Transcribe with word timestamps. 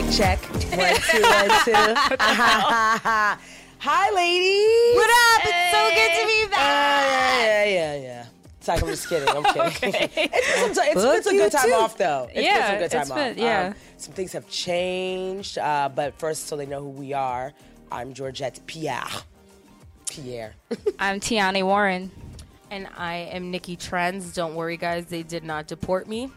Mic 0.00 0.12
check. 0.12 0.38
One, 0.38 0.94
two, 1.10 1.22
one, 1.22 1.50
two. 1.64 1.72
Hi, 3.80 4.10
ladies. 4.14 4.94
What 4.94 5.10
up? 5.10 5.42
It's 5.44 5.70
so 5.72 5.90
good 5.92 6.12
to 6.20 6.26
be 6.28 6.44
Uh, 6.44 6.50
back. 6.50 7.40
yeah, 7.40 7.64
yeah, 7.64 7.94
yeah, 7.94 8.00
yeah. 8.00 8.26
It's 8.58 8.68
like 8.68 8.80
I'm 8.80 8.88
just 8.90 9.08
kidding. 9.08 9.28
I'm 9.28 9.42
kidding. 9.72 9.92
it's, 10.14 10.78
it's, 10.78 11.02
it's, 11.04 11.26
a 11.26 11.30
good 11.32 11.50
time 11.50 11.66
too. 11.70 11.72
off, 11.74 11.96
though. 11.98 12.28
It's 12.32 12.44
Yeah, 12.46 12.58
been 12.58 12.68
some 12.70 12.78
good 12.78 12.90
time 12.92 13.00
it's 13.00 13.38
off. 13.38 13.42
yeah. 13.44 13.66
Um, 13.66 13.74
some 13.96 14.14
things 14.14 14.32
have 14.34 14.48
changed, 14.48 15.58
uh, 15.58 15.88
but 15.92 16.14
first, 16.16 16.46
so 16.46 16.56
they 16.56 16.66
know 16.66 16.80
who 16.80 16.90
we 16.90 17.12
are, 17.12 17.52
I'm 17.90 18.14
Georgette 18.14 18.60
Pierre. 18.68 19.02
Pierre. 20.08 20.54
I'm 21.00 21.18
Tiani 21.18 21.64
Warren. 21.64 22.12
And 22.70 22.86
I 22.96 23.28
am 23.32 23.50
Nikki 23.50 23.74
Trends. 23.74 24.32
Don't 24.32 24.54
worry, 24.54 24.76
guys. 24.76 25.06
They 25.06 25.24
did 25.24 25.42
not 25.42 25.66
deport 25.66 26.06
me. 26.06 26.30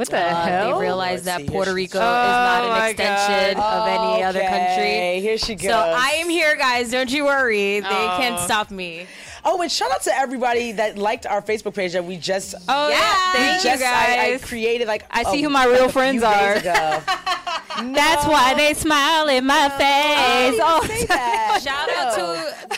What 0.00 0.08
the 0.08 0.16
Uh, 0.16 0.34
hell? 0.46 0.78
They 0.78 0.80
realized 0.86 1.26
Let's 1.26 1.36
that 1.40 1.46
see, 1.46 1.52
Puerto 1.52 1.74
Rico 1.74 1.98
Oh, 1.98 2.00
is 2.00 2.06
not 2.06 2.64
an 2.64 2.88
extension 2.90 3.60
of 3.60 3.86
any 3.86 4.22
other 4.22 4.40
country. 4.40 4.56
Okay, 4.56 5.20
Here 5.20 5.36
she 5.36 5.54
goes. 5.56 5.66
So 5.70 5.76
I 5.76 6.12
am 6.22 6.30
here, 6.30 6.56
guys. 6.56 6.90
Don't 6.90 7.10
you 7.10 7.26
worry. 7.26 7.80
They 7.80 7.86
Oh. 7.86 8.16
can't 8.18 8.40
stop 8.40 8.70
me. 8.70 9.06
Oh, 9.44 9.60
and 9.60 9.70
shout 9.70 9.90
out 9.92 10.00
to 10.04 10.16
everybody 10.16 10.72
that 10.72 10.96
liked 10.96 11.26
our 11.26 11.42
Facebook 11.42 11.74
page 11.74 11.92
that 11.92 12.04
we 12.06 12.16
just. 12.16 12.54
Oh 12.66 12.88
yeah, 12.88 12.94
Yeah. 12.96 13.32
thank 13.32 13.62
we 13.62 13.70
you 13.70 13.76
just 13.76 13.84
I, 13.84 14.32
I 14.34 14.38
created 14.38 14.88
like 14.88 15.04
I 15.10 15.22
see 15.24 15.40
a- 15.40 15.42
who 15.44 15.50
my 15.50 15.66
real 15.66 15.82
like 15.84 15.92
friends 15.92 16.22
are. 16.22 16.54
ago. 16.54 17.02
That's 17.92 18.26
why 18.26 18.54
they 18.54 18.72
smile 18.72 19.28
in 19.28 19.44
my 19.44 19.68
face. 19.68 20.58
Oh, 20.58 20.64
all 20.64 20.82
I 20.82 20.86
the 20.86 20.88
didn't 20.88 21.00
say 21.00 21.06
that. 21.08 21.60
Shout 21.62 21.90
out 21.90 22.14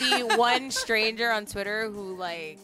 to 0.01 0.05
the 0.29 0.37
one 0.37 0.73
stranger 0.73 1.31
on 1.31 1.47
Twitter 1.47 1.89
who 1.89 2.17
like 2.17 2.59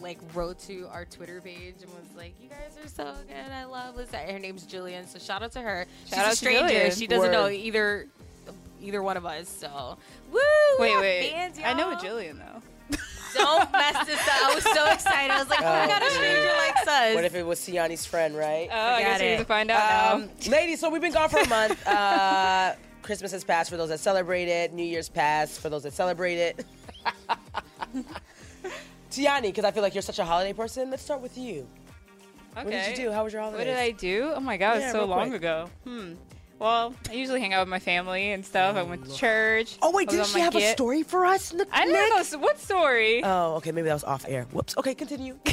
like 0.00 0.18
wrote 0.34 0.58
to 0.60 0.88
our 0.90 1.04
Twitter 1.04 1.42
page 1.42 1.74
and 1.82 1.90
was 1.92 2.09
like, 2.20 2.34
"You 2.40 2.48
guys 2.48 2.76
are 2.84 2.88
so 2.88 3.12
good. 3.26 3.52
I 3.52 3.64
love 3.64 3.96
this." 3.96 4.10
Her 4.12 4.38
name's 4.38 4.64
Julian, 4.64 5.06
so 5.06 5.18
shout 5.18 5.42
out 5.42 5.52
to 5.52 5.60
her. 5.60 5.86
She's 6.04 6.14
Shout 6.14 6.26
out 6.26 6.26
a 6.28 6.30
to 6.30 6.36
stranger. 6.36 6.74
Jillian. 6.74 6.98
She 6.98 7.06
doesn't 7.06 7.32
know 7.32 7.48
either 7.48 8.06
either 8.82 9.02
one 9.02 9.16
of 9.16 9.26
us. 9.26 9.48
So 9.48 9.96
woo! 10.32 10.38
Wait, 10.78 10.96
wait. 10.98 11.30
fans, 11.32 11.58
I 11.64 11.72
know 11.74 11.88
a 11.90 11.92
y'all. 11.92 12.02
Though. 12.02 12.62
Don't 13.34 13.70
mess 13.72 14.06
this 14.06 14.20
up. 14.20 14.42
I 14.42 14.54
was 14.56 14.64
so 14.64 14.90
excited. 14.90 15.30
I 15.30 15.38
was 15.38 15.48
like, 15.48 15.60
"Oh 15.60 15.64
my 15.64 15.84
Oh. 15.84 15.86
god, 15.88 16.02
a 16.02 16.10
stranger 16.10 16.52
likes 16.58 16.86
us." 16.88 17.14
What 17.14 17.24
if 17.24 17.34
it 17.34 17.46
was 17.46 17.60
Siani's 17.60 18.04
friend, 18.04 18.36
right? 18.36 18.68
Oh, 18.72 18.76
I 18.76 19.00
guess 19.02 19.12
Forget 19.18 19.20
we 19.24 19.30
need 19.30 19.38
to 19.38 19.44
find 19.44 19.70
out 19.70 20.14
Um, 20.14 20.30
ladies, 20.48 20.80
so 20.80 20.90
we've 20.90 21.00
been 21.00 21.12
gone 21.12 21.28
for 21.28 21.38
a 21.38 21.48
month. 21.48 21.86
Uh, 21.86 22.74
Christmas 23.02 23.30
has 23.32 23.44
passed 23.44 23.70
for 23.70 23.76
those 23.76 23.88
that 23.90 24.00
celebrate 24.00 24.48
it. 24.48 24.72
New 24.72 24.82
Year's 24.84 25.08
passed 25.08 25.60
for 25.60 25.68
those 25.70 25.84
that 25.84 25.92
celebrate 25.92 26.36
it. 26.38 26.66
Tiani, 29.10 29.42
because 29.42 29.64
I 29.64 29.70
feel 29.72 29.82
like 29.82 29.94
you're 29.94 30.02
such 30.02 30.18
a 30.18 30.24
holiday 30.24 30.52
person, 30.52 30.90
let's 30.90 31.02
start 31.02 31.20
with 31.20 31.36
you. 31.36 31.66
Now. 32.64 32.70
What 32.76 32.84
did 32.86 32.98
you 32.98 33.04
do? 33.04 33.12
How 33.12 33.24
was 33.24 33.32
your 33.32 33.42
holiday? 33.42 33.58
What 33.58 33.64
did 33.64 33.76
I 33.76 33.90
do? 33.92 34.32
Oh 34.34 34.40
my 34.40 34.56
god, 34.56 34.78
Yeah, 34.78 34.84
it's 34.84 34.92
so 34.92 35.04
long 35.04 35.30
quick. 35.30 35.40
ago. 35.40 35.70
Hmm. 35.84 36.12
Well, 36.58 36.94
I 37.08 37.14
usually 37.14 37.40
hang 37.40 37.54
out 37.54 37.60
with 37.62 37.70
my 37.70 37.78
family 37.78 38.32
and 38.32 38.44
stuff. 38.44 38.76
I 38.76 38.82
went 38.82 39.06
to 39.06 39.14
church. 39.16 39.78
Oh 39.80 39.92
wait, 39.92 40.08
didn't 40.10 40.26
she 40.26 40.40
have 40.40 40.54
a 40.54 40.60
story 40.72 41.02
for 41.02 41.24
us, 41.24 41.52
Nick? 41.54 41.68
I 41.72 41.86
don't 41.86 42.32
know. 42.32 42.38
What 42.38 42.58
story? 42.58 43.22
Oh, 43.24 43.54
okay, 43.56 43.72
maybe 43.72 43.86
that 43.88 43.94
was 43.94 44.04
off 44.04 44.26
air. 44.28 44.44
Whoops. 44.52 44.76
Okay, 44.76 44.94
continue. 44.94 45.38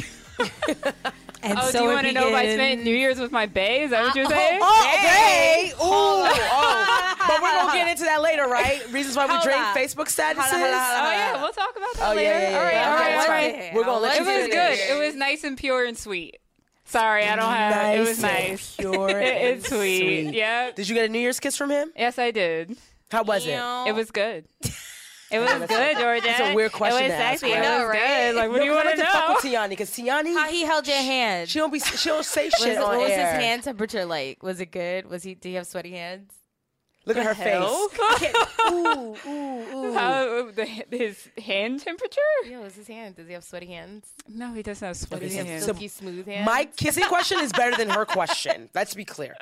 and 1.42 1.58
oh, 1.58 1.72
do 1.72 1.78
you 1.82 1.88
want 1.88 2.06
to 2.06 2.12
know 2.12 2.28
if 2.28 2.34
I 2.34 2.52
spent 2.54 2.84
New 2.84 2.94
Year's 2.94 3.18
with 3.18 3.32
my 3.32 3.46
bae? 3.46 3.80
Is 3.84 3.90
that 3.90 4.02
what 4.04 4.14
you're 4.16 4.26
Uh, 4.26 4.28
saying? 4.28 4.60
Oh, 4.62 4.94
okay. 4.94 5.70
Ooh, 5.72 5.78
oh. 5.80 7.14
But 7.26 7.42
we're 7.42 7.52
gonna 7.52 7.72
get 7.72 7.88
into 7.88 8.04
that 8.04 8.20
later, 8.22 8.46
right? 8.46 8.80
Reasons 8.92 9.16
why 9.16 9.24
we 9.26 9.32
Hold 9.32 9.42
drink 9.44 9.60
up. 9.60 9.76
Facebook 9.76 10.08
statuses. 10.08 10.36
Hold 10.36 10.62
up, 10.62 10.82
hold 10.82 10.92
hold 10.92 11.06
Oh 11.06 11.10
yeah, 11.10 11.42
we'll 11.42 11.52
talk 11.52 11.74
about 11.76 11.94
that 11.94 12.12
Oh, 12.12 12.14
later. 12.14 12.30
yeah, 12.30 12.50
yeah, 12.50 12.56
all 12.58 12.64
right, 12.64 12.72
yeah. 12.74 12.88
all 12.88 12.94
Okay, 12.94 13.16
right, 13.16 13.52
all 13.54 13.60
right. 13.60 13.74
We're 13.74 13.84
gonna 13.84 14.00
let 14.00 14.16
It 14.20 14.24
you 14.24 14.28
It 14.30 14.38
was 14.40 14.48
good. 14.48 14.78
It 14.96 15.06
was 15.06 15.14
nice 15.14 15.44
and 15.44 15.56
pure 15.56 15.84
and 15.84 15.96
sweet. 15.98 16.36
Sorry, 16.88 17.24
I 17.24 17.36
don't 17.36 17.44
have. 17.52 17.96
it 17.98 18.00
was 18.00 18.20
nice. 18.22 18.74
Pure. 18.76 19.08
It- 19.20 19.56
it's 19.58 19.68
sweet. 19.68 20.32
Yeah. 20.34 20.70
Did 20.72 20.88
you 20.88 20.94
get 20.94 21.04
a 21.04 21.08
New 21.08 21.18
Year's 21.20 21.38
kiss 21.40 21.56
from 21.56 21.70
him? 21.70 21.92
Yes, 21.96 22.18
I 22.18 22.30
did. 22.30 22.76
How 23.10 23.22
was 23.22 23.46
it? 23.46 23.50
It 23.88 23.94
was 23.94 24.10
good. 24.10 24.46
It 25.30 25.40
was 25.40 25.68
good, 25.68 25.98
Georgia. 25.98 26.22
that's 26.24 26.40
a 26.40 26.54
weird 26.54 26.72
question 26.72 27.02
It 27.04 27.08
was 27.08 27.12
to 27.18 27.22
ask, 27.22 27.40
sexy. 27.40 27.52
right? 27.52 27.62
It 27.62 27.68
was 27.68 27.78
know, 27.80 27.86
right? 27.86 27.98
good. 27.98 28.34
Like, 28.36 28.48
what 28.48 28.56
No, 28.56 28.58
do 28.60 28.64
you 28.64 28.72
'cause 28.72 28.80
I 28.80 28.84
want 28.86 28.96
to 28.96 29.02
know? 29.04 29.12
fuck 29.12 29.42
with 29.44 29.52
Tiani 29.52 29.68
because 29.68 29.90
Tiani, 29.90 30.34
How 30.34 30.48
he 30.48 30.62
held 30.62 30.86
your 30.88 30.96
hand. 30.96 31.50
she 31.50 31.58
don't 31.58 31.70
be, 31.70 31.80
she 31.80 32.08
don't 32.08 32.24
say 32.24 32.48
shit 32.48 32.68
it- 32.68 32.78
on 32.78 32.84
what 32.96 33.00
was 33.00 33.08
his 33.10 33.18
hand 33.18 33.62
temperature 33.62 34.06
like? 34.06 34.42
Was 34.42 34.58
it 34.58 34.70
good? 34.72 35.04
Was 35.10 35.24
he? 35.24 35.34
Did 35.34 35.48
he 35.50 35.54
have 35.56 35.66
sweaty 35.66 35.90
hands? 35.90 36.32
Look 37.08 37.16
at 37.16 37.26
her 37.26 37.34
hell? 37.34 37.88
face. 37.88 37.98
I 38.02 38.16
can't- 38.20 38.72
ooh, 38.72 39.16
ooh, 39.28 39.86
ooh. 39.86 39.92
How, 39.94 40.50
the, 40.54 40.64
his 40.64 41.28
hand 41.42 41.80
temperature? 41.80 42.20
Yeah, 42.46 42.60
was 42.60 42.74
his 42.76 42.86
hand? 42.86 43.16
Does 43.16 43.26
he 43.26 43.32
have 43.32 43.42
sweaty 43.44 43.66
hands? 43.66 44.06
No, 44.28 44.52
he 44.52 44.62
doesn't 44.62 44.86
have 44.86 44.96
sweaty 44.96 45.26
Okay, 45.26 45.36
so- 45.38 45.44
hands. 45.44 45.62
so- 45.62 45.66
Silky 45.72 45.88
smooth 45.88 46.26
hands. 46.26 46.46
My 46.46 46.66
kissing 46.76 47.04
question 47.04 47.40
is 47.40 47.52
better 47.52 47.76
than 47.76 47.88
her 47.90 48.04
question. 48.04 48.68
Let's 48.74 48.94
be 48.94 49.04
clear. 49.04 49.34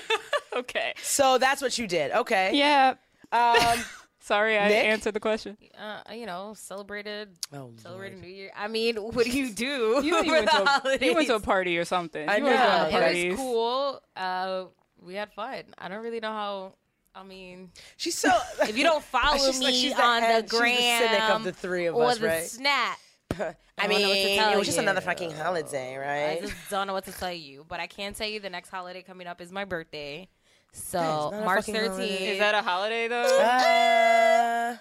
okay. 0.54 0.94
So 1.02 1.38
that's 1.38 1.60
what 1.62 1.76
you 1.78 1.86
did. 1.86 2.12
Okay. 2.12 2.52
Yeah. 2.54 2.94
Um, 3.32 3.78
Sorry, 4.20 4.58
I 4.58 4.68
Nick? 4.68 4.84
answered 4.84 5.14
the 5.14 5.20
question. 5.20 5.56
uh, 5.78 6.00
you 6.12 6.26
know, 6.26 6.52
celebrated 6.54 7.30
oh, 7.52 7.70
celebrated 7.76 8.16
Lord. 8.18 8.26
New 8.26 8.34
Year. 8.34 8.50
I 8.54 8.68
mean, 8.68 8.96
what 8.96 9.24
do 9.24 9.30
you 9.30 9.50
do? 9.50 10.00
You, 10.02 10.16
you, 10.16 10.24
for 10.24 10.30
went 10.32 10.46
the 10.50 10.50
to 10.52 10.88
a, 11.02 11.06
you 11.06 11.14
went 11.14 11.26
to 11.28 11.36
a 11.36 11.40
party 11.40 11.78
or 11.78 11.86
something. 11.86 12.28
I 12.28 12.36
you 12.36 12.44
were 12.44 12.50
going 12.50 12.60
know. 12.60 12.88
to 12.90 12.96
It 12.96 13.00
parties. 13.00 13.30
was 13.32 13.38
cool. 13.40 14.02
Uh, 14.16 14.64
we 15.00 15.14
had 15.14 15.32
fun. 15.32 15.62
I 15.78 15.88
don't 15.88 16.02
really 16.02 16.20
know 16.20 16.32
how. 16.32 16.74
I 17.18 17.24
mean, 17.24 17.70
She's 17.96 18.16
so. 18.16 18.30
if 18.62 18.76
you 18.78 18.84
don't 18.84 19.02
follow 19.16 19.36
She's 19.38 19.58
me 19.58 19.66
like- 19.66 19.74
she's 19.74 19.92
on 19.98 20.20
the, 20.22 20.26
the 20.28 20.34
she's 20.42 20.50
the 20.50 20.56
cynic 20.76 21.20
of 21.20 21.28
gram 21.28 21.42
the 21.42 21.52
three 21.52 21.86
of 21.86 21.94
or 21.96 22.04
us, 22.04 22.18
the 22.18 22.26
right? 22.26 22.44
snap, 22.46 22.98
I 23.32 23.36
don't 23.78 23.90
know 23.90 24.08
mean, 24.08 24.38
tell 24.38 24.52
it 24.52 24.56
was 24.58 24.66
just 24.66 24.78
you. 24.78 24.82
another 24.82 25.00
fucking 25.00 25.32
holiday, 25.32 25.96
right? 25.96 26.38
I 26.38 26.40
just 26.40 26.54
don't 26.70 26.86
know 26.86 26.92
what 26.92 27.04
to 27.06 27.12
tell 27.12 27.32
you. 27.32 27.64
But 27.68 27.80
I 27.80 27.86
can 27.86 28.14
tell 28.14 28.28
you 28.28 28.40
the 28.40 28.50
next 28.50 28.70
holiday 28.70 29.02
coming 29.02 29.26
up 29.26 29.40
is 29.40 29.50
my 29.52 29.64
birthday. 29.64 30.28
So 30.72 31.30
not 31.32 31.44
March 31.44 31.66
13th. 31.66 31.88
holiday. 31.88 32.28
Is 32.32 32.38
that 32.38 32.54
a 32.54 32.62
holiday 32.62 33.08
though? 33.08 33.40
Uh, 33.40 34.76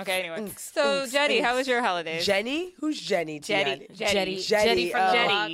okay, 0.00 0.20
anyway. 0.20 0.40
Unks, 0.48 0.58
So, 0.72 1.00
Jenny, 1.06 1.10
Jetty, 1.10 1.40
how 1.40 1.56
was 1.56 1.68
your 1.68 1.82
holiday? 1.82 2.20
Jenny? 2.22 2.72
Who's 2.80 3.00
Jenny? 3.00 3.40
Jenny, 3.40 3.64
Jenny, 3.64 3.86
Jenny, 3.94 3.96
Jetty. 3.96 4.36
Jetty, 4.42 4.68
Jetty 4.68 4.90
from 4.90 5.00
uh, 5.00 5.12
the 5.12 5.24
block. 5.24 5.50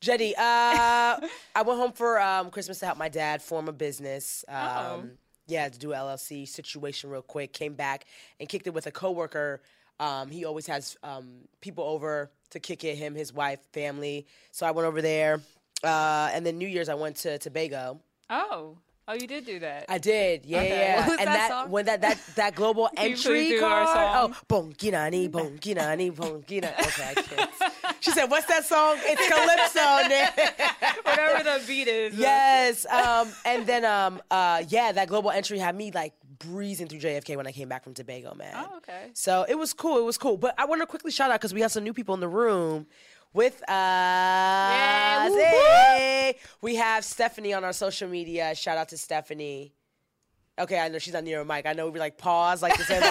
Jetty. 0.00 0.34
Uh, 0.36 0.40
I 1.54 1.62
went 1.64 1.78
home 1.78 1.92
for 1.92 2.20
um, 2.20 2.50
Christmas 2.50 2.78
to 2.80 2.86
help 2.86 2.98
my 2.98 3.08
dad 3.08 3.42
form 3.42 3.68
a 3.68 3.72
business. 3.72 4.44
Um. 4.48 5.12
Yeah, 5.46 5.68
to 5.68 5.78
do 5.78 5.88
LLC 5.88 6.46
situation 6.46 7.10
real 7.10 7.22
quick. 7.22 7.52
Came 7.52 7.74
back 7.74 8.04
and 8.38 8.48
kicked 8.48 8.68
it 8.68 8.74
with 8.74 8.86
a 8.86 8.92
coworker. 8.92 9.60
Um, 9.98 10.30
he 10.30 10.44
always 10.44 10.66
has 10.68 10.96
um, 11.02 11.28
people 11.60 11.82
over 11.82 12.30
to 12.50 12.60
kick 12.60 12.84
it. 12.84 12.96
Him, 12.96 13.16
his 13.16 13.32
wife, 13.32 13.58
family. 13.72 14.26
So 14.52 14.64
I 14.64 14.70
went 14.70 14.86
over 14.86 15.02
there. 15.02 15.40
Uh, 15.82 16.30
and 16.32 16.46
then 16.46 16.56
New 16.56 16.68
Year's, 16.68 16.88
I 16.88 16.94
went 16.94 17.16
to 17.16 17.36
Tobago. 17.38 18.00
Oh. 18.30 18.78
Oh, 19.10 19.14
you 19.14 19.26
did 19.26 19.44
do 19.44 19.58
that. 19.58 19.86
I 19.88 19.98
did, 19.98 20.46
yeah, 20.46 20.58
Okay. 20.60 20.68
yeah. 20.68 21.10
And 21.18 21.26
that 21.26 21.48
that, 21.48 21.68
when 21.68 21.86
that 21.86 22.00
that 22.02 22.18
that 22.36 22.54
global 22.54 22.88
entry 22.96 23.16
please 23.48 23.58
do 23.58 23.64
our 23.64 23.84
card. 23.84 24.32
song? 24.32 24.36
Oh, 24.48 24.62
bonginani, 24.62 25.28
bonginani, 25.28 26.12
bonginani. 26.12 26.78
Okay, 26.86 27.12
I 27.16 27.22
can't. 27.22 27.50
She 28.00 28.12
said, 28.12 28.30
"What's 28.30 28.46
that 28.46 28.64
song? 28.64 28.96
It's 29.02 29.26
Calypso." 29.28 30.08
Nick." 30.08 31.04
Whatever 31.04 31.42
the 31.42 31.66
beat 31.66 31.88
is. 31.88 32.14
yes. 32.14 32.86
Um, 32.86 33.28
and 33.44 33.66
then 33.66 33.84
um, 33.84 34.22
uh, 34.30 34.62
yeah, 34.68 34.92
that 34.92 35.08
global 35.08 35.30
entry 35.32 35.58
had 35.58 35.74
me 35.76 35.90
like 35.90 36.14
breezing 36.38 36.86
through 36.88 37.00
JFK 37.00 37.36
when 37.36 37.46
I 37.46 37.52
came 37.52 37.68
back 37.68 37.82
from 37.84 37.92
Tobago, 37.92 38.34
man. 38.34 38.54
Oh, 38.56 38.76
okay. 38.78 39.10
So 39.14 39.44
it 39.48 39.56
was 39.56 39.74
cool. 39.74 39.98
It 39.98 40.04
was 40.04 40.16
cool. 40.16 40.36
But 40.38 40.54
I 40.56 40.64
want 40.66 40.80
to 40.82 40.86
quickly 40.86 41.10
shout 41.10 41.30
out 41.30 41.40
because 41.40 41.52
we 41.52 41.60
have 41.62 41.72
some 41.72 41.84
new 41.84 41.92
people 41.92 42.14
in 42.14 42.20
the 42.20 42.28
room 42.28 42.86
with 43.32 43.62
us. 43.68 45.32
We 46.60 46.76
have 46.76 47.04
Stephanie 47.04 47.52
on 47.52 47.64
our 47.64 47.72
social 47.72 48.08
media. 48.08 48.54
Shout 48.54 48.78
out 48.78 48.88
to 48.90 48.98
Stephanie. 48.98 49.72
Okay, 50.60 50.78
I 50.78 50.88
know 50.88 50.98
she's 50.98 51.14
not 51.14 51.24
near 51.24 51.40
a 51.40 51.44
mic. 51.44 51.66
I 51.66 51.72
know 51.72 51.88
we 51.88 51.98
like 51.98 52.18
pause 52.18 52.62
like 52.62 52.76
this, 52.76 52.88
like, 52.90 53.02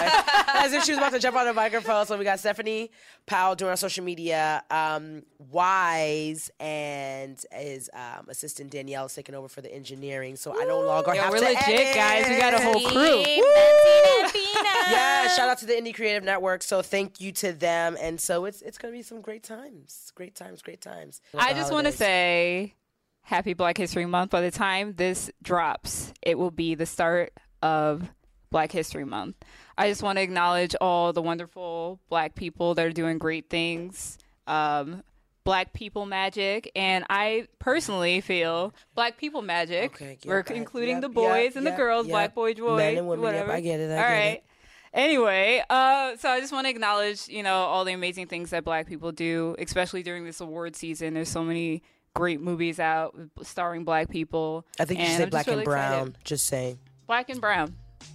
as 0.54 0.72
if 0.72 0.84
she 0.84 0.92
was 0.92 0.98
about 0.98 1.12
to 1.12 1.18
jump 1.18 1.36
on 1.36 1.46
the 1.46 1.52
microphone. 1.52 2.06
So 2.06 2.16
we 2.16 2.24
got 2.24 2.38
Stephanie 2.38 2.90
Powell 3.26 3.54
doing 3.56 3.70
our 3.70 3.76
social 3.76 4.04
media. 4.04 4.62
Um, 4.70 5.22
Wise 5.38 6.50
and 6.60 7.42
his 7.52 7.90
um, 7.92 8.26
assistant 8.28 8.70
Danielle 8.70 9.06
is 9.06 9.14
taking 9.14 9.34
over 9.34 9.48
for 9.48 9.60
the 9.62 9.72
engineering. 9.74 10.36
So 10.36 10.52
I 10.60 10.64
no 10.64 10.80
longer 10.80 11.14
Yo, 11.14 11.22
have 11.22 11.32
we're 11.32 11.38
to 11.38 11.44
legit, 11.44 11.68
edit. 11.68 11.94
guys. 11.94 12.28
We 12.28 12.36
got 12.38 12.54
a 12.54 12.60
whole 12.62 12.80
crew. 12.80 13.24
Team 13.24 13.44
Betsy 13.54 14.10
and 14.22 14.32
Bina. 14.32 14.68
Yeah, 14.90 15.28
shout 15.28 15.48
out 15.48 15.58
to 15.58 15.66
the 15.66 15.72
Indie 15.74 15.94
Creative 15.94 16.22
Network. 16.24 16.62
So 16.62 16.82
thank 16.82 17.20
you 17.20 17.32
to 17.32 17.52
them. 17.52 17.96
And 18.00 18.20
so 18.20 18.44
it's 18.44 18.62
it's 18.62 18.78
gonna 18.78 18.92
be 18.92 19.02
some 19.02 19.20
great 19.20 19.42
times. 19.42 20.12
Great 20.14 20.34
times, 20.34 20.62
great 20.62 20.80
times. 20.80 21.20
I 21.36 21.52
just 21.54 21.72
want 21.72 21.86
to 21.86 21.92
say 21.92 22.74
happy 23.22 23.54
Black 23.54 23.76
History 23.76 24.06
Month. 24.06 24.30
By 24.30 24.40
the 24.40 24.50
time 24.50 24.94
this 24.96 25.30
drops, 25.42 26.12
it 26.22 26.38
will 26.38 26.50
be 26.50 26.74
the 26.74 26.86
start 26.86 27.32
of 27.62 28.08
Black 28.50 28.72
History 28.72 29.04
Month. 29.04 29.36
I 29.78 29.88
just 29.88 30.02
want 30.02 30.18
to 30.18 30.22
acknowledge 30.22 30.74
all 30.80 31.12
the 31.12 31.22
wonderful 31.22 32.00
black 32.08 32.34
people 32.34 32.74
that 32.74 32.84
are 32.84 32.92
doing 32.92 33.18
great 33.18 33.48
things. 33.48 34.18
Um, 34.46 35.02
black 35.44 35.72
people 35.72 36.06
magic, 36.06 36.70
and 36.74 37.04
I 37.08 37.46
personally 37.58 38.20
feel 38.20 38.74
black 38.94 39.16
people 39.16 39.42
magic. 39.42 39.94
Okay, 39.94 40.18
yep, 40.22 40.26
We're 40.26 40.40
including 40.54 40.96
yep, 40.96 41.02
the 41.02 41.08
boys 41.08 41.44
yep, 41.44 41.56
and 41.56 41.66
the 41.66 41.70
girls, 41.72 42.08
black 42.08 42.34
boy, 42.34 42.54
boy, 42.54 42.76
Men 42.76 42.98
and 42.98 43.08
women, 43.08 43.24
whatever. 43.24 43.52
I 43.52 43.60
get 43.60 43.80
it, 43.80 43.90
I 43.90 43.96
all 43.96 44.02
get 44.02 44.08
right. 44.08 44.24
it. 44.34 44.44
Anyway, 44.92 45.62
uh, 45.70 46.16
so 46.16 46.28
I 46.28 46.40
just 46.40 46.52
want 46.52 46.66
to 46.66 46.70
acknowledge, 46.70 47.28
you 47.28 47.44
know, 47.44 47.54
all 47.54 47.84
the 47.84 47.92
amazing 47.92 48.26
things 48.26 48.50
that 48.50 48.64
Black 48.64 48.88
people 48.88 49.12
do, 49.12 49.54
especially 49.58 50.02
during 50.02 50.24
this 50.24 50.40
award 50.40 50.74
season. 50.74 51.14
There's 51.14 51.28
so 51.28 51.44
many 51.44 51.84
great 52.14 52.40
movies 52.40 52.78
out 52.80 53.14
starring 53.42 53.84
black 53.84 54.08
people. 54.10 54.66
I 54.78 54.84
think 54.84 55.00
you 55.00 55.06
and 55.06 55.16
say 55.16 55.22
I'm 55.24 55.30
black 55.30 55.46
and 55.46 55.56
really 55.56 55.64
brown. 55.64 55.92
excited. 55.92 56.16
Just 56.24 56.46
saying. 56.46 56.78
Black 57.06 57.28
and 57.30 57.40
brown. 57.40 57.74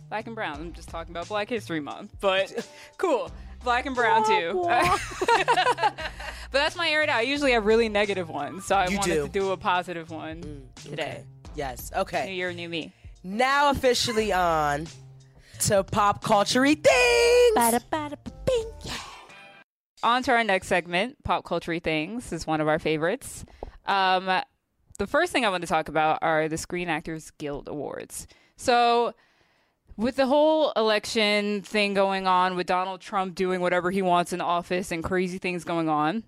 Black 0.10 0.28
and 0.28 0.36
brown. 0.36 0.56
I'm 0.56 0.74
just 0.74 0.90
talking 0.90 1.12
about 1.12 1.28
Black 1.28 1.50
History 1.50 1.80
Month, 1.80 2.16
but 2.22 2.68
cool. 2.98 3.32
Black 3.64 3.86
and 3.88 3.96
brown 3.96 4.26
too. 4.26 4.64
but 4.68 5.02
that's 6.52 6.76
my 6.76 6.88
area. 6.90 7.12
I 7.12 7.22
usually 7.22 7.54
have 7.54 7.66
really 7.66 7.90
negative 7.90 8.30
ones, 8.30 8.66
so 8.66 8.76
I 8.76 8.88
You 8.88 8.98
wanted 8.98 9.14
do. 9.14 9.22
Mm, 9.24 9.26
to 9.26 9.32
do 9.32 9.52
a 9.52 9.58
positive 9.58 10.12
one 10.12 10.70
today. 10.76 11.24
Yes. 11.56 11.92
Okay. 11.96 12.28
New 12.28 12.34
year, 12.34 12.54
new 12.54 12.70
me. 12.70 12.94
Now 13.24 13.72
officially 13.72 14.32
on 14.32 14.88
to 15.62 15.84
pop 15.84 16.24
culture 16.24 16.66
things. 16.66 16.84
On 20.04 20.22
to 20.22 20.32
our 20.32 20.44
next 20.44 20.68
segment, 20.68 21.24
pop 21.24 21.44
culture 21.44 21.80
things 21.80 22.32
is 22.32 22.46
one 22.46 22.62
of 22.62 22.68
our 22.68 22.78
favorites. 22.78 23.46
Um, 23.86 24.42
the 24.98 25.08
first 25.08 25.32
thing 25.32 25.46
I 25.46 25.50
want 25.50 25.62
to 25.62 25.68
talk 25.68 25.90
about 25.90 26.20
are 26.22 26.48
the 26.48 26.58
Screen 26.58 26.90
Actors 26.90 27.32
Guild 27.38 27.68
Awards. 27.68 28.28
So, 28.56 29.14
with 29.98 30.16
the 30.16 30.26
whole 30.28 30.72
election 30.76 31.62
thing 31.62 31.94
going 31.94 32.28
on, 32.28 32.56
with 32.56 32.68
Donald 32.68 33.02
Trump 33.02 33.36
doing 33.36 33.62
whatever 33.62 33.92
he 33.92 34.02
wants 34.02 34.34
in 34.34 34.42
office 34.42 34.92
and 34.92 35.04
crazy 35.04 35.38
things 35.38 35.64
going 35.64 35.90
on, 35.90 36.24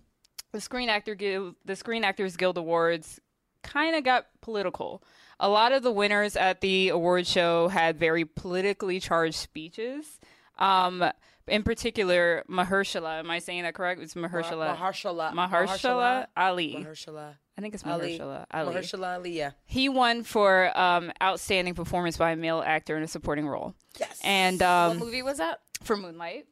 the 0.51 0.61
Screen 0.61 0.89
Actor 0.89 1.15
Guild, 1.15 1.55
the 1.65 1.75
Screen 1.75 2.03
Actors 2.03 2.35
Guild 2.37 2.57
Awards 2.57 3.19
kind 3.63 3.95
of 3.95 4.03
got 4.03 4.27
political. 4.41 5.03
A 5.39 5.49
lot 5.49 5.71
of 5.71 5.83
the 5.83 5.91
winners 5.91 6.35
at 6.35 6.61
the 6.61 6.89
award 6.89 7.27
show 7.27 7.67
had 7.67 7.99
very 7.99 8.25
politically 8.25 8.99
charged 8.99 9.35
speeches. 9.35 10.19
Um, 10.57 11.03
in 11.47 11.63
particular, 11.63 12.43
Mahershala. 12.49 13.19
Am 13.19 13.29
I 13.29 13.39
saying 13.39 13.63
that 13.63 13.73
correct? 13.73 14.01
It's 14.01 14.15
Mahershala. 14.15 14.75
Mahershala. 14.75 15.31
Mahershala 15.33 16.27
Ali. 16.35 16.83
Mahershala. 16.85 17.35
I 17.57 17.61
think 17.61 17.73
it's 17.73 17.83
Ali. 17.85 18.19
Mahershala 18.19 18.45
Ali. 18.51 18.73
Mahershala 18.75 19.15
Ali. 19.15 19.31
Yeah. 19.31 19.51
He 19.65 19.89
won 19.89 20.23
for 20.23 20.77
um, 20.77 21.11
outstanding 21.21 21.73
performance 21.73 22.15
by 22.17 22.31
a 22.31 22.35
male 22.35 22.63
actor 22.65 22.95
in 22.97 23.03
a 23.03 23.07
supporting 23.07 23.47
role. 23.47 23.73
Yes. 23.99 24.19
And 24.23 24.59
what 24.59 24.67
um, 24.69 24.97
movie 24.99 25.23
was 25.23 25.37
that? 25.39 25.61
for 25.83 25.95
Moonlight, 25.97 26.45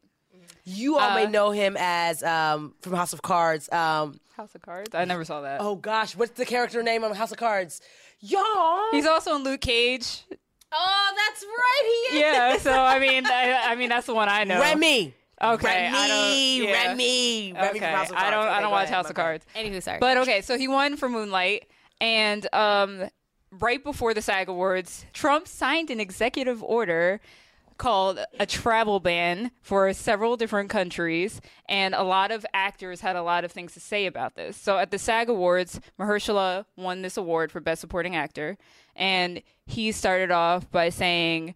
You 0.66 0.98
all 0.98 1.16
may 1.16 1.26
Uh, 1.26 1.30
know 1.30 1.52
him 1.52 1.76
as 1.80 2.22
um, 2.24 2.74
from 2.82 2.94
House 2.94 3.14
of 3.14 3.22
Cards. 3.22 3.72
Um, 3.72 4.20
House 4.36 4.54
of 4.56 4.62
Cards. 4.62 4.94
I 4.94 5.06
never 5.06 5.26
saw 5.26 5.42
that. 5.42 5.62
oh 5.62 5.76
gosh, 5.76 6.16
what's 6.16 6.32
the 6.34 6.46
character 6.46 6.82
name 6.84 7.04
on 7.04 7.14
House 7.16 7.32
of 7.32 7.38
Cards? 7.38 7.82
Y'all. 8.20 8.92
He's 8.92 9.06
also 9.06 9.36
in 9.36 9.44
Luke 9.44 9.62
Cage. 9.62 10.24
Oh, 10.72 11.14
that's 11.16 11.44
right. 11.44 12.08
He 12.12 12.18
is. 12.18 12.22
Yeah, 12.22 12.58
so 12.58 12.72
I 12.72 13.00
mean, 13.06 13.26
I, 13.26 13.72
I 13.72 13.76
mean 13.76 13.90
that's 13.90 14.08
the 14.08 14.14
one 14.14 14.28
I 14.30 14.44
know. 14.44 14.60
Remy. 14.60 15.14
Okay, 15.42 15.68
Remy. 15.92 15.98
I 15.98 16.08
don't. 16.08 16.68
yeah. 16.70 16.88
Remy. 16.88 17.54
Remy 17.54 17.70
Okay, 17.70 17.80
from 17.80 17.88
House 17.90 18.10
of 18.10 18.16
Cards. 18.16 18.28
I 18.28 18.32
don't. 18.32 18.40
I 18.40 18.50
Okay, 18.52 18.54
don't 18.62 18.64
go 18.64 18.70
watch 18.72 18.84
ahead, 18.86 18.94
House 18.96 19.10
of. 19.10 19.16
Cards. 19.16 19.46
Anywho, 19.56 19.84
sorry. 19.84 20.00
But 20.00 20.18
okay, 20.20 20.42
so 20.42 20.58
he 20.58 20.68
won 20.68 20.96
for 20.98 21.10
Moonlight, 21.10 21.68
and 22.00 22.48
um, 22.54 23.10
right 23.52 23.84
before 23.84 24.14
the 24.14 24.22
SAG 24.22 24.48
Awards, 24.50 25.06
Trump 25.14 25.48
signed 25.48 25.90
an 25.90 26.00
executive 26.00 26.64
order 26.64 27.20
called 27.78 28.18
a 28.40 28.46
travel 28.46 29.02
ban 29.02 29.52
for 29.62 29.92
several 29.92 30.38
different 30.38 30.70
countries, 30.70 31.42
and 31.68 31.94
a 31.94 32.04
lot 32.04 32.32
of 32.32 32.46
actors 32.54 33.02
had 33.02 33.18
a 33.18 33.22
lot 33.22 33.44
of 33.44 33.52
things 33.52 33.74
to 33.74 33.82
say 33.82 34.06
about 34.06 34.36
this. 34.36 34.56
So 34.56 34.78
at 34.78 34.92
the 34.92 34.98
SAG 34.98 35.28
Awards, 35.28 35.82
Mahershala 36.00 36.64
won 36.78 37.02
this 37.02 37.18
award 37.18 37.52
for 37.52 37.60
Best 37.60 37.82
Supporting 37.82 38.16
Actor, 38.16 38.58
and 38.96 39.42
he 39.66 39.92
started 39.92 40.32
off 40.32 40.72
by 40.72 40.88
saying. 40.90 41.56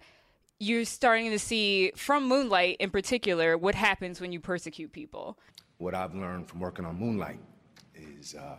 You're 0.62 0.84
starting 0.84 1.32
to 1.32 1.40
see 1.40 1.94
from 1.96 2.28
Moonlight 2.28 2.78
in 2.82 2.90
particular 2.90 3.58
what 3.58 3.76
happens 3.76 4.20
when 4.20 4.34
you 4.34 4.42
persecute 4.42 4.92
people. 4.92 5.38
What 5.78 5.96
I've 5.96 6.14
learned 6.14 6.50
from 6.50 6.60
working 6.60 6.84
on 6.84 7.00
Moonlight 7.00 7.40
is 7.96 8.36
uh, 8.36 8.58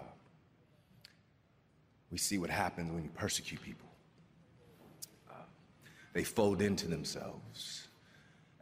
we 2.10 2.16
see 2.16 2.38
what 2.38 2.48
happens 2.48 2.90
when 2.90 3.04
you 3.04 3.10
persecute 3.10 3.60
people. 3.60 3.86
Uh, 5.30 5.42
they 6.14 6.24
fold 6.24 6.62
into 6.62 6.88
themselves. 6.88 7.88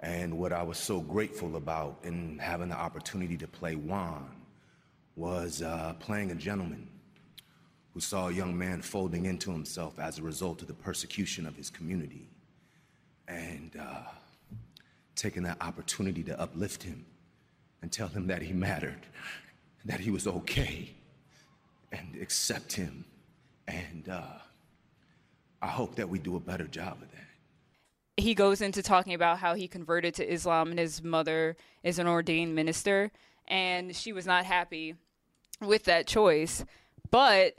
And 0.01 0.37
what 0.37 0.53
I 0.53 0.65
was 0.65 0.77
so 0.77 1.01
grateful 1.01 1.55
about 1.55 2.01
in 2.03 2.39
having 2.39 2.71
the 2.71 2.77
opportunity 2.77 3.37
to 3.37 3.47
play 3.47 3.77
Juan 3.77 4.29
was 5.15 5.63
uh, 5.63 5.95
playing 6.01 6.33
a 6.33 6.35
gentleman 6.35 6.89
who 7.95 8.01
saw 8.01 8.31
a 8.31 8.33
young 8.33 8.59
man 8.59 8.83
folding 8.83 9.27
into 9.27 9.53
himself 9.53 10.01
as 10.01 10.19
a 10.19 10.23
result 10.23 10.61
of 10.61 10.67
the 10.67 10.75
persecution 10.75 11.47
of 11.47 11.55
his 11.55 11.71
community. 11.71 12.29
And 13.29 13.77
uh, 13.79 14.01
taking 15.15 15.43
that 15.45 15.59
opportunity 15.61 16.23
to 16.25 16.41
uplift 16.41 16.83
him 16.83 17.05
and 17.83 17.93
tell 17.93 18.09
him 18.09 18.27
that 18.29 18.43
he 18.43 18.53
mattered, 18.53 19.07
that 19.85 20.01
he 20.01 20.11
was 20.11 20.27
okay, 20.27 20.91
and 21.93 22.17
accept 22.21 22.73
him. 22.73 23.05
And 23.67 24.09
uh, 24.09 24.23
I 25.61 25.67
hope 25.69 25.95
that 25.97 26.09
we 26.09 26.19
do 26.19 26.37
a 26.37 26.41
better 26.41 26.65
job 26.67 26.95
of 27.03 27.11
that. 27.13 27.27
he 28.17 28.35
goes 28.35 28.61
into 28.61 28.83
talking 28.83 29.15
about 29.15 29.39
how 29.39 29.55
he 29.55 29.69
converted 29.69 30.15
to 30.15 30.33
Islam 30.33 30.71
and 30.71 30.79
his 30.79 31.03
mother 31.03 31.57
is 31.85 31.99
an 31.99 32.09
ordained 32.09 32.55
minister 32.55 33.13
and 33.47 33.95
she 33.95 34.13
was 34.13 34.27
not 34.27 34.45
happy 34.45 34.95
with 35.61 35.85
that 35.85 36.07
choice 36.07 36.65
but 37.11 37.57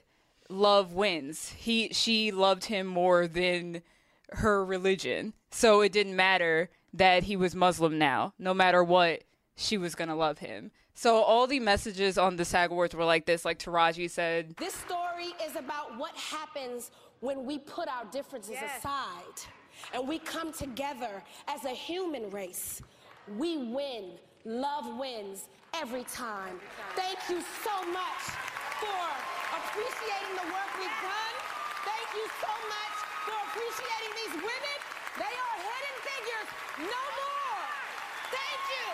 love 0.50 0.94
wins 0.94 1.50
he 1.58 1.90
she 1.94 2.32
loved 2.32 2.66
him 2.66 2.88
more 2.88 3.28
than 3.28 3.82
her 4.32 4.66
religion 4.66 5.34
so 5.52 5.82
it 5.82 5.92
didn't 5.92 6.16
matter 6.16 6.70
that 6.94 7.24
he 7.24 7.36
was 7.36 7.56
Muslim 7.56 7.98
now 7.98 8.34
no 8.40 8.54
matter 8.54 8.84
what 8.84 9.24
she 9.56 9.78
was 9.78 9.96
going 9.96 10.10
to 10.10 10.16
love 10.16 10.40
him 10.40 10.72
so 10.94 11.22
all 11.22 11.48
the 11.48 11.60
messages 11.60 12.18
on 12.18 12.36
the 12.36 12.44
SAG 12.44 12.72
Awards 12.72 12.94
were 12.94 13.06
like 13.06 13.26
this 13.26 13.46
like 13.46 13.60
Taraji 13.60 14.10
said 14.10 14.56
This 14.58 14.74
story 14.74 15.34
is 15.46 15.56
about 15.56 15.98
what 15.98 16.16
happens 16.16 16.92
when 17.22 17.46
we 17.46 17.58
put 17.60 17.88
our 17.88 18.06
differences 18.12 18.56
aside 18.78 19.40
and 19.94 20.08
we 20.08 20.20
come 20.20 20.52
together 20.52 21.24
as 21.48 21.66
a 21.66 21.70
human 21.70 22.30
race. 22.30 22.82
We 23.38 23.58
win. 23.58 24.12
Love 24.46 24.98
wins 24.98 25.48
every 25.74 26.04
time. 26.04 26.60
Thank 26.96 27.20
you 27.30 27.42
so 27.64 27.76
much 27.92 28.24
for 28.80 29.04
appreciating 29.56 30.34
the 30.36 30.48
work 30.52 30.72
we've 30.80 31.02
done. 31.04 31.36
Thank 31.86 32.08
you 32.16 32.26
so 32.42 32.52
much 32.68 32.96
for 33.24 33.36
appreciating 33.48 34.12
these 34.16 34.36
women. 34.36 34.89
They 35.20 35.26
are 35.26 35.58
hidden 35.68 35.98
figures. 36.02 36.48
No 36.80 37.02
more. 37.20 37.62
Thank 38.32 38.64
you. 38.74 38.88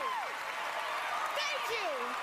Thank 1.38 1.64
you. 1.72 2.16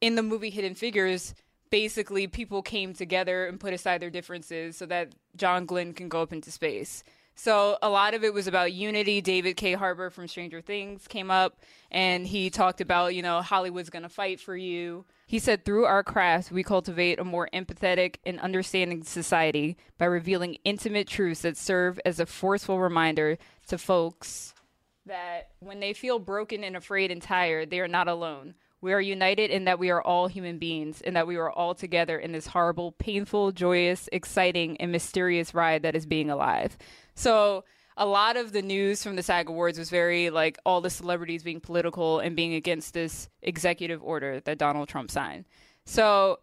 in 0.00 0.14
the 0.14 0.22
movie 0.22 0.50
Hidden 0.50 0.74
Figures, 0.74 1.34
basically 1.70 2.26
people 2.26 2.62
came 2.62 2.92
together 2.92 3.46
and 3.46 3.58
put 3.58 3.72
aside 3.72 4.00
their 4.00 4.10
differences 4.10 4.76
so 4.76 4.86
that 4.86 5.14
John 5.36 5.66
Glenn 5.66 5.94
can 5.94 6.08
go 6.08 6.22
up 6.22 6.32
into 6.32 6.50
space. 6.50 7.02
So 7.34 7.78
a 7.82 7.88
lot 7.88 8.14
of 8.14 8.22
it 8.22 8.32
was 8.32 8.46
about 8.46 8.72
unity. 8.72 9.20
David 9.20 9.56
K. 9.56 9.72
Harbour 9.72 10.10
from 10.10 10.28
Stranger 10.28 10.60
Things 10.60 11.08
came 11.08 11.30
up 11.30 11.58
and 11.90 12.26
he 12.26 12.50
talked 12.50 12.80
about, 12.80 13.14
you 13.14 13.22
know, 13.22 13.42
Hollywood's 13.42 13.90
going 13.90 14.04
to 14.04 14.08
fight 14.08 14.38
for 14.38 14.56
you. 14.56 15.04
He 15.26 15.38
said, 15.38 15.64
through 15.64 15.86
our 15.86 16.02
craft, 16.02 16.52
we 16.52 16.62
cultivate 16.62 17.18
a 17.18 17.24
more 17.24 17.48
empathetic 17.52 18.16
and 18.26 18.38
understanding 18.40 19.02
society 19.02 19.76
by 19.98 20.04
revealing 20.04 20.58
intimate 20.64 21.08
truths 21.08 21.42
that 21.42 21.56
serve 21.56 21.98
as 22.04 22.20
a 22.20 22.26
forceful 22.26 22.78
reminder 22.78 23.38
to 23.68 23.78
folks 23.78 24.54
that 25.06 25.50
when 25.60 25.80
they 25.80 25.92
feel 25.92 26.18
broken 26.18 26.64
and 26.64 26.76
afraid 26.76 27.10
and 27.10 27.22
tired, 27.22 27.70
they 27.70 27.80
are 27.80 27.88
not 27.88 28.08
alone. 28.08 28.54
We 28.80 28.92
are 28.92 29.00
united 29.00 29.50
in 29.50 29.64
that 29.64 29.78
we 29.78 29.90
are 29.90 30.02
all 30.02 30.28
human 30.28 30.58
beings 30.58 31.00
and 31.00 31.16
that 31.16 31.26
we 31.26 31.36
are 31.36 31.50
all 31.50 31.74
together 31.74 32.18
in 32.18 32.32
this 32.32 32.48
horrible, 32.48 32.92
painful, 32.92 33.52
joyous, 33.52 34.10
exciting, 34.12 34.76
and 34.78 34.92
mysterious 34.92 35.54
ride 35.54 35.82
that 35.82 35.96
is 35.96 36.04
being 36.04 36.28
alive. 36.28 36.76
So, 37.14 37.64
a 37.96 38.06
lot 38.06 38.36
of 38.36 38.52
the 38.52 38.62
news 38.62 39.02
from 39.02 39.16
the 39.16 39.22
SAG 39.22 39.48
Awards 39.48 39.78
was 39.78 39.90
very 39.90 40.30
like 40.30 40.58
all 40.66 40.80
the 40.80 40.90
celebrities 40.90 41.42
being 41.42 41.60
political 41.60 42.18
and 42.18 42.34
being 42.34 42.54
against 42.54 42.94
this 42.94 43.28
executive 43.42 44.02
order 44.02 44.40
that 44.40 44.58
Donald 44.58 44.88
Trump 44.88 45.10
signed. 45.10 45.44
So, 45.84 46.40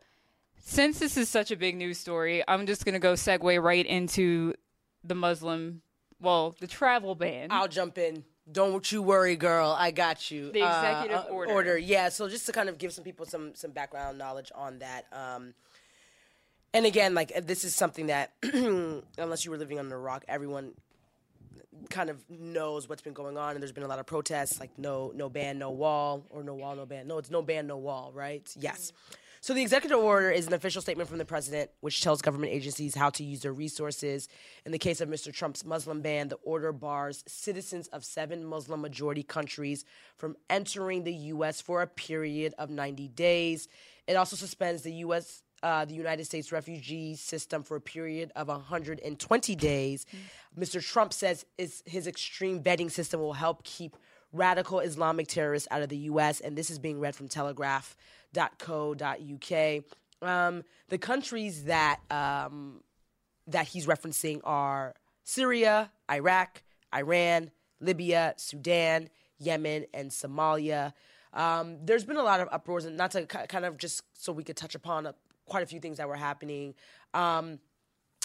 since 0.63 1.00
this 1.00 1.17
is 1.17 1.27
such 1.27 1.51
a 1.51 1.58
big 1.58 1.75
news 1.75 1.98
story, 1.98 2.43
I'm 2.48 2.67
just 2.67 2.86
going 2.86 2.93
to 2.93 3.00
go 3.00 3.13
segue 3.13 3.62
right 3.62 3.86
into 3.86 4.53
the 5.03 5.15
Muslim, 5.15 5.81
well, 6.22 6.55
the 6.60 6.67
travel 6.67 7.15
ban. 7.15 7.48
I'll 7.50 7.67
jump 7.67 7.98
in. 7.98 8.24
Don't 8.50 8.89
you 8.91 9.01
worry, 9.01 9.36
girl. 9.36 9.75
I 9.77 9.91
got 9.91 10.29
you. 10.29 10.51
The 10.51 10.60
executive 10.60 11.25
order. 11.31 11.51
Order. 11.51 11.77
Yeah. 11.77 12.10
So 12.10 12.29
just 12.29 12.46
to 12.46 12.51
kind 12.51 12.70
of 12.70 12.77
give 12.77 12.93
some 12.93 13.03
people 13.03 13.25
some 13.25 13.55
some 13.55 13.72
background 13.72 14.17
knowledge 14.17 14.51
on 14.53 14.79
that. 14.79 15.05
Um, 15.12 15.53
and 16.74 16.86
again, 16.86 17.13
like 17.13 17.46
this 17.46 17.63
is 17.63 17.75
something 17.75 18.08
that, 18.08 18.31
unless 18.43 19.46
you 19.46 19.51
were 19.51 19.58
living 19.58 19.79
under 19.79 19.96
a 19.96 20.00
rock, 20.00 20.24
everyone 20.27 20.74
kind 21.89 22.09
of 22.09 22.17
knows 22.29 22.88
what's 22.88 23.01
been 23.01 23.13
going 23.13 23.38
on. 23.38 23.51
And 23.51 23.61
there's 23.61 23.71
been 23.71 23.83
a 23.83 23.88
lot 23.88 24.00
of 24.00 24.05
protests, 24.05 24.59
like 24.59 24.77
no 24.77 25.11
no 25.15 25.29
ban, 25.29 25.59
no 25.59 25.71
wall, 25.71 26.25
or 26.29 26.43
no 26.43 26.53
wall, 26.53 26.75
no 26.75 26.85
ban. 26.85 27.07
No, 27.07 27.17
it's 27.17 27.31
no 27.31 27.41
ban, 27.41 27.67
no 27.67 27.77
wall, 27.77 28.11
right? 28.13 28.47
Yes. 28.59 28.91
So 29.43 29.55
the 29.55 29.63
executive 29.63 29.97
order 29.97 30.29
is 30.29 30.45
an 30.45 30.53
official 30.53 30.83
statement 30.83 31.09
from 31.09 31.17
the 31.17 31.25
president 31.25 31.71
which 31.79 32.01
tells 32.01 32.21
government 32.21 32.53
agencies 32.53 32.93
how 32.93 33.09
to 33.09 33.23
use 33.23 33.39
their 33.41 33.53
resources. 33.53 34.29
In 34.67 34.71
the 34.71 34.77
case 34.77 35.01
of 35.01 35.09
Mr. 35.09 35.33
Trump's 35.33 35.65
Muslim 35.65 36.01
ban, 36.01 36.27
the 36.27 36.35
order 36.43 36.71
bars 36.71 37.23
citizens 37.25 37.88
of 37.88 38.05
seven 38.05 38.45
Muslim 38.45 38.81
majority 38.81 39.23
countries 39.23 39.83
from 40.15 40.35
entering 40.47 41.05
the 41.05 41.13
U.S. 41.13 41.59
for 41.59 41.81
a 41.81 41.88
period 41.88 42.53
of 42.59 42.69
90 42.69 43.07
days. 43.07 43.67
It 44.05 44.13
also 44.13 44.35
suspends 44.35 44.83
the 44.83 44.93
U.S. 44.93 45.41
uh, 45.63 45.85
the 45.85 45.93
United 45.93 46.25
States 46.25 46.51
refugee 46.51 47.15
system 47.15 47.63
for 47.63 47.77
a 47.77 47.81
period 47.81 48.31
of 48.35 48.47
120 48.47 49.55
days. 49.55 50.05
Mr. 50.57 50.85
Trump 50.85 51.13
says 51.13 51.45
is 51.57 51.83
his 51.85 52.07
extreme 52.07 52.61
vetting 52.61 52.91
system 52.91 53.19
will 53.19 53.33
help 53.33 53.63
keep 53.63 53.95
radical 54.33 54.79
Islamic 54.79 55.27
terrorists 55.27 55.67
out 55.71 55.81
of 55.81 55.89
the 55.89 55.97
U.S. 55.97 56.39
And 56.39 56.57
this 56.57 56.69
is 56.69 56.79
being 56.79 56.99
read 56.99 57.15
from 57.15 57.27
Telegraph.co.uk. 57.27 59.83
Um, 60.21 60.63
the 60.89 60.97
countries 60.97 61.65
that 61.65 61.99
um, 62.11 62.81
that 63.47 63.67
he's 63.67 63.87
referencing 63.87 64.39
are 64.43 64.93
Syria, 65.23 65.91
Iraq, 66.09 66.63
Iran, 66.93 67.51
Libya, 67.79 68.33
Sudan, 68.37 69.09
Yemen, 69.39 69.85
and 69.93 70.11
Somalia. 70.11 70.93
Um, 71.33 71.77
there's 71.83 72.03
been 72.03 72.17
a 72.17 72.23
lot 72.23 72.39
of 72.39 72.49
uproars, 72.51 72.85
and 72.85 72.97
not 72.97 73.11
to 73.11 73.25
ki- 73.25 73.47
kind 73.47 73.65
of 73.65 73.77
just 73.77 74.03
so 74.13 74.31
we 74.31 74.43
could 74.43 74.57
touch 74.57 74.75
upon 74.75 75.07
quite 75.51 75.63
a 75.63 75.65
few 75.65 75.81
things 75.81 75.98
that 75.98 76.08
were 76.08 76.15
happening. 76.15 76.74
Um, 77.13 77.60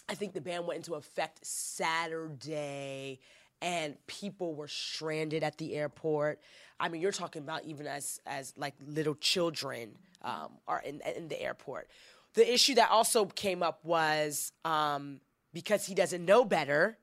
I 0.09 0.15
think 0.15 0.33
the 0.33 0.41
ban 0.41 0.65
went 0.65 0.77
into 0.77 0.95
effect 0.95 1.45
Saturday, 1.45 3.19
and 3.61 3.97
people 4.07 4.55
were 4.55 4.69
stranded 4.69 5.43
at 5.43 5.59
the 5.59 5.75
airport. 5.75 6.41
I 6.79 6.89
mean, 6.89 7.03
you're 7.03 7.11
talking 7.11 7.43
about 7.43 7.65
even 7.65 7.89
as 7.89 8.21
as 8.27 8.55
like 8.57 8.75
little 8.87 9.17
children 9.17 9.99
um, 10.23 10.53
are 10.69 10.81
in 10.81 11.01
in 11.17 11.27
the 11.27 11.43
airport. 11.43 11.89
The 12.35 12.53
issue 12.53 12.77
that 12.77 12.91
also 12.91 13.25
came 13.25 13.61
up 13.61 13.85
was 13.85 14.53
um, 14.65 15.21
because 15.53 15.85
he 15.85 15.97
doesn't 15.97 16.25
know 16.25 16.45
better. 16.45 16.97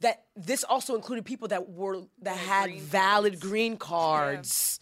That 0.00 0.26
this 0.36 0.62
also 0.62 0.94
included 0.94 1.24
people 1.24 1.48
that 1.48 1.68
were 1.68 2.02
that 2.22 2.36
had 2.36 2.80
valid 2.80 3.40
green 3.40 3.76
cards 3.76 4.78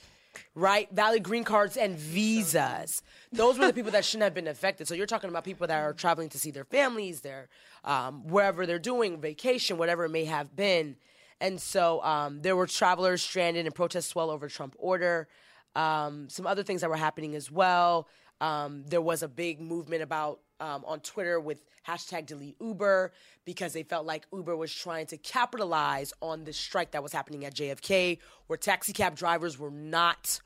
right? 0.54 0.90
Valid 0.92 1.22
green 1.22 1.44
cards 1.44 1.76
and 1.76 1.96
visas. 1.96 3.02
Those 3.32 3.58
were 3.58 3.66
the 3.66 3.72
people 3.72 3.92
that 3.92 4.04
shouldn't 4.04 4.24
have 4.24 4.34
been 4.34 4.48
affected. 4.48 4.88
So 4.88 4.94
you're 4.94 5.06
talking 5.06 5.30
about 5.30 5.44
people 5.44 5.66
that 5.66 5.82
are 5.82 5.92
traveling 5.92 6.28
to 6.30 6.38
see 6.38 6.50
their 6.50 6.64
families, 6.64 7.20
their 7.20 7.48
um, 7.84 8.26
wherever 8.26 8.66
they're 8.66 8.78
doing 8.78 9.20
vacation, 9.20 9.78
whatever 9.78 10.04
it 10.04 10.10
may 10.10 10.24
have 10.24 10.54
been. 10.54 10.96
And 11.40 11.60
so 11.60 12.02
um, 12.02 12.40
there 12.42 12.56
were 12.56 12.66
travelers 12.66 13.22
stranded 13.22 13.66
and 13.66 13.74
protests 13.74 14.06
swell 14.06 14.30
over 14.30 14.48
Trump 14.48 14.74
order. 14.78 15.28
Um, 15.74 16.28
some 16.30 16.46
other 16.46 16.62
things 16.62 16.80
that 16.80 16.90
were 16.90 16.96
happening 16.96 17.34
as 17.34 17.50
well. 17.50 18.08
Um, 18.40 18.84
there 18.86 19.02
was 19.02 19.22
a 19.22 19.28
big 19.28 19.60
movement 19.60 20.02
about 20.02 20.40
um, 20.60 20.84
on 20.86 21.00
Twitter 21.00 21.38
with 21.40 21.62
hashtag 21.86 22.26
delete 22.26 22.56
Uber 22.60 23.12
because 23.44 23.72
they 23.72 23.82
felt 23.82 24.06
like 24.06 24.26
Uber 24.32 24.56
was 24.56 24.75
trying 24.75 25.06
to 25.06 25.16
capitalize 25.16 26.12
on 26.20 26.44
the 26.44 26.52
strike 26.52 26.90
that 26.92 27.02
was 27.02 27.12
happening 27.12 27.44
at 27.44 27.54
JFK, 27.54 28.18
where 28.46 28.56
taxi 28.56 28.92
cab 28.92 29.16
drivers 29.16 29.58
were 29.58 29.70
not 29.70 30.40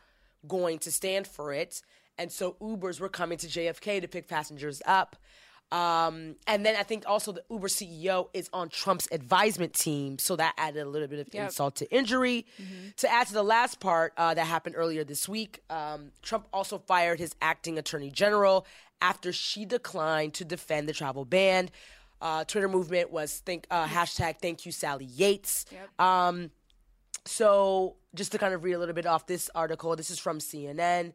going 0.46 0.78
to 0.80 0.92
stand 0.92 1.26
for 1.26 1.52
it. 1.52 1.82
And 2.18 2.30
so 2.30 2.56
Ubers 2.60 3.00
were 3.00 3.08
coming 3.08 3.38
to 3.38 3.46
JFK 3.46 4.00
to 4.02 4.08
pick 4.08 4.28
passengers 4.28 4.82
up. 4.86 5.16
Um, 5.72 6.34
and 6.48 6.66
then 6.66 6.74
I 6.76 6.82
think 6.82 7.04
also 7.06 7.30
the 7.30 7.44
Uber 7.48 7.68
CEO 7.68 8.28
is 8.34 8.50
on 8.52 8.68
Trump's 8.70 9.06
advisement 9.12 9.72
team, 9.72 10.18
so 10.18 10.34
that 10.34 10.52
added 10.58 10.82
a 10.82 10.88
little 10.88 11.06
bit 11.06 11.20
of 11.20 11.32
Yep. 11.32 11.44
insult 11.44 11.76
to 11.76 11.90
injury. 11.94 12.44
To 12.96 13.08
add 13.10 13.28
to 13.28 13.32
the 13.32 13.44
last 13.44 13.78
part 13.78 14.12
uh, 14.16 14.34
that 14.34 14.46
happened 14.48 14.74
earlier 14.76 15.04
this 15.04 15.28
week, 15.28 15.62
um, 15.70 16.10
Trump 16.22 16.48
also 16.52 16.78
fired 16.78 17.20
his 17.20 17.36
acting 17.40 17.78
attorney 17.78 18.10
general 18.10 18.66
after 19.00 19.32
she 19.32 19.64
declined 19.64 20.34
to 20.34 20.44
defend 20.44 20.88
the 20.88 20.92
travel 20.92 21.24
ban. 21.24 21.70
Uh, 22.20 22.44
Twitter 22.44 22.68
movement 22.68 23.10
was 23.10 23.38
think 23.38 23.66
uh, 23.70 23.86
hashtag 23.86 24.36
Thank 24.40 24.66
you 24.66 24.72
Sally 24.72 25.06
Yates. 25.06 25.64
Um, 25.98 26.50
so 27.24 27.96
just 28.14 28.32
to 28.32 28.38
kind 28.38 28.54
of 28.54 28.64
read 28.64 28.74
a 28.74 28.78
little 28.78 28.94
bit 28.94 29.06
off 29.06 29.26
this 29.26 29.50
article, 29.54 29.96
this 29.96 30.10
is 30.10 30.18
from 30.18 30.38
CNN. 30.38 31.12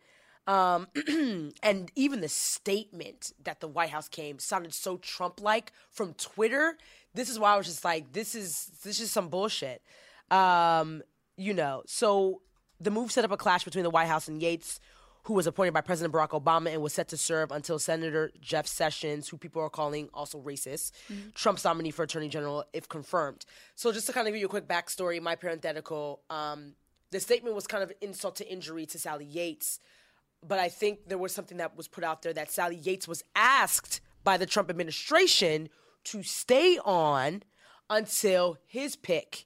Um, 0.47 0.87
and 1.63 1.91
even 1.95 2.21
the 2.21 2.29
statement 2.29 3.33
that 3.43 3.59
the 3.61 3.67
White 3.67 3.89
House 3.89 4.07
came 4.07 4.37
sounded 4.39 4.73
so 4.73 4.97
Trump-like 4.97 5.71
from 5.89 6.13
Twitter. 6.13 6.77
This 7.13 7.29
is 7.29 7.39
why 7.39 7.53
I 7.53 7.57
was 7.57 7.65
just 7.65 7.83
like, 7.83 8.13
this 8.13 8.35
is 8.35 8.71
this 8.83 8.99
is 8.99 9.11
some 9.11 9.29
bullshit. 9.29 9.81
Um, 10.29 11.01
you 11.37 11.53
know, 11.53 11.83
so 11.87 12.41
the 12.79 12.91
move 12.91 13.11
set 13.11 13.25
up 13.25 13.31
a 13.31 13.37
clash 13.37 13.63
between 13.63 13.83
the 13.83 13.89
White 13.89 14.07
House 14.07 14.27
and 14.27 14.41
Yates, 14.41 14.79
who 15.25 15.33
was 15.33 15.47
appointed 15.47 15.73
by 15.73 15.81
President 15.81 16.13
Barack 16.13 16.29
Obama 16.29 16.71
and 16.71 16.81
was 16.81 16.93
set 16.93 17.07
to 17.09 17.17
serve 17.17 17.51
until 17.51 17.79
Senator 17.79 18.31
Jeff 18.39 18.67
Sessions, 18.67 19.27
who 19.27 19.37
people 19.37 19.61
are 19.61 19.69
calling 19.69 20.07
also 20.13 20.39
racist, 20.39 20.91
Trump's 21.33 21.63
nominee 21.63 21.91
for 21.91 22.03
Attorney 22.03 22.29
General 22.29 22.63
if 22.73 22.87
confirmed. 22.87 23.45
So 23.75 23.91
just 23.91 24.05
to 24.07 24.13
kind 24.13 24.27
of 24.27 24.33
give 24.33 24.39
you 24.39 24.45
a 24.45 24.49
quick 24.49 24.67
backstory, 24.67 25.19
my 25.21 25.35
parenthetical, 25.35 26.21
um, 26.29 26.75
the 27.09 27.19
statement 27.19 27.55
was 27.55 27.65
kind 27.65 27.83
of 27.83 27.91
insult 28.01 28.35
to 28.37 28.51
injury 28.51 28.85
to 28.85 28.99
Sally 28.99 29.25
Yates, 29.25 29.79
but 30.47 30.59
I 30.59 30.69
think 30.69 31.07
there 31.07 31.17
was 31.17 31.33
something 31.33 31.57
that 31.57 31.75
was 31.75 31.87
put 31.87 32.03
out 32.03 32.21
there 32.21 32.33
that 32.33 32.51
Sally 32.51 32.75
Yates 32.75 33.07
was 33.07 33.23
asked 33.35 34.01
by 34.23 34.37
the 34.37 34.45
Trump 34.45 34.69
administration 34.69 35.69
to 36.05 36.21
stay 36.21 36.77
on 36.85 37.41
until 37.89 38.57
his 38.65 38.95
pick, 38.95 39.45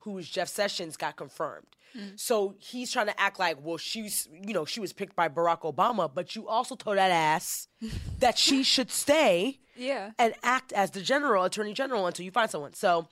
who 0.00 0.12
was 0.12 0.28
Jeff 0.28 0.48
Sessions, 0.48 0.96
got 0.96 1.16
confirmed. 1.16 1.66
So 2.14 2.54
he's 2.58 2.92
trying 2.92 3.06
to 3.06 3.20
act 3.20 3.40
like, 3.40 3.56
well, 3.64 3.76
she's, 3.76 4.28
you 4.46 4.54
know, 4.54 4.64
she 4.64 4.78
was 4.78 4.92
picked 4.92 5.16
by 5.16 5.28
Barack 5.28 5.62
Obama, 5.62 6.08
but 6.12 6.36
you 6.36 6.46
also 6.46 6.76
told 6.76 6.98
that 6.98 7.10
ass 7.10 7.66
that 8.20 8.38
she 8.38 8.62
should 8.62 8.92
stay 8.92 9.58
Yeah. 9.74 10.12
and 10.16 10.34
act 10.44 10.72
as 10.72 10.92
the 10.92 11.00
general, 11.00 11.42
attorney 11.42 11.72
general 11.74 12.06
until 12.06 12.24
you 12.24 12.30
find 12.30 12.48
someone. 12.48 12.74
So 12.74 13.08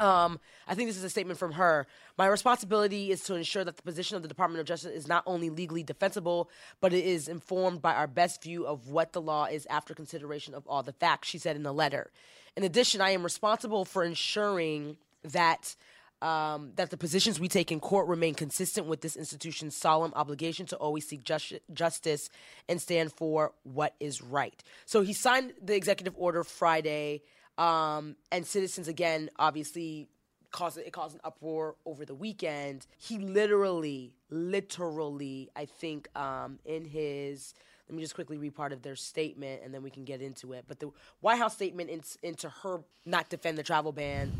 um, 0.00 0.40
I 0.66 0.74
think 0.74 0.88
this 0.88 0.96
is 0.96 1.04
a 1.04 1.08
statement 1.10 1.38
from 1.38 1.52
her. 1.52 1.86
My 2.18 2.26
responsibility 2.26 3.12
is 3.12 3.22
to 3.24 3.36
ensure 3.36 3.62
that 3.64 3.76
the 3.76 3.82
position 3.84 4.16
of 4.16 4.22
the 4.22 4.28
Department 4.28 4.60
of 4.60 4.66
Justice 4.66 4.90
is 4.92 5.06
not 5.06 5.22
only 5.24 5.48
legally 5.48 5.84
defensible, 5.84 6.50
but 6.80 6.92
it 6.92 7.04
is 7.04 7.28
informed 7.28 7.80
by 7.82 7.94
our 7.94 8.08
best 8.08 8.42
view 8.42 8.66
of 8.66 8.88
what 8.88 9.12
the 9.12 9.20
law 9.20 9.44
is 9.44 9.64
after 9.70 9.94
consideration 9.94 10.54
of 10.54 10.66
all 10.66 10.82
the 10.82 10.92
facts, 10.92 11.28
she 11.28 11.38
said 11.38 11.54
in 11.54 11.62
the 11.62 11.72
letter. 11.72 12.10
In 12.56 12.64
addition, 12.64 13.00
I 13.00 13.10
am 13.10 13.22
responsible 13.22 13.84
for 13.84 14.02
ensuring 14.02 14.96
that. 15.30 15.76
Um, 16.22 16.72
that 16.76 16.88
the 16.88 16.96
positions 16.96 17.38
we 17.38 17.46
take 17.46 17.70
in 17.70 17.78
court 17.78 18.08
remain 18.08 18.34
consistent 18.34 18.86
with 18.86 19.02
this 19.02 19.16
institution's 19.16 19.76
solemn 19.76 20.14
obligation 20.16 20.64
to 20.68 20.76
always 20.76 21.06
seek 21.06 21.22
justi- 21.22 21.60
justice 21.74 22.30
and 22.70 22.80
stand 22.80 23.12
for 23.12 23.52
what 23.64 23.94
is 24.00 24.22
right. 24.22 24.64
So 24.86 25.02
he 25.02 25.12
signed 25.12 25.52
the 25.60 25.76
executive 25.76 26.14
order 26.16 26.42
Friday, 26.42 27.20
um, 27.58 28.16
and 28.32 28.46
citizens 28.46 28.88
again 28.88 29.28
obviously 29.38 30.08
caused 30.50 30.78
it 30.78 30.90
caused 30.90 31.14
an 31.14 31.20
uproar 31.22 31.76
over 31.84 32.06
the 32.06 32.14
weekend. 32.14 32.86
He 32.96 33.18
literally, 33.18 34.14
literally, 34.30 35.50
I 35.54 35.66
think, 35.66 36.08
um, 36.16 36.58
in 36.64 36.86
his 36.86 37.54
let 37.88 37.94
me 37.94 38.02
just 38.02 38.14
quickly 38.14 38.36
read 38.36 38.54
part 38.54 38.72
of 38.72 38.82
their 38.82 38.96
statement 38.96 39.62
and 39.64 39.72
then 39.72 39.82
we 39.82 39.90
can 39.90 40.04
get 40.04 40.20
into 40.20 40.52
it. 40.54 40.64
But 40.66 40.80
the 40.80 40.90
White 41.20 41.38
House 41.38 41.54
statement 41.54 41.88
in, 41.88 42.02
into 42.22 42.48
her 42.48 42.80
not 43.04 43.28
defend 43.28 43.58
the 43.58 43.62
travel 43.62 43.92
ban, 43.92 44.32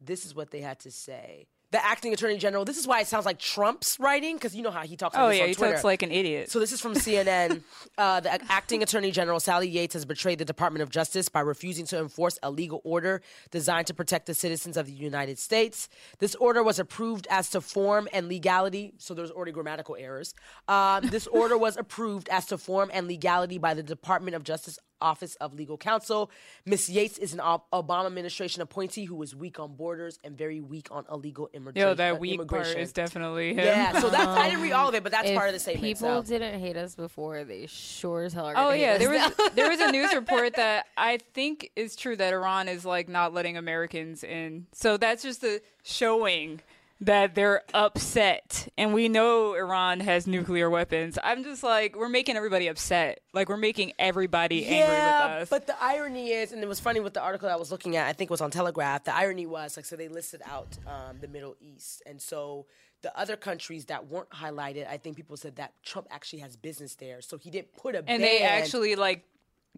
this 0.00 0.24
is 0.24 0.34
what 0.34 0.50
they 0.50 0.60
had 0.60 0.78
to 0.80 0.90
say. 0.90 1.46
The 1.72 1.84
acting 1.84 2.12
attorney 2.12 2.36
general. 2.36 2.64
This 2.64 2.78
is 2.78 2.86
why 2.88 3.00
it 3.00 3.06
sounds 3.06 3.24
like 3.24 3.38
Trump's 3.38 3.96
writing 4.00 4.34
because 4.34 4.56
you 4.56 4.62
know 4.62 4.72
how 4.72 4.82
he 4.82 4.96
talks. 4.96 5.14
Like 5.14 5.22
Oh 5.22 5.28
yeah, 5.28 5.46
he 5.46 5.54
Twitter. 5.54 5.74
talks 5.74 5.84
like 5.84 6.02
an 6.02 6.10
idiot. 6.10 6.50
So 6.50 6.58
this 6.58 6.72
is 6.72 6.80
from 6.80 6.94
CNN. 6.94 7.62
uh, 7.98 8.18
the 8.18 8.42
acting 8.50 8.82
attorney 8.82 9.12
general 9.12 9.38
Sally 9.38 9.68
Yates 9.68 9.94
has 9.94 10.04
betrayed 10.04 10.40
the 10.40 10.44
Department 10.44 10.82
of 10.82 10.90
Justice 10.90 11.28
by 11.28 11.38
refusing 11.38 11.86
to 11.86 11.98
enforce 12.00 12.40
a 12.42 12.50
legal 12.50 12.80
order 12.82 13.22
designed 13.52 13.86
to 13.86 13.94
protect 13.94 14.26
the 14.26 14.34
citizens 14.34 14.76
of 14.76 14.86
the 14.86 14.92
United 14.92 15.38
States. 15.38 15.88
This 16.18 16.34
order 16.34 16.64
was 16.64 16.80
approved 16.80 17.28
as 17.30 17.50
to 17.50 17.60
form 17.60 18.08
and 18.12 18.26
legality. 18.26 18.94
So 18.98 19.14
there's 19.14 19.30
already 19.30 19.52
grammatical 19.52 19.94
errors. 19.96 20.34
Um, 20.66 21.06
this 21.06 21.28
order 21.28 21.56
was 21.56 21.76
approved 21.76 22.28
as 22.30 22.46
to 22.46 22.58
form 22.58 22.90
and 22.92 23.06
legality 23.06 23.58
by 23.58 23.74
the 23.74 23.84
Department 23.84 24.34
of 24.34 24.42
Justice 24.42 24.76
Office 25.00 25.34
of 25.36 25.54
Legal 25.54 25.76
Counsel. 25.76 26.30
Miss 26.64 26.88
Yates 26.88 27.18
is 27.18 27.32
an 27.32 27.40
Obama 27.40 28.06
administration 28.06 28.62
appointee 28.62 29.04
who 29.04 29.14
was 29.14 29.34
weak 29.34 29.58
on 29.58 29.74
borders 29.74 30.18
and 30.24 30.36
very 30.36 30.60
weak 30.60 30.88
on 30.90 31.04
illegal 31.10 31.50
immigration. 31.52 31.88
Yo, 31.88 31.94
that 31.94 32.14
uh, 32.14 32.16
weak 32.16 32.46
part 32.46 32.66
is 32.66 32.92
definitely 32.92 33.50
him. 33.50 33.64
Yeah, 33.64 33.98
so 34.00 34.10
that's 34.10 34.26
I 34.26 34.48
didn't 34.48 34.62
read 34.62 34.72
all 34.72 34.88
of 34.88 34.94
it, 34.94 35.02
but 35.02 35.12
that's 35.12 35.30
part 35.30 35.48
of 35.48 35.54
the 35.54 35.60
statement. 35.60 35.84
People 35.84 36.22
so. 36.22 36.28
didn't 36.28 36.60
hate 36.60 36.76
us 36.76 36.94
before; 36.94 37.44
they 37.44 37.66
sure 37.66 38.24
as 38.24 38.32
hell 38.32 38.46
are. 38.46 38.54
Oh 38.56 38.72
yeah, 38.72 38.92
hate 38.92 38.98
there 38.98 39.14
us 39.14 39.28
was 39.30 39.38
now. 39.38 39.48
there 39.54 39.68
was 39.68 39.80
a 39.80 39.90
news 39.90 40.14
report 40.14 40.54
that 40.56 40.86
I 40.96 41.18
think 41.34 41.70
is 41.76 41.96
true 41.96 42.16
that 42.16 42.32
Iran 42.32 42.68
is 42.68 42.84
like 42.84 43.08
not 43.08 43.34
letting 43.34 43.56
Americans 43.56 44.24
in. 44.24 44.66
So 44.72 44.96
that's 44.96 45.22
just 45.22 45.42
a 45.44 45.60
showing 45.82 46.60
that 47.02 47.34
they're 47.34 47.62
upset, 47.72 48.68
and 48.76 48.92
we 48.92 49.08
know 49.08 49.54
Iran 49.54 50.00
has 50.00 50.26
nuclear 50.26 50.68
weapons. 50.68 51.18
I'm 51.22 51.42
just 51.44 51.62
like 51.62 51.96
we're 51.96 52.08
making 52.08 52.36
everybody 52.36 52.68
upset. 52.68 53.20
Like 53.32 53.48
we're 53.48 53.56
making 53.56 53.92
everybody 53.98 54.66
angry 54.66 54.94
with 54.94 55.00
us. 55.00 55.48
But 55.48 55.66
the 55.66 55.82
irony 55.82 56.30
is, 56.32 56.52
and 56.52 56.62
it 56.62 56.68
was 56.68 56.80
funny 56.80 57.00
with 57.00 57.14
the 57.14 57.22
article 57.22 57.48
I 57.48 57.56
was 57.56 57.70
looking 57.70 57.96
at, 57.96 58.06
I 58.06 58.12
think 58.12 58.30
it 58.30 58.32
was 58.32 58.40
on 58.40 58.50
Telegraph, 58.50 59.04
the 59.04 59.14
irony 59.14 59.46
was 59.46 59.76
like, 59.76 59.86
so 59.86 59.96
they 59.96 60.08
listed 60.08 60.42
out 60.44 60.76
um, 60.86 61.18
the 61.20 61.28
Middle 61.28 61.56
East. 61.60 62.02
And 62.04 62.20
so 62.20 62.66
the 63.02 63.18
other 63.18 63.36
countries 63.36 63.86
that 63.86 64.08
weren't 64.08 64.30
highlighted, 64.30 64.86
I 64.86 64.98
think 64.98 65.16
people 65.16 65.36
said 65.36 65.56
that 65.56 65.72
Trump 65.82 66.06
actually 66.10 66.40
has 66.40 66.56
business 66.56 66.96
there. 66.96 67.22
So 67.22 67.38
he 67.38 67.50
didn't 67.50 67.76
put 67.76 67.94
a 67.94 68.04
and 68.06 68.22
they 68.22 68.42
actually 68.42 68.94
like 68.96 69.24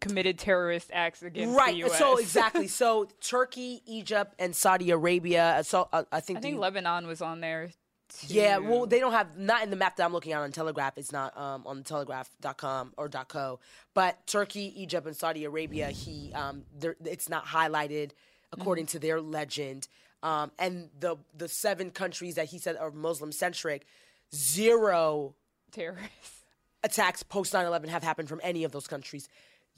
committed 0.03 0.39
terrorist 0.39 0.91
acts 0.93 1.23
against 1.23 1.57
Right. 1.57 1.73
the 1.73 1.79
U.S. 1.79 1.91
Right. 1.93 1.99
So 1.99 2.19
exactly. 2.19 2.69
So 2.83 3.09
Turkey, 3.21 3.83
Egypt, 3.87 4.35
and 4.39 4.55
Saudi 4.55 4.91
Arabia. 4.91 5.57
uh, 5.59 5.63
So 5.63 5.89
uh, 5.93 6.03
I 6.13 6.21
think 6.21 6.39
I 6.39 6.41
think 6.43 6.57
the- 6.57 6.61
Lebanon 6.61 7.07
was 7.07 7.23
on 7.23 7.41
there 7.41 7.69
to. 7.69 8.27
Yeah, 8.27 8.59
well, 8.59 8.85
they 8.85 9.01
don't 9.01 9.13
have 9.13 9.39
not 9.39 9.63
in 9.63 9.71
the 9.71 9.77
map 9.77 9.97
that 9.97 10.05
I'm 10.05 10.13
looking 10.13 10.33
at 10.33 10.41
on 10.43 10.53
Telegraph. 10.53 10.99
It's 10.99 11.13
not 11.13 11.35
um, 11.39 11.63
on 11.67 11.79
the 11.79 11.85
Telegraph.com 11.85 12.93
or 12.99 13.09
.co. 13.09 13.59
But 13.95 14.27
Turkey, 14.27 14.67
Egypt, 14.83 15.07
and 15.07 15.17
Saudi 15.17 15.45
Arabia, 15.47 15.89
he 15.89 16.31
um, 16.35 16.65
it's 17.05 17.29
not 17.31 17.47
highlighted 17.47 18.11
according 18.53 18.85
to 18.87 18.99
their 18.99 19.19
legend. 19.21 19.89
Um, 20.23 20.53
and 20.59 20.91
the 21.01 21.17
the 21.37 21.49
seven 21.49 21.91
countries 21.91 22.35
that 22.35 22.47
he 22.51 22.59
said 22.59 22.77
are 22.77 22.91
Muslim 22.91 23.33
centric, 23.33 23.87
zero 24.35 25.35
terrorists. 25.71 26.43
attacks 26.85 27.23
post 27.23 27.53
9/11 27.53 27.89
have 27.89 28.03
happened 28.03 28.29
from 28.29 28.41
any 28.43 28.65
of 28.65 28.73
those 28.73 28.87
countries. 28.87 29.29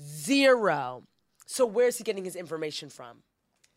Zero. 0.02 1.04
So 1.46 1.66
where's 1.66 1.98
he 1.98 2.04
getting 2.04 2.24
his 2.24 2.36
information 2.36 2.88
from? 2.88 3.18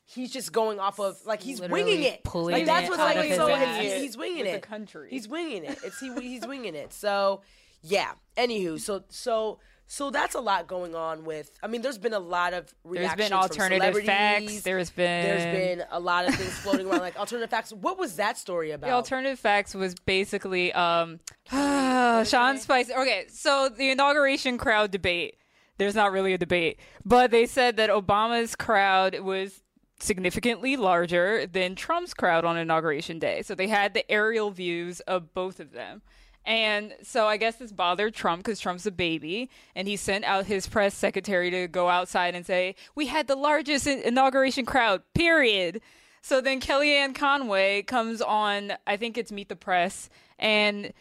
He's 0.05 0.31
just 0.31 0.53
going 0.53 0.79
off 0.79 0.99
of 0.99 1.17
like 1.25 1.41
he's 1.43 1.59
Literally 1.59 1.83
winging 1.83 2.03
it. 2.03 2.23
pulling 2.23 2.53
like 2.53 2.65
that's 2.65 2.87
it 2.87 2.89
what's 2.91 3.01
out 3.01 3.05
like 3.07 3.17
of 3.17 3.23
he's 3.23 3.31
his 3.31 3.37
so 3.39 3.49
ass. 3.49 3.81
he's, 3.81 3.93
he's 3.93 4.17
winging 4.17 4.37
With 4.43 4.51
the 4.51 4.57
it. 4.57 4.61
country. 4.61 5.07
He's 5.09 5.27
winging 5.27 5.65
it. 5.65 5.77
It's 5.83 5.99
he 5.99 6.13
he's 6.21 6.47
winging 6.47 6.75
it. 6.75 6.93
So 6.93 7.41
yeah. 7.81 8.11
Anywho, 8.37 8.79
so 8.79 9.03
so 9.09 9.59
so 9.85 10.09
that's 10.09 10.33
a 10.35 10.39
lot 10.39 10.67
going 10.67 10.95
on 10.95 11.25
with. 11.25 11.51
I 11.61 11.67
mean, 11.67 11.81
there's 11.81 11.97
been 11.97 12.13
a 12.13 12.19
lot 12.19 12.53
of 12.53 12.73
There's 12.89 13.13
been 13.15 13.33
alternative 13.33 13.95
from 13.95 14.05
facts. 14.05 14.61
There's 14.61 14.89
been 14.91 15.23
There's 15.25 15.55
been 15.79 15.85
a 15.91 15.99
lot 15.99 16.25
of 16.27 16.35
things 16.35 16.53
floating 16.59 16.87
around 16.87 16.99
like 17.01 17.17
alternative 17.17 17.49
facts. 17.49 17.73
What 17.73 17.97
was 17.99 18.15
that 18.15 18.37
story 18.37 18.71
about? 18.71 18.87
The 18.87 18.93
alternative 18.93 19.39
facts 19.39 19.73
was 19.75 19.93
basically 19.95 20.71
um, 20.71 21.19
Sean 21.51 22.57
Spicer. 22.59 22.93
Okay, 22.97 23.25
so 23.29 23.69
the 23.69 23.89
inauguration 23.91 24.57
crowd 24.57 24.91
debate. 24.91 25.35
There's 25.77 25.95
not 25.95 26.11
really 26.11 26.33
a 26.33 26.37
debate, 26.37 26.79
but 27.05 27.31
they 27.31 27.45
said 27.45 27.77
that 27.77 27.89
Obama's 27.89 28.55
crowd 28.55 29.19
was 29.19 29.61
significantly 29.99 30.75
larger 30.75 31.47
than 31.47 31.75
Trump's 31.75 32.13
crowd 32.13 32.45
on 32.45 32.57
inauguration 32.57 33.19
day. 33.19 33.41
So 33.41 33.55
they 33.55 33.67
had 33.67 33.93
the 33.93 34.09
aerial 34.11 34.51
views 34.51 34.99
of 35.01 35.33
both 35.33 35.59
of 35.59 35.71
them. 35.71 36.01
And 36.45 36.93
so 37.03 37.27
I 37.27 37.35
guess 37.37 37.55
this 37.55 37.71
bothered 37.71 38.15
Trump 38.15 38.43
because 38.43 38.59
Trump's 38.59 38.85
a 38.85 38.91
baby, 38.91 39.49
and 39.75 39.87
he 39.87 39.97
sent 39.97 40.23
out 40.23 40.45
his 40.45 40.65
press 40.65 40.95
secretary 40.95 41.51
to 41.51 41.67
go 41.67 41.89
outside 41.89 42.35
and 42.35 42.45
say, 42.45 42.75
"We 42.95 43.07
had 43.07 43.27
the 43.27 43.35
largest 43.35 43.85
inauguration 43.85 44.65
crowd." 44.65 45.01
Period. 45.13 45.81
So 46.21 46.39
then 46.39 46.61
Kellyanne 46.61 47.13
Conway 47.13 47.83
comes 47.83 48.21
on, 48.21 48.73
I 48.85 48.97
think 48.97 49.17
it's 49.17 49.31
Meet 49.31 49.49
the 49.49 49.55
Press, 49.55 50.09
and 50.39 50.93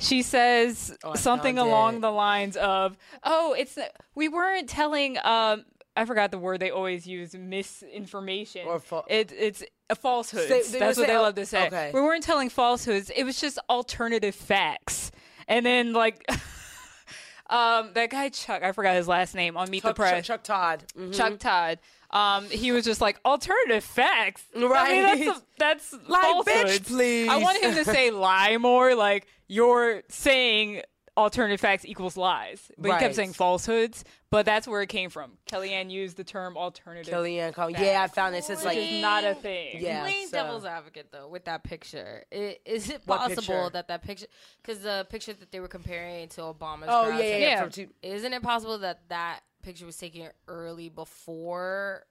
she 0.00 0.22
says 0.22 0.96
I 1.04 1.14
something 1.16 1.58
along 1.58 1.96
it. 1.96 2.00
the 2.00 2.10
lines 2.10 2.56
of, 2.56 2.96
"Oh, 3.22 3.54
it's 3.56 3.78
we 4.14 4.28
weren't 4.28 4.68
telling 4.68 5.16
um 5.22 5.64
I 5.96 6.04
forgot 6.04 6.30
the 6.30 6.38
word 6.38 6.60
they 6.60 6.70
always 6.70 7.06
use, 7.06 7.34
misinformation. 7.34 8.66
Or 8.66 8.78
fa- 8.78 9.02
it, 9.08 9.32
it's 9.32 9.62
a 9.90 9.94
falsehoods. 9.96 10.48
Say- 10.68 10.78
That's 10.78 10.96
what 10.98 11.06
say, 11.06 11.12
they 11.12 11.16
oh, 11.18 11.22
love 11.22 11.34
to 11.34 11.44
say. 11.46 11.66
okay. 11.66 11.90
We 11.92 12.00
weren't 12.00 12.22
telling 12.22 12.48
falsehoods. 12.48 13.10
It 13.14 13.24
was 13.24 13.40
just 13.40 13.58
alternative 13.68 14.34
facts. 14.34 15.10
And 15.48 15.66
then 15.66 15.92
like 15.92 16.24
um 17.50 17.90
that 17.94 18.10
guy 18.10 18.28
Chuck, 18.28 18.62
I 18.62 18.72
forgot 18.72 18.94
his 18.96 19.08
last 19.08 19.34
name 19.34 19.56
on 19.56 19.68
Meet 19.70 19.82
Chuck, 19.82 19.90
the 19.96 20.00
Press. 20.02 20.26
Chuck, 20.26 20.42
Chuck 20.42 20.42
Todd. 20.44 20.84
Mhm. 20.98 21.14
Chuck 21.14 21.38
Todd. 21.38 21.78
Um, 22.12 22.46
he 22.50 22.72
was 22.72 22.84
just 22.84 23.00
like 23.00 23.20
alternative 23.24 23.84
facts. 23.84 24.42
I 24.54 24.58
mean, 24.58 24.68
Right. 24.68 25.24
that's, 25.58 25.92
that's 25.92 26.08
Like, 26.08 26.44
bitch, 26.44 26.86
please. 26.88 27.28
I 27.28 27.36
want 27.36 27.62
him 27.62 27.72
to 27.74 27.84
say 27.84 28.10
lie 28.10 28.56
more. 28.56 28.96
Like 28.96 29.26
you're 29.50 30.02
saying 30.08 30.82
alternative 31.16 31.60
facts 31.60 31.84
equals 31.84 32.16
lies, 32.16 32.70
but 32.78 32.86
he 32.86 32.92
Right. 32.92 33.00
kept 33.00 33.16
saying 33.16 33.32
falsehoods. 33.32 34.04
But 34.30 34.46
that's 34.46 34.68
where 34.68 34.80
it 34.80 34.86
came 34.88 35.10
from. 35.10 35.38
Kellyanne 35.50 35.90
used 35.90 36.16
the 36.16 36.22
term 36.22 36.56
alternative, 36.56 37.12
Kellyanne 37.12 37.52
Conway. 37.52 37.80
Yeah, 37.84 38.00
I 38.04 38.06
found 38.06 38.32
this. 38.32 38.48
It's 38.48 38.64
like 38.64 38.78
is 38.78 39.02
not 39.02 39.24
a 39.24 39.34
thing. 39.34 39.82
Yeah, 39.82 40.02
Playing 40.02 40.28
so- 40.28 40.32
devil's 40.36 40.64
advocate 40.64 41.10
though 41.10 41.26
with 41.26 41.46
that 41.46 41.64
picture, 41.64 42.24
I- 42.32 42.58
is 42.64 42.88
it 42.90 43.04
possible 43.04 43.70
that 43.70 43.88
that 43.88 44.02
picture, 44.02 44.26
because 44.62 44.82
the 44.82 45.04
picture 45.10 45.32
that 45.32 45.50
they 45.50 45.58
were 45.58 45.66
comparing 45.68 46.28
to 46.30 46.42
Obama's, 46.42 46.86
Oh 46.88 47.08
yeah, 47.08 47.18
yeah, 47.18 47.24
yeah. 47.24 47.38
Yeah. 47.38 47.60
From 47.62 47.70
two, 47.72 47.88
isn't 48.02 48.32
it 48.32 48.42
possible 48.42 48.78
that 48.78 49.08
that 49.08 49.40
picture 49.62 49.84
was 49.86 49.96
taken 49.98 50.30
early 50.46 50.88
before, 50.90 52.06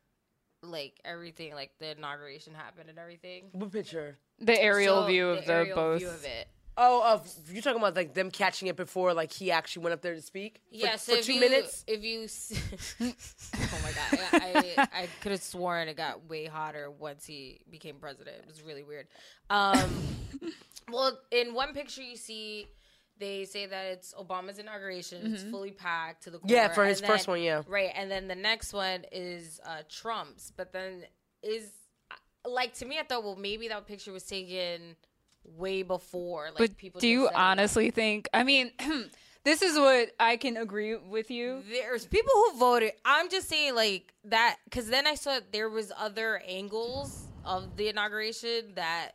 like 0.62 1.00
everything, 1.06 1.54
like 1.56 1.72
the 1.80 1.92
inauguration 1.98 2.54
happened 2.54 2.90
and 2.90 3.00
everything? 3.00 3.48
what 3.54 3.72
picture? 3.72 4.18
The 4.40 4.62
aerial 4.62 5.04
So, 5.04 5.08
view 5.08 5.30
of 5.30 5.46
the, 5.46 5.54
aerial 5.54 5.76
both. 5.76 6.00
view 6.00 6.10
of 6.10 6.26
it. 6.26 6.50
Oh, 6.82 7.14
of 7.16 7.30
you're 7.52 7.62
talking 7.62 7.82
about 7.82 7.96
like 7.96 8.14
them 8.14 8.32
catching 8.32 8.70
it 8.70 8.78
before 8.78 9.14
like 9.14 9.34
he 9.34 9.52
actually 9.52 9.84
went 9.84 9.94
up 9.94 10.02
there 10.02 10.16
to 10.16 10.22
speak. 10.22 10.62
For, 10.70 10.76
Yeah, 10.78 10.96
so 10.96 11.18
for 11.18 11.22
two 11.24 11.34
you, 11.34 11.40
minutes. 11.42 11.84
If 11.88 12.04
you, 12.04 12.22
oh 13.56 13.80
my 13.84 13.92
god, 13.92 14.20
I, 14.32 14.76
I, 14.78 14.88
I 15.02 15.08
could 15.20 15.34
have 15.34 15.42
sworn 15.42 15.90
it 15.90 15.98
got 15.98 16.30
way 16.30 16.46
hotter 16.46 16.90
once 16.90 17.26
he 17.26 17.60
became 17.70 17.96
president. 17.98 18.38
It 18.38 18.48
was 18.48 18.62
really 18.64 18.84
weird. 18.84 19.08
Um, 19.50 19.90
well, 20.92 21.20
in 21.32 21.54
one 21.54 21.74
picture 21.74 22.02
you 22.02 22.16
see, 22.16 22.68
they 23.20 23.44
say 23.44 23.66
that 23.66 23.86
it's 23.88 24.14
Obama's 24.14 24.58
inauguration. 24.58 25.34
It's 25.34 25.44
fully 25.44 25.72
packed 25.72 26.24
to 26.24 26.30
the 26.30 26.38
core. 26.40 26.48
Mm-hmm. 26.48 26.56
Yeah, 26.56 26.68
for 26.70 26.84
and 26.84 26.90
his 26.92 27.02
first 27.02 27.26
then- 27.26 27.34
one, 27.34 27.42
yeah. 27.42 27.64
right. 27.68 27.92
And 27.94 28.10
then 28.10 28.30
the 28.30 28.36
next 28.36 28.72
one 28.72 29.04
is 29.12 29.60
uh, 29.66 29.82
Trump's. 29.90 30.54
But 30.56 30.72
then 30.72 31.04
is 31.44 31.70
like 32.48 32.74
to 32.76 32.86
me, 32.86 32.98
I 33.00 33.04
thought, 33.04 33.26
well, 33.26 33.36
maybe 33.36 33.68
that 33.68 33.86
picture 33.86 34.14
was 34.14 34.24
taken 34.24 34.96
way 35.58 35.84
before. 35.84 36.46
Like 36.48 36.58
But 36.58 36.78
people. 36.78 37.02
do 37.02 37.08
you 37.08 37.30
honestly 37.34 37.92
think? 37.92 38.28
I 38.34 38.44
mean, 38.44 38.72
this 39.44 39.62
is 39.62 39.78
what 39.78 40.10
I 40.20 40.38
can 40.38 40.58
agree 40.58 40.96
with 40.96 41.32
you. 41.32 41.64
there's 41.70 42.06
people 42.06 42.32
who 42.34 42.58
voted. 42.60 42.92
I'm 43.06 43.30
just 43.30 43.48
saying 43.50 43.76
like 43.76 44.14
that 44.26 44.58
because 44.66 44.88
then 44.88 45.08
I 45.08 45.16
saw 45.16 45.40
there 45.52 45.70
was 45.70 45.92
other 45.98 46.42
angles 46.48 47.24
of 47.46 47.78
the 47.78 47.88
inauguration 47.90 48.74
that 48.76 49.12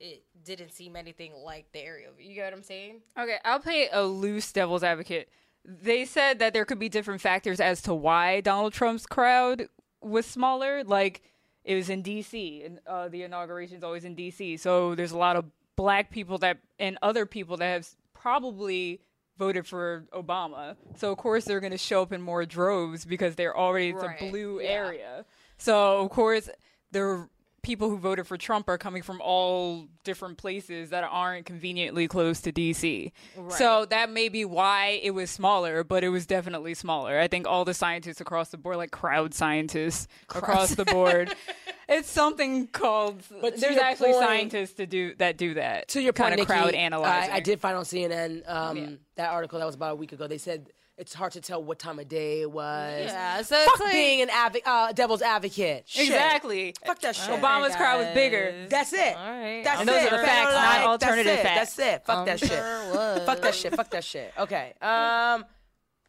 it 0.00 0.24
didn't 0.44 0.72
seem 0.72 0.96
anything 0.96 1.32
like 1.44 1.72
the 1.72 1.80
area. 1.80 2.08
You 2.18 2.34
get 2.34 2.44
what 2.44 2.54
I'm 2.54 2.62
saying? 2.62 3.00
Okay, 3.18 3.36
I'll 3.44 3.60
play 3.60 3.88
a 3.92 4.02
loose 4.04 4.52
devil's 4.52 4.82
advocate. 4.82 5.28
They 5.64 6.04
said 6.04 6.38
that 6.38 6.52
there 6.52 6.64
could 6.64 6.78
be 6.78 6.88
different 6.88 7.20
factors 7.20 7.60
as 7.60 7.82
to 7.82 7.94
why 7.94 8.40
Donald 8.40 8.72
Trump's 8.72 9.06
crowd 9.06 9.68
was 10.00 10.24
smaller. 10.26 10.84
Like 10.84 11.22
it 11.64 11.74
was 11.74 11.90
in 11.90 12.02
D.C. 12.02 12.62
and 12.64 12.78
uh, 12.86 13.08
the 13.08 13.22
inauguration's 13.24 13.82
always 13.82 14.04
in 14.04 14.14
D.C. 14.14 14.58
So 14.58 14.94
there's 14.94 15.10
a 15.12 15.18
lot 15.18 15.34
of 15.36 15.44
black 15.76 16.10
people 16.10 16.38
that 16.38 16.58
and 16.78 16.98
other 17.02 17.26
people 17.26 17.56
that 17.58 17.72
have 17.72 17.88
probably 18.14 19.00
voted 19.38 19.66
for 19.66 20.06
Obama. 20.12 20.76
So 20.96 21.12
of 21.12 21.18
course 21.18 21.44
they're 21.44 21.60
going 21.60 21.72
to 21.72 21.78
show 21.78 22.02
up 22.02 22.12
in 22.12 22.22
more 22.22 22.44
droves 22.46 23.04
because 23.04 23.34
they're 23.34 23.56
already 23.56 23.90
it's 23.90 24.02
Right, 24.02 24.20
a 24.22 24.30
blue 24.30 24.60
yeah. 24.60 24.68
area. 24.68 25.24
So 25.58 25.98
of 25.98 26.10
course 26.10 26.48
the 26.92 27.28
people 27.66 27.90
who 27.90 27.98
voted 27.98 28.28
for 28.28 28.36
Trump 28.36 28.68
are 28.68 28.78
coming 28.78 29.02
from 29.02 29.20
all 29.20 29.88
different 30.04 30.38
places 30.38 30.90
that 30.90 31.02
aren't 31.02 31.44
conveniently 31.46 32.06
close 32.06 32.40
to 32.40 32.52
DC. 32.52 33.10
So 33.48 33.84
that 33.86 34.08
may 34.08 34.28
be 34.28 34.44
why 34.44 35.00
it 35.02 35.10
was 35.10 35.32
smaller, 35.32 35.82
but 35.82 36.04
it 36.04 36.10
was 36.10 36.26
definitely 36.26 36.74
smaller. 36.74 37.18
I 37.18 37.26
think 37.26 37.48
all 37.48 37.64
the 37.64 37.74
scientists 37.74 38.20
across 38.20 38.50
the 38.50 38.56
board, 38.56 38.76
like 38.76 38.92
crowd 38.92 39.34
scientists 39.34 40.06
across 40.32 40.76
the 40.76 40.84
board, 40.84 41.34
it's 41.88 42.08
something 42.08 42.68
called. 42.68 43.20
But 43.40 43.56
there's 43.60 43.76
actually 43.78 44.12
point- 44.12 44.24
scientists 44.24 44.74
to 44.74 44.86
do 44.86 45.16
that 45.16 45.36
do 45.36 45.54
that. 45.54 45.88
to 45.88 46.00
your 46.00 46.12
point, 46.12 46.30
kind 46.30 46.40
of 46.40 46.48
Nikki, 46.48 46.60
crowd 46.60 46.74
analyzing. 46.74 47.32
I, 47.32 47.36
I 47.38 47.40
did 47.40 47.60
find 47.60 47.76
on 47.76 47.82
CNN 47.84 48.48
um, 48.48 48.76
Yeah. 48.76 48.86
that 49.16 49.30
article 49.32 49.58
that 49.58 49.64
was 49.66 49.74
about 49.74 49.92
a 49.94 49.96
week 49.96 50.12
ago. 50.12 50.28
They 50.28 50.38
said 50.38 50.70
it's 50.98 51.12
hard 51.12 51.32
to 51.32 51.40
tell 51.40 51.62
what 51.62 51.78
time 51.78 51.98
of 51.98 52.08
day 52.08 52.40
it 52.42 52.50
was. 52.50 53.04
Yeah. 53.06 53.42
So 53.42 53.54
Fuck 53.56 53.68
it's 53.74 53.80
like, 53.80 53.92
being 53.92 54.22
an 54.22 54.28
advo- 54.28 54.62
uh, 54.66 54.92
devil's 54.92 55.20
advocate. 55.22 55.84
Shit. 55.86 56.06
exactly. 56.08 56.74
Fuck 56.84 57.00
that 57.00 57.14
shit. 57.16 57.28
Obama's 57.38 57.76
crowd 57.76 57.98
was 57.98 58.14
bigger. 58.14 58.66
That's 58.68 58.92
it. 58.92 59.16
All 59.16 59.30
right. 59.30 59.62
That's 59.62 59.80
And 59.80 59.88
it. 59.88 59.92
those 59.92 60.06
are 60.12 60.20
the 60.20 60.26
facts, 60.26 60.52
not 60.54 60.80
alternative 60.86 61.26
That's 61.26 61.40
it. 61.40 61.42
facts. 61.42 61.76
That's 61.76 61.94
it. 61.94 62.06
Fuck 62.06 62.16
I'm 62.18 62.26
that 62.26 62.40
shit. 62.40 62.48
sure 62.48 62.94
was. 62.94 63.22
Fuck 63.26 63.40
that 63.42 63.54
shit. 63.54 63.74
Fuck 63.76 63.90
that 63.90 64.04
shit. 64.04 64.32
Okay. 64.38 64.72
Um. 64.80 65.44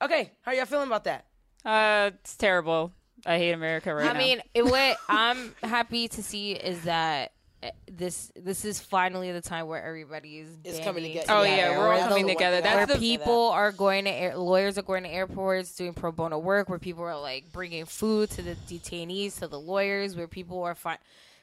Okay. 0.01 0.31
How 0.41 0.51
are 0.51 0.55
y'all 0.55 0.65
feeling 0.65 0.87
about 0.87 1.03
that? 1.05 1.25
Uh, 1.65 2.11
it's 2.13 2.37
terrible. 2.37 2.93
I 3.25 3.37
hate 3.39 3.51
America 3.51 3.93
right 3.93 4.05
I 4.09 4.13
now. 4.13 4.19
I 4.19 4.23
mean, 4.23 4.41
it, 4.53 4.63
what 4.63 4.97
I'm 5.09 5.53
happy 5.63 6.07
to 6.07 6.23
see 6.23 6.51
is 6.53 6.83
that 6.83 7.31
Eh, 7.63 7.71
this 7.91 8.31
this 8.35 8.63
is 8.65 8.79
finally 8.79 9.31
the 9.31 9.41
time 9.41 9.65
where 9.67 9.83
everybody 9.83 10.37
is 10.39 10.49
It's 10.63 10.79
coming 10.79 11.03
together. 11.03 11.25
Oh, 11.29 11.41
Yeah, 11.41 11.49
yeah, 11.55 11.69
yeah, 11.71 11.77
we're 11.79 11.91
all 11.93 12.07
coming 12.07 12.27
the- 12.27 12.33
together. 12.33 12.61
That's 12.61 12.75
where 12.75 12.85
the 12.85 12.99
people 12.99 13.49
are 13.49 13.71
going 13.71 14.05
to 14.05 14.11
air, 14.11 14.37
lawyers 14.37 14.77
are 14.77 14.83
going 14.83 15.03
to 15.03 15.09
airports 15.09 15.75
doing 15.75 15.93
pro 15.95 16.11
bono 16.11 16.37
work 16.37 16.69
where 16.69 16.77
people 16.77 17.03
are 17.03 17.19
like 17.19 17.51
bringing 17.51 17.85
food 17.85 18.29
to 18.31 18.43
the 18.43 18.53
detainees 18.69 19.39
to 19.39 19.47
the 19.47 19.59
lawyers 19.59 20.15
where 20.15 20.27
people 20.27 20.61
are 20.63 20.75
fi- 20.75 20.99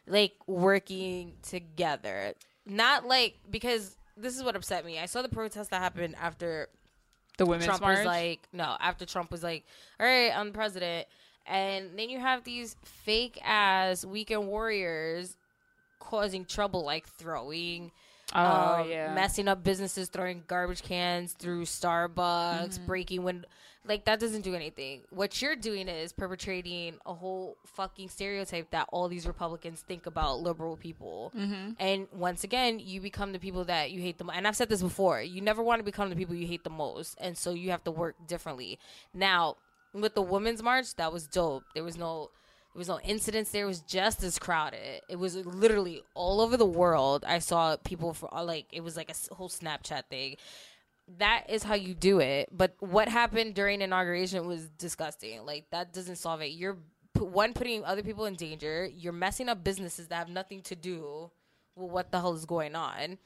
like 0.06 0.34
working 0.46 1.32
together 1.42 2.34
not 2.64 3.06
like 3.06 3.34
because 3.50 3.96
this 4.16 4.36
is 4.36 4.42
what 4.44 4.54
upset 4.54 4.84
me 4.84 4.98
i 4.98 5.06
saw 5.06 5.22
the 5.22 5.28
protest 5.28 5.70
that 5.70 5.80
happened 5.80 6.14
after 6.20 6.68
the 7.38 7.46
women's 7.46 7.64
Trump 7.66 7.82
march. 7.82 7.98
was 7.98 8.06
like, 8.06 8.40
no, 8.52 8.76
after 8.78 9.04
Trump 9.04 9.32
was 9.32 9.42
like, 9.42 9.64
all 9.98 10.06
right, 10.06 10.30
I'm 10.30 10.46
the 10.48 10.52
president. 10.52 11.08
And 11.46 11.98
then 11.98 12.08
you 12.08 12.20
have 12.20 12.44
these 12.44 12.76
fake 12.84 13.40
ass 13.42 14.04
weekend 14.04 14.46
warriors 14.46 15.36
causing 16.04 16.44
trouble, 16.44 16.84
like 16.84 17.06
throwing 17.08 17.90
Oh, 18.34 18.80
um, 18.82 18.88
yeah. 18.88 19.14
messing 19.14 19.48
up 19.48 19.62
businesses, 19.62 20.08
throwing 20.08 20.42
garbage 20.46 20.82
cans 20.82 21.34
through 21.34 21.64
Starbucks, 21.64 22.16
Mm-hmm. 22.74 22.86
breaking 22.86 23.22
windows. 23.22 23.50
Like 23.86 24.06
that 24.06 24.18
doesn't 24.18 24.40
do 24.42 24.54
anything. 24.54 25.02
What 25.10 25.42
you're 25.42 25.56
doing 25.56 25.88
is 25.88 26.14
perpetrating 26.14 26.94
a 27.04 27.12
whole 27.12 27.58
fucking 27.66 28.08
stereotype 28.08 28.70
that 28.70 28.88
all 28.90 29.08
these 29.08 29.26
Republicans 29.26 29.82
think 29.86 30.06
about 30.06 30.40
liberal 30.40 30.78
people. 30.78 31.32
Mm-hmm. 31.36 31.72
And 31.78 32.08
once 32.10 32.44
again, 32.44 32.78
you 32.78 33.02
become 33.02 33.32
the 33.32 33.38
people 33.38 33.64
that 33.66 33.90
you 33.90 34.00
hate 34.00 34.16
the 34.16 34.24
most. 34.24 34.36
And 34.36 34.48
I've 34.48 34.56
said 34.56 34.70
this 34.70 34.80
before. 34.80 35.20
You 35.20 35.42
never 35.42 35.62
want 35.62 35.80
to 35.80 35.84
become 35.84 36.08
the 36.08 36.16
people 36.16 36.34
you 36.34 36.46
hate 36.46 36.64
the 36.64 36.70
most, 36.70 37.18
and 37.20 37.36
so 37.36 37.52
you 37.52 37.70
have 37.72 37.84
to 37.84 37.90
work 37.90 38.16
differently. 38.26 38.78
Now, 39.12 39.56
with 39.92 40.14
the 40.14 40.22
women's 40.22 40.62
march, 40.62 40.94
that 40.96 41.12
was 41.12 41.26
dope. 41.26 41.64
There 41.74 41.84
was 41.84 41.98
no 41.98 42.30
there 42.74 42.80
was 42.80 42.88
no 42.88 42.98
incidents 43.00 43.52
there. 43.52 43.62
It 43.62 43.68
was 43.68 43.80
just 43.82 44.24
as 44.24 44.36
crowded. 44.36 45.02
It 45.08 45.16
was 45.16 45.36
literally 45.46 46.02
all 46.14 46.40
over 46.40 46.56
the 46.56 46.66
world. 46.66 47.24
I 47.24 47.38
saw 47.38 47.76
people 47.76 48.12
for 48.12 48.34
uh, 48.34 48.42
like 48.42 48.66
it 48.72 48.82
was 48.82 48.96
like 48.96 49.10
a 49.10 49.34
whole 49.34 49.48
Snapchat 49.48 50.06
thing. 50.10 50.36
That 51.18 51.44
is 51.48 51.62
how 51.62 51.74
you 51.74 51.94
do 51.94 52.18
it. 52.18 52.48
But 52.50 52.74
what 52.80 53.08
happened 53.08 53.54
during 53.54 53.80
inauguration 53.80 54.48
was 54.48 54.70
disgusting. 54.70 55.46
Like 55.46 55.66
that 55.70 55.92
doesn't 55.92 56.16
solve 56.16 56.40
it. 56.42 56.48
You're 56.48 56.78
one 57.16 57.52
putting 57.52 57.84
other 57.84 58.02
people 58.02 58.24
in 58.24 58.34
danger. 58.34 58.88
You're 58.92 59.12
messing 59.12 59.48
up 59.48 59.62
businesses 59.62 60.08
that 60.08 60.16
have 60.16 60.28
nothing 60.28 60.62
to 60.62 60.74
do 60.74 61.30
with 61.76 61.92
what 61.92 62.10
the 62.10 62.18
hell 62.18 62.34
is 62.34 62.44
going 62.44 62.74
on. 62.74 63.18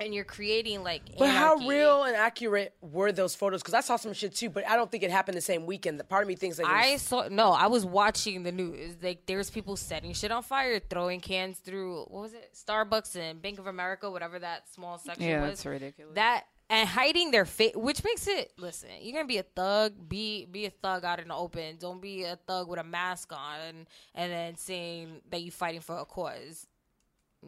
And 0.00 0.14
you're 0.14 0.24
creating 0.24 0.82
like 0.82 1.02
But 1.18 1.28
how 1.28 1.56
real 1.56 2.04
and 2.04 2.16
accurate 2.16 2.74
were 2.80 3.12
those 3.12 3.34
photos? 3.34 3.60
Because 3.62 3.74
I 3.74 3.80
saw 3.80 3.96
some 3.96 4.12
shit 4.14 4.34
too, 4.34 4.48
but 4.48 4.66
I 4.66 4.74
don't 4.76 4.90
think 4.90 5.02
it 5.02 5.10
happened 5.10 5.36
the 5.36 5.40
same 5.42 5.66
weekend. 5.66 6.02
Part 6.08 6.22
of 6.22 6.28
me 6.28 6.36
thinks 6.36 6.58
like 6.58 6.66
it 6.66 6.72
I 6.72 6.92
was- 6.92 7.02
saw 7.02 7.28
no. 7.28 7.52
I 7.52 7.66
was 7.66 7.84
watching 7.84 8.42
the 8.42 8.52
news. 8.52 8.96
Like 9.02 9.26
there's 9.26 9.50
people 9.50 9.76
setting 9.76 10.12
shit 10.14 10.32
on 10.32 10.42
fire, 10.42 10.80
throwing 10.80 11.20
cans 11.20 11.58
through 11.58 12.04
what 12.08 12.22
was 12.22 12.32
it, 12.32 12.50
Starbucks 12.54 13.14
and 13.16 13.42
Bank 13.42 13.58
of 13.58 13.66
America, 13.66 14.10
whatever 14.10 14.38
that 14.38 14.68
small 14.72 14.98
section 14.98 15.22
Yeah, 15.22 15.42
was. 15.42 15.50
that's 15.50 15.66
ridiculous. 15.66 16.14
That 16.14 16.44
and 16.72 16.88
hiding 16.88 17.32
their 17.32 17.44
face, 17.46 17.74
which 17.74 18.04
makes 18.04 18.28
it. 18.28 18.52
Listen, 18.56 18.90
you're 19.00 19.12
gonna 19.12 19.26
be 19.26 19.38
a 19.38 19.42
thug. 19.42 20.08
Be 20.08 20.46
be 20.46 20.66
a 20.66 20.70
thug 20.70 21.04
out 21.04 21.18
in 21.20 21.28
the 21.28 21.34
open. 21.34 21.76
Don't 21.78 22.00
be 22.00 22.22
a 22.22 22.36
thug 22.46 22.68
with 22.68 22.78
a 22.78 22.84
mask 22.84 23.32
on 23.32 23.58
and, 23.68 23.86
and 24.14 24.32
then 24.32 24.56
saying 24.56 25.20
that 25.30 25.42
you're 25.42 25.50
fighting 25.52 25.80
for 25.80 25.98
a 25.98 26.04
cause. 26.04 26.66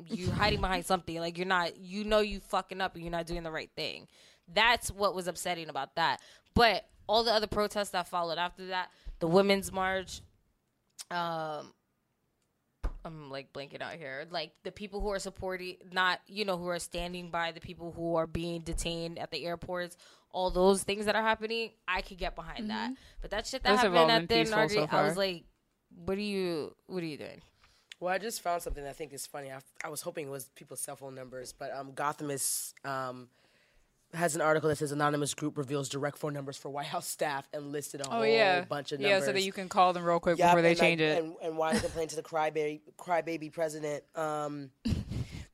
You're 0.08 0.32
hiding 0.32 0.60
behind 0.60 0.86
something. 0.86 1.18
Like 1.18 1.36
you're 1.36 1.46
not. 1.46 1.76
You 1.78 2.04
know 2.04 2.20
you 2.20 2.40
fucking 2.40 2.80
up 2.80 2.94
and 2.94 3.04
you're 3.04 3.12
not 3.12 3.26
doing 3.26 3.42
the 3.42 3.50
right 3.50 3.70
thing. 3.76 4.06
That's 4.52 4.90
what 4.90 5.14
was 5.14 5.26
upsetting 5.28 5.68
about 5.68 5.96
that. 5.96 6.20
But 6.54 6.84
all 7.06 7.24
the 7.24 7.32
other 7.32 7.46
protests 7.46 7.90
that 7.90 8.08
followed 8.08 8.38
after 8.38 8.66
that, 8.66 8.90
the 9.18 9.26
women's 9.26 9.72
march, 9.72 10.20
um, 11.10 11.72
I'm 13.04 13.30
like 13.30 13.52
blanking 13.52 13.82
out 13.82 13.94
here. 13.94 14.26
Like 14.30 14.52
the 14.62 14.72
people 14.72 15.00
who 15.00 15.10
are 15.10 15.18
supporting, 15.18 15.76
not 15.90 16.20
you 16.26 16.44
know, 16.44 16.56
who 16.56 16.68
are 16.68 16.78
standing 16.78 17.30
by 17.30 17.52
the 17.52 17.60
people 17.60 17.92
who 17.92 18.16
are 18.16 18.26
being 18.26 18.62
detained 18.62 19.18
at 19.18 19.30
the 19.30 19.44
airports. 19.44 19.96
All 20.30 20.50
those 20.50 20.82
things 20.82 21.04
that 21.06 21.14
are 21.14 21.22
happening, 21.22 21.72
I 21.86 22.00
could 22.00 22.16
get 22.16 22.34
behind 22.34 22.70
that. 22.70 22.92
But 23.20 23.30
that 23.32 23.46
shit 23.46 23.62
that 23.64 23.70
Those 23.70 23.78
happened 23.80 23.98
all 23.98 24.10
at 24.10 24.28
the 24.28 24.34
peaceful 24.34 24.68
so 24.68 24.88
I 24.90 25.02
was 25.02 25.16
like, 25.16 25.44
"What 25.94 26.16
are 26.16 26.22
you? 26.22 26.74
What 26.86 27.02
are 27.02 27.06
you 27.06 27.18
doing?" 27.18 27.42
Well, 28.02 28.12
I 28.12 28.18
just 28.18 28.42
found 28.42 28.60
something 28.62 28.82
that 28.82 28.90
I 28.90 28.94
think 28.94 29.12
is 29.12 29.26
funny. 29.28 29.52
I, 29.52 29.60
I 29.84 29.88
was 29.88 30.00
hoping 30.02 30.26
it 30.26 30.30
was 30.30 30.50
people's 30.56 30.80
cell 30.80 30.96
phone 30.96 31.14
numbers, 31.14 31.54
but 31.56 31.72
um, 31.72 31.92
Gothamist 31.92 32.72
um, 32.84 33.28
has 34.12 34.34
an 34.34 34.40
article 34.40 34.68
that 34.70 34.78
says 34.78 34.90
anonymous 34.90 35.34
group 35.34 35.56
reveals 35.56 35.88
direct 35.88 36.18
phone 36.18 36.32
numbers 36.34 36.56
for 36.56 36.68
White 36.68 36.86
House 36.86 37.06
staff 37.06 37.48
and 37.52 37.70
listed 37.70 38.00
a 38.00 38.08
oh 38.08 38.16
whole 38.16 38.26
yeah, 38.26 38.62
bunch 38.64 38.90
of 38.90 38.98
numbers. 38.98 39.20
yeah, 39.20 39.24
so 39.24 39.32
that 39.32 39.44
you 39.44 39.52
can 39.52 39.68
call 39.68 39.92
them 39.92 40.02
real 40.02 40.18
quick 40.18 40.36
Yep, 40.36 40.48
before 40.48 40.62
they 40.62 40.74
change 40.74 41.00
it. 41.00 41.22
and, 41.22 41.34
and 41.44 41.56
why 41.56 41.78
complain 41.78 42.08
to 42.08 42.16
the 42.16 42.24
crybaby 42.24 42.80
crybaby 42.98 43.52
president. 43.52 44.02
Um, 44.16 44.70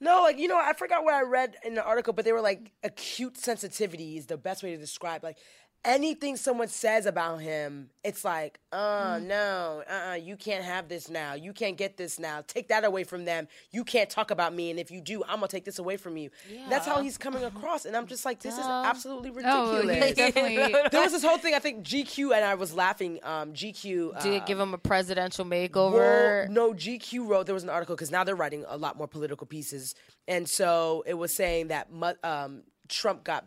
no, 0.01 0.23
like 0.23 0.39
you 0.39 0.49
know, 0.49 0.59
I 0.59 0.73
forgot 0.73 1.05
what 1.05 1.13
I 1.13 1.25
read 1.25 1.55
in 1.67 1.75
the 1.75 1.85
article, 1.85 2.15
but 2.15 2.25
they 2.25 2.33
were 2.33 2.41
like 2.41 2.73
acute 2.83 3.37
sensitivity 3.37 4.17
is 4.17 4.25
the 4.25 4.39
best 4.39 4.63
way 4.63 4.71
to 4.71 4.79
describe 4.79 5.23
like 5.23 5.37
anything 5.85 6.37
someone 6.37 6.69
says 6.69 7.07
about 7.07 7.41
him. 7.41 7.91
It's 8.05 8.25
like, 8.25 8.59
uh, 8.73 9.21
no, 9.23 9.83
uh, 9.89 10.11
uh 10.11 10.15
you 10.15 10.37
can't 10.37 10.65
have 10.65 10.89
this 10.89 11.09
now. 11.09 11.35
You 11.35 11.53
can't 11.53 11.77
get 11.77 11.97
this 11.97 12.19
now. 12.19 12.43
Take 12.47 12.69
that 12.69 12.85
away 12.85 13.05
from 13.05 13.25
them. 13.25 13.49
You 13.71 13.85
can't 13.85 14.09
talk 14.11 14.31
about 14.31 14.55
me, 14.55 14.71
and 14.71 14.79
if 14.79 14.91
you 14.91 15.01
do, 15.01 15.23
I'm 15.25 15.37
gonna 15.37 15.49
take 15.49 15.65
this 15.65 15.79
away 15.79 15.97
from 15.97 16.17
you. 16.17 16.31
That's 16.69 16.87
how 16.87 17.03
he's 17.03 17.19
coming 17.19 17.45
across, 17.57 17.85
and 17.85 17.97
I'm 17.97 18.07
just 18.07 18.25
like, 18.25 18.41
this 18.41 18.55
is 18.55 18.65
absolutely 18.65 19.31
ridiculous. 19.31 20.05
he's 20.05 20.15
definitely. 20.15 20.75
there 20.91 21.03
was 21.03 21.13
this 21.13 21.25
whole 21.25 21.39
thing. 21.39 21.55
I 21.55 21.59
think 21.59 21.85
GQ 21.85 22.35
and 22.35 22.45
I 22.45 22.55
was 22.55 22.75
laughing. 22.75 23.21
Um, 23.23 23.53
GQ 23.53 24.17
uh, 24.17 24.21
Did 24.21 24.35
it 24.35 24.47
give 24.47 24.59
him 24.59 24.75
a 24.75 24.79
presidential 24.79 25.45
makeover? 25.45 26.49
no, 26.49 26.73
GQ 26.73 27.27
wrote 27.27 27.47
there 27.47 27.55
was 27.55 27.65
an 27.65 27.71
article 27.71 27.95
because 27.95 28.11
now 28.11 28.25
they're 28.25 28.37
writing 28.37 28.65
a 28.69 28.77
lot 28.77 28.97
more 28.97 29.09
political 29.09 29.47
pieces, 29.47 29.95
and 30.27 30.49
so 30.49 31.05
it 31.07 31.15
was 31.15 31.35
saying 31.35 31.69
that 31.69 31.89
um, 32.23 32.63
Trump 32.89 33.25
got 33.25 33.47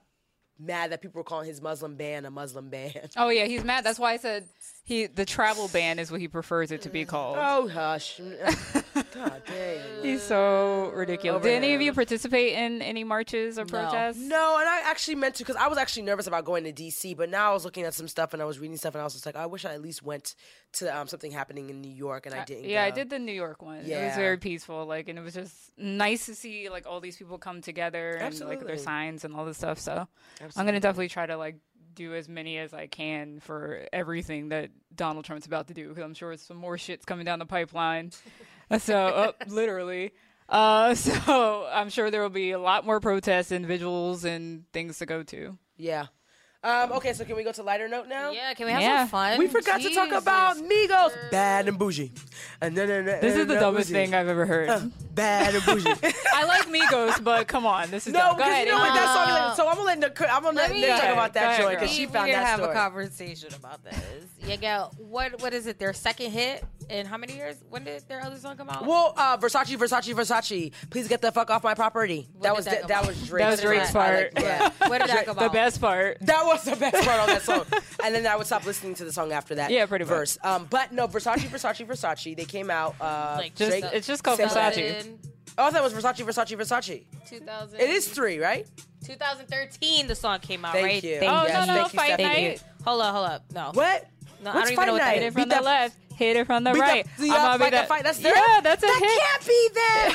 mad 0.62 0.92
that 0.92 1.02
people 1.02 1.20
were 1.20 1.24
calling 1.24 1.48
his 1.48 1.62
Muslim 1.62 1.96
ban 1.96 2.26
a 2.26 2.32
Muslim 2.32 2.70
ban. 2.70 3.10
Oh 3.18 3.30
yeah, 3.30 3.46
he's 3.46 3.64
mad. 3.64 3.84
That's 3.84 4.00
why 4.00 4.14
I 4.14 4.18
said 4.18 4.48
he 4.84 5.06
the 5.06 5.26
travel 5.26 5.68
ban 5.68 6.00
is 6.00 6.12
what 6.12 6.20
he 6.20 6.28
prefers 6.28 6.72
it 6.72 6.82
to 6.82 6.90
be 6.90 7.06
called. 7.06 7.38
Oh 7.40 7.68
hush! 7.68 8.20
God 9.14 9.42
dang. 9.46 9.80
He's 10.02 10.24
so 10.24 10.92
ridiculous. 10.96 11.38
Over 11.40 11.48
Did 11.48 11.56
any 11.56 11.70
him. 11.70 11.76
of 11.76 11.82
you 11.82 11.94
participate 11.94 12.54
in 12.54 12.82
any 12.82 13.04
marches 13.04 13.60
or 13.60 13.66
protests? 13.66 14.18
No, 14.18 14.58
and 14.60 14.68
I 14.68 14.82
actually 14.86 15.16
meant 15.16 15.36
to 15.36 15.44
because 15.44 15.56
I 15.56 15.68
was 15.68 15.78
actually 15.78 16.04
nervous 16.04 16.28
about 16.28 16.46
going 16.46 16.64
to 16.64 16.74
DC, 16.74 17.16
but 17.16 17.30
now 17.30 17.52
I 17.52 17.54
was 17.54 17.64
looking 17.64 17.84
at 17.84 17.94
some 17.94 18.08
stuff 18.08 18.34
and 18.34 18.42
I 18.42 18.46
was 18.46 18.60
reading 18.60 18.76
stuff 18.78 18.96
and 18.96 19.02
I 19.02 19.04
was 19.04 19.14
just 19.14 19.26
like, 19.26 19.36
I 19.36 19.46
wish 19.46 19.66
I 19.66 19.74
at 19.74 19.82
least 19.82 20.02
went 20.04 20.36
to 20.74 20.98
um, 20.98 21.08
something 21.08 21.32
happening 21.32 21.70
in 21.70 21.82
New 21.82 21.92
York 21.92 22.26
and 22.26 22.34
I 22.34 22.44
didn't. 22.44 22.66
Yeah, 22.66 22.84
I 22.84 22.92
did 22.92 23.10
the 23.10 23.20
New 23.20 23.34
York 23.34 23.62
one. 23.62 23.84
Yeah. 23.86 24.02
It 24.02 24.06
was 24.08 24.16
very 24.16 24.38
peaceful, 24.38 24.86
like, 24.86 25.10
and 25.10 25.20
it 25.20 25.22
was 25.22 25.36
just 25.36 25.56
nice 25.78 26.26
to 26.26 26.36
see 26.36 26.70
like 26.70 26.88
all 26.88 27.00
these 27.00 27.18
people 27.18 27.38
come 27.38 27.62
together 27.62 28.12
and 28.12 28.40
like 28.42 28.66
their 28.66 28.78
signs 28.78 29.24
and 29.24 29.36
all 29.36 29.46
this 29.46 29.58
stuff. 29.58 29.80
So 29.80 30.08
I'm 30.56 30.66
gonna 30.66 30.80
definitely 30.80 31.10
try 31.10 31.26
to 31.26 31.38
like 31.38 31.58
do 31.94 32.14
as 32.14 32.28
many 32.28 32.58
as 32.58 32.74
I 32.74 32.88
can 32.88 33.40
for 33.40 33.86
everything 33.92 34.50
that 34.50 34.70
Donald 34.96 35.26
Trump's 35.26 35.46
about 35.46 35.68
to 35.68 35.74
do 35.74 35.90
because 35.90 36.04
I'm 36.04 36.14
sure 36.14 36.36
some 36.38 36.58
more 36.58 36.78
shit's 36.78 37.06
coming 37.06 37.26
down 37.26 37.40
the 37.40 37.46
pipeline. 37.46 38.12
so 38.80 38.98
uh, 39.08 39.32
literally. 39.48 40.12
Uh, 40.50 40.96
so 40.96 41.68
I'm 41.72 41.90
sure 41.90 42.12
there 42.12 42.22
will 42.22 42.30
be 42.30 42.52
a 42.52 42.60
lot 42.60 42.86
more 42.86 43.00
protests, 43.00 43.52
individuals, 43.52 44.26
and 44.26 44.66
things 44.74 45.00
to 45.00 45.06
go 45.06 45.24
to. 45.24 45.58
Yeah. 45.78 46.08
Um, 46.64 46.92
okay, 46.92 47.12
so 47.14 47.26
can 47.26 47.36
we 47.36 47.44
go 47.44 47.52
to 47.52 47.64
lighter 47.64 47.88
note 47.88 48.08
now? 48.08 48.30
Yeah, 48.30 48.54
can 48.54 48.68
we 48.68 48.72
have 48.72 48.82
Yeah. 48.84 49.00
some 49.00 49.08
fun? 49.08 49.40
We 49.40 49.48
forgot 49.48 49.82
to 49.82 49.90
talk 49.96 50.10
Jesus. 50.10 50.22
about 50.22 50.58
Migos. 50.58 51.32
Bad 51.32 51.68
and 51.68 51.80
bougie. 51.80 52.12
And 52.62 52.78
then, 52.78 52.88
and, 52.88 53.08
This 53.08 53.36
is 53.36 53.48
the 53.48 53.56
dumbest 53.56 53.90
thing 53.90 54.14
I've 54.14 54.28
ever 54.28 54.46
heard. 54.46 54.92
Bad 55.16 55.56
and 55.56 55.66
bougie. 55.66 55.90
I 56.34 56.46
like 56.46 56.68
Migos, 56.68 57.24
but 57.24 57.48
come 57.48 57.66
on, 57.66 57.90
this 57.90 58.06
is 58.06 58.14
no, 58.14 58.20
dumb. 58.20 58.30
Go 58.34 58.38
because 58.38 58.52
ahead. 58.52 58.68
you 58.68 58.74
know 58.74 58.78
what 58.80 58.94
that 58.94 59.28
song 59.28 59.52
is. 59.52 59.58
So 59.58 59.68
I'm 59.68 59.74
gonna 59.76 59.86
let 59.88 60.00
Nic- 60.00 60.22
I'm 60.22 60.44
gonna 60.44 60.56
let, 60.56 60.70
me- 60.72 60.82
Nick 60.82 60.90
Go 60.90 60.94
talk 60.94 61.02
ahead, 61.04 61.14
about 61.14 61.34
go 61.34 61.40
that 61.40 61.46
ahead, 61.48 61.58
joint 61.62 61.72
girl. 61.72 61.80
because 61.80 61.90
we, 61.90 61.96
she 61.96 62.06
we 62.06 62.14
found 62.14 62.26
need 62.28 62.34
to 62.34 62.38
that 62.40 62.46
have 62.46 62.60
story. 62.60 62.72
a 62.72 62.76
conversation 62.76 63.54
about 63.56 63.84
this. 63.84 63.96
Yeah, 64.46 64.56
got 64.58 65.00
what? 65.00 65.42
What 65.42 65.54
is 65.56 65.66
it? 65.68 65.80
Their 65.80 65.94
second 65.94 66.32
hit 66.32 66.64
in 66.90 67.06
how 67.08 67.18
many 67.18 67.36
years? 67.36 67.58
When 67.70 67.84
did 67.84 68.08
their 68.08 68.22
other 68.24 68.38
song 68.38 68.58
come 68.58 68.70
out? 68.70 68.86
Well, 68.86 69.14
uh, 69.18 69.38
Versace, 69.38 69.76
Versace, 69.78 70.14
Versace. 70.14 70.72
Please 70.90 71.08
get 71.08 71.22
the 71.22 71.32
fuck 71.32 71.50
off 71.52 71.64
my 71.64 71.74
property. 71.76 72.28
that 72.42 72.50
did 72.50 72.56
was 72.56 72.66
that 72.66 72.72
that, 72.72 72.82
come 72.82 72.88
that 72.90 72.98
out? 73.04 73.08
was 73.08 73.28
Drake. 73.28 73.44
That 73.44 73.50
was 73.52 73.62
Drake's 73.62 73.92
part. 73.92 74.32
yeah. 74.40 74.70
Where 74.88 75.00
did 75.00 75.10
that 75.10 75.26
come 75.28 75.38
the 75.38 75.50
best 75.50 75.80
part. 75.82 76.18
That 76.22 76.44
was 76.54 76.64
the 76.64 76.76
best 76.76 77.06
part 77.08 77.20
on 77.20 77.28
that 77.28 77.42
song. 77.42 77.66
And 78.04 78.16
then 78.16 78.26
I 78.26 78.36
would 78.36 78.48
stop 78.48 78.66
listening 78.66 78.96
to 78.96 79.06
the 79.06 79.12
song 79.14 79.32
after 79.32 79.56
that. 79.56 79.70
Yeah, 79.70 79.86
pretty 79.86 80.06
much. 80.06 80.10
verse. 80.10 80.38
Um, 80.44 80.66
but 80.70 80.92
no, 80.92 81.08
Versace, 81.08 81.38
Versace, 81.50 81.86
Versace. 81.86 82.36
They 82.36 82.46
came 82.46 82.72
out. 82.72 82.96
Uh, 83.00 83.36
Like, 83.38 83.56
Just 83.56 83.70
Drake- 83.70 83.86
it's 83.94 84.08
just 84.08 84.24
called 84.24 84.38
Same 84.38 84.48
Versace. 84.50 84.76
2000, 84.76 85.20
oh, 85.60 85.66
I 85.66 85.70
thought 85.70 85.82
it 85.82 85.84
was 85.84 85.94
Versace, 85.94 86.26
Versace, 86.26 86.58
Versace. 86.58 87.04
2000, 87.30 87.80
It 87.80 87.90
is 87.92 88.08
three, 88.10 88.40
right? 88.40 88.66
2013. 89.06 90.08
The 90.08 90.16
song 90.16 90.40
came 90.40 90.66
out, 90.66 90.74
Thank 90.74 90.86
right? 90.86 91.04
you. 91.04 91.20
Thank 91.20 91.32
Oh 91.32 91.44
Yes, 91.48 91.68
no 91.68 91.74
no 91.76 91.80
thank 91.82 91.94
you, 91.94 92.00
fight 92.00 92.06
Stephanie. 92.08 92.24
Thank 92.28 92.42
you. 92.44 92.50
night. 92.50 92.64
Hold 92.86 93.02
up, 93.02 93.14
hold 93.16 93.28
up. 93.28 93.44
No. 93.54 93.72
What? 93.74 94.08
No, 94.44 94.52
I 94.52 94.54
What's 94.56 94.70
don't 94.70 94.74
even 94.74 94.86
know 94.88 94.92
what 94.94 94.98
that 95.00 95.06
Fight 95.06 95.14
Hit 95.14 95.22
is. 95.24 95.28
it 95.28 95.34
from 95.34 95.44
Beat 95.44 95.50
the 95.50 95.56
that- 95.56 95.64
left, 95.64 95.98
hit 96.16 96.36
it 96.38 96.46
from 96.48 96.64
the 96.64 96.72
Beat 96.74 96.80
right. 96.80 97.06
the, 97.18 97.24
the, 97.24 97.30
I'm 97.30 97.36
uh, 97.36 97.58
gonna 97.58 97.58
be 97.58 97.64
fight, 97.64 97.72
that- 97.72 97.72
that 97.72 97.88
fight. 97.88 98.04
That's 98.04 98.18
there. 98.20 98.36
Yeah, 98.36 98.62
that's 98.62 98.84
a 98.84 98.88
that 98.88 99.00
hit. 99.00 99.20
can't 99.20 99.48
be 99.48 99.70
there. 99.76 100.12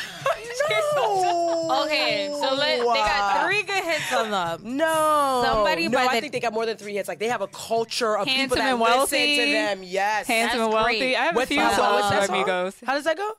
No. 0.96 1.82
Okay, 1.84 2.28
so 2.32 2.54
let, 2.54 2.78
they 2.78 2.84
got 2.84 3.46
three 3.46 3.62
good 3.62 3.84
hits 3.84 4.12
on 4.12 4.30
them. 4.30 4.60
No. 4.76 5.42
Somebody 5.44 5.88
no, 5.88 5.98
by 5.98 6.04
I 6.06 6.14
the- 6.14 6.20
think 6.20 6.32
they 6.32 6.40
got 6.40 6.52
more 6.52 6.66
than 6.66 6.76
three 6.76 6.94
hits. 6.94 7.08
Like 7.08 7.18
they 7.18 7.28
have 7.28 7.40
a 7.42 7.46
culture 7.48 8.16
of 8.16 8.26
Handsome 8.26 8.42
people 8.44 8.56
that 8.56 8.70
and 8.72 8.80
listen 8.80 8.96
wealthy. 8.98 9.36
to 9.36 9.52
them. 9.52 9.82
Yes. 9.82 10.26
Handsome 10.26 10.60
and 10.62 10.72
wealthy. 10.72 10.98
great. 10.98 11.16
I 11.16 11.24
have 11.26 11.36
What's 11.36 11.50
a 11.50 11.54
few 11.54 11.60
songs 11.60 12.02
by 12.10 12.26
song? 12.26 12.36
Migos. 12.44 12.84
How 12.84 12.94
does 12.94 13.04
that 13.04 13.16
go? 13.16 13.32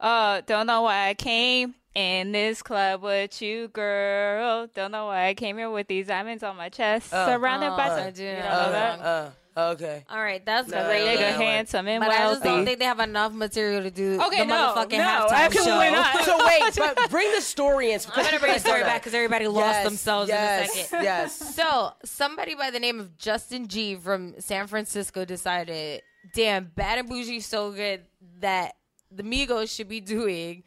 Uh, 0.00 0.40
don't 0.46 0.66
know 0.66 0.82
why 0.82 1.08
I 1.08 1.14
came 1.14 1.74
in 1.94 2.32
this 2.32 2.62
club 2.62 3.02
with 3.02 3.40
you, 3.40 3.68
girl. 3.68 4.66
Don't 4.74 4.90
know 4.90 5.06
why 5.06 5.28
I 5.28 5.34
came 5.34 5.56
here 5.56 5.70
with 5.70 5.86
these 5.86 6.08
diamonds 6.08 6.42
on 6.42 6.56
my 6.56 6.68
chest, 6.68 7.10
surrounded 7.10 7.70
by. 7.76 7.88
Oh, 7.90 7.96
some- 7.96 8.06
I 8.06 8.10
do 8.10 8.22
You 8.24 8.32
know 8.32 8.40
don't 8.40 8.72
that? 8.72 8.98
Uh, 9.00 9.02
uh, 9.02 9.30
okay. 9.56 10.04
All 10.10 10.20
right, 10.20 10.44
that's 10.44 10.68
No, 10.68 10.84
great. 10.84 11.04
no, 11.04 11.10
Nigga, 11.12 11.30
no. 11.32 11.36
handsome 11.44 11.88
and 11.88 12.00
But 12.00 12.10
I 12.10 12.18
just 12.30 12.42
don't 12.42 12.64
think 12.64 12.78
they 12.78 12.84
have 12.84 13.00
enough 13.00 13.32
material 13.32 13.82
to 13.82 13.90
do 13.90 14.20
Okay, 14.22 14.38
the 14.40 14.44
no, 14.46 14.74
motherfucking 14.76 14.98
no, 14.98 15.04
halftime 15.04 15.30
absolutely 15.32 15.86
show. 15.86 15.92
not. 15.92 16.24
So 16.24 16.46
wait, 16.46 16.74
but 16.76 17.10
bring 17.10 17.30
the 17.34 17.40
story 17.40 17.92
in. 17.92 18.00
I'm 18.14 18.24
gonna 18.24 18.38
bring 18.38 18.52
the 18.54 18.58
story 18.60 18.82
back 18.82 19.00
because 19.02 19.14
everybody 19.14 19.46
lost 19.46 19.66
Yes, 19.66 19.84
themselves 19.84 20.28
yes, 20.28 20.74
in 20.74 20.80
a 20.80 20.84
second. 20.84 21.04
Yes. 21.04 21.54
So 21.54 21.92
somebody 22.04 22.54
by 22.54 22.70
the 22.70 22.80
name 22.80 22.98
of 23.00 23.16
Justin 23.16 23.68
G 23.68 23.94
from 23.96 24.34
San 24.40 24.66
Francisco 24.66 25.24
decided, 25.24 26.02
damn, 26.34 26.64
Bad 26.74 26.98
and 26.98 27.08
Bougie 27.08 27.40
so 27.40 27.70
good 27.72 28.02
that 28.40 28.72
the 29.10 29.22
Migos 29.22 29.74
should 29.74 29.88
be 29.88 30.00
doing 30.00 30.64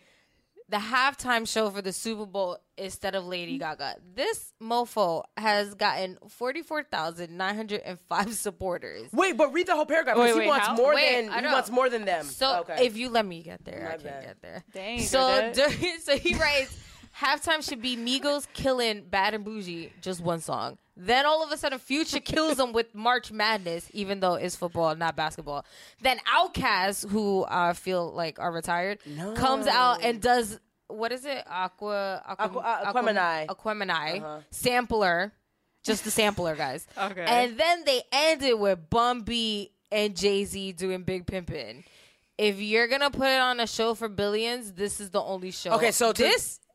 the 0.69 0.77
halftime 0.77 1.47
show 1.47 1.69
for 1.69 1.81
the 1.81 1.93
Super 1.93 2.25
Bowl 2.25 2.57
instead 2.77 3.15
of 3.15 3.25
Lady 3.25 3.57
Gaga. 3.57 3.95
This 4.15 4.53
mofo 4.61 5.23
has 5.37 5.73
gotten 5.75 6.17
44,905 6.27 8.33
supporters. 8.37 9.07
Wait, 9.13 9.37
but 9.37 9.53
read 9.53 9.67
the 9.67 9.75
whole 9.75 9.85
paragraph. 9.85 10.17
Wait, 10.17 10.25
because 10.25 10.35
he 10.35 10.39
wait, 10.41 10.47
wants 10.47 10.67
how? 10.67 10.75
more 10.75 10.93
Wait, 10.93 11.27
than 11.27 11.43
he 11.43 11.47
wants 11.47 11.69
more 11.69 11.89
than 11.89 12.03
them. 12.05 12.25
So 12.25 12.59
okay. 12.61 12.85
if 12.85 12.97
you 12.97 13.09
let 13.09 13.25
me 13.25 13.43
get 13.43 13.63
there, 13.63 13.83
My 13.83 13.87
I 13.87 13.91
can't 13.91 14.03
bad. 14.03 14.23
get 14.23 14.41
there. 14.41 14.63
Dang, 14.73 15.01
so 15.01 15.51
during, 15.53 15.99
so 16.01 16.17
he 16.17 16.35
writes, 16.35 16.77
halftime 17.19 17.67
should 17.67 17.81
be 17.81 17.95
Migos 17.97 18.47
killing 18.53 19.03
Bad 19.09 19.33
and 19.33 19.43
Bougie, 19.43 19.91
just 20.01 20.21
one 20.21 20.39
song. 20.39 20.77
Then 20.95 21.25
all 21.25 21.43
of 21.43 21.51
a 21.51 21.57
sudden, 21.57 21.77
Future 21.79 22.19
kills 22.19 22.57
them 22.57 22.73
with 22.73 22.95
March 22.95 23.31
Madness, 23.31 23.89
even 23.93 24.19
though 24.19 24.33
it's 24.33 24.55
football, 24.55 24.95
not 24.95 25.15
basketball. 25.15 25.63
Then 26.01 26.17
Outkast, 26.35 27.09
who 27.09 27.45
I 27.47 27.73
feel 27.73 28.11
like 28.11 28.39
are 28.39 28.51
retired, 28.51 28.99
comes 29.35 29.67
out 29.67 30.03
and 30.03 30.21
does 30.21 30.59
what 30.87 31.11
is 31.11 31.25
it? 31.25 31.43
Aqua, 31.47 32.21
aqua, 32.25 32.45
Aqua- 32.45 32.61
uh, 32.61 32.93
Aquemini. 32.93 33.45
Aquemini 33.47 34.43
sampler, 34.51 35.33
just 35.83 36.03
the 36.03 36.11
sampler, 36.11 36.55
guys. 36.55 36.87
Okay. 36.97 37.25
And 37.27 37.57
then 37.57 37.83
they 37.85 38.01
ended 38.11 38.59
with 38.59 38.89
Bun 38.89 39.21
B 39.21 39.71
and 39.91 40.15
Jay 40.15 40.45
Z 40.45 40.73
doing 40.73 41.03
Big 41.03 41.25
Pimpin'. 41.25 41.83
If 42.37 42.59
you're 42.61 42.87
gonna 42.87 43.09
put 43.11 43.27
it 43.27 43.39
on 43.39 43.59
a 43.59 43.67
show 43.67 43.93
for 43.95 44.07
billions, 44.07 44.71
this 44.73 44.99
is 44.99 45.09
the 45.09 45.21
only 45.21 45.51
show. 45.51 45.71
Okay, 45.73 45.91
so 45.91 46.13
this 46.13 46.59
I, 46.61 46.66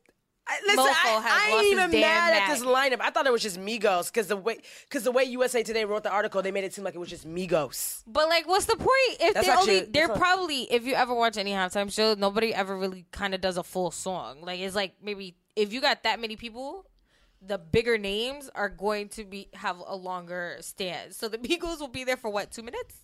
listen, 0.65 0.79
I, 0.79 1.49
I 1.51 1.55
ain't 1.55 1.71
even 1.71 1.91
mad 2.01 2.33
at 2.33 2.53
this 2.53 2.63
lineup. 2.63 2.99
I 3.01 3.09
thought 3.09 3.25
it 3.25 3.31
was 3.31 3.41
just 3.41 3.59
Migos 3.59 4.11
because 4.11 4.27
the 4.27 4.37
way 4.37 4.59
because 4.87 5.03
the 5.03 5.11
way 5.11 5.23
USA 5.23 5.63
Today 5.63 5.85
wrote 5.85 6.03
the 6.03 6.11
article, 6.11 6.41
they 6.41 6.51
made 6.51 6.63
it 6.63 6.73
seem 6.73 6.83
like 6.83 6.95
it 6.95 6.99
was 6.99 7.09
just 7.09 7.27
Migos. 7.27 8.03
But 8.07 8.27
like, 8.29 8.47
what's 8.47 8.65
the 8.65 8.75
point? 8.75 8.89
If 9.19 9.33
That's 9.33 9.47
they 9.47 9.53
actually- 9.53 9.77
only, 9.79 9.91
they're 9.91 10.09
probably 10.09 10.63
if 10.71 10.85
you 10.85 10.95
ever 10.95 11.13
watch 11.13 11.37
any 11.37 11.51
halftime 11.51 11.91
show, 11.91 12.13
nobody 12.15 12.53
ever 12.53 12.77
really 12.77 13.05
kind 13.11 13.33
of 13.33 13.41
does 13.41 13.57
a 13.57 13.63
full 13.63 13.91
song. 13.91 14.41
Like 14.41 14.59
it's 14.59 14.75
like 14.75 14.95
maybe 15.01 15.35
if 15.55 15.71
you 15.71 15.81
got 15.81 16.03
that 16.03 16.19
many 16.19 16.35
people, 16.35 16.85
the 17.41 17.57
bigger 17.57 17.97
names 17.97 18.49
are 18.55 18.69
going 18.69 19.09
to 19.09 19.23
be 19.23 19.49
have 19.53 19.77
a 19.85 19.95
longer 19.95 20.57
stand. 20.61 21.13
So 21.13 21.27
the 21.27 21.37
Migos 21.39 21.79
will 21.79 21.87
be 21.87 22.03
there 22.03 22.17
for 22.17 22.29
what 22.29 22.51
two 22.51 22.63
minutes, 22.63 22.95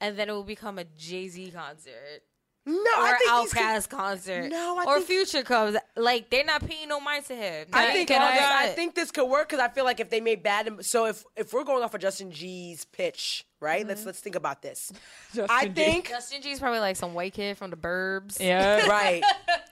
and 0.00 0.16
then 0.16 0.28
it 0.28 0.32
will 0.32 0.44
become 0.44 0.78
a 0.78 0.84
Jay 0.84 1.28
Z 1.28 1.50
concert. 1.50 2.22
No, 2.66 2.74
Or 2.74 2.84
I 3.04 3.16
think 3.18 3.42
these 3.42 3.52
could- 3.54 3.62
Outkast 3.62 3.88
concert, 3.88 4.48
No, 4.50 4.78
I 4.78 4.84
or 4.84 4.96
think- 4.96 5.06
Future 5.06 5.42
comes. 5.42 5.76
Like 5.96 6.30
they're 6.30 6.44
not 6.44 6.66
paying 6.66 6.88
no 6.88 7.00
mind 7.00 7.24
to 7.26 7.34
him. 7.34 7.66
I 7.72 7.92
think 7.92 8.10
I- 8.10 8.32
this- 8.32 8.42
I, 8.42 8.66
think 8.68 8.94
this 8.94 9.10
could 9.10 9.26
work 9.26 9.48
because 9.48 9.60
I 9.64 9.68
feel 9.68 9.84
like 9.84 9.98
if 10.00 10.10
they 10.10 10.20
made 10.20 10.42
bad, 10.42 10.84
so 10.84 11.06
if 11.06 11.24
if 11.36 11.52
we're 11.52 11.64
going 11.64 11.82
off 11.82 11.94
of 11.94 12.00
Justin 12.00 12.30
G's 12.30 12.84
pitch, 12.84 13.44
right? 13.60 13.86
Let's 13.86 14.00
mm-hmm. 14.00 14.08
let's 14.08 14.20
think 14.20 14.34
about 14.36 14.62
this. 14.62 14.92
Justin 15.34 15.46
I 15.50 15.66
G. 15.66 15.72
think 15.72 16.08
Justin 16.08 16.42
G's 16.42 16.58
probably 16.58 16.80
like 16.80 16.96
some 16.96 17.14
white 17.14 17.32
kid 17.34 17.56
from 17.56 17.70
the 17.70 17.76
Burbs. 17.76 18.40
Yeah. 18.40 18.86
right. 18.88 19.22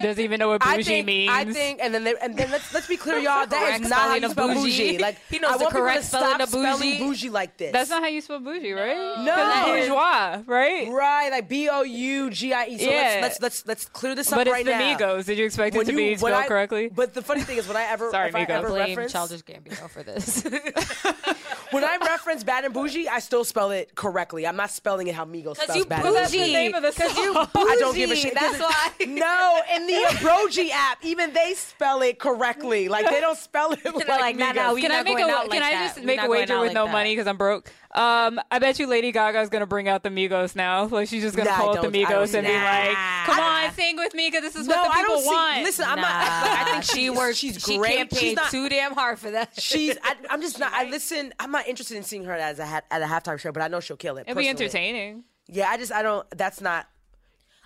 Doesn't 0.01 0.23
even 0.23 0.39
know 0.39 0.49
what 0.49 0.65
I 0.65 0.77
bougie 0.77 0.85
think 0.85 1.07
means. 1.07 1.31
I 1.33 1.45
think, 1.45 1.81
and 1.83 1.93
then 1.93 2.05
they, 2.05 2.15
and 2.23 2.37
then 2.37 2.51
let's 2.51 2.73
let's 2.73 2.87
be 2.87 2.97
clear, 2.97 3.19
y'all. 3.19 3.47
That 3.47 3.63
is 3.75 3.79
Correct 3.79 3.91
not 3.91 3.99
how 3.99 4.15
you 4.15 4.29
spell 4.31 4.49
bougie. 4.49 4.61
bougie. 4.93 4.99
Like 4.99 5.19
He 5.31 5.39
knows 5.39 5.53
I 5.53 5.59
the 5.59 5.65
want 5.65 5.75
correct 5.75 6.01
to 6.03 6.07
spelling 6.07 6.35
stop 6.37 6.41
of 6.43 6.53
bougie. 6.53 6.99
bougie 6.99 7.31
like 7.31 7.57
this. 7.57 7.73
That's 7.73 7.91
not 7.91 8.03
how 8.03 8.09
you 8.09 8.21
spell 8.21 8.41
bougie, 8.41 8.73
right? 8.73 9.25
No, 9.25 9.35
it's 9.37 9.89
bourgeois, 9.89 10.43
right? 10.47 10.89
right. 10.91 11.31
Like 11.31 11.49
B 11.49 11.69
O 11.69 11.83
U 11.83 12.31
G 12.31 12.53
I 12.53 12.67
E. 12.67 12.79
So 12.79 12.85
Yeah. 12.85 13.19
let's, 13.23 13.41
let's 13.41 13.41
let's 13.41 13.67
let's 13.67 13.85
clear 13.87 14.15
this 14.15 14.31
up 14.33 14.39
But 14.39 14.47
it's 14.47 14.53
right 14.55 14.65
the 14.65 14.73
now. 14.73 14.97
Migos. 14.97 15.25
Did 15.27 15.39
you 15.39 15.47
expect 15.47 15.75
it 15.75 15.85
to 15.85 15.93
you- 15.93 15.97
be 15.97 16.17
spelled 16.17 16.33
I- 16.33 16.47
correctly? 16.47 16.91
But 16.95 17.15
the 17.15 17.23
funny 17.23 17.43
thing 17.43 17.59
is, 17.59 17.67
when 17.67 17.77
I 17.77 17.85
ever, 17.85 18.11
Sorry, 18.11 18.29
if 18.29 18.35
I 18.35 18.45
Migos. 18.45 18.51
ever 18.51 18.69
Blame 18.69 18.89
reference, 18.91 19.13
Childish 19.13 19.43
Gambino 19.43 19.89
for 19.91 20.03
this. 20.03 20.43
when 21.71 21.85
I 21.85 21.97
reference 22.01 22.45
bad 22.45 22.65
and 22.65 22.75
bougie, 22.75 23.09
I 23.09 23.19
still 23.21 23.45
spell 23.45 23.71
it 23.71 23.78
correctly. 23.95 24.47
I'm 24.47 24.57
not 24.57 24.71
spelling 24.71 25.07
it 25.09 25.15
how 25.15 25.25
Migos 25.25 25.57
Cause 25.57 25.65
spells 25.65 25.77
you 25.79 25.85
bad 25.87 26.05
and 26.05 26.15
That's 26.17 26.33
the 26.33 26.39
name 26.39 26.75
of 26.75 26.83
the 26.83 26.93
Cause 26.93 27.17
you 27.17 27.33
bougie. 27.33 27.49
I 27.55 27.77
don't 27.79 27.95
give 27.95 28.11
a 28.11 28.17
shit. 28.17 28.35
That's 28.35 28.59
why. 28.61 28.91
No, 29.09 29.61
in 29.75 29.87
the 29.87 29.95
Abroji 30.11 30.71
app, 30.71 31.05
even 31.05 31.33
they 31.33 31.55
spell 31.55 32.03
it 32.03 32.19
correctly. 32.19 32.89
Like 32.89 33.09
they 33.09 33.21
don't 33.21 33.39
spell 33.39 33.73
it 33.73 33.85
like, 33.95 34.09
like, 34.09 34.37
Migos. 34.37 34.55
nah, 34.55 34.73
we 34.75 34.83
Can 34.83 34.93
I 34.93 35.03
make 35.03 35.19
a 35.19 35.21
going 35.23 35.31
out 35.33 35.51
Can 35.51 35.61
like 35.61 35.63
I 35.75 35.87
just 35.87 36.01
We 36.01 36.07
make 36.07 36.21
a 36.23 36.29
wager 36.29 36.59
with 36.59 36.69
like 36.69 36.75
no 36.75 36.87
that. 36.87 36.93
money 36.93 37.13
because 37.13 37.27
I'm 37.27 37.37
broke? 37.37 37.71
Um, 37.95 38.39
I 38.51 38.59
bet 38.59 38.79
you 38.79 38.87
Lady 38.87 39.13
Gaga's 39.13 39.49
gonna 39.49 39.67
bring 39.67 39.89
out 39.89 40.03
the 40.03 40.11
Migos 40.11 40.55
now. 40.55 40.85
Like 40.87 41.09
she's 41.09 41.23
just 41.23 41.35
gonna 41.37 41.49
Nah, 41.49 41.57
I 41.57 41.59
call 41.59 41.71
it 41.73 41.77
the 41.77 41.83
don't- 41.91 41.97
I 42.07 42.11
don't 42.11 42.23
Migos 42.29 42.35
and 42.35 42.47
be 42.47 42.53
like, 42.53 42.97
"Come 43.27 43.41
on, 43.41 43.73
sing 43.73 43.97
with 43.97 44.13
me 44.15 44.29
because 44.31 44.43
this 44.43 44.57
is 44.57 44.67
no, 44.69 44.77
what 44.77 44.85
the 44.85 44.91
I 44.93 45.01
people 45.01 45.15
don't 45.17 45.25
want." 45.25 45.57
see. 45.57 45.63
Listen, 45.65 45.85
I'm 45.89 45.97
Nah, 45.97 46.03
not. 46.03 46.43
Like, 46.43 46.59
I 46.59 46.71
think 46.73 46.85
she 46.85 47.09
works. 47.11 47.39
She's 47.39 47.59
she 47.63 47.79
great. 47.79 47.97
campaigned 47.97 48.21
she's 48.21 48.37
not. 48.37 48.51
too 48.51 48.69
damn 48.69 48.93
hard 48.93 49.19
for 49.19 49.31
that. 49.31 49.59
She's. 49.59 49.97
I, 50.03 50.17
I'm 50.29 50.43
just 50.43 50.59
not. 50.59 50.71
I 50.75 50.85
listen. 50.91 51.33
I'm 51.41 51.51
not 51.51 51.67
interested 51.67 51.97
in 51.97 52.03
seeing 52.03 52.25
her 52.25 52.35
as 52.35 52.59
a 52.59 52.67
ha- 52.67 52.83
at 52.91 53.01
a 53.01 53.07
halftime 53.07 53.39
show, 53.39 53.53
but 53.53 53.63
I 53.63 53.69
know 53.69 53.81
she'll 53.81 53.97
kill 53.97 54.19
it. 54.19 54.25
It'll 54.29 54.39
be 54.39 54.49
entertaining. 54.49 55.25
Yeah, 55.47 55.71
I 55.71 55.79
just. 55.79 55.91
I 55.91 56.03
don't. 56.03 56.29
That's 56.37 56.61
not. 56.61 56.87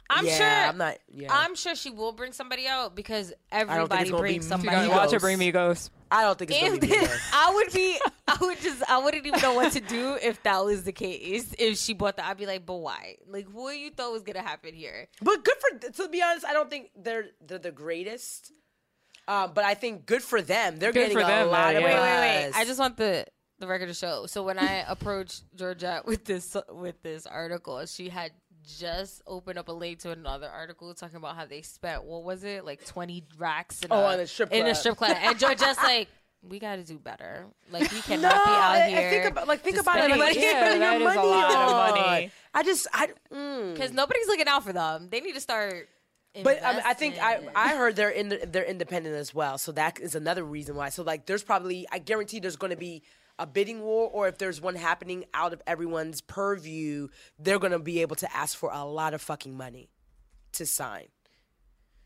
I'm 0.09 0.27
yeah, 0.27 0.37
sure. 0.37 0.47
I'm 0.69 0.79
not. 0.79 0.99
Yeah. 1.09 1.29
I'm 1.33 1.55
sure 1.57 1.75
she 1.75 1.91
will 1.91 2.13
bring 2.13 2.33
somebody 2.33 2.67
out 2.69 2.95
because 2.95 3.29
think 3.29 3.39
everybody 3.51 4.03
it's 4.03 4.11
gonna 4.11 4.23
be 4.23 4.29
brings 4.29 4.45
You 4.45 4.49
somebody. 4.51 4.89
Migos. 4.89 4.91
watch 4.91 5.11
her 5.11 5.19
bring 5.21 5.39
Migos. 5.39 5.91
I 6.13 6.23
don't 6.23 6.39
think 6.39 6.51
it's 6.51 6.61
gonna 6.61 6.79
be. 6.81 6.87
this, 6.89 7.21
I 7.33 7.53
would 7.55 7.73
be, 7.73 7.99
I 8.29 8.37
would 8.41 8.61
just, 8.61 8.83
I 8.89 8.99
wouldn't 8.99 9.27
even 9.27 9.41
know 9.41 9.55
what 9.55 9.73
to 9.73 9.81
do 9.81 10.19
if 10.23 10.43
that 10.43 10.65
was 10.65 10.85
the 10.85 10.93
case. 10.93 11.55
If 11.59 11.79
she 11.79 11.95
bought 11.95 12.17
that, 12.19 12.27
I'd 12.27 12.37
be 12.37 12.47
like, 12.47 12.67
but 12.67 12.77
why? 12.77 13.17
Like, 13.27 13.49
what 13.49 13.79
you 13.79 13.91
thought 13.91 14.13
was 14.13 14.23
gonna 14.23 14.43
happen 14.43 14.75
here? 14.75 15.09
But 15.23 15.45
good 15.45 15.55
for. 15.61 15.91
To 15.93 16.09
be 16.09 16.23
honest, 16.23 16.45
I 16.47 16.53
don't 16.53 16.71
think 16.71 16.91
they're 16.97 17.27
they're 17.45 17.59
the 17.59 17.73
greatest. 17.73 18.53
Um, 19.29 19.53
but 19.55 19.65
I 19.65 19.75
think 19.75 20.05
good 20.05 20.23
for 20.23 20.43
them. 20.43 20.79
They're 20.79 20.93
Good 20.93 21.11
getting 21.13 21.19
a 21.19 21.27
them, 21.27 21.49
lot 21.49 21.73
though, 21.73 21.79
of 21.79 21.83
yeah. 21.85 22.01
Wait, 22.01 22.41
wait, 22.41 22.45
wait. 22.47 22.53
I 22.57 22.65
just 22.65 22.81
want 22.81 22.97
the 22.97 23.25
the 23.61 23.67
record 23.69 23.87
to 23.87 23.95
show. 23.95 24.27
So 24.27 24.43
when 24.43 24.59
I 24.59 24.85
approached 24.89 25.45
Georgette 25.55 26.05
with 26.05 26.25
this 26.25 26.57
with 26.71 27.01
this 27.03 27.27
article, 27.27 27.87
she 27.87 28.09
had 28.09 28.33
just 28.65 29.23
opened 29.27 29.59
up 29.59 29.69
a 29.69 29.73
link 29.73 30.01
to 30.01 30.11
another 30.11 30.49
article 30.49 30.93
talking 30.95 31.17
about 31.17 31.37
how 31.37 31.45
they 31.47 31.63
spent 31.63 32.05
what 32.05 32.25
was 32.25 32.45
it 32.45 32.65
like 32.65 32.85
twenty 32.87 33.25
racks 33.39 33.83
in 33.83 33.89
Oh, 33.91 34.07
a, 34.07 34.15
in 34.15 34.21
a 34.21 34.27
strip 34.27 34.53
in 34.53 34.61
a 34.63 34.65
club. 34.71 34.77
strip 34.77 34.97
club, 34.97 35.17
and 35.21 35.39
Georgette's 35.39 35.79
like. 35.83 36.09
We 36.45 36.59
got 36.59 36.75
to 36.75 36.83
do 36.83 36.99
better. 36.99 37.47
Like 37.71 37.89
we 37.93 37.99
No, 37.99 38.03
cannot 38.03 38.33
be 38.33 38.51
out 38.51 38.75
and- 38.79 38.91
here. 38.91 39.01
and 39.01 39.11
think 39.11 39.31
about 39.31 39.47
like 39.47 39.61
think 39.61 39.77
just 39.77 39.87
about 39.87 40.11
it. 40.11 40.17
Like, 40.19 40.35
Yeah, 40.35 40.51
spending 40.51 40.81
that 40.81 40.99
your 41.01 41.11
is 41.11 41.17
a 41.17 41.23
lot 41.23 41.55
of 41.95 41.95
money. 42.01 42.31
I 42.53 42.63
just 42.65 42.89
I. 42.93 43.11
Mm. 43.33 43.75
because 43.75 43.93
nobody's 43.93 44.27
looking 44.27 44.49
out 44.49 44.65
for 44.65 44.73
them. 44.73 45.07
They 45.09 45.21
need 45.21 45.35
to 45.35 45.41
start. 45.41 45.89
But 46.43 46.61
I, 46.65 46.73
mean, 46.73 46.83
I 46.85 46.95
think 46.95 47.17
I. 47.23 47.47
I 47.55 47.77
heard 47.77 47.95
they're 47.95 48.11
in 48.11 48.37
they're 48.49 48.65
independent 48.65 49.15
as 49.15 49.33
well, 49.33 49.57
so 49.57 49.71
that 49.71 50.01
is 50.01 50.17
another 50.17 50.43
reason 50.43 50.75
why. 50.75 50.89
So 50.89 51.05
like, 51.05 51.27
there's 51.27 51.45
probably 51.45 51.87
I 51.93 51.99
guarantee 52.01 52.41
there's 52.41 52.57
going 52.57 52.71
to 52.73 52.77
be 52.77 53.05
a 53.39 53.47
bidding 53.47 53.81
war, 53.83 54.09
or 54.13 54.29
if 54.29 54.39
there's 54.39 54.61
one 54.61 54.75
happening 54.77 55.25
out 55.35 55.53
of 55.53 55.63
everyone's 55.67 56.21
purview, 56.21 57.09
they're 57.39 57.59
going 57.59 57.73
to 57.73 57.79
be 57.79 58.01
able 58.03 58.17
to 58.17 58.37
ask 58.37 58.57
for 58.57 58.71
a 58.73 58.85
lot 58.85 59.15
of 59.15 59.23
fucking 59.23 59.57
money 59.57 59.89
to 60.53 60.67
sign. 60.67 61.07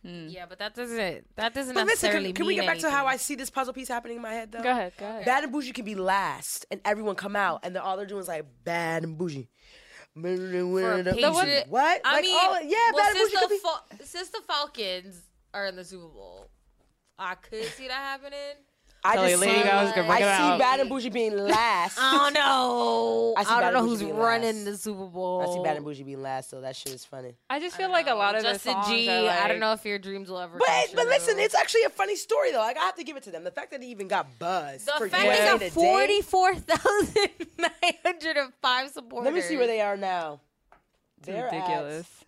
Hmm. 0.02 0.28
yeah, 0.28 0.46
but 0.48 0.58
that 0.60 0.74
doesn't 0.74 1.24
that 1.36 1.52
doesn't 1.52 1.74
But 1.74 1.86
listen, 1.86 1.86
necessarily 1.86 2.26
can, 2.28 2.34
can 2.36 2.46
we 2.46 2.54
get 2.54 2.66
back 2.66 2.78
to 2.78 2.90
how 2.90 3.06
I 3.06 3.16
see 3.16 3.34
this 3.34 3.50
puzzle 3.50 3.74
piece 3.74 3.88
happening 3.88 4.16
in 4.18 4.22
my 4.22 4.32
head 4.32 4.52
though? 4.52 4.62
Go 4.62 4.70
ahead, 4.70 4.92
go 4.98 5.04
ahead. 5.04 5.24
Bad 5.24 5.42
and 5.44 5.52
bougie 5.52 5.72
can 5.72 5.84
be 5.84 5.96
last, 5.96 6.64
and 6.70 6.80
everyone 6.84 7.16
come 7.16 7.34
out, 7.34 7.60
and 7.64 7.74
then 7.74 7.82
all 7.82 7.96
they're 7.96 8.06
doing 8.06 8.20
is 8.20 8.28
like 8.28 8.44
bad 8.62 9.02
and 9.02 9.18
bougie. 9.18 9.48
for 10.14 10.28
a 10.28 11.02
The 11.02 11.64
What? 11.68 12.00
I 12.04 12.12
Like, 12.12 12.22
mean, 12.22 12.36
all- 12.40 12.62
yeah, 12.62 12.76
well, 12.92 13.02
bad 13.04 13.08
and 13.10 13.16
since 13.18 13.32
bougie 13.32 13.42
the, 13.44 13.48
be. 13.48 13.58
Fal- 13.58 13.86
since 14.04 14.28
the 14.28 14.40
Falcons 14.46 15.22
are 15.52 15.66
in 15.66 15.76
the 15.76 15.84
Super 15.84 16.06
Bowl, 16.08 16.50
I 17.18 17.34
could 17.34 17.64
see 17.64 17.88
that 17.88 17.94
happening. 17.94 18.38
I 19.04 19.14
Tell 19.14 19.28
just 19.28 19.40
Lady 19.40 19.52
see, 19.54 19.62
Gaga's 19.62 19.92
gonna 19.94 20.08
I 20.08 20.16
it 20.16 20.20
see 20.20 20.24
out. 20.26 20.58
bad 20.58 20.80
and 20.80 20.88
bougie 20.88 21.10
being 21.10 21.36
last. 21.48 21.96
I 22.00 22.12
don't 22.16 22.34
know. 22.34 23.34
I 23.36 23.40
I, 23.40 23.44
Bad 23.44 23.48
don't 23.60 23.62
and 23.64 23.74
know 23.74 23.80
Bougie 23.82 23.90
who's 23.90 24.00
being 24.02 24.16
running 24.16 24.56
last. 24.56 24.64
the 24.64 24.76
Super 24.78 25.06
Bowl. 25.06 25.42
I 25.42 25.54
see 25.54 25.62
bad 25.62 25.76
and 25.76 25.84
bougie 25.84 26.02
being 26.02 26.22
last, 26.22 26.50
so 26.50 26.60
that 26.60 26.74
shit 26.74 26.92
is 26.92 27.04
funny. 27.04 27.34
I 27.48 27.60
just 27.60 27.76
feel 27.76 27.90
like 27.90 28.08
a 28.08 28.14
lot 28.14 28.34
of 28.34 28.42
the 28.42 28.48
Justin 28.48 28.72
songs 28.72 28.88
G. 28.88 29.08
are 29.08 29.22
like, 29.22 29.40
I 29.40 29.48
don't 29.48 29.60
know 29.60 29.72
if 29.72 29.84
your 29.84 29.98
dreams 30.00 30.28
will 30.28 30.40
ever. 30.40 30.58
But 30.58 30.66
come 30.66 30.86
but 30.96 31.02
true. 31.02 31.10
listen, 31.10 31.38
it's 31.38 31.54
actually 31.54 31.84
a 31.84 31.90
funny 31.90 32.16
story 32.16 32.50
though. 32.50 32.58
Like 32.58 32.76
I 32.78 32.84
have 32.84 32.96
to 32.96 33.04
give 33.04 33.16
it 33.16 33.22
to 33.24 33.30
them. 33.30 33.44
The 33.44 33.52
fact 33.52 33.70
that 33.70 33.82
he 33.82 33.90
even 33.90 34.08
got 34.08 34.38
buzz. 34.40 34.84
the 34.86 34.92
for 34.98 35.08
fact 35.08 35.24
USA 35.24 35.58
they 35.58 35.66
got 35.66 35.72
forty 35.72 36.22
four 36.22 36.54
thousand 36.56 37.28
nine 37.58 37.70
hundred 38.04 38.36
and 38.38 38.52
five 38.60 38.90
supporters. 38.90 39.24
Let 39.26 39.34
me 39.34 39.40
see 39.42 39.56
where 39.56 39.68
they 39.68 39.80
are 39.82 39.96
now. 39.96 40.40
They're 41.22 41.44
ridiculous. 41.44 42.06
at 42.22 42.25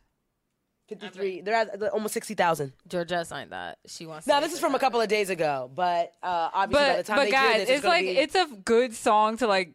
fifty-three. 0.89 1.43
They're 1.43 1.55
at 1.55 1.83
almost 1.91 2.15
sixty 2.15 2.35
thousand. 2.35 2.73
Georgia 2.87 3.25
signed 3.25 3.53
that. 3.53 3.79
She 3.87 4.07
wants. 4.07 4.27
Now 4.27 4.41
to 4.41 4.47
this 4.47 4.55
is 4.55 4.61
from 4.61 4.75
a 4.75 4.79
couple 4.79 5.01
of 5.01 5.09
days 5.09 5.31
ago, 5.31 5.71
but 5.75 6.13
uh, 6.23 6.51
obviously 6.53 6.89
by 6.89 6.97
the 6.97 7.03
time 7.03 7.17
but 7.17 7.25
they 7.25 7.31
guys, 7.31 7.57
hear 7.57 7.65
this, 7.67 7.71
it's 7.71 7.83
gonna 7.83 7.95
like 7.95 8.05
be, 8.05 8.19
it's 8.19 8.35
a 8.35 8.47
good 8.65 8.95
song 8.95 9.37
to 9.39 9.47
like 9.47 9.75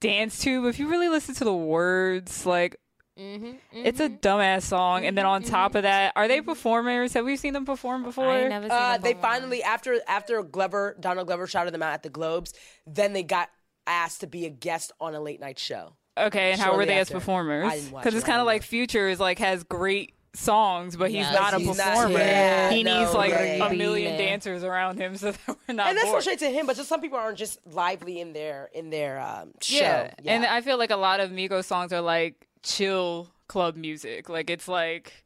dance 0.00 0.38
to. 0.40 0.62
But 0.62 0.68
if 0.68 0.78
you 0.78 0.88
really 0.88 1.08
listen 1.08 1.34
to 1.36 1.44
the 1.44 1.54
words, 1.54 2.46
like 2.46 2.76
Mm-hmm, 3.18 3.52
it's 3.72 4.00
a 4.00 4.08
dumbass 4.08 4.62
song. 4.62 5.04
And 5.04 5.18
then 5.18 5.26
on 5.26 5.42
top 5.42 5.74
of 5.74 5.82
that, 5.82 6.14
are 6.16 6.28
they 6.28 6.40
performers? 6.40 7.12
Have 7.12 7.26
we 7.26 7.36
seen 7.36 7.52
them 7.52 7.66
perform 7.66 8.04
before? 8.04 8.30
I 8.30 8.48
never 8.48 8.68
seen 8.68 8.72
Uh, 8.72 8.92
them 8.92 9.02
they 9.02 9.12
perform. 9.12 9.32
finally 9.32 9.62
after 9.62 10.00
after 10.08 10.42
Glover 10.42 10.96
Donald 10.98 11.26
Glover 11.26 11.46
shouted 11.46 11.74
them 11.74 11.82
out 11.82 11.92
at 11.92 12.02
the 12.02 12.08
Globes, 12.08 12.54
then 12.86 13.12
they 13.12 13.22
got 13.22 13.50
asked 13.86 14.20
to 14.20 14.26
be 14.26 14.46
a 14.46 14.50
guest 14.50 14.92
on 14.98 15.14
a 15.14 15.20
late 15.20 15.40
night 15.40 15.58
show. 15.58 15.94
Okay, 16.18 16.52
and 16.52 16.60
how 16.60 16.74
were 16.74 16.86
they 16.86 16.98
as 16.98 17.10
performers? 17.10 17.70
I 17.70 17.76
didn't 17.76 17.92
watch 17.92 18.02
Because 18.02 18.14
it, 18.14 18.18
it's 18.18 18.26
kind 18.26 18.40
of 18.40 18.46
like 18.46 18.62
Future 18.62 19.08
is 19.08 19.20
like 19.20 19.38
has 19.40 19.62
great 19.62 20.14
songs, 20.34 20.96
but 20.96 21.10
he's 21.10 21.20
Yes, 21.20 21.34
not 21.34 21.54
a 21.54 21.58
he's 21.58 21.76
not- 21.76 21.86
performer. 21.94 22.18
yeah, 22.18 22.70
he 22.70 22.82
no, 22.82 23.00
needs 23.00 23.12
like 23.14 23.32
right. 23.32 23.60
a 23.60 23.74
million 23.74 24.16
dancers 24.18 24.64
around 24.64 24.98
him 24.98 25.16
so 25.16 25.32
that 25.32 25.40
we're 25.46 25.74
not 25.74 25.88
and 25.88 25.96
that's 25.98 26.06
no 26.06 26.12
bored. 26.12 26.22
shade 26.24 26.38
to 26.38 26.50
him, 26.50 26.66
but 26.66 26.76
just 26.76 26.88
some 26.88 27.00
people 27.00 27.18
aren't 27.18 27.38
just 27.38 27.58
lively 27.66 28.20
in 28.20 28.32
their 28.32 28.70
in 28.72 28.90
their 28.90 29.20
um, 29.20 29.52
show. 29.60 29.76
Yeah. 29.76 30.12
and 30.24 30.44
I 30.46 30.60
feel 30.62 30.78
like 30.78 30.90
a 30.90 30.96
lot 30.96 31.20
of 31.20 31.30
Migos 31.30 31.64
songs 31.64 31.92
are 31.92 32.00
like 32.00 32.46
chill 32.62 33.28
club 33.48 33.76
music. 33.76 34.28
Like 34.28 34.48
it's 34.48 34.68
like 34.68 35.24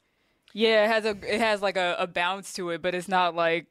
Yeah, 0.53 0.85
it 0.85 0.89
has 0.89 1.05
a 1.05 1.11
it 1.35 1.41
has 1.41 1.63
like 1.63 1.77
a, 1.77 1.97
a 1.99 2.07
bounce 2.07 2.53
to 2.55 2.71
it, 2.71 2.83
but 2.83 2.95
it's 2.95 3.09
not 3.09 3.35
like 3.37 3.67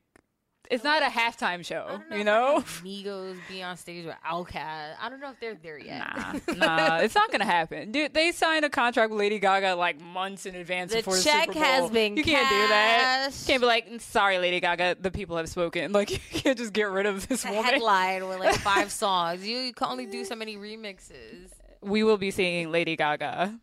it's 0.72 0.84
not 0.84 1.02
a 1.02 1.06
halftime 1.08 1.66
show, 1.66 2.00
know 2.10 2.16
you 2.16 2.24
know? 2.24 2.54
like 2.56 2.66
Migos 2.84 3.38
be 3.50 3.62
on 3.64 3.78
stage 3.78 4.06
with 4.06 4.16
Outkast. 4.26 4.94
I 5.02 5.10
don't 5.10 5.20
know 5.20 5.32
if 5.32 5.40
they're 5.40 5.56
there 5.56 5.78
yet. 5.78 6.00
Nah, 6.48 6.54
nah, 6.56 6.98
it's 6.98 7.16
not 7.16 7.32
gonna 7.32 7.46
happen, 7.46 7.92
dude. 7.92 8.14
They 8.14 8.32
signed 8.32 8.66
a 8.66 8.70
contract 8.70 9.12
with 9.12 9.20
Lady 9.20 9.40
Gaga 9.40 9.76
like 9.76 10.00
months 10.02 10.46
in 10.46 10.56
advance 10.56 10.92
The 10.92 10.98
before 10.98 11.18
check 11.18 11.48
the 11.48 11.54
Super 11.54 11.54
Bowl. 11.54 11.64
has 11.64 11.90
been 11.92 12.18
You 12.18 12.24
can't 12.24 12.50
do 12.50 12.68
that. 12.70 13.30
You 13.40 13.46
can't 13.48 13.62
be 13.62 13.68
like, 13.68 13.88
sorry, 14.02 14.38
Lady 14.40 14.60
Gaga, 14.60 14.98
the 15.00 15.12
people 15.12 15.38
have 15.38 15.50
spoken. 15.50 15.92
Like 15.96 16.12
you 16.12 16.20
can't 16.32 16.58
just 16.58 16.74
get 16.74 16.90
rid 16.90 17.06
of 17.06 17.28
this 17.28 17.46
A 17.46 17.50
woman. 17.50 17.64
headline 17.64 18.28
with 18.28 18.40
like 18.40 18.56
five 18.56 18.92
songs. 18.92 19.46
You 19.48 19.72
can 19.74 19.88
only 19.88 20.06
do 20.06 20.26
so 20.26 20.36
many 20.36 20.58
remixes. 20.58 21.50
We 21.82 22.04
will 22.04 22.18
be 22.18 22.32
seeing 22.32 22.72
Lady 22.72 22.96
Gaga. 22.96 23.60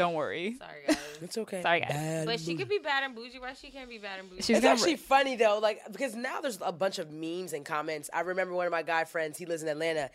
Don't 0.00 0.14
worry. 0.14 0.56
Sorry 0.58 0.80
guys. 0.86 0.96
It's 1.20 1.36
okay. 1.38 1.60
Sorry, 1.62 1.80
guys. 1.80 1.90
Bad 1.90 2.26
But 2.26 2.40
she 2.40 2.52
movie. 2.52 2.62
could 2.62 2.68
be 2.70 2.78
bad 2.78 3.04
and 3.04 3.14
bougie. 3.14 3.38
Why 3.38 3.52
she 3.52 3.68
can't 3.70 3.88
be 3.88 3.98
bad 3.98 4.18
and 4.18 4.30
bougie? 4.30 4.40
She's 4.42 4.56
It's 4.56 4.60
gonna 4.64 4.72
actually 4.74 4.96
funny 4.96 5.36
though, 5.36 5.58
like 5.60 5.80
because 5.92 6.14
now 6.14 6.40
there's 6.40 6.58
a 6.62 6.72
bunch 6.72 6.98
of 6.98 7.10
memes 7.12 7.52
and 7.52 7.64
comments. 7.66 8.08
I 8.14 8.20
remember 8.20 8.54
one 8.54 8.64
of 8.66 8.72
my 8.72 8.82
guy 8.82 9.04
friends. 9.04 9.36
He 9.36 9.44
lives 9.44 9.62
in 9.62 9.68
Atlanta. 9.68 10.08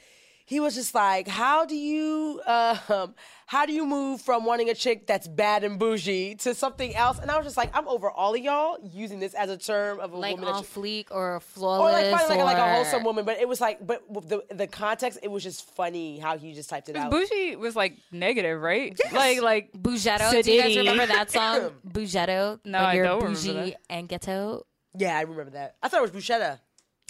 He 0.48 0.60
was 0.60 0.76
just 0.76 0.94
like, 0.94 1.28
"How 1.28 1.66
do 1.66 1.76
you, 1.76 2.40
um, 2.46 3.16
how 3.48 3.66
do 3.66 3.74
you 3.74 3.84
move 3.84 4.22
from 4.22 4.46
wanting 4.46 4.70
a 4.70 4.76
chick 4.76 5.08
that's 5.08 5.28
bad 5.28 5.64
and 5.64 5.80
bougie 5.80 6.36
to 6.36 6.54
something 6.54 6.96
else?" 6.96 7.18
And 7.18 7.32
I 7.32 7.38
was 7.38 7.46
just 7.48 7.58
like, 7.58 7.76
"I'm 7.76 7.88
over 7.88 8.12
all 8.12 8.36
of 8.36 8.40
y'all 8.42 8.78
using 8.84 9.20
this 9.20 9.34
as 9.34 9.50
a 9.50 9.58
term 9.58 10.00
of 10.00 10.14
a 10.14 10.18
like 10.18 10.34
woman." 10.36 10.46
that 10.46 10.52
on 10.58 10.62
you- 10.62 10.68
fleek 10.68 11.08
or 11.10 11.36
or 11.36 11.40
flawless 11.40 11.94
like 11.94 12.12
finding 12.12 12.46
like, 12.46 12.58
a- 12.58 12.60
like 12.62 12.70
a 12.70 12.74
wholesome 12.76 13.04
woman, 13.04 13.26
but 13.26 13.40
it 13.40 13.48
was 13.48 13.60
like, 13.60 13.86
but 13.86 14.04
the 14.30 14.44
the 14.52 14.68
context, 14.68 15.18
it 15.24 15.30
was 15.32 15.42
just 15.42 15.68
funny 15.76 16.20
how 16.20 16.38
he 16.38 16.54
just 16.54 16.70
typed 16.70 16.90
it 16.90 16.96
out. 16.96 17.10
Bougie 17.10 17.56
was 17.56 17.76
like 17.76 17.98
negative, 18.12 18.62
right? 18.62 18.96
Like 19.12 19.42
like 19.42 19.72
Bugetto. 19.74 20.44
Do 20.44 20.52
you 20.52 20.62
guys 20.62 20.78
remember 20.78 21.08
that 21.08 21.32
song? 21.38 21.72
Bugetto. 21.88 22.60
No, 22.64 22.78
when 22.80 22.86
I 22.86 22.94
you're 22.94 23.06
don't 23.06 23.24
remember 23.24 23.66
that. 23.72 23.78
and 23.90 24.08
ghetto. 24.08 24.66
Yeah, 24.96 25.18
I 25.18 25.22
remember 25.22 25.52
that. 25.52 25.76
I 25.82 25.88
thought 25.90 26.06
it 26.06 26.14
was 26.14 26.24
bruschetta. 26.24 26.60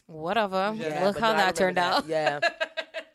Whatever. 0.08 0.74
Yeah, 0.78 1.06
Look 1.06 1.20
how 1.20 1.32
no, 1.32 1.38
that 1.40 1.56
turned 1.56 1.78
remember 1.78 1.98
out. 1.98 2.08
Yeah. 2.08 2.40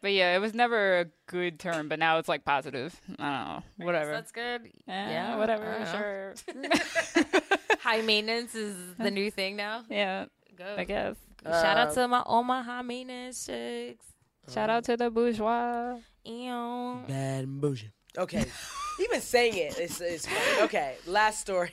But 0.02 0.12
yeah, 0.12 0.34
it 0.34 0.38
was 0.38 0.54
never 0.54 1.00
a 1.00 1.06
good 1.26 1.58
term, 1.60 1.88
but 1.88 1.98
now 1.98 2.16
it's 2.18 2.28
like 2.28 2.44
positive. 2.44 2.98
I 3.18 3.22
don't 3.22 3.46
know. 3.78 3.86
Whatever. 3.86 4.12
That's 4.12 4.32
good. 4.32 4.62
Eh, 4.66 4.70
yeah, 4.88 5.36
whatever. 5.36 5.68
I 5.68 5.84
don't 5.84 6.62
know. 6.64 6.72
Sure. 6.72 7.40
High 7.80 8.00
maintenance 8.02 8.54
is 8.54 8.76
the 8.96 9.10
new 9.10 9.30
thing 9.30 9.56
now. 9.56 9.84
yeah, 9.90 10.26
Go. 10.56 10.74
I 10.78 10.84
guess. 10.84 11.16
Shout 11.44 11.76
Uh, 11.76 11.80
out 11.80 11.94
to 11.94 12.08
my 12.08 12.20
all 12.20 12.42
my 12.42 12.62
high 12.62 12.82
maintenance 12.82 13.44
chicks. 13.46 14.04
Shout 14.52 14.68
out 14.70 14.84
to 14.84 14.96
the 14.96 15.10
bourgeois. 15.10 15.96
Ew. 16.24 17.02
Bad 17.08 17.44
and 17.44 17.60
bougie. 17.60 17.90
Okay. 18.18 18.44
Even 19.00 19.20
saying 19.20 19.54
it 19.56 19.78
is 19.78 20.00
is 20.00 20.26
funny. 20.26 20.62
Okay, 20.64 20.96
last 21.06 21.40
story. 21.40 21.72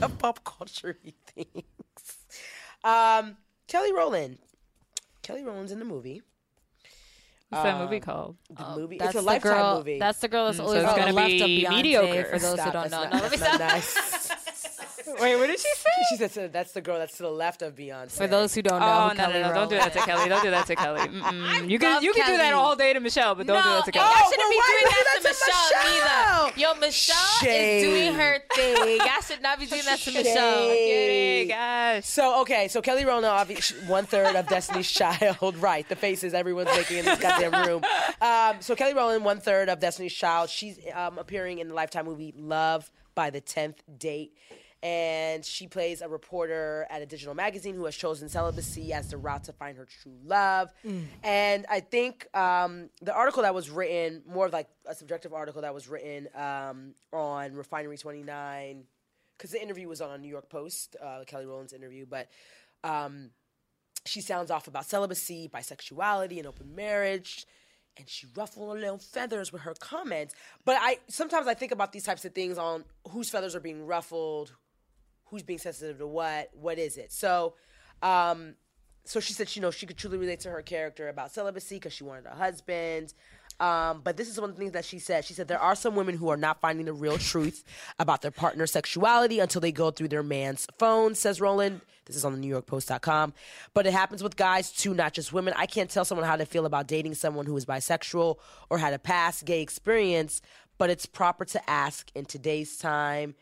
of 0.00 0.16
pop 0.18 0.44
culture 0.44 0.96
things. 1.34 1.64
Um, 2.84 3.36
Kelly 3.66 3.92
Rowland. 3.92 4.38
Kelly 5.22 5.42
Rowland's 5.42 5.72
in 5.72 5.78
the 5.80 5.84
movie. 5.84 6.22
What's 7.50 7.64
that 7.64 7.78
movie 7.78 7.96
Um, 7.96 8.02
called? 8.02 8.36
The 8.50 8.76
movie. 8.80 8.98
That's 8.98 9.10
It's 9.10 9.18
a 9.18 9.22
the 9.22 9.26
lifetime 9.26 9.52
girl. 9.52 9.76
movie. 9.78 9.98
That's 9.98 10.18
the 10.18 10.28
girl 10.28 10.46
that's 10.46 10.56
Mm, 10.56 10.60
so 10.60 10.64
always 10.66 10.82
it's 10.82 10.92
gonna 10.94 11.26
be 11.26 11.66
mediocre. 11.68 12.24
For 12.24 12.38
those 12.40 12.54
Stop, 12.54 12.66
who 12.66 12.72
don't 12.72 12.90
know, 12.90 13.02
not- 13.04 13.12
no, 13.12 13.18
let 13.20 13.30
me 13.30 13.36
stop. 13.36 14.38
not 15.06 15.14
nice. 15.14 15.22
Wait, 15.22 15.36
what 15.36 15.46
did 15.46 15.58
she 15.58 15.68
say? 15.74 15.90
she 16.10 16.16
said 16.16 16.30
so 16.32 16.48
that's 16.48 16.72
the 16.72 16.80
girl 16.80 16.98
that's 16.98 17.16
to 17.16 17.22
the 17.24 17.30
left 17.30 17.62
of 17.62 17.74
Beyonce. 17.74 18.12
For 18.12 18.26
those 18.26 18.54
who 18.54 18.62
don't 18.62 18.80
know, 18.80 18.86
Oh 18.86 19.08
who 19.10 19.14
no, 19.16 19.24
no, 19.26 19.30
Kelly 19.32 19.42
no! 19.42 19.54
Don't 19.54 19.70
do 19.70 19.76
that 19.76 19.92
to 19.92 19.98
Kelly. 20.00 20.28
Don't 20.28 20.42
do 20.42 20.50
that 20.50 20.66
to 20.66 20.76
Kelly. 20.76 21.00
Mm-mm. 21.08 21.70
You 21.70 21.78
can 21.78 21.94
love 21.94 22.02
you 22.02 22.12
can 22.12 22.26
do 22.26 22.36
that 22.36 22.52
all 22.54 22.76
day 22.76 22.92
to 22.92 23.00
Michelle, 23.00 23.34
but 23.34 23.46
don't 23.46 23.62
do 23.62 23.68
no, 23.68 23.74
that 23.76 23.84
to 23.84 23.86
and 23.86 23.94
Kelly. 23.94 24.06
y'all 24.06 24.16
Oh, 24.24 24.30
shouldn't 24.30 24.40
well, 24.42 24.50
be 24.50 24.56
why 24.56 24.70
doing 24.70 24.84
that 24.84 25.16
to 25.16 25.22
that 25.22 25.22
to 25.22 25.28
Michelle, 25.28 25.92
Michelle? 25.92 26.44
neither. 26.44 26.60
Yo, 26.60 26.80
Michelle 26.80 27.40
Shade. 27.40 27.76
is 27.76 27.84
doing 27.84 28.14
her 28.14 28.38
thing. 28.54 28.96
Y'all 28.98 29.22
should 29.26 29.42
not 29.42 29.58
be 29.58 29.66
doing 29.66 29.82
that 29.84 29.98
to 29.98 30.10
Michelle. 30.12 30.68
Shade. 30.68 30.88
Yay, 30.88 31.44
gosh. 31.48 32.06
So 32.06 32.40
okay, 32.42 32.68
so 32.68 32.80
Kelly 32.82 33.04
Rowland, 33.04 33.26
obviously 33.26 33.78
one 33.86 34.06
third 34.06 34.34
of 34.36 34.46
Destiny's 34.48 34.90
Child, 34.94 35.56
right? 35.58 35.88
The 35.88 35.96
faces 35.96 36.34
everyone's 36.34 36.68
making 36.76 36.98
in 36.98 37.04
this 37.04 37.18
goddamn 37.20 37.66
room. 37.66 37.82
Um, 38.20 38.56
so 38.60 38.74
Kelly 38.76 38.94
Rowland, 38.94 39.24
one 39.24 39.40
third 39.40 39.68
of 39.68 39.80
Destiny's 39.80 40.14
Child. 40.14 40.50
She's 40.50 40.78
um, 40.94 41.18
appearing 41.18 41.58
in 41.58 41.68
the 41.68 41.74
Lifetime 41.74 42.04
movie 42.06 42.32
Love 42.36 42.90
by 43.14 43.30
the 43.30 43.40
Tenth 43.40 43.82
Date, 43.98 44.32
and 44.84 45.44
she 45.44 45.66
plays 45.66 46.02
a 46.02 46.08
reporter 46.08 46.86
at 46.90 47.00
a 47.00 47.06
digital 47.06 47.34
magazine 47.34 47.74
who 47.74 47.86
has 47.86 47.96
chosen 47.96 48.28
celibacy 48.28 48.92
as 48.92 49.08
the 49.08 49.16
route 49.16 49.44
to 49.44 49.52
find 49.52 49.78
her 49.78 49.86
true 49.86 50.16
love. 50.24 50.70
And 51.22 51.64
I 51.70 51.80
think 51.80 52.28
um, 52.36 52.90
the 53.00 53.14
article 53.14 53.42
that 53.42 53.54
was 53.54 53.70
written, 53.70 54.22
more 54.28 54.46
of 54.46 54.52
like 54.52 54.68
a 54.86 54.94
subjective 54.94 55.32
article 55.32 55.62
that 55.62 55.72
was 55.72 55.88
written 55.88 56.28
um, 56.34 56.94
on 57.12 57.54
Refinery 57.54 57.96
Twenty 57.96 58.22
Nine 58.22 58.84
because 59.36 59.50
the 59.50 59.62
interview 59.62 59.88
was 59.88 60.00
on 60.00 60.10
a 60.10 60.18
New 60.18 60.28
York 60.28 60.48
Post, 60.48 60.96
uh, 61.02 61.24
Kelly 61.26 61.46
Rowland's 61.46 61.72
interview, 61.72 62.06
but 62.08 62.28
um, 62.84 63.30
she 64.04 64.20
sounds 64.20 64.50
off 64.50 64.68
about 64.68 64.84
celibacy, 64.86 65.50
bisexuality, 65.52 66.38
and 66.38 66.46
open 66.46 66.74
marriage, 66.74 67.46
and 67.96 68.08
she 68.08 68.26
ruffled 68.36 68.76
a 68.76 68.80
little 68.80 68.98
feathers 68.98 69.50
with 69.52 69.62
her 69.62 69.74
comments. 69.80 70.34
But 70.64 70.76
I 70.80 70.98
sometimes 71.08 71.46
I 71.46 71.54
think 71.54 71.72
about 71.72 71.92
these 71.92 72.04
types 72.04 72.24
of 72.24 72.34
things 72.34 72.58
on 72.58 72.84
whose 73.08 73.30
feathers 73.30 73.54
are 73.54 73.60
being 73.60 73.86
ruffled, 73.86 74.52
who's 75.34 75.42
being 75.42 75.58
sensitive 75.58 75.98
to 75.98 76.06
what, 76.06 76.50
what 76.54 76.78
is 76.78 76.96
it? 76.96 77.12
So, 77.12 77.54
um, 78.02 78.54
so 79.04 79.20
she 79.20 79.32
said, 79.32 79.48
she, 79.48 79.60
you 79.60 79.62
know, 79.62 79.70
she 79.70 79.84
could 79.86 79.98
truly 79.98 80.16
relate 80.16 80.40
to 80.40 80.50
her 80.50 80.62
character 80.62 81.08
about 81.08 81.32
celibacy 81.32 81.76
because 81.76 81.92
she 81.92 82.04
wanted 82.04 82.26
a 82.26 82.34
husband. 82.34 83.12
Um, 83.60 84.00
but 84.02 84.16
this 84.16 84.28
is 84.28 84.40
one 84.40 84.50
of 84.50 84.56
the 84.56 84.60
things 84.60 84.72
that 84.72 84.84
she 84.84 84.98
said. 84.98 85.24
She 85.24 85.34
said 85.34 85.46
there 85.46 85.60
are 85.60 85.76
some 85.76 85.94
women 85.94 86.16
who 86.16 86.28
are 86.28 86.36
not 86.36 86.60
finding 86.60 86.86
the 86.86 86.92
real 86.92 87.18
truth 87.18 87.64
about 87.98 88.22
their 88.22 88.30
partner's 88.30 88.72
sexuality 88.72 89.38
until 89.38 89.60
they 89.60 89.72
go 89.72 89.90
through 89.90 90.08
their 90.08 90.22
man's 90.22 90.66
phone, 90.78 91.14
says 91.14 91.40
Rowland. 91.40 91.80
This 92.06 92.16
is 92.16 92.24
on 92.24 92.38
the 92.38 92.48
NewYorkPost.com. 92.48 93.32
But 93.72 93.86
it 93.86 93.92
happens 93.92 94.22
with 94.22 94.36
guys 94.36 94.70
too, 94.70 94.94
not 94.94 95.12
just 95.12 95.32
women. 95.32 95.54
I 95.56 95.66
can't 95.66 95.90
tell 95.90 96.04
someone 96.04 96.26
how 96.26 96.36
to 96.36 96.46
feel 96.46 96.66
about 96.66 96.88
dating 96.88 97.14
someone 97.14 97.46
who 97.46 97.56
is 97.56 97.64
bisexual 97.64 98.36
or 98.70 98.78
had 98.78 98.92
a 98.92 98.98
past 98.98 99.44
gay 99.44 99.62
experience, 99.62 100.40
but 100.78 100.90
it's 100.90 101.06
proper 101.06 101.44
to 101.44 101.70
ask 101.70 102.10
in 102.14 102.24
today's 102.24 102.76
time. 102.76 103.34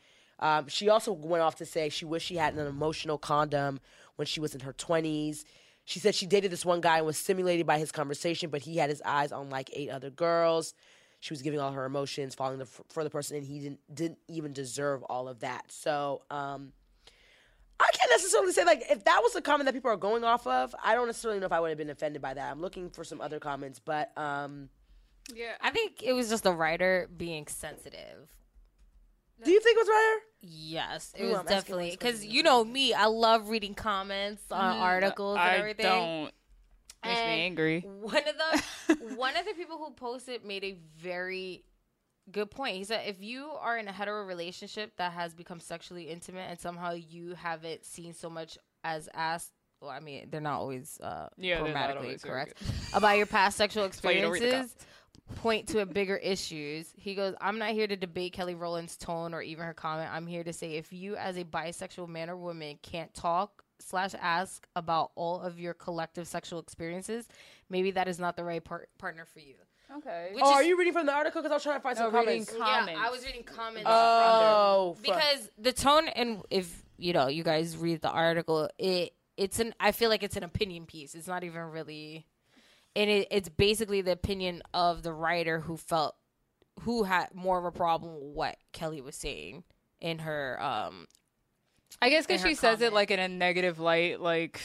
Um, 0.42 0.66
she 0.66 0.88
also 0.88 1.12
went 1.12 1.42
off 1.42 1.54
to 1.56 1.66
say 1.66 1.88
she 1.88 2.04
wished 2.04 2.26
she 2.26 2.34
had 2.34 2.54
an 2.54 2.66
emotional 2.66 3.16
condom 3.16 3.78
when 4.16 4.26
she 4.26 4.40
was 4.40 4.54
in 4.54 4.60
her 4.60 4.72
20s. 4.72 5.44
She 5.84 6.00
said 6.00 6.16
she 6.16 6.26
dated 6.26 6.50
this 6.50 6.64
one 6.64 6.80
guy 6.80 6.98
and 6.98 7.06
was 7.06 7.16
stimulated 7.16 7.64
by 7.64 7.78
his 7.78 7.92
conversation, 7.92 8.50
but 8.50 8.60
he 8.60 8.76
had 8.76 8.90
his 8.90 9.00
eyes 9.04 9.30
on 9.30 9.50
like 9.50 9.70
eight 9.72 9.88
other 9.88 10.10
girls. 10.10 10.74
She 11.20 11.32
was 11.32 11.42
giving 11.42 11.60
all 11.60 11.70
her 11.70 11.84
emotions, 11.84 12.34
falling 12.34 12.58
the, 12.58 12.66
for 12.66 13.04
the 13.04 13.10
person, 13.10 13.36
and 13.36 13.46
he 13.46 13.60
didn't 13.60 13.78
didn't 13.94 14.18
even 14.26 14.52
deserve 14.52 15.04
all 15.04 15.28
of 15.28 15.38
that. 15.40 15.70
So 15.70 16.22
um, 16.28 16.72
I 17.78 17.88
can't 17.94 18.10
necessarily 18.10 18.52
say 18.52 18.64
like 18.64 18.82
if 18.90 19.04
that 19.04 19.20
was 19.22 19.32
the 19.32 19.42
comment 19.42 19.66
that 19.66 19.74
people 19.74 19.92
are 19.92 19.96
going 19.96 20.24
off 20.24 20.44
of. 20.48 20.74
I 20.82 20.96
don't 20.96 21.06
necessarily 21.06 21.38
know 21.38 21.46
if 21.46 21.52
I 21.52 21.60
would 21.60 21.68
have 21.68 21.78
been 21.78 21.90
offended 21.90 22.20
by 22.20 22.34
that. 22.34 22.50
I'm 22.50 22.60
looking 22.60 22.90
for 22.90 23.04
some 23.04 23.20
other 23.20 23.38
comments, 23.38 23.78
but 23.78 24.16
um, 24.18 24.70
I 25.60 25.70
think 25.70 26.02
it 26.02 26.12
was 26.14 26.28
just 26.28 26.42
the 26.42 26.52
writer 26.52 27.08
being 27.16 27.46
sensitive. 27.46 28.28
Do 29.44 29.50
you 29.50 29.60
think 29.60 29.76
it 29.76 29.80
was 29.80 29.88
right? 29.88 30.18
Yes, 30.40 31.12
it 31.16 31.24
Ooh, 31.24 31.30
was 31.30 31.38
I'm 31.40 31.46
definitely 31.46 31.90
because 31.90 32.24
you 32.24 32.42
know 32.42 32.64
me. 32.64 32.94
I 32.94 33.06
love 33.06 33.48
reading 33.48 33.74
comments 33.74 34.42
on 34.50 34.76
articles 34.76 35.38
and 35.38 35.48
I 35.48 35.56
everything. 35.58 35.84
don't. 35.84 36.32
Makes 37.04 37.20
me 37.20 37.40
angry. 37.40 37.80
One 37.80 38.16
of 38.16 38.34
the 38.36 38.94
one 39.16 39.36
of 39.36 39.44
the 39.44 39.54
people 39.54 39.78
who 39.78 39.92
posted 39.92 40.44
made 40.44 40.64
a 40.64 40.76
very 40.98 41.64
good 42.30 42.50
point. 42.50 42.76
He 42.76 42.84
said 42.84 43.02
if 43.06 43.20
you 43.20 43.50
are 43.60 43.76
in 43.76 43.88
a 43.88 43.92
hetero 43.92 44.24
relationship 44.24 44.96
that 44.96 45.12
has 45.12 45.34
become 45.34 45.58
sexually 45.60 46.04
intimate 46.04 46.48
and 46.48 46.58
somehow 46.58 46.92
you 46.92 47.34
haven't 47.34 47.84
seen 47.84 48.14
so 48.14 48.30
much 48.30 48.56
as 48.84 49.08
asked 49.14 49.52
well, 49.80 49.90
I 49.90 49.98
mean, 49.98 50.28
they're 50.30 50.40
not 50.40 50.60
always 50.60 50.98
uh, 51.02 51.28
Yeah, 51.36 51.56
they're 51.56 51.64
not 51.64 51.72
grammatically 51.72 52.06
always 52.06 52.22
very 52.22 52.34
correct 52.34 52.62
about 52.94 53.16
your 53.16 53.26
past 53.26 53.56
sexual 53.56 53.90
why 54.02 54.12
you 54.12 54.22
don't 54.22 54.30
read 54.30 54.42
the 54.42 54.46
experiences. 54.46 54.86
Point 55.36 55.68
to 55.68 55.80
a 55.80 55.86
bigger 55.86 56.16
issues. 56.16 56.92
He 56.96 57.14
goes, 57.14 57.34
I'm 57.40 57.58
not 57.58 57.70
here 57.70 57.86
to 57.86 57.96
debate 57.96 58.32
Kelly 58.32 58.54
Rowland's 58.54 58.96
tone 58.96 59.32
or 59.34 59.40
even 59.42 59.64
her 59.64 59.72
comment. 59.74 60.10
I'm 60.12 60.26
here 60.26 60.44
to 60.44 60.52
say 60.52 60.74
if 60.74 60.92
you, 60.92 61.16
as 61.16 61.36
a 61.36 61.44
bisexual 61.44 62.08
man 62.08 62.28
or 62.28 62.36
woman, 62.36 62.78
can't 62.82 63.12
talk 63.14 63.62
slash 63.80 64.14
ask 64.20 64.66
about 64.76 65.10
all 65.14 65.40
of 65.40 65.58
your 65.58 65.74
collective 65.74 66.28
sexual 66.28 66.60
experiences, 66.60 67.26
maybe 67.70 67.90
that 67.92 68.08
is 68.08 68.18
not 68.18 68.36
the 68.36 68.44
right 68.44 68.62
par- 68.62 68.86
partner 68.98 69.24
for 69.24 69.40
you. 69.40 69.54
Okay. 69.98 70.30
Which 70.32 70.42
Oh, 70.44 70.50
is- 70.50 70.56
are 70.56 70.62
you 70.62 70.78
reading 70.78 70.92
from 70.92 71.06
the 71.06 71.12
article? 71.12 71.40
Because 71.42 71.50
I 71.52 71.56
was 71.56 71.62
trying 71.62 71.76
to 71.78 71.82
find 71.82 71.98
No, 71.98 72.10
some 72.10 72.14
reading 72.26 72.46
comments. 72.46 73.00
Yeah. 73.00 73.06
I 73.06 73.10
was 73.10 73.24
reading 73.24 73.42
comments. 73.42 73.88
oh, 73.90 74.94
from 74.94 75.02
there. 75.04 75.14
because 75.16 75.50
the 75.58 75.72
tone 75.72 76.08
and 76.08 76.42
if 76.50 76.82
you 76.98 77.12
know 77.12 77.26
you 77.28 77.42
guys 77.42 77.76
read 77.76 78.00
the 78.02 78.10
article, 78.10 78.68
it 78.78 79.14
it's 79.36 79.58
an 79.60 79.74
I 79.80 79.92
feel 79.92 80.08
like 80.10 80.22
it's 80.22 80.36
an 80.36 80.44
opinion 80.44 80.86
piece. 80.86 81.14
It's 81.14 81.26
not 81.28 81.42
even 81.44 81.62
really, 81.62 82.26
and 82.94 83.10
it, 83.10 83.28
it's 83.30 83.48
basically 83.48 84.00
the 84.00 84.12
opinion 84.12 84.62
of 84.74 85.02
the 85.02 85.12
writer 85.12 85.60
who 85.60 85.76
felt 85.76 86.14
who 86.80 87.04
had 87.04 87.28
more 87.34 87.58
of 87.58 87.64
a 87.64 87.72
problem 87.72 88.14
with 88.14 88.34
what 88.34 88.56
Kelly 88.72 89.00
was 89.00 89.16
saying 89.16 89.64
in 90.00 90.20
her 90.20 90.60
um 90.62 91.06
I 92.00 92.10
guess 92.10 92.26
because 92.26 92.42
in 92.42 92.48
her 92.48 92.54
she 92.54 92.54
says 92.54 92.80
it 92.80 92.92
like 92.92 93.10
in 93.10 93.18
a 93.18 93.28
negative 93.28 93.78
light, 93.78 94.20
like 94.20 94.60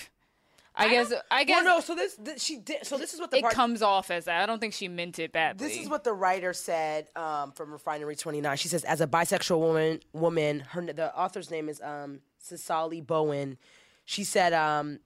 I 0.78 0.90
guess 0.90 1.12
I 1.32 1.44
guess 1.44 1.64
Well, 1.64 1.78
no. 1.78 1.82
So 1.82 1.96
this, 1.96 2.16
this 2.16 2.44
she 2.44 2.58
did. 2.58 2.86
So 2.86 2.98
this 2.98 3.14
is 3.14 3.20
what 3.20 3.32
the 3.32 3.38
it 3.38 3.42
part, 3.42 3.54
comes 3.54 3.82
off 3.82 4.12
as 4.12 4.26
that. 4.26 4.44
I 4.44 4.46
don't 4.46 4.60
think 4.60 4.74
she 4.74 4.88
meant 4.88 5.18
it 5.20 5.32
badly. 5.32 5.68
This 5.68 5.78
is 5.78 5.90
what 5.90 6.04
the 6.04 6.14
writer 6.14 6.54
said 6.54 7.08
um, 7.16 7.52
from 7.52 7.72
Refinery 7.72 8.16
29. 8.16 8.58
She 8.58 8.68
says, 8.68 8.84
as 8.84 9.02
a 9.02 9.08
bisexual 9.08 9.60
woman, 9.60 10.00
woman, 10.14 10.60
her 10.60 10.82
the 10.82 11.16
author's 11.18 11.50
name 11.50 11.68
is 11.68 11.82
um, 11.82 12.20
Cecily 12.38 13.02
Bowen. 13.02 13.58
She 14.06 14.24
said 14.24 14.54
um, 14.54 15.00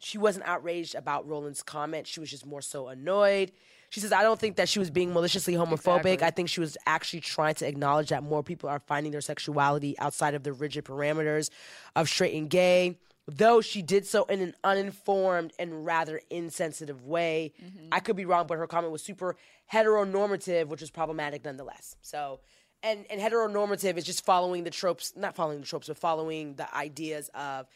she 0.00 0.18
wasn't 0.18 0.46
outraged 0.46 0.94
about 0.94 1.28
Rowland's 1.28 1.62
comment. 1.62 2.06
She 2.06 2.20
was 2.20 2.30
just 2.30 2.46
more 2.46 2.62
so 2.62 2.88
annoyed. 2.88 3.52
She 3.90 4.00
says, 4.00 4.12
I 4.12 4.22
don't 4.22 4.38
think 4.38 4.56
that 4.56 4.68
she 4.68 4.78
was 4.78 4.90
being 4.90 5.12
maliciously 5.12 5.54
homophobic. 5.54 6.12
Exactly. 6.12 6.26
I 6.26 6.30
think 6.30 6.48
she 6.50 6.60
was 6.60 6.76
actually 6.86 7.20
trying 7.20 7.54
to 7.56 7.66
acknowledge 7.66 8.10
that 8.10 8.22
more 8.22 8.42
people 8.42 8.68
are 8.68 8.80
finding 8.80 9.12
their 9.12 9.22
sexuality 9.22 9.98
outside 9.98 10.34
of 10.34 10.42
the 10.42 10.52
rigid 10.52 10.84
parameters 10.84 11.50
of 11.96 12.08
straight 12.08 12.34
and 12.34 12.50
gay. 12.50 12.98
Though 13.26 13.60
she 13.60 13.82
did 13.82 14.06
so 14.06 14.24
in 14.24 14.40
an 14.40 14.54
uninformed 14.64 15.52
and 15.58 15.84
rather 15.84 16.20
insensitive 16.30 17.04
way. 17.04 17.52
Mm-hmm. 17.62 17.88
I 17.92 18.00
could 18.00 18.16
be 18.16 18.24
wrong, 18.24 18.46
but 18.46 18.56
her 18.58 18.66
comment 18.66 18.92
was 18.92 19.02
super 19.02 19.36
heteronormative, 19.72 20.68
which 20.68 20.80
was 20.80 20.90
problematic 20.90 21.44
nonetheless. 21.44 21.96
So, 22.00 22.40
and, 22.82 23.04
and 23.10 23.20
heteronormative 23.20 23.96
is 23.98 24.04
just 24.04 24.24
following 24.24 24.64
the 24.64 24.70
tropes, 24.70 25.12
not 25.14 25.34
following 25.34 25.60
the 25.60 25.66
tropes, 25.66 25.88
but 25.88 25.98
following 25.98 26.54
the 26.54 26.74
ideas 26.74 27.30
of 27.34 27.66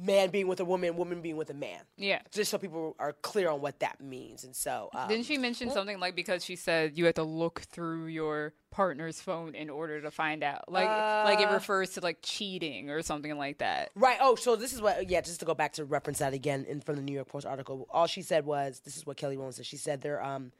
man 0.00 0.30
being 0.30 0.46
with 0.48 0.60
a 0.60 0.64
woman, 0.64 0.96
woman 0.96 1.20
being 1.20 1.36
with 1.36 1.50
a 1.50 1.54
man. 1.54 1.80
Yeah. 1.96 2.20
Just 2.32 2.50
so 2.50 2.58
people 2.58 2.96
are 2.98 3.12
clear 3.12 3.50
on 3.50 3.60
what 3.60 3.80
that 3.80 4.00
means. 4.00 4.44
And 4.44 4.56
so, 4.56 4.88
um, 4.94 5.08
Didn't 5.08 5.26
she 5.26 5.36
mention 5.36 5.70
something 5.70 6.00
like 6.00 6.14
because 6.16 6.44
she 6.44 6.56
said 6.56 6.96
you 6.96 7.04
had 7.04 7.16
to 7.16 7.22
look 7.22 7.60
through 7.60 8.06
your 8.06 8.54
partner's 8.70 9.20
phone 9.20 9.54
in 9.54 9.68
order 9.68 10.00
to 10.00 10.10
find 10.10 10.42
out? 10.42 10.70
Like 10.72 10.88
like 10.88 11.38
Uh. 11.40 11.42
it 11.50 11.52
refers 11.52 11.90
to 11.90 12.00
like 12.00 12.18
cheating 12.22 12.88
or 12.90 13.02
something 13.02 13.36
like 13.36 13.58
that. 13.58 13.90
Right. 13.94 14.18
Oh, 14.20 14.34
so 14.36 14.56
this 14.56 14.72
is 14.72 14.80
what. 14.80 15.10
Yeah, 15.10 15.20
just 15.20 15.40
to 15.40 15.46
go 15.46 15.54
back 15.54 15.74
to 15.74 15.84
reference 15.84 16.18
that 16.20 16.32
again 16.32 16.64
in 16.68 16.80
from 16.80 16.96
the 16.96 17.02
New 17.02 17.12
York 17.14 17.28
Post 17.28 17.46
article. 17.46 17.86
All 17.90 18.06
she 18.06 18.22
said 18.22 18.44
was, 18.46 18.80
"This 18.80 18.96
is 18.96 19.04
what 19.04 19.16
Kelly 19.16 19.36
Rowland 19.36 19.56
said." 19.56 19.66
She 19.66 19.76
said 19.76 20.00
there, 20.00 20.22
um, 20.22 20.52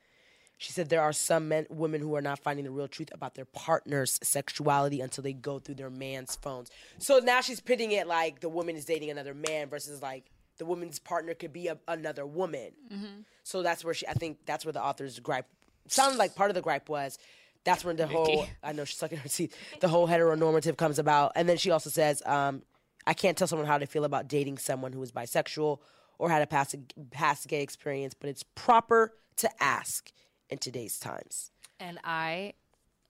she 0.61 0.73
said 0.73 0.91
there 0.91 1.01
are 1.01 1.15
some 1.15 1.49
men, 1.49 1.67
women 1.71 2.03
who 2.03 2.15
are 2.17 2.21
not 2.21 2.39
finding 2.39 2.67
the 2.67 2.71
real 2.71 2.87
truth 2.87 3.09
about 3.15 3.35
their 3.35 3.47
partner's 3.47 4.21
sexuality 4.23 5.01
until 5.01 5.25
they 5.25 5.33
go 5.33 5.59
through 5.59 5.77
their 5.77 5.89
man's 5.89 6.37
phones. 6.37 6.71
So 6.99 7.19
now 7.19 7.41
she's 7.41 7.61
pitting 7.61 7.93
it 7.93 8.07
like 8.07 8.41
the 8.41 8.51
woman 8.51 8.77
is 8.77 8.85
dating 8.85 9.09
another 9.09 9.33
man 9.33 9.71
versus 9.71 10.03
like 10.03 10.31
the 10.59 10.67
woman's 10.67 10.99
partner 10.99 11.33
could 11.33 11.55
be 11.55 11.69
a, 11.69 11.79
another 11.89 12.27
woman. 12.27 12.73
So 13.43 13.63
that's 13.63 13.83
where 13.83 13.95
she. 13.95 14.07
I 14.07 14.13
think 14.13 14.41
that's 14.45 14.67
where 14.67 14.73
the 14.75 14.85
author's 14.85 15.19
gripe 15.19 15.47
sounded 15.89 16.19
like 16.19 16.35
part 16.35 16.51
of 16.51 16.55
the 16.55 16.61
gripe 16.61 16.91
was. 16.91 17.19
That's 17.65 17.83
when 17.83 17.97
the 17.97 18.07
whole 18.07 18.47
I 18.63 18.73
know 18.73 18.85
she's 18.85 18.99
sucking 18.99 19.17
her 19.17 19.29
teeth. 19.31 19.57
The 19.81 19.89
whole 19.89 20.07
heteronormative 20.07 20.77
comes 20.77 20.99
about, 20.99 21.33
and 21.37 21.49
then 21.49 21.57
she 21.57 21.71
also 21.71 21.89
says, 21.89 22.23
um, 22.27 22.61
"I 23.07 23.15
can't 23.15 23.35
tell 23.39 23.47
someone 23.47 23.67
how 23.67 23.79
they 23.79 23.87
feel 23.87 24.05
about 24.05 24.29
dating 24.29 24.59
someone 24.59 24.93
who 24.93 25.03
is 25.03 25.11
bisexual 25.11 25.79
or 26.19 26.29
had 26.29 26.43
a 26.43 26.47
past 26.47 26.77
past 27.11 27.49
gay 27.49 27.63
experience, 27.63 28.13
but 28.13 28.29
it's 28.29 28.43
proper 28.43 29.15
to 29.37 29.49
ask 29.63 30.13
in 30.51 30.59
today's 30.59 30.99
times." 30.99 31.51
And 31.79 31.99
I 32.05 32.55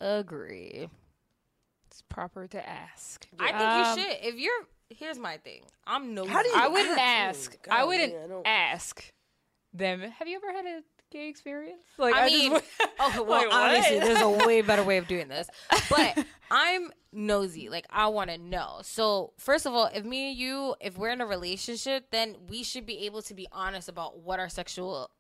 agree. 0.00 0.88
It's 1.88 2.02
proper 2.08 2.46
to 2.48 2.68
ask. 2.68 3.26
I 3.38 3.46
think 3.48 3.60
Um, 3.60 3.98
you 3.98 4.04
should. 4.04 4.16
If 4.28 4.34
you're, 4.36 4.62
here's 4.90 5.18
my 5.18 5.38
thing. 5.38 5.62
I'm 5.86 6.14
nosy. 6.14 6.30
How 6.30 6.42
do 6.42 6.48
you- 6.48 6.54
I 6.56 6.68
wouldn't 6.68 6.98
ask. 6.98 7.52
ask. 7.52 7.68
I 7.68 7.84
wouldn't 7.84 8.12
man, 8.14 8.42
I 8.44 8.48
ask 8.48 9.12
them. 9.72 10.00
Have 10.02 10.28
you 10.28 10.36
ever 10.36 10.52
had 10.52 10.66
a 10.66 10.82
gay 11.10 11.28
experience? 11.28 11.82
Like 11.98 12.14
I 12.14 12.28
just 12.28 12.40
mean, 12.42 12.52
would- 12.52 12.62
oh 13.00 13.22
well, 13.24 13.48
Like, 13.48 13.52
obviously, 13.52 13.98
there's 13.98 14.20
a 14.20 14.28
way 14.46 14.62
better 14.62 14.84
way 14.84 14.98
of 14.98 15.08
doing 15.08 15.26
this. 15.28 15.48
But 15.90 16.24
I'm 16.50 16.92
nosy. 17.12 17.68
Like 17.68 17.86
I 17.90 18.06
want 18.06 18.30
to 18.30 18.38
know. 18.38 18.78
So 18.82 19.32
first 19.36 19.66
of 19.66 19.74
all, 19.74 19.90
if 19.92 20.04
me 20.04 20.30
and 20.30 20.38
you, 20.38 20.76
if 20.80 20.96
we're 20.96 21.10
in 21.10 21.20
a 21.20 21.26
relationship, 21.26 22.10
then 22.12 22.36
we 22.48 22.62
should 22.62 22.86
be 22.86 23.04
able 23.06 23.22
to 23.22 23.34
be 23.34 23.48
honest 23.50 23.88
about 23.88 24.20
what 24.20 24.38
our 24.38 24.48
sexual 24.48 25.10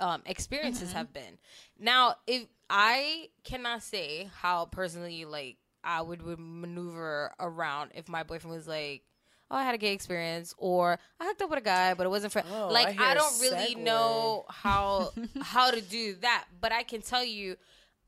um, 0.00 0.22
experiences 0.26 0.92
have 0.92 1.12
been. 1.12 1.38
Now, 1.78 2.16
if 2.26 2.46
I 2.70 3.28
cannot 3.44 3.82
say 3.82 4.28
how 4.40 4.66
personally 4.66 5.24
like 5.24 5.56
I 5.84 6.02
would, 6.02 6.22
would 6.22 6.38
maneuver 6.38 7.32
around 7.40 7.92
if 7.94 8.08
my 8.08 8.22
boyfriend 8.22 8.54
was 8.56 8.68
like. 8.68 9.02
Oh, 9.50 9.56
I 9.56 9.64
had 9.64 9.74
a 9.74 9.78
gay 9.78 9.94
experience, 9.94 10.52
or 10.58 10.98
I 11.18 11.24
hooked 11.24 11.40
up 11.40 11.48
with 11.48 11.58
a 11.60 11.62
guy, 11.62 11.94
but 11.94 12.04
it 12.04 12.10
wasn't 12.10 12.34
for 12.34 12.42
Oh, 12.52 12.68
I 12.68 12.70
like 12.70 13.00
I 13.00 13.12
a 13.12 13.14
don't 13.14 13.40
really 13.40 13.74
segue. 13.76 13.78
know 13.82 14.44
how 14.50 15.10
how 15.40 15.70
to 15.70 15.80
do 15.80 16.16
that 16.20 16.44
but 16.60 16.70
i 16.70 16.82
can 16.82 17.00
tell 17.00 17.24
you 17.24 17.56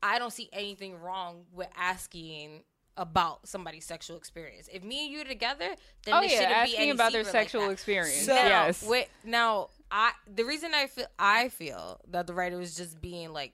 i 0.03 0.19
don't 0.19 0.29
see 0.31 0.49
anything 0.53 0.99
wrong 1.01 1.45
with 1.51 1.67
asking 1.75 2.61
about 3.01 3.47
somebody's 3.47 3.83
sexual 3.83 4.15
experience 4.15 4.69
if 4.71 4.83
me 4.83 5.05
and 5.05 5.11
you 5.11 5.21
are 5.21 5.25
together 5.25 5.75
then 6.05 6.13
oh 6.13 6.21
there 6.21 6.29
yeah, 6.29 6.39
shouldn't 6.39 6.65
be 6.71 6.77
any 6.77 6.91
about 6.91 7.11
their 7.11 7.23
secret 7.23 7.39
like 7.39 7.49
sexual 7.49 7.69
experience. 7.71 8.25
So- 8.27 8.35
now, 8.35 8.45
yes. 8.45 8.85
wait, 8.87 9.07
now 9.25 9.69
i 9.89 10.11
the 10.35 10.43
reason 10.43 10.69
i 10.75 10.85
feel 10.85 11.07
i 11.17 11.49
feel 11.49 11.99
that 12.11 12.27
the 12.27 12.33
writer 12.35 12.57
was 12.57 12.75
just 12.75 13.01
being 13.01 13.33
like 13.33 13.53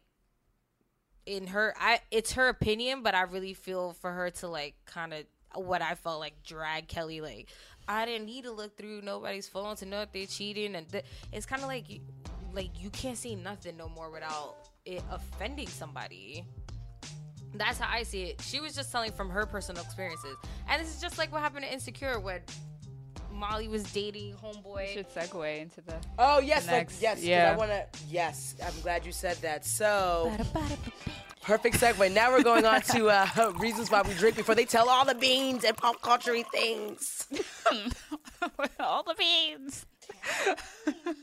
in 1.25 1.47
her 1.47 1.73
i 1.79 2.01
it's 2.11 2.33
her 2.33 2.49
opinion 2.49 3.03
but 3.03 3.15
i 3.15 3.21
really 3.21 3.53
feel 3.53 3.93
for 3.93 4.11
her 4.11 4.29
to 4.29 4.49
like 4.49 4.75
kind 4.85 5.13
of 5.13 5.23
what 5.55 5.81
i 5.81 5.95
felt 5.95 6.19
like 6.19 6.43
drag 6.43 6.89
kelly 6.89 7.21
like 7.21 7.47
i 7.87 8.05
didn't 8.05 8.25
need 8.25 8.43
to 8.43 8.51
look 8.51 8.77
through 8.77 9.01
nobody's 9.01 9.47
phone 9.47 9.77
to 9.77 9.85
know 9.85 10.01
if 10.01 10.11
they're 10.11 10.25
cheating 10.25 10.75
and 10.75 10.91
th- 10.91 11.05
it's 11.31 11.45
kind 11.45 11.61
of 11.61 11.69
like 11.69 11.89
you, 11.89 12.01
like 12.53 12.69
you 12.81 12.89
can't 12.89 13.17
say 13.17 13.33
nothing 13.33 13.77
no 13.77 13.87
more 13.87 14.11
without 14.11 14.55
it 14.85 15.01
offending 15.09 15.67
somebody 15.67 16.43
that's 17.57 17.77
how 17.79 17.89
i 17.93 18.03
see 18.03 18.23
it 18.23 18.41
she 18.41 18.59
was 18.59 18.73
just 18.75 18.91
telling 18.91 19.11
from 19.11 19.29
her 19.29 19.45
personal 19.45 19.81
experiences 19.83 20.35
and 20.69 20.81
this 20.81 20.93
is 20.93 21.01
just 21.01 21.17
like 21.17 21.31
what 21.31 21.41
happened 21.41 21.63
to 21.65 21.71
insecure 21.71 22.19
when 22.19 22.39
molly 23.31 23.67
was 23.67 23.83
dating 23.93 24.33
homeboy 24.35 24.87
should 24.93 25.07
segue 25.09 25.61
into 25.61 25.81
the. 25.81 25.93
Oh 26.17 26.39
yes, 26.39 26.65
like, 26.65 26.75
Next, 26.75 27.01
yes. 27.01 27.17
'cause 27.17 27.23
yeah. 27.23 27.51
I 27.53 27.55
want 27.57 27.69
to. 27.69 27.85
Yes, 28.09 28.55
I'm 28.65 28.73
glad 28.81 29.05
you 29.05 29.11
said 29.11 29.37
that. 29.37 29.63
So 29.63 30.31
perfect 31.43 31.79
segue. 31.79 32.11
Now 32.11 32.31
we're 32.31 32.41
going 32.41 32.65
on 32.65 32.81
to 32.81 33.09
uh, 33.09 33.53
reasons 33.59 33.91
why 33.91 34.01
we 34.01 34.13
drink 34.15 34.37
before 34.37 34.55
they 34.55 34.65
tell 34.65 34.89
all 34.89 35.05
the 35.05 35.13
beans 35.13 35.63
and 35.65 35.77
pop 35.77 36.01
culture 36.01 36.35
things. 36.51 37.27
all 38.79 39.03
the 39.03 39.15
beans. 39.15 39.85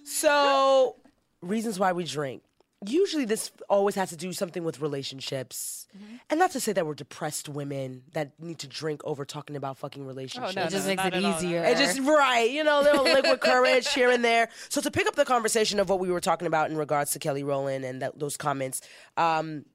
So, 0.04 0.96
reasons 1.40 1.78
why 1.78 1.92
we 1.92 2.04
drink. 2.04 2.42
Usually, 2.86 3.24
this 3.24 3.52
always 3.68 3.94
has 3.94 4.10
to 4.10 4.16
do 4.16 4.32
something 4.32 4.64
with 4.64 4.80
relationships, 4.80 5.86
Mm-hmm. 5.96 6.16
and 6.28 6.40
not 6.40 6.50
to 6.50 6.58
say 6.58 6.72
that 6.72 6.84
we're 6.84 6.94
depressed 6.94 7.48
women 7.48 8.02
that 8.14 8.32
need 8.40 8.58
to 8.58 8.66
drink 8.66 9.00
over 9.04 9.24
talking 9.24 9.54
about 9.54 9.78
fucking 9.78 10.04
relationships. 10.04 10.56
no, 10.56 10.64
it 10.64 10.70
just 10.70 10.86
no, 10.86 10.96
makes 10.96 11.04
it 11.04 11.14
at 11.14 11.14
all, 11.14 11.30
no. 11.30 11.36
easier 11.36 11.62
It 11.62 11.78
just 11.78 12.00
right, 12.00 12.50
you 12.50 12.64
know, 12.64 12.80
a 12.80 12.82
little 12.82 13.04
liquid 13.04 13.40
courage 13.40 13.92
here 13.94 14.10
and 14.10 14.24
there. 14.24 14.48
So 14.70 14.80
to 14.80 14.90
pick 14.90 15.06
up 15.06 15.14
the 15.14 15.24
conversation 15.24 15.78
of 15.78 15.88
what 15.88 16.00
we 16.00 16.10
were 16.10 16.20
talking 16.20 16.48
about 16.48 16.68
in 16.70 16.76
regards 16.76 17.12
to 17.12 17.20
Kelly 17.20 17.44
Rowland 17.44 17.84
and 17.84 18.02
that, 18.02 18.18
those 18.18 18.36
comments, 18.36 18.80
um, 19.16 19.66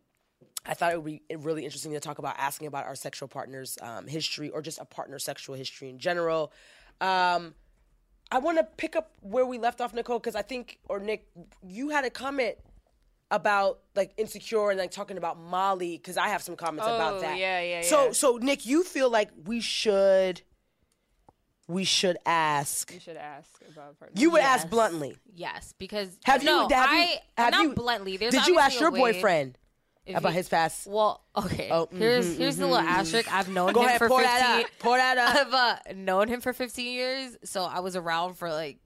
I 0.66 0.74
thought 0.74 0.92
it 0.92 1.02
would 1.02 1.06
be 1.06 1.22
really 1.38 1.64
interesting 1.64 1.94
to 1.94 2.02
talk 2.02 2.20
about 2.20 2.36
asking 2.38 2.68
about 2.68 2.86
our 2.86 2.96
sexual 2.96 3.30
partner's 3.30 3.78
um, 3.82 4.06
history 4.08 4.50
or 4.50 4.62
just 4.62 4.78
a 4.78 4.84
partner's 4.86 5.24
sexual 5.24 5.56
history 5.56 5.90
in 5.90 6.00
general. 6.00 6.52
Um, 7.00 7.56
I 8.30 8.40
want 8.40 8.58
to 8.58 8.64
pick 8.66 8.96
up 8.98 9.12
where 9.22 9.46
we 9.46 9.58
left 9.58 9.80
off, 9.80 9.94
Nicole, 9.94 10.20
because 10.20 10.36
I 10.36 10.42
think, 10.42 10.80
or 10.90 11.00
Nick, 11.00 11.28
you 11.66 11.90
had 11.90 12.04
a 12.04 12.10
comment 12.10 12.58
about 13.32 13.80
like 13.96 14.14
insecure 14.18 14.70
and 14.72 14.80
like 14.80 14.92
talking 14.92 15.18
about 15.18 15.38
Molly, 15.40 15.98
because 15.98 16.18
I 16.18 16.30
have 16.30 16.42
some 16.42 16.56
comments 16.56 16.88
Oh, 16.90 16.96
about 16.96 17.22
that. 17.22 17.38
yeah, 17.38 17.62
yeah, 17.62 17.82
So, 17.84 18.06
yeah. 18.06 18.12
so 18.14 18.38
Nick, 18.38 18.66
you 18.66 18.84
feel 18.84 19.10
like 19.10 19.30
we 19.46 19.62
should, 19.62 20.42
we 21.68 21.84
should 21.84 22.18
ask. 22.26 22.92
You 22.94 23.00
should 23.00 23.18
ask 23.18 23.48
about. 23.72 24.00
Partner. 24.00 24.20
You 24.20 24.32
would 24.32 24.42
Yes. 24.42 24.62
ask 24.62 24.70
bluntly. 24.70 25.16
Yes, 25.36 25.74
because 25.78 26.18
Have 26.24 26.42
you? 26.42 26.50
no, 26.50 26.68
have 26.70 26.90
I 26.90 27.02
you? 27.04 27.18
Have 27.38 27.52
not 27.52 27.64
you, 27.64 27.74
bluntly. 27.74 28.18
There's 28.18 28.34
did 28.34 28.48
you 28.48 28.58
ask 28.58 28.80
your 28.80 28.90
boyfriend 28.92 29.58
if 30.08 30.18
about 30.18 30.30
you- 30.30 30.36
his 30.38 30.50
past? 30.50 30.88
Well, 30.88 31.24
okay. 31.36 31.70
Oh, 31.72 31.88
here's 31.92 32.36
here's 32.38 32.58
the 32.58 32.66
little 32.66 32.80
asterisk. 32.80 33.32
I've 33.32 33.50
known 33.50 33.74
Go 33.74 33.82
him 33.82 33.88
ahead, 33.90 34.00
for 34.00 34.08
pour 34.08 34.22
15. 34.22 34.40
that 34.40 34.64
out. 34.66 34.70
Pour 34.80 34.98
that 34.98 35.18
out. 35.20 35.36
I've 35.36 35.54
uh, 35.54 35.94
known 35.94 36.28
him 36.30 36.42
for 36.42 36.52
15 36.52 36.92
years, 36.92 37.38
so 37.44 37.64
I 37.64 37.80
was 37.82 37.96
around 37.96 38.34
for 38.34 38.50
like 38.52 38.80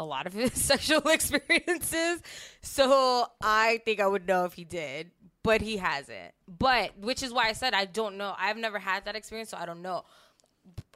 a 0.00 0.04
lot 0.04 0.26
of 0.26 0.32
his 0.32 0.52
sexual 0.54 1.06
experiences. 1.08 2.20
So 2.62 3.26
I 3.40 3.80
think 3.84 4.00
I 4.00 4.06
would 4.06 4.26
know 4.26 4.44
if 4.44 4.54
he 4.54 4.64
did, 4.64 5.12
but 5.42 5.60
he 5.60 5.76
hasn't. 5.76 6.32
But 6.48 6.98
which 6.98 7.22
is 7.22 7.32
why 7.32 7.48
I 7.48 7.52
said 7.52 7.74
I 7.74 7.84
don't 7.84 8.16
know. 8.16 8.34
I've 8.36 8.56
never 8.56 8.78
had 8.78 9.04
that 9.04 9.14
experience, 9.14 9.50
so 9.50 9.58
I 9.58 9.66
don't 9.66 9.82
know. 9.82 10.04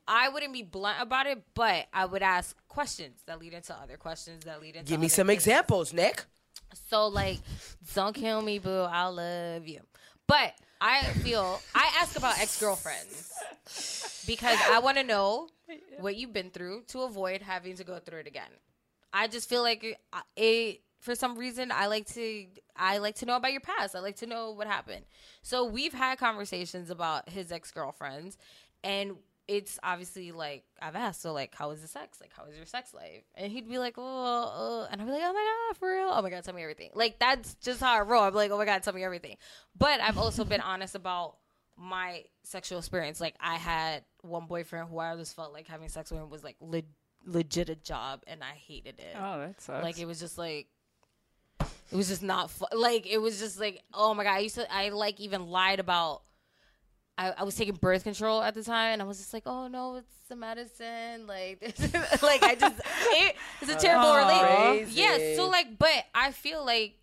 I 0.07 0.29
wouldn't 0.29 0.53
be 0.53 0.63
blunt 0.63 0.99
about 1.01 1.27
it, 1.27 1.43
but 1.55 1.87
I 1.93 2.05
would 2.05 2.23
ask 2.23 2.57
questions 2.69 3.21
that 3.27 3.39
lead 3.39 3.55
into 3.55 3.75
other 3.75 3.97
questions 3.97 4.45
that 4.45 4.61
lead 4.61 4.77
into. 4.77 4.89
Give 4.91 5.01
me 5.01 5.07
other 5.07 5.15
some 5.15 5.27
things. 5.29 5.43
examples, 5.47 5.93
Nick. 5.95 6.25
So 6.91 7.07
like, 7.07 7.39
don't 7.95 8.15
kill 8.15 8.43
me, 8.43 8.59
boo. 8.59 8.83
I 8.83 9.07
love 9.07 9.67
you. 9.67 9.81
But 10.27 10.55
I 10.81 11.05
feel 11.05 11.61
I 11.75 11.91
ask 12.03 12.17
about 12.17 12.39
ex 12.39 12.61
girlfriends 12.61 13.33
because 14.27 14.59
I 14.71 14.79
want 14.81 14.99
to 14.99 15.05
know 15.05 15.49
what 15.99 16.17
you've 16.17 16.33
been 16.33 16.51
through 16.51 16.83
to 16.89 17.03
avoid 17.03 17.41
having 17.43 17.77
to 17.77 17.85
go 17.85 17.99
through 17.99 18.21
it 18.21 18.27
again. 18.27 18.51
I 19.15 19.29
just 19.29 19.49
feel 19.49 19.63
like 19.63 19.85
it, 19.85 19.97
it 20.37 20.81
for 21.01 21.15
some 21.15 21.39
reason 21.39 21.71
I 21.71 21.87
like 21.87 22.07
to 22.15 22.47
I 22.77 22.99
like 22.99 23.15
to 23.17 23.27
know 23.27 23.37
about 23.37 23.53
your 23.53 23.61
past. 23.61 23.95
I 23.95 24.01
like 24.01 24.17
to 24.17 24.27
know 24.27 24.51
what 24.51 24.67
happened. 24.67 25.05
So 25.43 25.65
we've 25.65 25.95
had 25.95 26.19
conversations 26.19 26.91
about 26.91 27.29
his 27.29 27.53
ex 27.53 27.71
girlfriends, 27.71 28.37
and 28.83 29.13
it's 29.47 29.79
obviously 29.85 30.33
like 30.33 30.65
I've 30.83 30.97
asked, 30.97 31.23
so 31.23 31.33
like, 31.33 31.55
how 31.55 31.71
is 31.71 31.81
the 31.81 31.89
sex? 31.89 32.19
Like, 32.21 32.33
how 32.37 32.47
is 32.47 32.57
your 32.57 32.67
sex 32.67 32.93
life? 32.93 33.23
And 33.37 33.53
he'd 33.53 33.69
be 33.69 33.79
like, 33.79 33.95
oh, 33.99 34.83
uh, 34.83 34.89
and 34.91 35.01
I'd 35.01 35.07
be 35.07 35.13
like, 35.13 35.23
oh 35.23 35.33
my 35.33 35.69
god, 35.71 35.79
for 35.79 35.93
real? 35.93 36.09
Oh 36.11 36.21
my 36.21 36.31
god, 36.31 36.43
tell 36.43 36.55
me 36.55 36.63
everything. 36.63 36.91
Like 36.95 37.21
that's 37.21 37.55
just 37.55 37.81
how 37.81 37.95
I 37.97 38.01
roll. 38.01 38.25
I'm 38.25 38.35
like, 38.35 38.51
oh 38.51 38.59
my 38.59 38.65
god, 38.65 38.83
tell 38.83 38.95
me 38.95 39.05
everything. 39.05 39.37
But 39.79 40.01
I've 40.01 40.19
also 40.19 40.45
been 40.45 40.61
honest 40.63 40.97
about 40.97 41.37
my 41.77 42.25
sexual 42.43 42.79
experience. 42.79 43.21
Like 43.21 43.37
I 43.41 43.57
had 43.57 44.05
one 44.23 44.47
boyfriend 44.47 44.89
who 44.89 44.99
I 44.99 45.15
just 45.17 45.37
felt 45.37 45.53
like 45.53 45.69
having 45.69 45.89
sex 45.89 46.11
with 46.11 46.21
him 46.21 46.31
was 46.31 46.43
like 46.43 46.57
le- 46.61 46.83
legit 47.27 47.69
a 47.69 47.75
job, 47.75 48.23
and 48.27 48.43
I 48.43 48.55
hated 48.55 48.99
it. 48.99 49.17
Oh, 49.17 49.41
that 49.41 49.61
sucks. 49.61 49.83
Like 49.83 49.99
it 49.99 50.07
was 50.07 50.21
just 50.21 50.39
like 50.39 50.67
it 51.61 51.97
was 51.97 52.09
just 52.09 52.23
not 52.23 52.51
fu- 52.51 52.67
like 52.73 53.07
it 53.07 53.19
was 53.19 53.39
just 53.39 53.59
like 53.61 53.83
oh 53.93 54.15
my 54.15 54.25
god. 54.25 54.35
I 54.35 54.39
used 54.41 54.55
to 54.57 54.73
I 54.73 54.89
like 54.91 55.21
even 55.21 55.47
lied 55.49 55.81
about. 55.81 56.23
I, 57.17 57.31
I 57.31 57.43
was 57.45 57.55
taking 57.55 57.75
birth 57.77 58.03
control 58.03 58.43
at 58.43 58.55
the 58.55 58.65
time, 58.65 58.95
and 58.95 59.03
I 59.03 59.05
was 59.05 59.19
just 59.19 59.33
like, 59.33 59.45
"Oh 59.47 59.69
no, 59.69 59.95
it's 59.97 60.13
the 60.29 60.35
medicine." 60.35 61.29
Like, 61.29 61.63
like 62.23 62.43
I 62.43 62.57
just, 62.57 62.81
it, 62.81 63.37
it's 63.61 63.71
a 63.71 63.77
terrible. 63.77 64.15
Crazy. 64.15 65.01
Yeah, 65.01 65.37
so 65.37 65.49
like, 65.49 65.79
but 65.79 65.93
I 66.13 66.33
feel 66.33 66.67
like, 66.67 66.97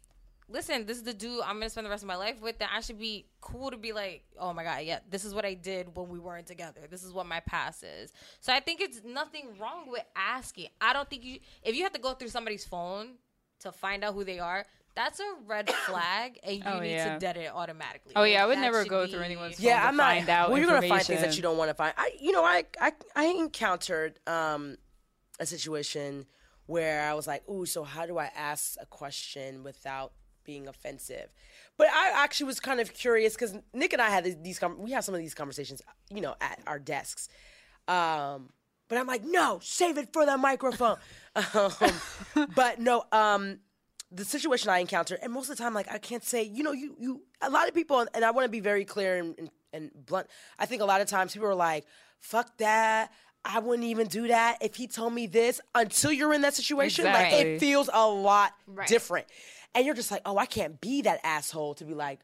listen, 0.52 0.86
this 0.86 0.98
is 0.98 1.04
the 1.04 1.14
dude 1.14 1.42
I'm 1.42 1.56
gonna 1.56 1.70
spend 1.70 1.86
the 1.86 1.90
rest 1.92 2.04
of 2.04 2.08
my 2.08 2.16
life 2.16 2.42
with. 2.42 2.60
That 2.60 2.70
I 2.76 2.82
should 2.82 3.00
be 3.00 3.26
cool 3.42 3.72
to 3.72 3.78
be 3.78 3.94
like, 3.94 4.24
"Oh 4.38 4.54
my 4.54 4.64
god, 4.64 4.84
yeah, 4.84 5.00
this 5.10 5.26
is 5.26 5.34
what 5.34 5.46
I 5.46 5.54
did 5.54 5.96
when 5.96 6.10
we 6.10 6.20
weren't 6.20 6.48
together. 6.48 6.82
This 6.90 7.04
is 7.04 7.14
what 7.14 7.26
my 7.26 7.40
past 7.42 7.84
is." 7.84 8.12
So 8.40 8.54
I 8.54 8.60
think 8.60 8.82
it's 8.82 9.02
nothing 9.04 9.50
wrong 9.60 9.90
with 9.90 10.04
asking. 10.16 10.68
I 10.80 10.94
don't 10.94 11.10
think 11.10 11.24
you, 11.24 11.40
if 11.64 11.76
you 11.76 11.84
have 11.84 11.94
to 11.94 12.00
go 12.00 12.14
through 12.14 12.30
somebody's 12.30 12.66
phone 12.66 13.16
to 13.62 13.72
find 13.72 14.04
out 14.04 14.14
who 14.14 14.24
they 14.24 14.40
are, 14.40 14.66
that's 14.96 15.20
a 15.20 15.34
red 15.48 15.70
flag, 15.86 16.40
and 16.44 16.58
you 16.58 16.64
Oh, 16.66 16.80
need 16.80 16.92
yeah. 16.92 17.14
to 17.14 17.20
dead 17.20 17.38
it 17.38 17.52
automatically. 17.54 18.14
Oh, 18.16 18.24
yeah, 18.24 18.44
I 18.44 18.48
would 18.48 18.58
That 18.58 18.62
never 18.62 18.84
go 18.86 19.06
be- 19.06 19.12
through 19.14 19.22
anyone's 19.22 19.56
phone. 19.58 19.66
Yeah, 19.68 19.82
to 19.82 19.88
I'm 19.88 19.96
not. 19.96 20.04
find 20.16 20.30
out 20.30 20.50
well, 20.50 20.58
you're 20.60 20.68
gonna 20.68 20.88
find 20.88 21.04
things 21.06 21.22
that 21.22 21.36
you 21.38 21.42
don't 21.42 21.58
want 21.58 21.70
to 21.70 21.76
find. 21.76 21.94
I, 21.98 22.12
you 22.20 22.32
know, 22.32 22.44
I, 22.44 22.66
I, 22.80 22.92
I 23.16 23.26
encountered 23.26 24.20
um, 24.28 24.78
a 25.40 25.46
situation 25.46 26.26
where 26.66 27.02
I 27.10 27.14
was 27.14 27.28
like, 27.28 27.48
"Ooh, 27.50 27.66
so 27.66 27.84
how 27.84 28.06
do 28.06 28.18
I 28.18 28.32
ask 28.36 28.76
a 28.80 28.86
question 28.86 29.64
without 29.64 30.14
being 30.44 30.68
offensive?" 30.68 31.30
But 31.78 31.88
I 31.88 32.12
actually 32.24 32.48
was 32.48 32.60
kind 32.60 32.80
of 32.80 32.94
curious 32.94 33.34
because 33.34 33.56
Nick 33.74 33.94
and 33.94 34.02
I 34.02 34.10
had 34.10 34.24
these, 34.44 34.60
we 34.78 34.92
have 34.92 35.04
some 35.04 35.16
of 35.16 35.20
these 35.22 35.34
conversations, 35.34 35.82
you 36.10 36.22
know, 36.22 36.36
at 36.42 36.60
our 36.68 36.80
desks. 36.80 37.28
Um, 37.88 38.50
but 38.88 38.98
I'm 38.98 39.08
like, 39.08 39.24
no, 39.24 39.60
save 39.64 39.98
it 39.98 40.12
for 40.12 40.26
the 40.26 40.38
microphone. 40.38 40.98
um, 41.54 41.72
but 42.56 42.80
no, 42.80 43.06
um, 43.12 43.60
the 44.12 44.26
situation 44.26 44.70
I 44.70 44.80
encounter, 44.80 45.18
and 45.22 45.32
most 45.32 45.50
of 45.50 45.58
the 45.58 45.64
time, 45.64 45.74
like 45.74 45.90
I 45.90 45.98
can't 45.98 46.24
say, 46.24 46.44
you 46.44 46.64
know, 46.64 46.74
you 46.74 46.96
you 47.00 47.22
a 47.42 47.50
lot 47.50 47.68
of 47.70 47.74
people, 47.74 48.06
and 48.14 48.26
I 48.26 48.32
want 48.32 48.46
to 48.46 48.50
be 48.50 48.60
very 48.60 48.84
clear 48.84 49.18
and, 49.18 49.36
and, 49.40 49.50
and 49.72 49.92
blunt. 50.06 50.28
I 50.60 50.66
think 50.66 50.82
a 50.82 50.86
lot 50.86 51.00
of 51.00 51.08
times 51.08 51.32
people 51.34 51.48
are 51.48 51.56
like, 51.56 51.86
"Fuck 52.20 52.58
that." 52.58 53.12
I 53.44 53.58
wouldn't 53.58 53.88
even 53.88 54.06
do 54.08 54.28
that 54.28 54.60
if 54.62 54.76
he 54.76 54.86
told 54.88 55.14
me 55.14 55.26
this 55.26 55.60
until 55.74 56.12
you're 56.12 56.32
in 56.34 56.42
that 56.42 56.54
situation. 56.54 57.06
Like 57.06 57.32
it 57.34 57.60
feels 57.60 57.90
a 57.92 58.08
lot 58.08 58.54
Right. 58.68 58.88
different. 58.88 59.26
And 59.74 59.86
you're 59.86 59.96
just 59.96 60.12
like, 60.12 60.22
oh, 60.26 60.38
I 60.38 60.46
can't 60.46 60.80
be 60.82 61.02
that 61.04 61.20
asshole 61.24 61.76
to 61.76 61.86
be 61.86 61.94
like, 61.94 62.20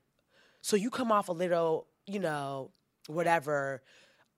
so 0.62 0.76
you 0.76 0.90
come 0.90 1.12
off 1.12 1.30
a 1.30 1.34
little, 1.34 1.88
you 2.06 2.20
know, 2.20 2.72
whatever. 3.08 3.82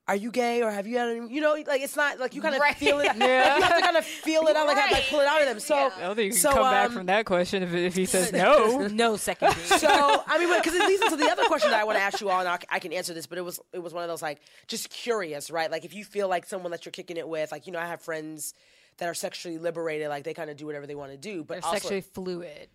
Are 0.07 0.15
you 0.15 0.31
gay 0.31 0.63
or 0.63 0.71
have 0.71 0.87
you 0.87 0.97
had 0.97 1.09
any, 1.09 1.31
you 1.31 1.39
know, 1.39 1.53
like 1.67 1.81
it's 1.81 1.95
not 1.95 2.19
like 2.19 2.33
you 2.33 2.41
kind 2.41 2.55
of 2.55 2.61
Right. 2.61 2.75
feel 2.75 2.99
it. 2.99 3.05
like, 3.07 3.15
you 3.17 3.21
have 3.21 3.75
to 3.75 3.81
kind 3.81 3.95
of 3.95 4.03
feel 4.05 4.47
it 4.47 4.55
out, 4.55 4.65
like, 4.65 4.75
have 4.75 4.89
to, 4.89 4.95
like 4.95 5.07
pull 5.07 5.19
it 5.19 5.27
out 5.27 5.41
of 5.41 5.47
them. 5.47 5.59
So, 5.59 5.75
I 5.75 5.99
don't 6.01 6.15
think 6.15 6.25
you 6.25 6.31
can 6.31 6.39
so, 6.39 6.51
come 6.51 6.63
back 6.63 6.87
um, 6.87 6.93
from 6.93 7.05
that 7.07 7.25
question 7.25 7.61
if, 7.61 7.73
if 7.75 7.95
he 7.95 8.05
says 8.05 8.31
no. 8.33 8.87
No 8.87 9.17
second 9.17 9.53
so 9.65 9.87
I 10.27 10.39
mean, 10.39 10.55
because 10.57 10.73
it 10.73 10.87
leads 10.87 11.03
into 11.03 11.15
the 11.15 11.29
other 11.29 11.43
question 11.45 11.69
that 11.69 11.79
I 11.79 11.83
want 11.83 11.99
to 11.99 12.03
ask 12.03 12.21
you 12.21 12.29
all, 12.29 12.39
and 12.39 12.49
I, 12.49 12.57
I 12.69 12.79
can 12.79 12.91
answer 12.91 13.13
this, 13.13 13.27
but 13.27 13.37
it 13.37 13.45
was 13.45 13.59
it 13.71 13.83
was 13.83 13.93
one 13.93 14.03
of 14.03 14.09
those 14.09 14.21
like 14.23 14.41
just 14.67 14.89
curious, 14.89 15.51
right? 15.51 15.69
Like 15.69 15.85
if 15.85 15.93
you 15.93 16.03
feel 16.03 16.27
like 16.27 16.47
someone 16.47 16.71
that 16.71 16.85
you're 16.85 16.91
kicking 16.91 17.17
it 17.17 17.27
with, 17.27 17.51
like 17.51 17.67
you 17.67 17.73
know, 17.73 17.79
I 17.79 17.85
have 17.85 18.01
friends 18.01 18.55
that 18.97 19.07
are 19.07 19.13
sexually 19.13 19.59
liberated, 19.59 20.09
like 20.09 20.23
they 20.23 20.33
kind 20.33 20.49
of 20.49 20.57
do 20.57 20.65
whatever 20.65 20.87
they 20.87 20.95
want 20.95 21.11
to 21.11 21.17
do, 21.17 21.43
but 21.43 21.55
they're 21.55 21.65
also, 21.65 21.75
sexually 21.75 22.01
fluid. 22.01 22.67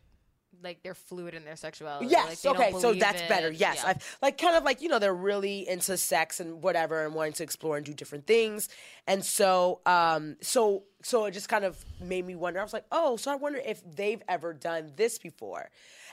Like 0.62 0.82
they're 0.82 0.94
fluid 0.94 1.34
in 1.34 1.44
their 1.44 1.56
sexuality. 1.56 2.06
Yes. 2.06 2.44
Like, 2.44 2.54
okay. 2.60 2.72
So 2.78 2.94
that's 2.94 3.22
in- 3.22 3.28
better. 3.28 3.50
Yes. 3.50 3.80
yeah. 3.82 3.90
I, 3.90 3.96
like 4.22 4.38
kind 4.38 4.56
of 4.56 4.64
like 4.64 4.80
you 4.82 4.88
know 4.88 4.98
they're 4.98 5.14
really 5.14 5.68
into 5.68 5.96
sex 5.96 6.40
and 6.40 6.62
whatever 6.62 7.04
and 7.04 7.14
wanting 7.14 7.34
to 7.34 7.42
explore 7.42 7.76
and 7.76 7.84
do 7.84 7.92
different 7.94 8.26
things. 8.26 8.68
And 9.06 9.24
so 9.24 9.80
um 9.86 10.36
so 10.40 10.84
so 11.02 11.26
it 11.26 11.32
just 11.32 11.48
kind 11.48 11.64
of 11.64 11.84
made 12.00 12.26
me 12.26 12.34
wonder. 12.34 12.60
I 12.60 12.62
was 12.62 12.72
like, 12.72 12.86
oh, 12.90 13.16
so 13.16 13.30
I 13.30 13.34
wonder 13.36 13.60
if 13.64 13.82
they've 13.94 14.22
ever 14.28 14.54
done 14.54 14.92
this 14.96 15.18
before. 15.18 15.68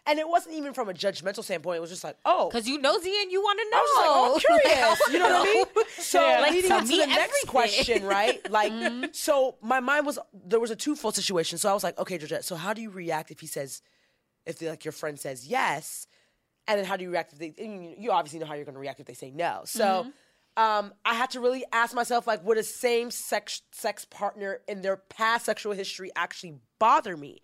And 0.08 0.18
it 0.18 0.28
wasn't 0.28 0.56
even 0.56 0.74
from 0.74 0.89
a 0.89 0.94
judgmental 0.94 1.44
standpoint. 1.44 1.78
It 1.78 1.80
was 1.82 1.92
just 1.92 2.04
like, 2.04 2.18
oh, 2.26 2.50
Cause 2.52 2.68
you 2.68 2.80
nosy 2.80 3.14
and 3.22 3.32
you 3.32 3.39
want 3.39 3.60
to 3.60 3.66
know. 3.70 3.78
I 3.78 3.82
was 3.82 3.98
like, 3.98 4.08
oh, 4.10 4.34
I'm 4.34 4.62
curious. 4.64 5.00
you 5.12 5.20
know 5.20 5.39
what 5.39 5.48
I 5.48 5.54
mean? 5.76 5.86
So 6.00 6.20
Yeah. 6.28 6.39
Like, 6.42 6.52
leading 6.54 6.88
me 6.88 6.98
the 7.00 7.06
next 7.06 7.48
question, 7.48 8.04
right? 8.06 8.39
Like, 8.52 8.74
so 9.14 9.56
my 9.62 9.80
mind 9.80 10.08
was 10.08 10.18
there 10.34 10.60
was 10.60 10.72
a 10.72 10.76
twofold 10.76 11.16
situation. 11.16 11.58
So 11.60 11.70
I 11.70 11.74
was 11.74 11.84
like, 11.84 11.98
okay, 12.00 12.18
Georgette. 12.18 12.44
So 12.44 12.56
how 12.56 12.74
do 12.74 12.82
you 12.82 12.89
react 12.89 13.30
if 13.32 13.39
he 13.39 13.48
says, 13.48 13.82
if 14.46 14.62
like 14.62 14.86
your 14.86 14.92
friend 14.92 15.20
says 15.20 15.48
yes, 15.48 16.08
and 16.68 16.80
then 16.80 16.86
how 16.86 16.98
do 16.98 17.04
you 17.04 17.12
react 17.12 17.34
if 17.34 17.39
they? 17.39 17.54
you- 17.98 18.12
obviously 18.12 18.39
know 18.39 18.46
how 18.46 18.54
you're 18.56 18.66
going 18.66 18.76
to 18.76 18.82
react 18.82 19.00
if 19.00 19.06
they 19.06 19.14
say 19.14 19.32
no. 19.32 19.62
So. 19.66 20.08
Um, 20.58 20.94
I 21.06 21.14
had 21.14 21.30
to 21.32 21.39
really 21.39 21.64
ask 21.72 21.96
myself, 21.96 22.28
like, 22.28 22.44
would 22.44 22.58
a 22.58 22.64
same 22.64 23.10
sex 23.10 23.62
sex 23.72 24.04
partner 24.04 24.60
in 24.68 24.82
their 24.82 24.98
past 24.98 25.46
sexual 25.46 25.72
history 25.72 26.12
actually 26.14 26.56
bother 26.78 27.16
me? 27.16 27.42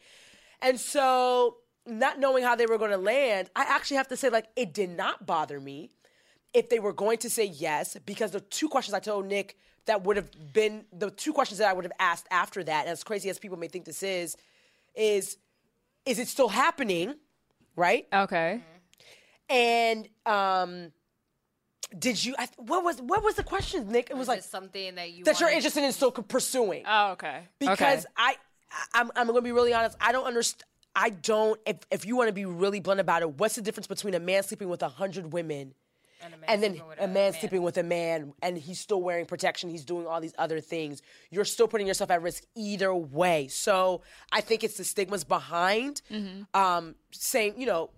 And 0.61 0.77
so, 0.77 1.55
not 1.85 2.19
knowing 2.19 2.43
how 2.43 2.55
they 2.55 2.65
were 2.65 2.77
going 2.77 2.91
to 2.91 2.97
land, 2.97 3.49
I 3.55 3.63
actually 3.63 3.95
have 3.97 4.09
to 4.09 4.17
say, 4.17 4.27
like, 4.27 4.47
it 4.57 4.73
did 4.73 4.89
not 4.89 5.25
bother 5.25 5.61
me 5.61 5.91
if 6.53 6.69
they 6.69 6.79
were 6.79 6.91
going 6.93 7.17
to 7.19 7.29
say 7.29 7.45
yes, 7.45 7.95
because 8.05 8.31
the 8.31 8.41
two 8.41 8.67
questions 8.67 8.93
I 8.93 8.99
told 8.99 9.25
Nick 9.25 9.57
that 9.85 10.03
would 10.03 10.17
have 10.17 10.29
been 10.53 10.85
the 10.91 11.09
two 11.09 11.31
questions 11.31 11.59
that 11.59 11.69
I 11.69 11.73
would 11.73 11.85
have 11.85 11.93
asked 11.99 12.27
after 12.29 12.63
that, 12.65 12.87
as 12.87 13.03
crazy 13.03 13.29
as 13.29 13.39
people 13.39 13.57
may 13.57 13.67
think 13.67 13.85
this 13.85 14.03
is, 14.03 14.35
is 14.95 15.37
is 16.07 16.19
it 16.19 16.27
still 16.27 16.49
happening? 16.49 17.15
Right? 17.75 18.07
Okay. 18.11 18.61
And 19.49 20.07
um 20.25 20.91
did 21.97 22.23
you 22.23 22.35
I, 22.37 22.47
what 22.57 22.83
was 22.83 23.01
what 23.01 23.23
was 23.23 23.35
the 23.35 23.43
question, 23.43 23.89
Nick? 23.89 24.09
It 24.09 24.13
was 24.13 24.21
Was 24.21 24.27
like 24.27 24.39
it 24.39 24.43
something 24.43 24.95
that 24.95 25.11
you 25.11 25.23
that 25.23 25.39
you're 25.39 25.49
interested 25.49 25.83
in 25.83 25.91
still 25.93 26.11
pursuing. 26.11 26.83
Oh, 26.85 27.11
okay. 27.11 27.47
because 27.59 28.05
okay. 28.05 28.13
I, 28.17 28.35
I 28.71 28.99
I'm 29.01 29.11
I'm 29.15 29.27
gonna 29.27 29.41
be 29.41 29.51
really 29.51 29.73
honest. 29.73 29.95
I 30.01 30.11
don't 30.11 30.25
understand. 30.25 30.63
I 30.95 31.11
don't. 31.11 31.59
If 31.65 31.77
if 31.91 32.05
you 32.05 32.17
want 32.17 32.27
to 32.27 32.33
be 32.33 32.45
really 32.45 32.79
blunt 32.79 32.99
about 32.99 33.21
it, 33.21 33.37
what's 33.39 33.55
the 33.55 33.61
difference 33.61 33.87
between 33.87 34.15
a 34.15 34.19
man 34.19 34.43
sleeping 34.43 34.67
with 34.67 34.81
a 34.81 34.89
hundred 34.89 35.31
women 35.31 35.73
and, 36.23 36.33
a 36.33 36.37
man 36.37 36.45
and 36.49 36.63
then 36.63 36.71
sleeping 36.73 36.87
with 36.89 36.99
a 36.99 37.07
man 37.07 37.33
sleeping 37.33 37.63
with 37.63 37.77
a 37.77 37.83
man 37.83 38.33
and 38.41 38.57
he's 38.57 38.79
still 38.79 39.01
wearing 39.01 39.25
protection? 39.25 39.69
He's 39.69 39.85
doing 39.85 40.07
all 40.07 40.19
these 40.21 40.33
other 40.37 40.59
things. 40.59 41.01
You're 41.31 41.45
still 41.45 41.67
putting 41.67 41.87
yourself 41.87 42.11
at 42.11 42.21
risk 42.21 42.43
either 42.55 42.93
way. 42.93 43.47
So 43.47 44.01
I 44.31 44.41
think 44.41 44.63
it's 44.63 44.77
the 44.77 44.83
stigmas 44.83 45.23
behind 45.23 46.01
um, 46.53 46.95
saying 47.11 47.55
you 47.57 47.65
know 47.65 47.89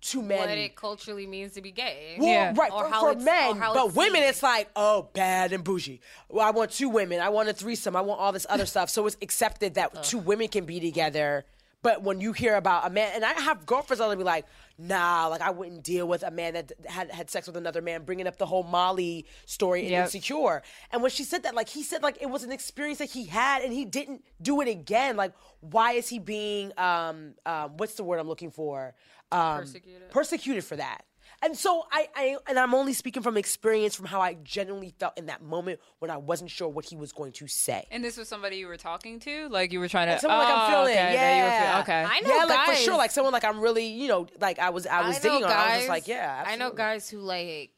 two 0.00 0.20
men. 0.20 0.40
what 0.40 0.48
it 0.50 0.74
culturally 0.74 1.28
means 1.28 1.52
to 1.52 1.62
be 1.62 1.70
gay. 1.70 2.16
Well, 2.18 2.26
Yeah. 2.28 2.52
right, 2.56 2.72
Or 2.72 2.84
for, 2.84 2.90
how 2.90 3.00
for 3.02 3.10
it's- 3.12 3.24
men, 3.24 3.56
or 3.56 3.60
how 3.60 3.72
but 3.74 3.86
it's 3.86 3.94
women, 3.94 4.20
seen. 4.20 4.28
it's 4.30 4.42
like, 4.42 4.68
oh, 4.74 5.08
bad 5.12 5.52
and 5.52 5.62
bougie. 5.62 6.00
Well, 6.28 6.44
I 6.44 6.50
want 6.50 6.72
two 6.72 6.88
women. 6.88 7.20
I 7.20 7.28
want 7.28 7.48
a 7.48 7.52
threesome. 7.52 7.94
I 7.94 8.00
want 8.00 8.18
all 8.20 8.32
this 8.32 8.44
other 8.50 8.66
stuff. 8.66 8.90
So 8.90 9.06
it's 9.06 9.16
accepted 9.22 9.74
that 9.74 10.02
two 10.02 10.18
women 10.18 10.48
can 10.48 10.64
be 10.64 10.80
together. 10.80 11.44
But 11.82 12.02
when 12.02 12.20
you 12.20 12.32
hear 12.32 12.54
about 12.54 12.86
a 12.86 12.90
man, 12.90 13.10
and 13.14 13.24
I 13.24 13.32
have 13.32 13.66
girlfriends 13.66 13.98
that'll 13.98 14.14
be 14.14 14.22
like, 14.22 14.46
nah, 14.78 15.26
like 15.26 15.40
I 15.40 15.50
wouldn't 15.50 15.82
deal 15.82 16.06
with 16.06 16.22
a 16.22 16.30
man 16.30 16.54
that 16.54 16.72
had 16.86 17.10
had 17.10 17.28
sex 17.28 17.48
with 17.48 17.56
another 17.56 17.82
man, 17.82 18.04
bringing 18.04 18.26
up 18.28 18.36
the 18.38 18.46
whole 18.46 18.62
Molly 18.62 19.26
story 19.46 19.84
in 19.86 19.90
Yep. 19.90 20.04
Insecure. 20.04 20.62
And 20.92 21.02
when 21.02 21.10
she 21.10 21.24
said 21.24 21.42
that, 21.42 21.54
like 21.56 21.68
he 21.68 21.82
said, 21.82 22.02
like 22.02 22.18
it 22.22 22.30
was 22.30 22.44
an 22.44 22.52
experience 22.52 22.98
that 22.98 23.10
he 23.10 23.24
had, 23.24 23.62
and 23.62 23.72
he 23.72 23.84
didn't 23.84 24.24
do 24.40 24.60
it 24.60 24.68
again. 24.68 25.16
Like, 25.16 25.32
why 25.60 25.92
is 25.92 26.08
he 26.08 26.18
being, 26.20 26.72
um, 26.78 27.34
um, 27.44 27.76
what's 27.76 27.94
the 27.94 28.04
word 28.04 28.18
I'm 28.20 28.28
looking 28.28 28.50
for? 28.52 28.94
Um, 29.32 29.58
Persecuted. 29.60 30.10
persecuted 30.10 30.64
for 30.64 30.76
that. 30.76 31.04
And 31.44 31.58
so 31.58 31.84
I, 31.90 32.08
I 32.14 32.36
and 32.48 32.56
I'm 32.58 32.72
only 32.72 32.92
speaking 32.92 33.22
from 33.22 33.36
experience 33.36 33.96
from 33.96 34.06
how 34.06 34.20
I 34.20 34.34
genuinely 34.34 34.94
felt 34.98 35.18
in 35.18 35.26
that 35.26 35.42
moment 35.42 35.80
when 35.98 36.10
I 36.10 36.16
wasn't 36.16 36.50
sure 36.50 36.68
what 36.68 36.84
he 36.84 36.94
was 36.94 37.12
going 37.12 37.32
to 37.32 37.48
say. 37.48 37.84
and 37.90 38.04
this 38.04 38.16
was 38.16 38.28
somebody 38.28 38.58
you 38.58 38.68
were 38.68 38.76
talking 38.76 39.18
to, 39.20 39.48
like 39.48 39.72
you 39.72 39.80
were 39.80 39.88
trying 39.88 40.06
to. 40.06 40.20
Someone 40.20 40.38
like 40.38 40.48
I'm 40.48 40.60
oh, 40.60 40.70
feeling, 40.70 40.92
okay, 40.92 41.14
that 41.14 41.36
you 41.36 41.42
were 41.42 41.48
yeah. 41.48 41.72
feel- 41.72 41.82
okay. 41.82 42.04
I 42.08 42.20
know 42.20 42.36
yeah, 42.36 42.44
like 42.44 42.66
for 42.66 42.72
guys- 42.72 42.82
sure, 42.84 42.96
like 42.96 43.10
someone 43.10 43.32
like 43.32 43.44
I'm 43.44 43.60
really, 43.60 43.86
you 43.86 44.06
know, 44.06 44.26
like 44.40 44.60
I 44.60 44.70
was, 44.70 44.86
I 44.86 45.06
was 45.08 45.22
know 45.22 45.30
digging 45.30 45.44
on. 45.44 45.50
I 45.50 45.66
was 45.66 45.76
just 45.78 45.88
like, 45.88 46.06
yeah, 46.06 46.44
I 46.46 46.56
know 46.56 46.66
absolutely. 46.66 46.76
guys 46.76 47.10
who 47.10 47.18
like 47.18 47.70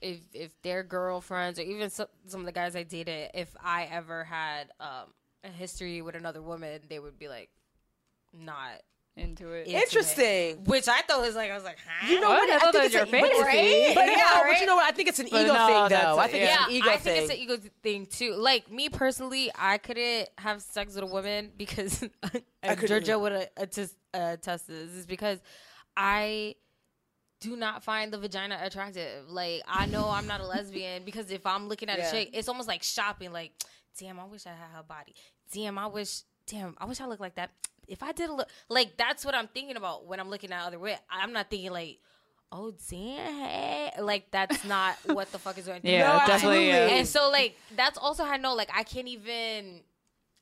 if 0.00 0.18
if 0.32 0.62
their 0.62 0.82
girlfriends 0.82 1.58
or 1.58 1.62
even 1.62 1.90
some, 1.90 2.08
some 2.26 2.40
of 2.40 2.46
the 2.46 2.52
guys 2.52 2.74
I 2.74 2.82
dated, 2.82 3.30
if 3.34 3.54
I 3.62 3.84
ever 3.84 4.24
had 4.24 4.68
um, 4.80 5.12
a 5.44 5.48
history 5.48 6.02
with 6.02 6.16
another 6.16 6.42
woman, 6.42 6.80
they 6.88 6.98
would 6.98 7.18
be 7.18 7.28
like, 7.28 7.50
not 8.32 8.82
into 9.16 9.50
it. 9.52 9.66
Yeah. 9.66 9.80
Interesting. 9.80 10.64
which 10.64 10.88
I 10.88 11.00
thought 11.02 11.20
was 11.22 11.34
like 11.34 11.50
I 11.50 11.54
was 11.54 11.64
like, 11.64 11.78
huh? 11.86 12.06
You 12.12 12.20
know 12.20 12.28
What? 12.28 12.40
what? 12.40 12.50
I 12.50 12.56
I 12.56 12.58
thought 12.58 12.72
think 12.74 12.92
that 12.92 13.00
it's 13.00 13.12
was 13.12 13.12
a, 13.12 13.16
your 13.18 13.22
but- 13.22 13.36
fantasy. 13.46 13.94
But, 13.94 14.06
Yeah, 14.06 14.16
no, 14.16 14.42
but 14.52 14.60
you 14.60 14.66
know 14.66 14.76
what? 14.76 14.84
I 14.84 14.90
think 14.94 15.08
it's 15.08 15.18
an 15.18 15.28
But 15.30 15.44
ego 15.44 15.54
no, 15.54 15.66
thing, 15.66 15.88
that's 15.88 16.04
though. 16.04 16.14
a- 16.18 16.18
I 16.18 16.28
think 16.28 16.44
yeah. 16.44 16.54
it's 16.60 16.66
an 16.68 16.72
ego 16.74 16.88
I 16.90 16.96
thing. 16.96 17.00
think 17.14 17.22
it's 17.24 17.32
an 17.32 17.38
ego 17.38 17.70
thing 17.82 18.06
too. 18.06 18.34
Like 18.34 18.70
me 18.70 18.88
personally, 18.90 19.50
I 19.58 19.78
couldn't 19.78 20.28
have 20.38 20.60
sex 20.62 20.94
with 20.94 21.04
a 21.04 21.06
woman 21.06 21.50
because 21.56 22.04
and 22.62 22.86
Georgia 22.86 23.18
would 23.18 23.48
attest, 23.56 23.94
uh, 24.14 24.34
attest 24.34 24.66
to 24.66 24.72
this 24.72 24.90
is 24.92 25.06
because 25.06 25.38
I 25.96 26.56
do 27.40 27.56
not 27.56 27.82
find 27.84 28.12
the 28.12 28.18
vagina 28.18 28.58
attractive. 28.62 29.28
Like 29.28 29.62
I 29.66 29.86
know 29.86 30.08
I'm 30.10 30.26
not 30.26 30.40
a 30.40 30.46
lesbian 30.46 31.04
because 31.04 31.30
if 31.30 31.46
I'm 31.46 31.68
looking 31.68 31.88
at 31.88 31.98
Yeah. 31.98 32.08
a 32.08 32.10
chick, 32.10 32.30
it's 32.32 32.48
almost 32.48 32.68
like 32.68 32.82
shopping. 32.82 33.32
Like, 33.32 33.52
damn, 33.98 34.20
I 34.20 34.24
wish 34.24 34.46
I 34.46 34.50
had 34.50 34.74
her 34.76 34.82
body. 34.82 35.14
Damn, 35.52 35.78
I 35.78 35.86
wish. 35.86 36.22
Damn, 36.46 36.76
I 36.78 36.84
wish 36.84 37.00
I 37.00 37.06
looked 37.06 37.20
like 37.20 37.34
that. 37.36 37.50
If 37.88 38.02
I 38.02 38.12
did 38.12 38.30
a 38.30 38.34
look, 38.34 38.48
like 38.68 38.96
that's 38.96 39.24
what 39.24 39.34
I'm 39.34 39.48
thinking 39.48 39.76
about 39.76 40.06
when 40.06 40.20
I'm 40.20 40.28
looking 40.30 40.52
at 40.52 40.66
other 40.66 40.78
women. 40.78 40.98
I'm 41.10 41.32
not 41.32 41.50
thinking 41.50 41.70
like, 41.72 41.98
oh 42.52 42.72
damn, 42.90 44.04
like 44.04 44.30
that's 44.30 44.64
not 44.64 44.96
what 45.06 45.30
the 45.32 45.38
fuck 45.38 45.58
is 45.58 45.66
going. 45.66 45.80
through 45.82 45.90
Yeah, 45.90 46.08
my 46.08 46.16
mind. 46.18 46.26
definitely, 46.28 46.66
yeah. 46.68 46.86
And 46.88 47.06
so 47.08 47.30
like 47.30 47.56
that's 47.76 47.98
also 47.98 48.24
how 48.24 48.32
I 48.32 48.36
know 48.36 48.54
like 48.54 48.70
I 48.74 48.82
can't 48.82 49.08
even 49.08 49.80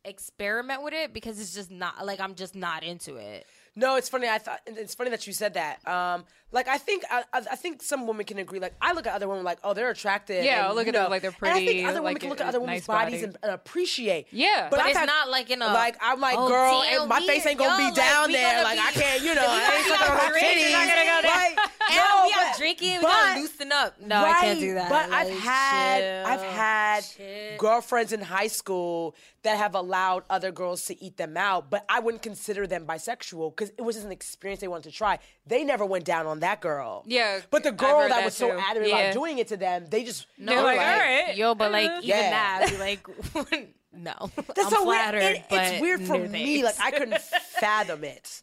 experiment 0.04 0.82
with 0.82 0.92
it 0.94 1.12
because 1.14 1.40
it's 1.40 1.54
just 1.54 1.70
not 1.70 2.04
like 2.04 2.20
I'm 2.20 2.34
just 2.34 2.54
not 2.54 2.82
into 2.82 3.16
it. 3.16 3.46
No, 3.76 3.96
it's 3.96 4.08
funny. 4.08 4.28
I 4.28 4.38
thought 4.38 4.60
it's 4.66 4.94
funny 4.94 5.10
that 5.10 5.26
you 5.26 5.32
said 5.32 5.54
that. 5.54 5.86
Um, 5.88 6.24
like 6.54 6.68
I 6.68 6.78
think 6.78 7.02
I, 7.10 7.24
I 7.32 7.38
I 7.52 7.56
think 7.56 7.82
some 7.82 8.06
women 8.06 8.24
can 8.24 8.38
agree. 8.38 8.60
Like 8.60 8.74
I 8.80 8.92
look 8.92 9.06
at 9.06 9.12
other 9.14 9.28
women 9.28 9.44
like, 9.44 9.58
oh, 9.64 9.74
they're 9.74 9.90
attractive. 9.90 10.44
Yeah, 10.44 10.58
and, 10.60 10.66
I'll 10.68 10.74
look 10.74 10.86
you 10.86 10.92
at 10.92 10.94
them 10.94 11.10
like 11.10 11.20
they're 11.20 11.32
pretty. 11.32 11.58
and 11.58 11.68
I 11.68 11.72
think 11.72 11.88
other 11.88 12.00
women 12.00 12.14
like 12.14 12.20
can 12.20 12.30
look 12.30 12.40
at 12.40 12.46
other 12.46 12.60
women's 12.60 12.80
nice 12.80 12.86
bodies 12.86 13.14
body. 13.20 13.24
and, 13.24 13.38
and 13.42 13.52
appreciate. 13.52 14.28
Yeah. 14.30 14.68
But 14.70 14.80
I've 14.80 14.88
it's 14.90 14.98
had- 14.98 15.06
not 15.06 15.28
like 15.28 15.50
in 15.50 15.60
a 15.60 15.66
like 15.66 15.96
I'm 16.00 16.20
like, 16.20 16.36
oh, 16.38 16.48
girl, 16.48 16.82
and 16.82 17.08
my 17.08 17.20
face 17.26 17.44
ain't 17.46 17.58
gonna 17.58 17.82
yo, 17.82 17.90
be 17.90 17.94
down 17.96 18.22
like, 18.28 18.32
there. 18.32 18.64
Like 18.64 18.78
be- 18.78 18.84
I 18.84 18.92
can't, 18.92 19.22
you 19.22 19.34
know, 19.38 19.42
I 19.44 19.60
gonna 19.60 19.74
ain't 19.74 19.84
be 19.84 19.90
sucking 19.90 20.12
on 20.12 20.18
her 20.18 20.38
titties. 20.38 20.72
not 20.72 20.88
gonna 20.88 21.04
go 21.04 21.22
there. 21.22 21.34
Like, 21.34 21.58
and 21.90 21.96
no, 21.96 22.24
we 22.26 22.32
out 22.48 22.56
drinking, 22.56 22.96
we 22.96 23.02
gotta 23.02 23.40
loosen 23.40 23.72
up. 23.72 24.00
No, 24.00 24.24
I 24.24 24.32
can't 24.40 24.60
do 24.60 24.74
that. 24.74 24.88
But 24.88 25.10
I've 25.12 25.28
Like, 25.28 25.38
had 25.38 26.24
I've 26.26 26.42
had 26.42 27.00
chill. 27.04 27.58
girlfriends 27.58 28.12
in 28.12 28.20
high 28.20 28.46
school 28.46 29.14
that 29.42 29.58
have 29.58 29.74
allowed 29.74 30.24
other 30.30 30.50
girls 30.50 30.86
to 30.86 31.04
eat 31.04 31.18
them 31.18 31.36
out, 31.36 31.68
but 31.68 31.84
I 31.88 32.00
wouldn't 32.00 32.22
consider 32.22 32.66
them 32.66 32.86
bisexual 32.86 33.54
because 33.54 33.70
it 33.76 33.82
was 33.82 33.96
just 33.96 34.06
an 34.06 34.12
experience 34.12 34.60
they 34.62 34.68
wanted 34.68 34.84
to 34.90 34.96
try. 34.96 35.18
They 35.46 35.64
never 35.64 35.84
went 35.84 36.06
down 36.06 36.26
on 36.26 36.40
that 36.44 36.60
girl. 36.60 37.02
Yeah, 37.06 37.40
But 37.50 37.62
the 37.64 37.72
girl 37.72 37.98
that, 38.00 38.10
that 38.10 38.24
was 38.24 38.34
so 38.36 38.50
too. 38.52 38.58
adamant 38.58 38.90
Yeah. 38.92 38.98
about 38.98 39.14
doing 39.14 39.38
it 39.38 39.48
to 39.48 39.56
them, 39.56 39.86
they 39.90 40.04
just 40.04 40.26
They're 40.38 40.62
like, 40.62 40.78
all 40.78 40.84
right. 40.84 41.36
Yo, 41.36 41.54
but 41.54 41.72
like 41.72 41.90
mm-hmm. 41.90 41.98
even 42.04 42.08
Yeah. 42.08 42.30
that, 42.30 42.78
like, 42.78 43.06
no. 43.92 44.30
That's 44.54 44.64
I'm 44.66 44.70
so 44.70 44.84
flattered, 44.84 45.20
weird. 45.20 45.36
It- 45.36 45.44
it's 45.50 45.80
weird 45.80 46.00
for 46.02 46.18
no 46.18 46.28
me. 46.28 46.62
thanks. 46.62 46.78
Like 46.78 46.94
I 46.94 46.98
couldn't 46.98 47.20
fathom 47.60 48.04
it. 48.04 48.42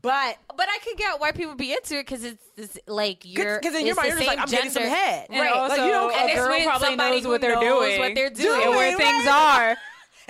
But 0.00 0.38
But 0.56 0.68
I 0.70 0.78
could 0.82 0.96
get 0.96 1.20
why 1.20 1.32
people 1.32 1.54
be 1.54 1.72
into 1.74 1.98
it 1.98 2.06
because 2.06 2.24
it's, 2.24 2.42
it's 2.56 2.78
like 2.86 3.24
you're 3.26 3.58
because 3.60 3.74
in 3.76 3.84
your 3.86 3.94
mind 3.94 4.12
the 4.12 4.24
you're 4.24 4.24
just 4.24 4.26
like 4.28 4.38
I'm 4.38 4.48
getting 4.48 4.70
some 4.70 4.82
gender. 4.84 4.96
head. 4.96 5.26
And 5.28 5.40
Right. 5.40 5.52
also, 5.52 5.76
Like, 5.76 5.84
you 5.84 5.90
don't- 5.92 6.12
a 6.30 6.34
girl 6.34 6.60
probably 6.64 6.96
knows 6.96 7.26
what 7.26 7.40
they're 7.42 7.54
knows 7.56 7.84
doing, 7.84 8.00
what 8.00 8.14
they're 8.14 8.26
and 8.28 8.36
doing, 8.36 8.70
where 8.70 8.96
things 8.96 9.26
are. 9.28 9.76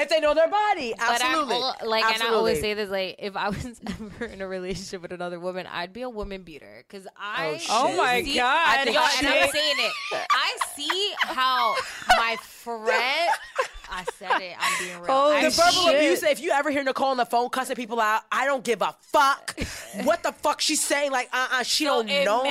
If 0.03 0.09
they 0.09 0.21
know 0.21 0.35
their 0.35 0.49
body, 0.49 0.95
absolutely. 0.99 1.55
I'm 1.57 1.63
all, 1.63 1.77
like, 1.85 2.05
and 2.05 2.23
I 2.23 2.31
always 2.31 2.61
say 2.61 2.75
this: 2.75 2.91
like, 2.91 3.17
if 3.19 3.37
I 3.37 3.49
was 3.51 3.81
ever 3.87 4.25
in 4.25 4.41
a 4.41 4.49
relationship 4.49 5.01
with 5.03 5.13
another 5.13 5.39
woman, 5.39 5.67
I'd 5.71 5.93
be 5.93 6.03
a 6.03 6.11
woman 6.11 6.43
beater 6.43 6.85
because 6.87 7.07
I. 7.17 7.53
Oh, 7.55 7.59
shit. 7.59 7.69
Oh 7.71 7.97
my 7.97 8.23
see- 8.23 8.37
God. 8.37 8.65
I 8.67 8.85
think 8.85 8.97
Yo, 8.97 9.03
I 9.03 9.15
and 9.19 9.27
I'm 9.29 9.51
saying 9.51 9.77
it. 9.79 9.93
I 10.31 10.57
see 10.77 11.13
how 11.19 11.77
my 12.17 12.37
friend. 12.43 13.31
I 13.95 14.05
said 14.19 14.41
it. 14.41 14.57
I'm 14.59 14.79
being 14.85 14.99
real. 15.01 15.07
Holy 15.13 15.37
I 15.37 15.43
The 15.45 15.51
verbal 15.51 15.73
shit. 15.73 15.95
abuse. 15.97 16.23
If 16.23 16.41
you 16.41 16.51
ever 16.51 16.71
hear 16.71 16.83
Nicole 16.83 17.09
on 17.09 17.19
the 17.19 17.27
phone 17.27 17.51
cussing 17.51 17.77
people 17.77 18.01
out, 18.01 18.23
I 18.33 18.47
don't 18.47 18.65
give 18.65 18.81
a 18.81 18.95
fuck 19.03 19.55
what 20.05 20.23
the 20.23 20.33
fuck 20.33 20.61
she's 20.63 20.83
saying. 20.83 21.11
Like, 21.13 21.29
uh, 21.33 21.49
uh 21.53 21.63
she 21.63 21.85
So 21.85 22.03
don't 22.03 22.25
know 22.25 22.43
me. 22.45 22.49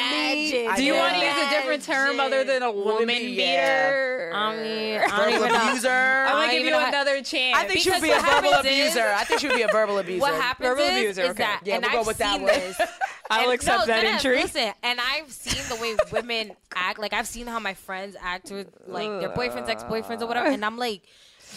imagine. 0.52 0.68
I 0.72 0.76
Do 0.76 0.84
you 0.84 0.94
want 0.94 1.16
to 1.16 1.20
use 1.26 1.38
a 1.38 1.50
different 1.50 1.84
term 1.84 2.20
other 2.20 2.44
than 2.44 2.62
a 2.62 2.72
woman 2.72 3.08
be- 3.08 3.36
beater? 3.38 4.32
I 4.36 4.56
mean, 4.56 5.00
I 5.02 5.08
don't 5.08 5.18
verbal 5.18 5.34
even 5.46 5.54
know. 5.54 5.70
abuser? 5.70 5.90
I'm 5.90 6.32
gonna 6.34 6.52
give 6.52 6.66
you 6.66 6.72
know 6.72 6.80
how- 6.80 6.88
another 6.90 7.22
chance. 7.24 7.58
I 7.58 7.68
think 7.68 7.80
she 7.80 7.90
would 7.90 8.02
be 8.02 8.12
a 8.12 8.20
verbal 8.20 8.54
abuser. 8.54 9.08
I 9.18 9.24
think 9.24 9.40
she 9.42 9.48
would 9.48 9.56
be 9.56 9.64
a 9.64 9.68
verbal 9.72 9.98
abuser. 9.98 10.22
What 10.22 10.36
happens 10.36 10.68
Verbal 10.68 10.84
is, 10.84 10.92
abuser, 10.92 11.22
is 11.24 11.30
okay. 11.32 11.38
that, 11.44 11.62
Yeah, 11.66 11.76
and 11.76 11.86
we'll 11.90 12.00
I've 12.02 12.08
with 12.08 12.18
that 12.20 12.34
seen 12.34 12.42
one. 12.44 12.52
this. 12.54 12.82
I'll 13.32 13.44
And- 13.46 13.54
accept 13.54 13.80
no, 13.80 13.86
that 13.88 14.04
deadass, 14.04 14.14
entry. 14.26 14.42
Listen, 14.44 14.74
and 14.84 15.00
I've 15.02 15.32
seen 15.32 15.64
the 15.70 15.82
way 15.82 15.96
women 16.12 16.52
act. 16.76 17.00
Like 17.00 17.14
I've 17.14 17.28
seen 17.28 17.48
how 17.48 17.60
my 17.60 17.74
friends 17.74 18.16
act 18.22 18.52
with 18.52 18.68
like 18.88 19.08
their 19.22 19.30
boyfriends, 19.30 19.70
ex 19.70 19.84
boyfriends, 19.84 20.22
or 20.22 20.28
whatever. 20.28 20.48
And 20.50 20.64
I'm 20.66 20.78
like, 20.78 21.02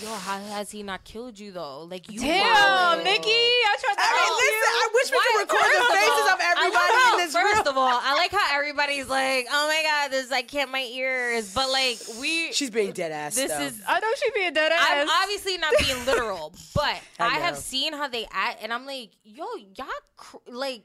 yo, 0.03 0.09
how 0.13 0.39
has 0.39 0.71
he 0.71 0.83
not 0.83 1.05
killed 1.05 1.39
you 1.39 1.53
though? 1.53 1.85
Like 1.85 2.11
you, 2.11 2.21
Damn, 2.21 2.43
wild. 2.43 3.05
Nikki, 3.05 3.29
I 3.31 3.77
tried 3.81 3.95
to 3.95 4.01
I 4.01 4.11
mean, 4.15 4.33
listen, 4.37 4.55
you. 4.55 4.83
I 4.83 4.89
wish 4.95 5.11
we 5.11 5.17
Why- 5.17 5.25
could 5.27 5.41
record 5.41 5.65
first 5.65 5.79
the 5.89 5.95
faces 5.95 6.11
all, 6.11 6.29
of 6.35 6.41
everybody 6.41 6.93
love 6.95 7.13
in 7.13 7.19
this 7.27 7.33
First 7.35 7.57
room. 7.59 7.69
of 7.69 7.77
all, 7.77 8.01
I 8.03 8.15
like 8.17 8.31
how 8.33 8.57
everybody's 8.59 9.09
like, 9.09 9.47
oh 9.51 9.69
my 9.69 9.83
god, 9.83 10.11
this 10.11 10.31
I 10.33 10.43
can't 10.43 10.71
my 10.71 10.83
ears, 10.93 11.55
but 11.55 11.71
like 11.71 11.99
we. 12.21 12.53
She's 12.53 12.71
being 12.71 12.93
dead 12.93 13.13
ass. 13.13 13.35
this 13.37 13.51
though. 13.53 13.61
is 13.63 13.81
I 13.87 14.01
know 14.01 14.09
she's 14.23 14.33
being 14.33 14.53
dead 14.53 14.73
ass. 14.73 14.81
I'm 14.91 15.09
obviously 15.23 15.59
not 15.59 15.73
being 15.79 16.05
literal, 16.07 16.53
but 16.75 16.85
I 17.21 17.27
I, 17.37 17.39
have 17.41 17.57
seen 17.57 17.93
how 17.93 18.09
they 18.09 18.27
act, 18.31 18.63
and 18.63 18.73
I'm 18.73 18.87
like, 18.87 19.11
yo, 19.25 19.45
y'all 19.77 19.87
cr- 20.17 20.37
like, 20.49 20.83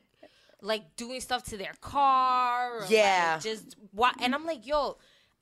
like 0.61 0.95
doing 0.97 1.21
stuff 1.21 1.43
to 1.45 1.57
their 1.57 1.73
car, 1.81 2.77
or, 2.77 2.81
like, 2.81 2.89
Yeah. 2.89 3.39
just 3.39 3.75
what? 3.91 4.15
And 4.21 4.33
I'm 4.35 4.45
like, 4.45 4.67
yo. 4.67 4.97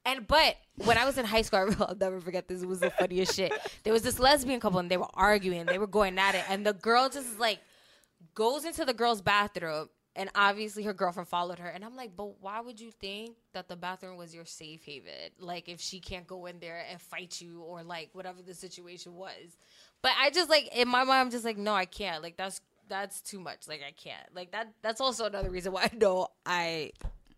And 0.07 0.25
but 0.25 0.55
when 0.85 0.97
I 0.97 1.03
was 1.03 1.17
in 1.17 1.25
high 1.25 1.41
school, 1.41 1.59
I 1.59 1.63
will 1.65 1.75
I'll 1.83 1.95
never 1.95 2.21
forget 2.21 2.47
this. 2.47 2.63
It 2.63 2.67
was 2.67 2.79
the 2.79 2.89
funniest 2.89 3.35
shit. 3.35 3.51
There 3.83 3.93
was 3.93 4.01
this 4.01 4.19
lesbian 4.19 4.59
couple, 4.59 4.79
and 4.79 4.89
they 4.89 4.97
were 4.97 5.09
arguing. 5.13 5.65
They 5.65 5.77
were 5.77 5.85
going 5.85 6.17
at 6.17 6.33
it, 6.33 6.45
and 6.49 6.65
the 6.65 6.73
girl 6.73 7.09
just 7.09 7.37
like 7.37 7.59
goes 8.33 8.63
into 8.63 8.85
the 8.85 8.93
girl's 8.93 9.21
bathroom, 9.21 9.89
and 10.15 10.29
obviously 10.33 10.83
her 10.83 10.93
girlfriend 10.93 11.27
followed 11.27 11.59
her. 11.59 11.67
And 11.67 11.83
I'm 11.83 11.97
like, 11.97 12.15
but 12.15 12.41
why 12.41 12.61
would 12.61 12.79
you 12.79 12.89
think 12.89 13.35
that 13.51 13.67
the 13.67 13.75
bathroom 13.75 14.15
was 14.15 14.33
your 14.33 14.45
safe 14.45 14.85
haven? 14.85 15.11
Like 15.39 15.67
if 15.67 15.81
she 15.81 15.99
can't 15.99 16.25
go 16.25 16.45
in 16.45 16.59
there 16.59 16.85
and 16.89 17.01
fight 17.01 17.41
you, 17.41 17.61
or 17.61 17.83
like 17.83 18.09
whatever 18.13 18.41
the 18.41 18.53
situation 18.53 19.13
was. 19.15 19.57
But 20.01 20.13
I 20.17 20.29
just 20.29 20.49
like 20.49 20.73
in 20.73 20.87
my 20.87 21.03
mind, 21.03 21.19
I'm 21.19 21.31
just 21.31 21.43
like, 21.43 21.57
no, 21.57 21.73
I 21.73 21.85
can't. 21.85 22.23
Like 22.23 22.37
that's 22.37 22.61
that's 22.87 23.19
too 23.19 23.41
much. 23.41 23.67
Like 23.67 23.81
I 23.85 23.91
can't. 23.91 24.33
Like 24.33 24.53
that. 24.53 24.69
That's 24.81 25.01
also 25.01 25.25
another 25.25 25.49
reason 25.49 25.73
why 25.73 25.83
I 25.91 25.95
know 25.97 26.29
I 26.45 26.91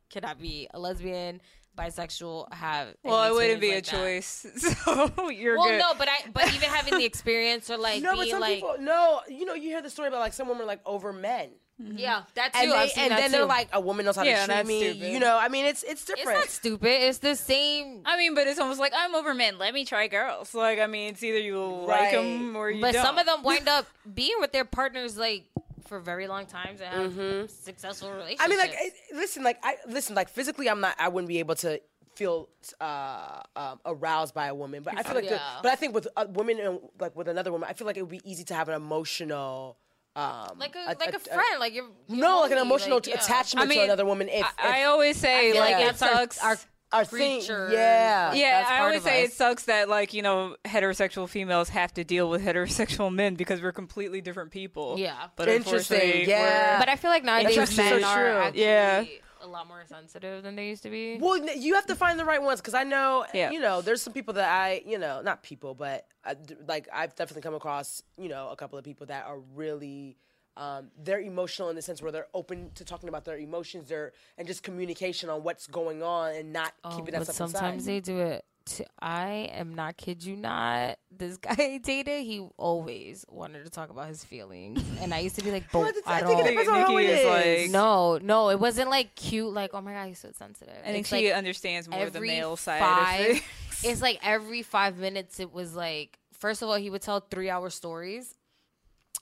cannot 0.10 0.40
be 0.40 0.68
a 0.74 0.80
lesbian, 0.80 1.42
bisexual, 1.80 2.54
have. 2.54 2.96
well, 3.04 3.24
it 3.32 3.34
wouldn't 3.36 3.62
be 3.62 3.70
a 3.72 3.76
that. 3.76 3.84
choice, 3.86 4.46
so 4.58 5.30
you're 5.30 5.58
Well, 5.58 5.70
good. 5.70 5.80
no, 5.80 5.94
but 5.98 6.10
I 6.10 6.30
but 6.34 6.48
even 6.54 6.70
having 6.70 6.98
the 6.98 7.06
experience 7.06 7.70
or 7.70 7.78
like 7.78 8.02
no, 8.04 8.12
but 8.16 8.22
being 8.24 8.32
some 8.32 8.42
like 8.42 8.56
people 8.56 8.76
no. 8.80 9.22
You 9.30 9.46
know, 9.46 9.54
you 9.54 9.70
hear 9.70 9.82
the 9.82 9.90
story 9.90 10.08
about 10.10 10.20
like 10.20 10.34
some 10.34 10.48
women 10.48 10.64
are, 10.64 10.66
like 10.66 10.82
over 10.86 11.14
men, 11.14 11.50
mm-hmm. 11.82 11.98
yeah, 11.98 12.24
that's 12.36 12.58
too. 12.60 12.64
and, 12.66 12.74
I've 12.74 12.90
they, 12.90 12.94
seen 12.94 13.04
and 13.04 13.12
that 13.12 13.18
then 13.22 13.30
too. 13.32 13.38
they're 13.38 13.46
like, 13.46 13.70
a 13.74 13.80
woman 13.80 14.06
knows 14.06 14.16
how 14.16 14.24
Yeah, 14.24 14.42
to 14.42 14.46
treat 14.46 14.56
that's 14.56 14.68
me. 14.68 14.80
stupid. 14.94 15.12
You 15.14 15.20
know, 15.20 15.38
I 15.38 15.48
mean, 15.48 15.66
it's 15.66 15.84
it's 15.84 16.04
different. 16.06 16.30
it's 16.30 16.40
not 16.40 16.50
stupid. 16.50 16.90
It's 17.08 17.20
the 17.20 17.36
same. 17.36 18.02
I 18.06 18.18
mean, 18.18 18.36
but 18.36 18.48
it's 18.48 18.60
almost 18.60 18.80
like 18.80 18.94
I'm 18.96 19.16
over 19.16 19.34
men. 19.34 19.58
Let 19.58 19.74
me 19.74 19.86
try 19.86 20.08
girls. 20.08 20.54
Like, 20.54 20.80
I 20.80 20.88
mean, 20.88 21.10
it's 21.12 21.24
either 21.24 21.40
you 21.40 21.60
like 21.64 22.12
them 22.12 22.56
or 22.56 22.70
you 22.70 22.82
But 22.82 22.94
don't. 22.94 23.06
some 23.06 23.18
of 23.18 23.26
them 23.26 23.44
wind 23.44 23.68
up 23.78 23.86
being 24.14 24.36
with 24.40 24.52
their 24.52 24.66
partners 24.66 25.18
like 25.18 25.46
for 25.90 26.00
very 26.00 26.28
long 26.28 26.46
times 26.46 26.80
and 26.80 27.14
have 27.14 27.50
successful 27.50 28.12
relationships. 28.12 28.42
Mm-hmm. 28.42 28.46
I 28.46 28.56
mean, 28.56 28.60
like, 28.60 28.76
I- 28.80 29.16
listen, 29.16 29.44
like, 29.44 29.60
I 29.64 29.76
listen, 29.88 30.16
like, 30.16 30.30
physically, 30.30 30.70
I'm 30.70 30.80
not, 30.80 30.96
I 30.98 31.10
wouldn't 31.10 31.28
be 31.28 31.40
able 31.40 31.56
to 31.56 31.82
feel 32.16 32.50
uh, 32.80 33.42
um, 33.56 33.80
aroused 33.86 34.34
by 34.34 34.48
a 34.48 34.56
woman, 34.56 34.84
but 34.84 34.98
I 34.98 35.04
feel 35.04 35.16
like, 35.16 35.28
the, 35.30 35.40
but 35.64 35.72
I 35.72 35.76
think 35.76 35.94
with 35.94 36.08
uh, 36.16 36.26
women 36.30 36.60
and 36.60 36.80
like 37.00 37.16
with 37.16 37.28
another 37.28 37.52
woman, 37.52 37.68
I 37.70 37.74
feel 37.74 37.88
like 37.88 37.98
it 37.98 38.02
would 38.02 38.12
be 38.12 38.22
easy 38.30 38.44
to 38.46 38.54
have 38.54 38.68
an 38.70 38.76
emotional, 38.76 39.78
um, 40.16 40.58
like 40.60 40.76
a, 40.76 40.96
like 41.00 41.14
a, 41.14 41.20
friend, 41.20 41.60
like 41.60 41.74
your 41.74 41.86
no, 42.10 42.42
like 42.42 42.52
an 42.52 42.58
emotional 42.58 42.98
like, 42.98 43.08
yeah. 43.08 43.16
attachment 43.16 43.66
I 43.66 43.70
mean, 43.70 43.80
to 43.80 43.84
another 43.86 44.06
woman. 44.06 44.28
If, 44.30 44.46
I, 44.58 44.82
I 44.82 44.84
always 44.86 45.18
say, 45.18 45.50
I 45.50 45.52
feel 45.54 45.62
like, 45.62 45.76
like 45.76 45.86
it 45.94 45.98
sucks. 45.98 46.40
our 46.40 46.50
our 46.52 46.58
thing, 46.92 47.40
creature. 47.40 47.70
yeah, 47.72 48.34
yeah, 48.34 48.60
that's 48.62 48.72
I 48.72 48.80
always 48.80 49.04
say 49.04 49.24
us. 49.24 49.30
it 49.30 49.34
sucks 49.34 49.64
that 49.66 49.90
like 49.90 50.14
you 50.14 50.22
know 50.22 50.56
heterosexual 50.66 51.28
females 51.30 51.70
have 51.70 51.94
to 51.96 52.04
deal 52.04 52.30
with 52.30 52.42
heterosexual 52.46 53.14
men 53.14 53.36
because 53.36 53.62
we're 53.62 53.72
completely 53.72 54.22
different 54.22 54.52
people. 54.52 54.98
Yeah. 54.98 55.28
but 55.36 55.48
Interesting, 55.50 56.28
yeah. 56.30 56.80
But 56.80 56.90
I 56.90 56.96
feel 56.96 57.12
like 57.12 57.24
nowadays 57.24 57.58
actually 57.58 57.78
men 57.78 58.02
so 58.02 58.08
are 58.08 58.16
true. 58.18 58.38
actually 58.38 58.62
Yeah. 58.62 59.04
a 59.42 59.48
lot 59.48 59.68
more 59.68 59.84
sensitive 59.88 60.44
than 60.44 60.56
they 60.56 60.68
used 60.68 60.84
to 60.84 60.90
be. 60.90 61.18
Well, 61.18 61.38
you 61.38 61.76
have 61.76 61.86
to 61.88 61.96
find 61.96 62.20
the 62.20 62.26
right 62.26 62.42
ones 62.42 62.60
because 62.60 62.74
I 62.74 62.84
know, 62.84 63.26
Yeah. 63.34 63.52
you 63.52 63.60
know, 63.60 63.82
there's 63.82 64.02
some 64.02 64.12
people 64.14 64.34
that 64.36 64.50
I, 64.52 64.82
you 64.86 64.98
know, 64.98 65.22
not 65.22 65.44
people, 65.44 65.76
but 65.76 66.06
I 66.26 66.34
d 66.34 66.56
like 66.68 66.88
I've 66.94 67.16
definitely 67.16 67.44
come 67.44 67.56
across, 67.56 68.04
you 68.18 68.30
know, 68.30 68.50
a 68.50 68.56
couple 68.56 68.78
of 68.78 68.84
people 68.84 69.06
that 69.08 69.26
are 69.28 69.40
really, 69.56 70.18
um, 70.60 70.92
they're 71.04 71.22
emotional 71.22 71.70
in 71.70 71.76
the 71.76 71.82
sense 71.82 72.02
where 72.02 72.12
they're 72.12 72.28
open 72.34 72.70
to 72.76 72.84
talking 72.86 73.10
about 73.10 73.24
their 73.26 73.38
emotions, 73.38 73.88
their 73.90 74.12
and 74.38 74.48
just 74.48 74.62
communication 74.62 75.30
on 75.30 75.42
what's 75.44 75.66
going 75.68 76.04
on 76.04 76.36
and 76.36 76.52
not 76.54 76.74
keeping 76.92 77.14
that 77.14 77.22
Oh, 77.22 77.26
but 77.26 77.34
stuff 77.34 77.50
sometimes 77.52 77.88
inside. 77.88 77.92
they 77.94 78.00
do 78.02 78.20
it. 78.20 78.46
To, 78.66 78.86
I 79.00 79.50
am 79.54 79.74
not 79.74 79.98
kid 79.98 80.24
you 80.24 80.36
not. 80.36 81.00
This 81.10 81.38
guy 81.46 81.56
I 81.58 81.78
dated, 81.84 82.24
he 82.24 82.46
always 82.58 83.26
wanted 83.30 83.64
to 83.64 83.72
talk 83.72 83.90
about 83.90 84.10
his 84.10 84.24
feelings, 84.24 84.84
and 85.02 85.12
I 85.14 85.20
used 85.20 85.36
to 85.38 85.44
be 85.44 85.50
like, 85.52 85.64
Well, 85.74 85.84
"But 85.84 85.96
it's- 85.96 86.04
I 86.06 86.18
I 86.18 86.22
think 86.28 86.40
it 86.40 86.44
don't." 86.44 86.52
depends 86.52 86.70
on 86.70 86.80
how 86.82 86.88
Nikki 86.96 87.06
it 87.08 87.10
is 87.10 87.20
is. 87.22 87.26
like- 87.66 87.72
No, 87.72 88.18
no, 88.22 88.50
it 88.50 88.60
wasn't 88.60 88.90
like 88.92 89.16
cute. 89.16 89.52
Like, 89.52 89.72
oh 89.74 89.82
my 89.82 89.94
god, 89.94 90.08
he's 90.10 90.20
so 90.20 90.30
sensitive. 90.38 90.76
I 90.84 90.88
think 90.92 91.00
It's 91.00 91.10
she 91.10 91.30
like 91.30 91.36
understands 91.38 91.88
more 91.90 92.08
the 92.12 92.22
male 92.22 92.58
side 92.58 92.80
five- 92.82 93.20
of 93.22 93.26
things. 93.38 93.44
it's 93.84 94.02
like 94.04 94.20
every 94.22 94.62
five 94.62 94.98
minutes, 94.98 95.40
it 95.40 95.52
was 95.52 95.74
like. 95.74 96.20
First 96.38 96.62
of 96.62 96.70
all, 96.70 96.76
he 96.76 96.90
would 96.90 97.02
tell 97.02 97.20
three-hour 97.20 97.70
stories, 97.70 98.34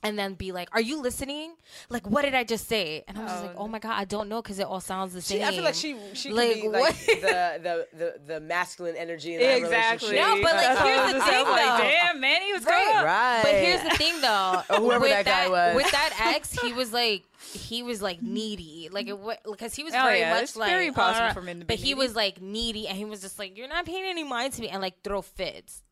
and 0.04 0.18
then 0.18 0.34
be 0.36 0.52
like, 0.52 0.70
"Are 0.74 0.82
you 0.82 1.02
listening? 1.02 1.56
Like, 1.90 2.08
what 2.08 2.24
did 2.24 2.34
I 2.36 2.44
just 2.44 2.68
say?" 2.68 3.04
And 3.08 3.18
I'm 3.18 3.28
just 3.28 3.44
Oh, 3.44 3.48
like, 3.48 3.56
"Oh 3.58 3.68
my 3.68 3.80
god, 3.80 3.94
I 4.00 4.06
don't 4.06 4.30
know," 4.30 4.42
because 4.42 4.60
it 4.60 4.66
all 4.68 4.80
sounds 4.80 5.14
the 5.14 5.22
same. 5.22 5.40
She, 5.40 5.44
I 5.44 5.52
feel 5.52 5.64
like 5.64 5.76
she 5.76 5.98
she 6.14 6.30
Like, 6.32 6.54
could 6.54 6.62
be 6.62 6.68
what? 6.70 6.82
like 6.82 6.96
the, 7.06 7.60
the 7.64 7.88
the 7.98 8.20
the 8.34 8.40
masculine 8.40 8.96
energy 8.96 9.34
in 9.36 9.42
that 9.42 9.58
Exactly. 9.58 10.10
relationship. 10.12 10.38
No, 10.38 10.44
but, 10.44 10.56
like, 10.56 10.78
here's 10.88 11.12
the 11.14 11.18
just 11.20 11.28
thing, 11.30 11.46
like, 11.46 11.66
though. 11.66 11.78
damn, 11.84 12.20
Manny, 12.22 12.54
what's 12.54 12.66
Right. 12.66 12.86
going 12.86 12.98
on? 12.98 13.06
right. 13.06 13.42
But 13.44 13.54
here's 13.56 13.82
the 13.84 13.90
thing, 13.98 14.22
though. 14.22 14.62
Or 14.70 14.76
whoever 14.80 15.00
with 15.02 15.12
that 15.12 15.26
guy 15.26 15.50
was. 15.50 15.76
With 15.76 15.92
that 15.92 16.14
ex, 16.36 16.52
he 16.52 16.74
was 16.74 16.92
like, 16.94 17.24
he 17.54 17.84
was 17.84 18.02
like 18.02 18.22
needy, 18.22 18.90
like 18.92 19.08
it 19.08 19.18
because 19.46 19.74
he 19.76 19.84
was 19.84 19.94
Oh, 19.94 20.04
very 20.04 20.20
yeah, 20.20 20.32
much 20.34 20.44
it's 20.44 20.56
like 20.56 20.70
very 20.70 20.92
possible 20.92 21.28
uh, 21.28 21.34
for 21.34 21.42
men 21.42 21.60
to 21.60 21.66
be 21.66 21.76
But 21.76 21.84
he 21.84 21.94
was 21.94 22.16
like 22.16 22.42
needy, 22.42 22.88
and 22.88 22.98
he 22.98 23.06
was 23.06 23.22
just 23.22 23.38
like, 23.40 23.56
"You're 23.58 23.68
not 23.68 23.86
paying 23.86 24.04
any 24.06 24.24
mind 24.24 24.54
to 24.54 24.62
me," 24.62 24.70
and 24.70 24.82
like 24.82 25.02
throw 25.04 25.22
fits. 25.22 25.84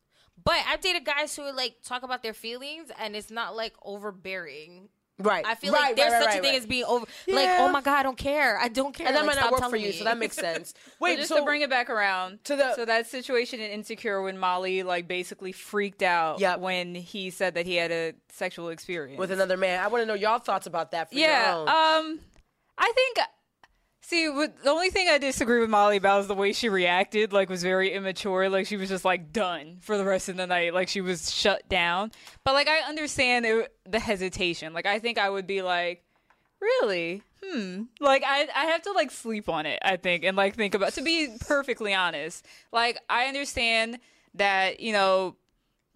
But 0.46 0.56
I've 0.66 0.80
dated 0.80 1.04
guys 1.04 1.36
who 1.36 1.42
like 1.52 1.82
talk 1.84 2.02
about 2.04 2.22
their 2.22 2.32
feelings, 2.32 2.90
and 2.98 3.14
it's 3.14 3.30
not 3.30 3.54
like 3.56 3.74
overbearing. 3.82 4.88
right. 5.18 5.44
I 5.44 5.56
feel 5.56 5.72
right, 5.72 5.80
like 5.88 5.96
there's 5.96 6.12
right, 6.12 6.22
such 6.22 6.28
right, 6.28 6.38
a 6.38 6.42
thing 6.42 6.52
right. 6.52 6.58
as 6.60 6.66
being 6.66 6.84
over. 6.84 7.04
Like, 7.26 7.48
oh 7.58 7.68
my 7.70 7.80
god, 7.80 7.96
I 7.98 8.02
don't 8.04 8.16
care. 8.16 8.56
I 8.58 8.68
don't 8.68 8.94
care. 8.94 9.08
and 9.08 9.16
that 9.16 9.26
like, 9.26 9.34
might 9.36 9.42
not 9.42 9.50
work 9.50 9.68
for 9.68 9.76
you, 9.76 9.88
me. 9.88 9.92
so 9.92 10.04
that 10.04 10.18
makes 10.18 10.36
sense. 10.36 10.72
Wait, 11.00 11.12
Wait, 11.12 11.16
just 11.16 11.30
so 11.30 11.38
to 11.38 11.44
bring 11.44 11.62
it 11.62 11.68
back 11.70 11.90
around 11.90 12.44
to 12.44 12.54
the- 12.54 12.74
so 12.76 12.84
that 12.84 13.06
situation 13.08 13.58
in 13.60 13.70
Insecure 13.72 14.22
when 14.22 14.38
Molly 14.38 14.82
like 14.84 15.08
basically 15.08 15.50
freaked 15.52 16.02
out 16.02 16.38
Yep. 16.38 16.60
when 16.60 16.94
he 16.94 17.30
said 17.30 17.54
that 17.54 17.66
he 17.66 17.74
had 17.74 17.90
a 17.90 18.14
sexual 18.30 18.68
experience 18.68 19.18
with 19.18 19.32
another 19.32 19.56
man, 19.56 19.82
I 19.82 19.88
want 19.88 20.02
to 20.02 20.06
know 20.06 20.14
y'all 20.14 20.38
thoughts 20.38 20.66
about 20.68 20.92
that. 20.92 21.10
For 21.10 21.16
yeah, 21.16 21.50
your 21.56 21.62
own. 21.62 21.68
um, 21.68 22.20
I 22.78 22.92
think. 22.94 23.18
See, 24.08 24.28
the 24.28 24.70
only 24.70 24.90
thing 24.90 25.08
I 25.08 25.18
disagree 25.18 25.58
with 25.58 25.68
Molly 25.68 25.96
about 25.96 26.20
is 26.20 26.28
the 26.28 26.34
way 26.36 26.52
she 26.52 26.68
reacted. 26.68 27.32
Like, 27.32 27.50
was 27.50 27.64
very 27.64 27.92
immature. 27.92 28.48
Like, 28.48 28.68
she 28.68 28.76
was 28.76 28.88
just 28.88 29.04
like 29.04 29.32
done 29.32 29.78
for 29.80 29.98
the 29.98 30.04
rest 30.04 30.28
of 30.28 30.36
the 30.36 30.46
night. 30.46 30.72
Like, 30.74 30.86
she 30.86 31.00
was 31.00 31.34
shut 31.34 31.68
down. 31.68 32.12
But 32.44 32.54
like, 32.54 32.68
I 32.68 32.82
understand 32.82 33.46
it, 33.46 33.74
the 33.84 33.98
hesitation. 33.98 34.72
Like, 34.72 34.86
I 34.86 35.00
think 35.00 35.18
I 35.18 35.28
would 35.28 35.48
be 35.48 35.60
like, 35.60 36.04
really, 36.60 37.22
hmm. 37.42 37.82
Like, 37.98 38.22
I 38.24 38.46
I 38.54 38.66
have 38.66 38.82
to 38.82 38.92
like 38.92 39.10
sleep 39.10 39.48
on 39.48 39.66
it. 39.66 39.80
I 39.84 39.96
think 39.96 40.22
and 40.22 40.36
like 40.36 40.54
think 40.54 40.76
about. 40.76 40.92
To 40.92 41.02
be 41.02 41.36
perfectly 41.40 41.92
honest, 41.92 42.46
like, 42.70 43.00
I 43.10 43.24
understand 43.24 43.98
that 44.34 44.78
you 44.78 44.92
know 44.92 45.34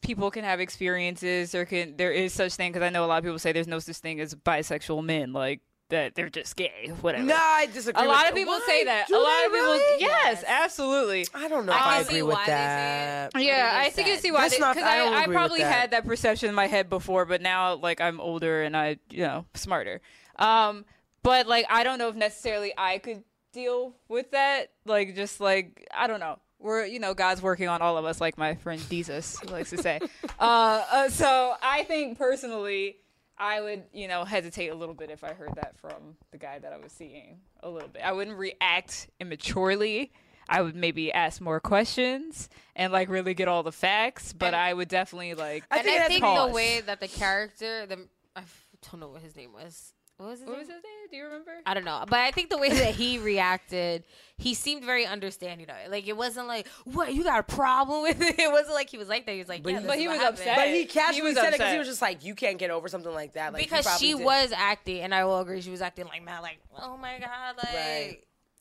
people 0.03 0.33
can 0.33 0.43
have 0.43 0.59
experiences 0.59 1.53
there 1.53 1.67
can 1.67 1.97
there 1.97 2.11
is 2.11 2.33
such 2.33 2.55
thing 2.55 2.73
because 2.73 2.83
i 2.83 2.89
know 2.89 3.05
a 3.05 3.07
lot 3.07 3.19
of 3.19 3.23
people 3.23 3.39
say 3.39 3.53
there's 3.53 3.69
no 3.69 3.79
such 3.79 3.99
thing 3.99 4.19
as 4.19 4.35
bisexual 4.35 5.05
men 5.05 5.35
like 5.35 5.61
that 5.91 6.15
they're 6.15 6.29
just 6.31 6.57
gay 6.57 6.93
whatever 7.01 7.25
no, 7.25 7.37
I 7.37 7.67
disagree. 7.67 8.05
a 8.05 8.09
lot 8.09 8.23
that. 8.23 8.31
of 8.31 8.35
people 8.37 8.55
Why? 8.55 8.65
say 8.67 8.85
that 8.85 9.07
Do 9.09 9.17
a 9.17 9.19
lot 9.19 9.39
they 9.41 9.45
of 9.47 9.53
people 9.53 9.67
really? 9.67 10.01
yes 10.01 10.45
absolutely 10.47 11.27
I 11.35 11.49
don't 11.49 11.67
know 11.67 11.73
I 11.73 11.77
if 11.77 11.83
I 11.87 12.01
agree 12.01 12.23
with 12.23 12.35
why 12.35 12.41
they 12.47 12.53
say 12.53 12.55
that. 12.55 13.31
yeah, 13.37 13.71
I 13.75 13.85
you 13.87 13.91
think 13.91 14.09
you 14.09 14.15
said. 14.15 14.23
see 14.23 14.31
why 14.33 14.43
That's 14.43 14.55
because 14.57 14.77
not- 14.77 14.85
I 14.85 14.93
I, 14.93 14.97
don't 15.05 15.15
I 15.15 15.27
probably 15.27 15.61
that. 15.61 15.73
had 15.73 15.91
that 15.93 16.07
perception 16.07 16.49
in 16.49 16.55
my 16.55 16.67
head 16.67 16.89
before, 16.89 17.25
but 17.27 17.43
now 17.43 17.75
like 17.75 18.01
I'm 18.01 18.21
older 18.21 18.63
and 18.63 18.77
I 18.77 18.99
you 19.11 19.23
know 19.25 19.45
smarter. 19.55 20.01
Um, 20.37 20.85
but 21.23 21.47
like 21.47 21.67
I 21.69 21.85
don't 21.85 21.99
know 21.99 22.09
if 22.09 22.15
necessarily 22.17 22.73
I 22.79 22.99
could 22.99 23.23
deal 23.53 23.95
with 24.09 24.31
that. 24.31 24.71
Like 24.87 25.15
just 25.15 25.41
like 25.41 25.87
I 25.95 26.07
don't 26.07 26.21
know. 26.21 26.39
We're 26.59 26.85
you 26.87 26.99
know 27.01 27.15
God's 27.15 27.41
working 27.43 27.69
on 27.69 27.83
all 27.83 27.97
of 27.99 28.05
us, 28.05 28.21
like 28.21 28.37
my 28.39 28.55
friend 28.55 28.81
Jesus 28.91 29.43
likes 29.45 29.71
to 29.71 29.79
say. 29.79 29.99
uh, 30.39 30.85
uh, 30.93 31.09
so 31.09 31.55
I 31.63 31.85
think 31.85 32.19
personally. 32.19 32.97
I 33.41 33.61
would, 33.63 33.85
you 33.93 34.07
know, 34.07 34.25
hesitate 34.25 34.69
a 34.69 34.75
little 34.75 34.95
bit 34.95 35.11
if 35.11 35.25
I 35.25 35.33
heard 35.33 35.53
that 35.57 35.77
from 35.79 36.17
the 36.31 36.37
guy 36.39 36.59
that 36.59 36.73
I 36.73 36.77
was 36.77 36.93
seeing. 36.93 37.41
A 37.63 37.71
little 37.71 37.89
bit. 37.89 38.03
I 38.05 38.13
wouldn't 38.13 38.37
react 38.37 39.09
immaturely. 39.19 40.13
I 40.49 40.63
would 40.63 40.75
maybe 40.77 41.13
ask 41.13 41.41
more 41.41 41.59
questions 41.61 42.49
and 42.77 42.93
like 42.93 43.09
really 43.09 43.35
get 43.35 43.49
all 43.49 43.63
the 43.63 43.73
facts, 43.73 44.33
but 44.33 44.49
And- 44.49 44.57
I 44.57 44.75
would 44.75 44.89
definitely 44.89 45.35
like. 45.35 45.65
I 45.71 45.79
and 45.79 45.85
think 45.87 46.01
I 46.03 46.09
think 46.09 46.23
pause. 46.23 46.49
the 46.51 46.55
way 46.55 46.81
that 46.83 47.01
the 47.01 47.09
character, 47.09 47.87
the 47.87 48.07
I 48.37 48.43
don't 48.91 49.01
know 49.01 49.09
what 49.09 49.23
his 49.23 49.35
name 49.37 49.53
was. 49.53 49.95
What 50.21 50.29
was 50.33 50.41
his 50.41 50.49
what 50.49 50.53
name? 50.53 50.61
was 50.61 50.69
his 50.69 50.85
name? 50.85 51.09
Do 51.11 51.17
you 51.17 51.25
remember? 51.25 51.51
I 51.65 51.73
don't 51.73 51.85
know, 51.87 52.05
but 52.07 52.19
I 52.19 52.31
think 52.31 52.51
the 52.51 52.59
way 52.59 52.69
that 52.69 52.95
he 52.95 53.19
reacted, 53.33 54.05
he 54.37 54.53
seemed 54.53 54.85
very 54.85 55.07
understanding 55.07 55.69
of 55.71 55.77
it. 55.83 55.91
Like 55.91 56.07
it 56.07 56.15
wasn't 56.17 56.47
like, 56.47 56.69
"What 56.85 57.15
you 57.15 57.25
got 57.25 57.41
a 57.41 57.43
problem 57.43 58.03
with 58.03 58.21
it?" 58.21 58.39
It 58.39 58.53
wasn't 58.53 58.75
like 58.75 58.91
he 58.91 58.99
was 58.99 59.09
like 59.09 59.25
that. 59.25 59.33
He 59.33 59.39
was 59.39 59.49
like, 59.49 59.63
But 59.63 59.73
"Yeah, 59.73 59.81
he- 59.81 59.87
but 59.87 59.99
he 59.99 60.09
was 60.09 60.19
happened." 60.19 60.39
upset. 60.41 60.57
But 60.57 60.69
he 60.69 60.81
He 60.81 60.85
casually 60.85 61.31
was 61.31 61.37
said 61.37 61.49
it 61.49 61.53
because 61.53 61.73
he 61.73 61.79
was 61.79 61.89
just 61.89 62.03
like, 62.03 62.23
"You 62.23 62.35
can't 62.35 62.59
get 62.59 62.71
over 62.71 62.87
something 62.89 63.13
like 63.15 63.33
that." 63.33 63.55
Like, 63.55 63.63
because 63.63 63.99
she 63.99 64.13
did. 64.13 64.23
was 64.23 64.53
acting, 64.55 65.01
and 65.01 65.15
I 65.15 65.25
will 65.25 65.41
agree, 65.41 65.63
she 65.63 65.71
was 65.71 65.81
acting 65.81 66.05
like 66.05 66.23
mad, 66.23 66.41
like, 66.43 66.59
"Oh 66.79 66.99
my 66.99 67.19
god, 67.19 67.57
like." 67.57 67.75
Right. 67.75 68.19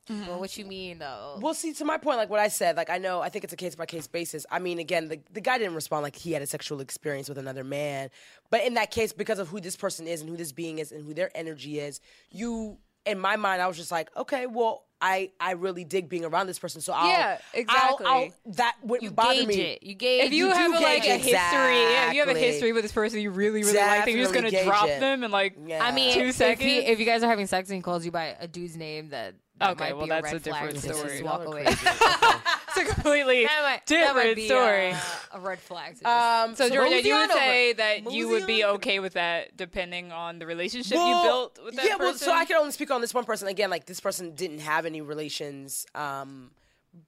Well, 0.10 0.18
mm-hmm. 0.18 0.40
what 0.40 0.58
you 0.58 0.66
mean 0.66 0.98
though? 1.00 1.38
Well, 1.40 1.54
see, 1.54 1.72
to 1.74 1.86
my 1.86 1.98
point, 1.98 2.18
like 2.18 2.30
what 2.30 2.40
I 2.40 2.48
said, 2.48 2.76
like 2.76 2.90
I 2.90 2.98
know, 2.98 3.22
I 3.22 3.30
think 3.30 3.44
it's 3.44 3.54
a 3.54 3.58
case 3.58 3.76
by 3.76 3.86
case 3.86 4.08
basis. 4.08 4.46
I 4.50 4.58
mean, 4.60 4.80
again, 4.80 5.08
the, 5.08 5.20
the 5.32 5.42
guy 5.42 5.58
didn't 5.60 5.76
respond 5.76 6.04
like 6.04 6.16
he 6.16 6.32
had 6.32 6.42
a 6.42 6.48
sexual 6.48 6.80
experience 6.82 7.30
with 7.30 7.38
another 7.38 7.64
man, 7.64 8.10
but 8.50 8.64
in 8.64 8.74
that 8.74 8.90
case, 8.90 9.14
because 9.14 9.38
of 9.38 9.48
who 9.50 9.60
this 9.60 9.76
person 9.76 10.08
is 10.08 10.22
and 10.22 10.30
who 10.30 10.36
this 10.36 10.52
being 10.52 10.80
is 10.80 10.92
and 10.92 11.06
who 11.06 11.14
their 11.14 11.30
energy 11.36 11.80
is, 11.80 12.02
you, 12.32 12.78
in 13.06 13.20
my 13.20 13.36
mind, 13.36 13.62
I 13.62 13.68
was 13.68 13.78
just 13.78 13.92
like, 13.92 14.10
okay, 14.18 14.48
well, 14.48 14.86
I 15.02 15.32
I 15.40 15.52
really 15.52 15.86
dig 15.86 16.10
being 16.10 16.26
around 16.26 16.48
this 16.48 16.60
person, 16.60 16.82
so 16.82 16.92
I'll, 16.92 17.08
Yeah, 17.08 17.38
I'll- 17.54 17.60
exactly. 17.62 18.06
I'll, 18.06 18.30
that 18.56 18.76
wouldn't 18.84 19.04
you 19.04 19.12
bother 19.12 19.34
gauge 19.34 19.48
me. 19.48 19.56
it. 19.62 19.84
You 19.84 19.94
gauge. 19.96 20.26
if 20.26 20.34
you, 20.34 20.50
do 20.50 20.54
have 20.54 20.72
a, 20.72 20.74
like 20.74 21.04
a 21.04 21.06
gauge- 21.06 21.22
history, 21.22 21.32
yeah, 21.34 22.08
if 22.10 22.14
you 22.16 22.20
have 22.20 22.36
a 22.36 22.38
history 22.38 22.74
with 22.74 22.84
this 22.84 22.92
person 22.92 23.22
you 23.22 23.32
really, 23.32 23.62
really 23.62 23.78
like, 23.78 24.04
then 24.06 24.16
you're 24.16 24.26
just 24.26 24.34
gonna 24.34 24.52
drop 24.64 24.90
it. 24.90 25.00
them 25.00 25.24
and 25.24 25.32
like. 25.32 25.56
Yeah. 25.66 25.86
I 25.86 25.94
mean, 25.94 26.16
Two 26.16 26.26
if, 26.28 26.36
seconds? 26.36 26.66
he, 26.70 26.80
if 26.80 27.00
you 27.00 27.06
guys 27.06 27.24
are 27.24 27.30
having 27.30 27.48
sex 27.48 27.70
and 27.70 27.78
he 27.78 27.82
calls 27.82 28.04
you 28.04 28.12
by 28.12 28.36
a 28.42 28.48
dude's 28.48 28.76
name, 28.76 29.10
that, 29.10 29.36
that 29.60 29.72
Okay, 29.72 29.94
well, 29.94 30.08
that's 30.08 30.32
a, 30.32 30.36
a 30.36 30.36
red 30.36 30.44
flag 30.44 30.60
different 30.74 30.82
just 30.82 31.00
story. 31.00 31.22
walk 31.24 31.46
away. 31.46 31.64
It's 31.68 32.78
a 32.78 32.86
completely 32.94 33.46
might, 33.46 33.86
different 33.86 34.38
might 34.38 34.46
story. 34.46 34.92
uh, 34.92 34.98
a 35.34 35.40
red 35.40 35.60
flag. 35.60 36.04
Um, 36.06 36.56
so, 36.56 36.70
Georgia, 36.70 37.02
you 37.02 37.14
would 37.16 37.24
on 37.24 37.32
over. 37.32 37.40
say 37.40 37.74
that 37.74 38.12
you 38.12 38.30
would 38.30 38.46
be 38.46 38.62
Mosey 38.62 38.66
okay 38.76 39.00
with 39.00 39.14
that, 39.14 39.58
depending 39.58 40.12
on 40.12 40.40
the 40.40 40.46
relationship 40.46 40.96
Well, 40.98 41.24
you 41.24 41.28
built 41.28 41.60
with 41.66 41.76
that 41.76 41.86
yeah, 41.86 41.92
person. 41.98 42.06
well, 42.06 42.14
so 42.16 42.32
I 42.32 42.46
can 42.46 42.58
only 42.58 42.72
speak 42.72 42.92
on 42.92 43.02
this 43.02 43.14
one 43.14 43.26
person. 43.26 43.48
Again, 43.48 43.70
like 43.70 43.86
this 43.86 44.00
person 44.00 44.36
didn't 44.36 44.60
have 44.60 44.86
any 44.86 45.02
relations. 45.02 45.86
Um, 45.96 46.52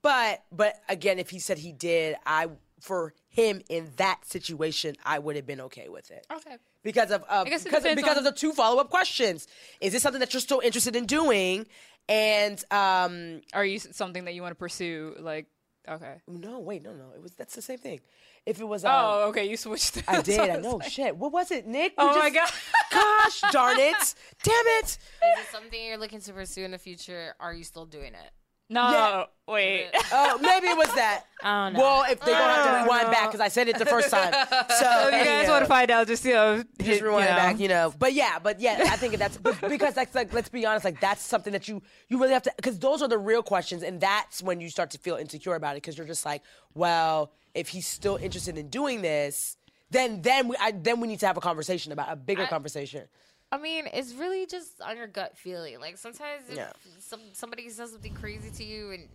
but 0.02 0.44
but 0.52 0.76
again, 0.90 1.20
if 1.20 1.30
he 1.30 1.40
said 1.40 1.58
he 1.60 1.72
did, 1.72 2.16
I 2.26 2.48
for 2.80 3.14
him 3.30 3.62
in 3.70 3.92
that 3.98 4.26
situation, 4.26 4.96
I 5.06 5.20
would 5.20 5.36
have 5.36 5.46
been 5.46 5.62
okay 5.62 5.88
with 5.88 6.10
it. 6.10 6.26
Okay. 6.36 6.58
Because 6.84 7.12
of, 7.12 7.24
of 7.30 7.46
guess 7.46 7.62
it 7.62 7.66
because, 7.66 7.84
because 7.96 8.18
on- 8.18 8.18
of 8.18 8.24
the 8.24 8.32
two 8.32 8.54
follow 8.54 8.82
up 8.82 8.90
questions. 8.90 9.48
Is 9.80 9.94
this 9.94 10.02
something 10.02 10.20
that 10.20 10.34
you're 10.34 10.42
still 10.42 10.62
interested 10.62 10.96
in 10.96 11.06
doing? 11.06 11.68
And 12.10 12.64
um, 12.72 13.42
Are 13.54 13.66
you 13.66 13.80
something 13.80 14.26
that 14.26 14.34
you 14.34 14.42
want 14.42 14.52
to 14.52 14.60
pursue? 14.60 15.16
Like, 15.20 15.48
okay. 15.88 16.16
no, 16.28 16.60
wait, 16.60 16.84
no, 16.84 16.94
no, 16.94 17.12
it 17.16 17.22
was 17.22 17.32
that's 17.34 17.56
the 17.56 17.62
same 17.62 17.80
thing. 17.80 18.00
If 18.46 18.60
it 18.60 18.66
was, 18.66 18.84
um, 18.84 18.92
Oh, 18.94 19.28
okay. 19.30 19.46
You 19.48 19.56
switched. 19.56 20.04
I 20.08 20.22
did. 20.24 20.40
I 20.40 20.58
know. 20.58 20.78
like. 20.78 20.90
Shit. 20.90 21.16
What 21.16 21.32
was 21.32 21.52
it, 21.52 21.68
Nick? 21.68 21.94
We 21.98 22.04
Oh 22.04 22.18
my 22.18 22.30
god. 22.30 22.50
Gosh 22.92 23.42
darn 23.52 23.78
it! 23.80 24.16
Damn 24.44 24.54
it! 24.80 24.86
Is 24.86 24.98
it 25.22 25.46
something 25.50 25.80
you're 25.82 25.98
looking 25.98 26.20
to 26.20 26.34
pursue 26.34 26.66
in 26.66 26.72
the 26.72 26.78
future? 26.78 27.36
Are 27.40 27.54
you 27.54 27.64
still 27.64 27.86
doing 27.86 28.14
it? 28.14 28.32
No, 28.72 28.90
Yeah. 28.90 29.24
wait. 29.54 29.90
Oh, 30.14 30.38
maybe 30.42 30.68
it 30.68 30.78
was 30.78 30.88
that. 30.96 31.26
I 31.44 31.70
don't. 31.72 31.78
Well, 31.80 32.04
if 32.10 32.22
they're 32.22 32.34
gonna 32.34 32.54
have 32.54 32.78
to 32.78 32.84
rewind 32.84 33.12
back 33.12 33.28
because 33.28 33.42
I 33.42 33.50
said 33.50 33.68
it 33.68 33.78
the 33.78 33.86
first 33.86 34.10
time. 34.10 34.32
So, 34.34 34.66
So 34.80 35.08
if 35.10 35.20
you 35.20 35.26
guys 35.26 35.50
want 35.50 35.64
to 35.64 35.68
find 35.68 35.92
out, 35.92 36.08
just 36.08 36.24
you 36.24 36.34
know, 36.34 36.58
just 36.80 36.82
hit, 36.82 37.02
rewind 37.04 37.26
you 37.26 37.30
know. 37.32 37.36
back, 37.36 37.60
you 37.60 37.68
know. 37.68 37.94
But 38.00 38.14
yeah, 38.14 38.40
but 38.40 38.62
yeah, 38.62 38.78
I 38.90 38.96
think 38.96 39.18
that's 39.18 39.36
but 39.38 39.60
because 39.68 39.94
that's 39.94 40.16
like 40.16 40.34
let's 40.34 40.48
be 40.50 40.66
honest, 40.66 40.86
like 40.86 41.02
that's 41.02 41.22
something 41.22 41.52
that 41.52 41.68
you 41.68 41.82
you 42.08 42.18
really 42.20 42.32
have 42.34 42.44
to 42.44 42.54
because 42.56 42.80
those 42.80 43.02
are 43.02 43.10
the 43.10 43.18
real 43.18 43.44
questions, 43.44 43.84
and 43.84 44.00
that's 44.00 44.42
when 44.42 44.62
you 44.62 44.70
start 44.70 44.90
to 44.92 44.98
feel 44.98 45.18
insecure 45.18 45.56
about 45.56 45.72
it 45.76 45.84
because 45.84 45.98
you're 45.98 46.08
just 46.08 46.26
like, 46.26 46.42
well, 46.74 47.34
if 47.54 47.68
he's 47.70 47.86
still 47.88 48.16
interested 48.16 48.58
in 48.58 48.70
doing 48.70 49.02
this, 49.02 49.58
then 49.90 50.22
then 50.22 50.48
we 50.48 50.56
I, 50.62 50.72
then 50.72 51.02
we 51.02 51.10
need 51.10 51.20
to 51.20 51.28
have 51.28 51.36
a 51.36 51.42
conversation 51.42 51.92
about 51.92 52.08
a 52.10 52.16
bigger 52.16 52.44
I- 52.44 52.48
conversation. 52.48 53.04
I 53.52 53.58
mean, 53.58 53.88
it's 53.92 54.14
really 54.14 54.46
just 54.46 54.82
on 54.82 54.96
your 54.98 55.08
gut 55.08 55.38
feeling. 55.38 55.80
Like 55.80 55.98
sometimes 55.98 56.44
if 56.50 56.56
Yeah. 56.58 56.72
some 57.00 57.20
somebody 57.34 57.70
says 57.70 57.92
something 57.92 58.14
crazy 58.14 58.50
to 58.52 58.64
you 58.64 58.92
and 58.92 59.10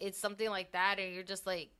it's 0.00 0.18
something 0.18 0.48
like 0.50 0.72
that, 0.72 0.98
and 0.98 1.14
you're 1.14 1.22
just 1.24 1.46
like, 1.46 1.70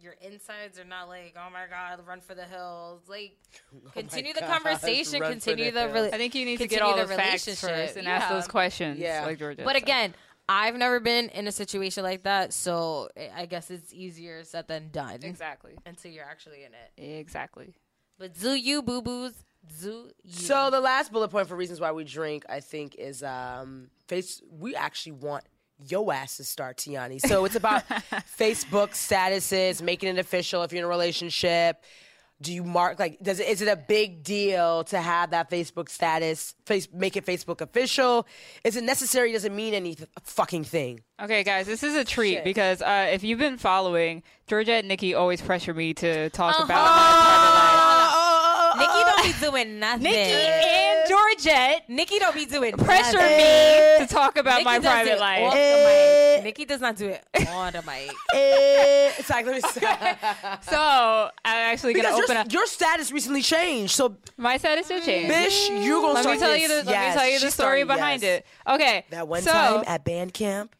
your 0.00 0.14
insides 0.20 0.78
are 0.80 0.84
not 0.84 1.08
like, 1.08 1.34
oh 1.36 1.48
my 1.52 1.66
god, 1.70 2.04
run 2.06 2.20
for 2.20 2.34
the 2.34 2.44
hills. 2.44 3.02
Like, 3.08 3.36
oh 3.86 3.90
continue 3.90 4.32
the 4.32 4.40
gosh, 4.40 4.50
conversation, 4.62 5.20
continue 5.22 5.66
the 5.66 5.70
the. 5.72 5.80
hills. 5.92 6.08
rela- 6.10 6.14
I 6.14 6.18
think 6.18 6.34
you 6.34 6.44
need 6.44 6.58
to 6.58 6.66
get 6.66 6.80
continue 6.80 7.02
all 7.02 7.06
the, 7.08 7.14
facts 7.14 7.46
relationship. 7.46 7.70
first 7.70 7.96
and 7.96 8.08
ask 8.08 8.28
those 8.28 8.48
questions. 8.48 8.98
Yeah. 8.98 9.24
like 9.26 9.38
Georgia. 9.38 9.62
But 9.64 9.74
said. 9.74 9.82
again, 9.82 10.14
I've 10.48 10.74
never 10.74 10.98
been 10.98 11.28
in 11.28 11.46
a 11.46 11.52
situation 11.52 12.02
like 12.02 12.24
that, 12.24 12.52
so 12.52 13.08
I- 13.16 13.42
I 13.42 13.46
guess 13.46 13.70
it's 13.70 13.94
easier 13.94 14.42
said 14.44 14.66
than 14.66 14.90
done. 14.90 15.20
exactly, 15.22 15.76
Until 15.86 16.10
you're 16.10 16.24
actually 16.24 16.64
in 16.64 16.72
it. 16.74 17.18
exactly. 17.20 17.74
But 18.18 18.38
do 18.38 18.54
you, 18.54 18.82
boo 18.82 19.02
boos, 19.02 19.34
do 19.80 20.10
you. 20.24 20.32
So 20.32 20.70
the 20.70 20.80
last 20.80 21.12
bullet 21.12 21.28
point 21.28 21.48
for 21.48 21.56
reasons 21.56 21.80
why 21.80 21.92
we 21.92 22.04
drink, 22.04 22.44
I 22.48 22.60
think, 22.60 22.94
is 22.96 23.22
um, 23.22 23.88
face. 24.08 24.42
We 24.50 24.74
actually 24.74 25.12
want 25.12 25.44
your 25.88 26.12
ass 26.12 26.36
to 26.36 26.44
start, 26.44 26.76
Tiani. 26.78 27.20
So 27.20 27.44
it's 27.44 27.56
about 27.56 27.86
Facebook 28.38 28.90
statuses, 28.90 29.82
making 29.82 30.10
it 30.10 30.18
official 30.18 30.62
if 30.62 30.72
you're 30.72 30.78
in 30.80 30.84
a 30.84 30.88
relationship. 30.88 31.82
Do 32.40 32.52
you 32.52 32.64
mark 32.64 32.98
like 32.98 33.20
does 33.22 33.38
it 33.38 33.46
is 33.46 33.62
it 33.62 33.68
a 33.68 33.76
big 33.76 34.24
deal 34.24 34.82
to 34.84 35.00
have 35.00 35.30
that 35.30 35.48
Facebook 35.48 35.88
status? 35.88 36.54
Face 36.66 36.88
make 36.92 37.16
it 37.16 37.24
Facebook 37.24 37.60
official. 37.60 38.26
Is 38.64 38.74
it 38.76 38.82
necessary? 38.82 39.30
Does 39.30 39.44
it 39.44 39.52
mean 39.52 39.74
any 39.74 39.94
th- 39.94 40.08
fucking 40.24 40.64
thing? 40.64 41.02
Okay, 41.22 41.44
guys, 41.44 41.66
this 41.68 41.84
is 41.84 41.94
a 41.94 42.04
treat 42.04 42.34
Shit. 42.34 42.44
because 42.44 42.82
uh, 42.82 43.10
if 43.12 43.22
you've 43.22 43.38
been 43.38 43.58
following, 43.58 44.24
Georgia 44.48 44.72
and 44.74 44.88
Nikki 44.88 45.14
always 45.14 45.40
pressure 45.40 45.72
me 45.72 45.94
to 45.94 46.30
talk 46.30 46.56
Uh-huh. 46.56 46.64
about 46.64 46.84
my 46.84 46.90
private 47.22 47.54
life. 47.54 48.01
Nikki 48.94 49.10
don't 49.10 49.22
be 49.24 49.46
doing 49.46 49.78
nothing. 49.78 50.02
Nikki 50.02 50.18
and 50.18 51.08
Georgette 51.08 51.88
Nikki 51.88 52.18
don't 52.18 52.34
be 52.34 52.46
doing 52.46 52.72
pressure 52.72 53.16
nothing. 53.16 53.38
me 53.38 54.06
to 54.06 54.12
talk 54.12 54.36
about 54.36 54.58
Nikki 54.58 54.64
my 54.64 54.78
private 54.78 55.18
life. 55.18 55.54
Eh. 55.54 56.40
Nikki 56.42 56.64
does 56.64 56.80
not 56.80 56.96
do 56.96 57.08
it 57.08 57.24
on 57.48 57.72
the 57.72 57.82
mic. 57.82 58.10
Eh, 58.34 59.12
it's 59.18 59.30
like, 59.30 59.46
let 59.46 59.56
me. 59.56 59.60
So 60.62 61.30
I'm 61.44 61.72
actually 61.72 61.94
gonna 61.94 62.08
open 62.08 62.28
your, 62.28 62.38
up. 62.38 62.52
your 62.52 62.66
status 62.66 63.12
recently 63.12 63.42
changed, 63.42 63.94
so 63.94 64.16
My 64.36 64.56
status 64.56 64.86
still 64.86 65.00
changed. 65.00 65.32
bitch, 65.32 65.82
you 65.82 66.00
gonna 66.00 66.14
Let 66.14 66.22
start 66.22 66.36
me 66.36 66.40
tell 66.40 66.56
you 66.56 66.68
the. 66.68 66.74
Let 66.74 66.86
me 66.86 67.14
tell 67.14 67.26
you 67.26 67.38
the 67.38 67.46
she's 67.46 67.54
story 67.54 67.82
starting, 67.82 67.86
behind 67.86 68.22
yes. 68.22 68.40
it. 68.40 68.70
Okay. 68.70 69.04
That 69.10 69.28
one 69.28 69.42
so, 69.42 69.52
time 69.52 69.84
at 69.86 70.04
band 70.04 70.32
camp. 70.32 70.74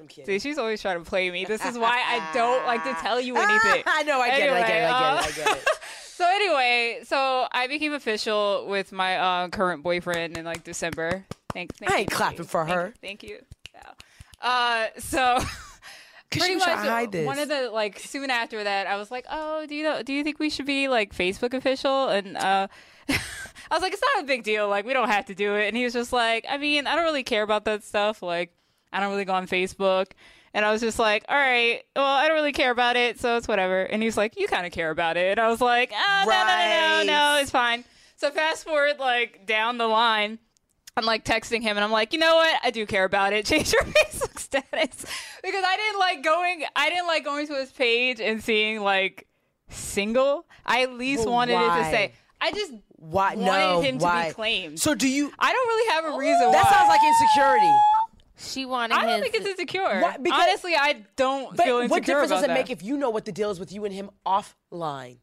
I'm 0.00 0.08
kidding. 0.08 0.26
See, 0.26 0.48
she's 0.48 0.58
always 0.58 0.82
trying 0.82 1.02
to 1.02 1.08
play 1.08 1.30
me. 1.30 1.44
This 1.44 1.64
is 1.64 1.78
why 1.78 2.02
I 2.06 2.32
don't 2.34 2.66
like 2.66 2.84
to 2.84 2.94
tell 2.94 3.20
you 3.20 3.36
anything. 3.36 3.82
I 3.86 4.02
know, 4.02 4.20
I 4.20 4.28
get 4.30 4.48
it, 4.48 4.52
I 4.52 4.60
get 4.60 4.70
it, 4.70 4.90
I 4.90 5.22
get 5.22 5.36
it, 5.36 5.42
I 5.42 5.44
get 5.44 5.56
it. 5.56 5.68
So 6.16 6.24
anyway, 6.24 7.00
so 7.02 7.48
I 7.50 7.66
became 7.66 7.92
official 7.92 8.66
with 8.68 8.92
my 8.92 9.16
uh, 9.16 9.48
current 9.48 9.82
boyfriend 9.82 10.38
in 10.38 10.44
like 10.44 10.62
December. 10.62 11.24
Thank, 11.52 11.74
thank 11.74 11.90
I 11.90 11.94
you, 11.94 12.00
ain't 12.02 12.10
thank 12.10 12.16
clapping 12.16 12.38
you, 12.38 12.44
for 12.44 12.64
thank 12.64 12.76
her. 12.78 12.86
you, 12.86 12.92
Thank 13.00 13.22
you. 13.24 13.38
Uh, 14.40 14.86
so 14.98 15.38
pretty 16.30 16.54
much 16.54 17.10
this. 17.10 17.26
one 17.26 17.38
of 17.40 17.48
the 17.48 17.70
like 17.70 17.98
soon 17.98 18.30
after 18.30 18.62
that, 18.62 18.86
I 18.86 18.96
was 18.96 19.10
like, 19.10 19.26
oh, 19.28 19.66
do 19.66 19.74
you 19.74 19.82
know? 19.82 20.04
Do 20.04 20.12
you 20.12 20.22
think 20.22 20.38
we 20.38 20.50
should 20.50 20.66
be 20.66 20.86
like 20.86 21.12
Facebook 21.12 21.52
official? 21.52 22.08
And 22.08 22.36
uh, 22.36 22.68
I 23.08 23.18
was 23.72 23.82
like, 23.82 23.92
it's 23.92 24.02
not 24.14 24.22
a 24.22 24.26
big 24.26 24.44
deal. 24.44 24.68
Like 24.68 24.86
we 24.86 24.92
don't 24.92 25.08
have 25.08 25.24
to 25.26 25.34
do 25.34 25.56
it. 25.56 25.66
And 25.66 25.76
he 25.76 25.82
was 25.82 25.94
just 25.94 26.12
like, 26.12 26.46
I 26.48 26.58
mean, 26.58 26.86
I 26.86 26.94
don't 26.94 27.04
really 27.04 27.24
care 27.24 27.42
about 27.42 27.64
that 27.64 27.82
stuff. 27.82 28.22
Like 28.22 28.52
I 28.92 29.00
don't 29.00 29.10
really 29.10 29.24
go 29.24 29.32
on 29.32 29.48
Facebook. 29.48 30.12
And 30.54 30.64
I 30.64 30.70
was 30.70 30.80
just 30.80 30.98
like, 31.00 31.24
all 31.28 31.36
right, 31.36 31.82
well, 31.96 32.04
I 32.06 32.28
don't 32.28 32.36
really 32.36 32.52
care 32.52 32.70
about 32.70 32.94
it, 32.96 33.18
so 33.20 33.36
it's 33.36 33.48
whatever. 33.48 33.82
And 33.82 34.00
he 34.00 34.06
was 34.06 34.16
like, 34.16 34.38
you 34.38 34.46
kind 34.46 34.64
of 34.64 34.72
care 34.72 34.90
about 34.90 35.16
it. 35.16 35.32
And 35.32 35.40
I 35.40 35.48
was 35.48 35.60
like, 35.60 35.92
oh, 35.92 36.24
no, 36.26 36.30
no, 36.30 36.46
no, 36.46 37.04
no, 37.12 37.34
no, 37.34 37.40
it's 37.42 37.50
fine. 37.50 37.84
So 38.16 38.30
fast 38.30 38.64
forward, 38.64 39.00
like, 39.00 39.46
down 39.46 39.78
the 39.78 39.88
line, 39.88 40.38
I'm 40.96 41.04
like 41.04 41.24
texting 41.24 41.60
him 41.60 41.76
and 41.76 41.82
I'm 41.82 41.90
like, 41.90 42.12
you 42.12 42.20
know 42.20 42.36
what? 42.36 42.60
I 42.62 42.70
do 42.70 42.86
care 42.86 43.02
about 43.02 43.32
it. 43.32 43.44
Change 43.46 43.72
your 43.72 43.82
Facebook 43.82 44.38
status. 44.38 45.04
Because 45.42 45.64
I 45.66 45.76
didn't 45.76 45.98
like 45.98 46.22
going, 46.22 46.62
I 46.76 46.88
didn't 46.88 47.08
like 47.08 47.24
going 47.24 47.48
to 47.48 47.54
his 47.54 47.72
page 47.72 48.20
and 48.20 48.40
seeing 48.40 48.80
like 48.80 49.26
single. 49.70 50.46
I 50.64 50.82
at 50.82 50.92
least 50.92 51.24
But 51.24 51.32
wanted 51.32 51.54
it 51.54 51.66
to 51.78 51.84
say, 51.90 52.12
I 52.40 52.52
just 52.52 52.72
Why? 52.92 53.34
wanted 53.34 53.44
no, 53.44 53.80
him 53.80 53.98
why? 53.98 54.22
to 54.22 54.28
be 54.28 54.34
claimed. 54.34 54.80
So 54.80 54.94
do 54.94 55.08
you? 55.08 55.32
I 55.36 55.52
don't 55.52 55.66
really 55.66 55.90
have 55.94 56.04
a 56.14 56.16
reason 56.18 56.52
That 56.52 56.64
why. 56.64 56.70
sounds 56.70 56.88
like 56.88 57.00
insecurity. 57.02 57.72
She 58.36 58.64
wanted 58.66 58.94
to 58.94 59.00
I 59.00 59.04
don't 59.06 59.22
his. 59.22 59.22
think 59.22 59.34
it's 59.36 59.46
insecure. 59.46 60.00
Why? 60.00 60.16
Because- 60.16 60.40
Honestly, 60.48 60.74
I 60.74 61.04
don't 61.16 61.56
But 61.56 61.64
feel 61.66 61.78
insecure 61.78 61.88
what 61.90 62.04
difference 62.04 62.30
about 62.30 62.34
does 62.36 62.44
it 62.44 62.48
that. 62.48 62.54
make 62.54 62.70
if 62.70 62.82
you 62.82 62.96
know 62.96 63.10
what 63.10 63.24
the 63.24 63.32
deal 63.32 63.50
is 63.50 63.60
with 63.60 63.72
you 63.72 63.84
and 63.84 63.94
him 63.94 64.10
offline? 64.26 65.18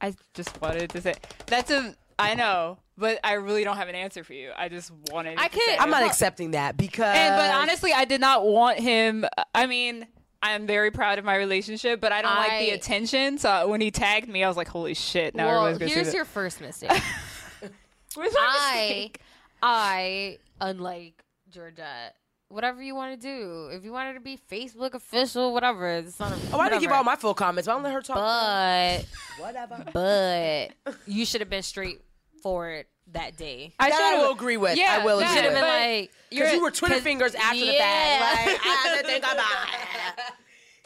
I 0.00 0.14
just 0.34 0.60
wanted 0.62 0.88
to 0.90 1.00
say 1.02 1.14
that's 1.46 1.70
a. 1.70 1.94
I 2.18 2.34
know, 2.34 2.78
but 2.98 3.18
I 3.24 3.34
really 3.34 3.64
don't 3.64 3.76
have 3.76 3.88
an 3.88 3.94
answer 3.94 4.24
for 4.24 4.32
you. 4.34 4.52
I 4.56 4.68
just 4.68 4.90
wanted. 5.10 5.38
I 5.38 5.48
to 5.48 5.54
could- 5.54 5.62
say 5.64 5.76
I'm 5.78 5.88
it. 5.88 5.92
not 5.92 6.02
accepting 6.04 6.52
that 6.52 6.76
because. 6.76 7.14
And 7.16 7.36
but 7.36 7.54
honestly, 7.54 7.92
I 7.92 8.04
did 8.06 8.20
not 8.20 8.46
want 8.46 8.78
him. 8.78 9.24
I 9.54 9.66
mean, 9.66 10.06
I'm 10.42 10.66
very 10.66 10.90
proud 10.90 11.18
of 11.18 11.24
my 11.26 11.36
relationship, 11.36 12.00
but 12.00 12.12
I 12.12 12.22
don't 12.22 12.34
like 12.34 12.58
the 12.60 12.70
attention. 12.70 13.36
So 13.38 13.68
when 13.68 13.82
he 13.82 13.90
tagged 13.90 14.28
me, 14.28 14.42
I 14.44 14.48
was 14.48 14.56
like, 14.56 14.68
"Holy 14.68 14.94
shit!" 14.94 15.34
Now 15.34 15.46
well, 15.48 15.56
everyone's 15.66 15.78
gonna 15.78 15.90
here's 15.92 16.10
see 16.10 16.16
your 16.16 16.24
first 16.24 16.60
mistake. 16.62 16.90
Where's 18.14 18.32
my 18.34 18.38
I, 18.40 18.80
mistake? 18.80 19.20
I, 19.62 20.38
unlike 20.60 21.22
Georgette, 21.50 22.16
whatever 22.50 22.82
you 22.82 22.94
want 22.94 23.18
to 23.18 23.26
do, 23.26 23.68
if 23.72 23.84
you 23.84 23.92
wanted 23.92 24.14
to 24.14 24.20
be 24.20 24.38
Facebook 24.50 24.94
official, 24.94 25.52
whatever, 25.52 25.88
it's 25.88 26.18
not. 26.20 26.32
A, 26.32 26.36
oh, 26.52 26.58
I 26.60 26.68
didn't 26.68 26.82
give 26.82 26.92
all 26.92 27.04
my 27.04 27.16
full 27.16 27.32
comments. 27.34 27.66
But 27.66 27.72
I 27.72 27.74
don't 27.76 27.82
let 27.84 27.92
her 27.94 28.02
talk. 28.02 28.16
But, 28.16 29.06
Whatever. 29.44 29.84
but 29.94 30.94
you 31.06 31.24
should 31.24 31.40
have 31.40 31.48
been 31.50 31.62
straightforward 31.62 32.86
that 33.12 33.36
day. 33.36 33.72
I 33.78 33.90
That 33.90 34.00
I 34.00 34.10
should've- 34.10 34.22
will 34.22 34.32
agree 34.32 34.56
with. 34.56 34.76
Yeah, 34.76 34.98
I 35.00 35.04
will 35.04 35.18
agree 35.18 35.34
should 35.34 35.44
have 35.44 35.54
been 35.54 35.62
like, 35.62 36.10
Because 36.30 36.52
you 36.52 36.60
were 36.62 36.70
Twitter 36.70 36.94
'cause- 36.94 37.02
fingers 37.02 37.34
after 37.34 37.58
the 37.58 37.72
yeah. 37.72 38.18
fact. 38.18 38.46
Like, 38.46 38.60
I 38.66 38.68
had 38.68 39.00
to 39.00 39.06
think 39.06 39.24
about. 39.24 40.34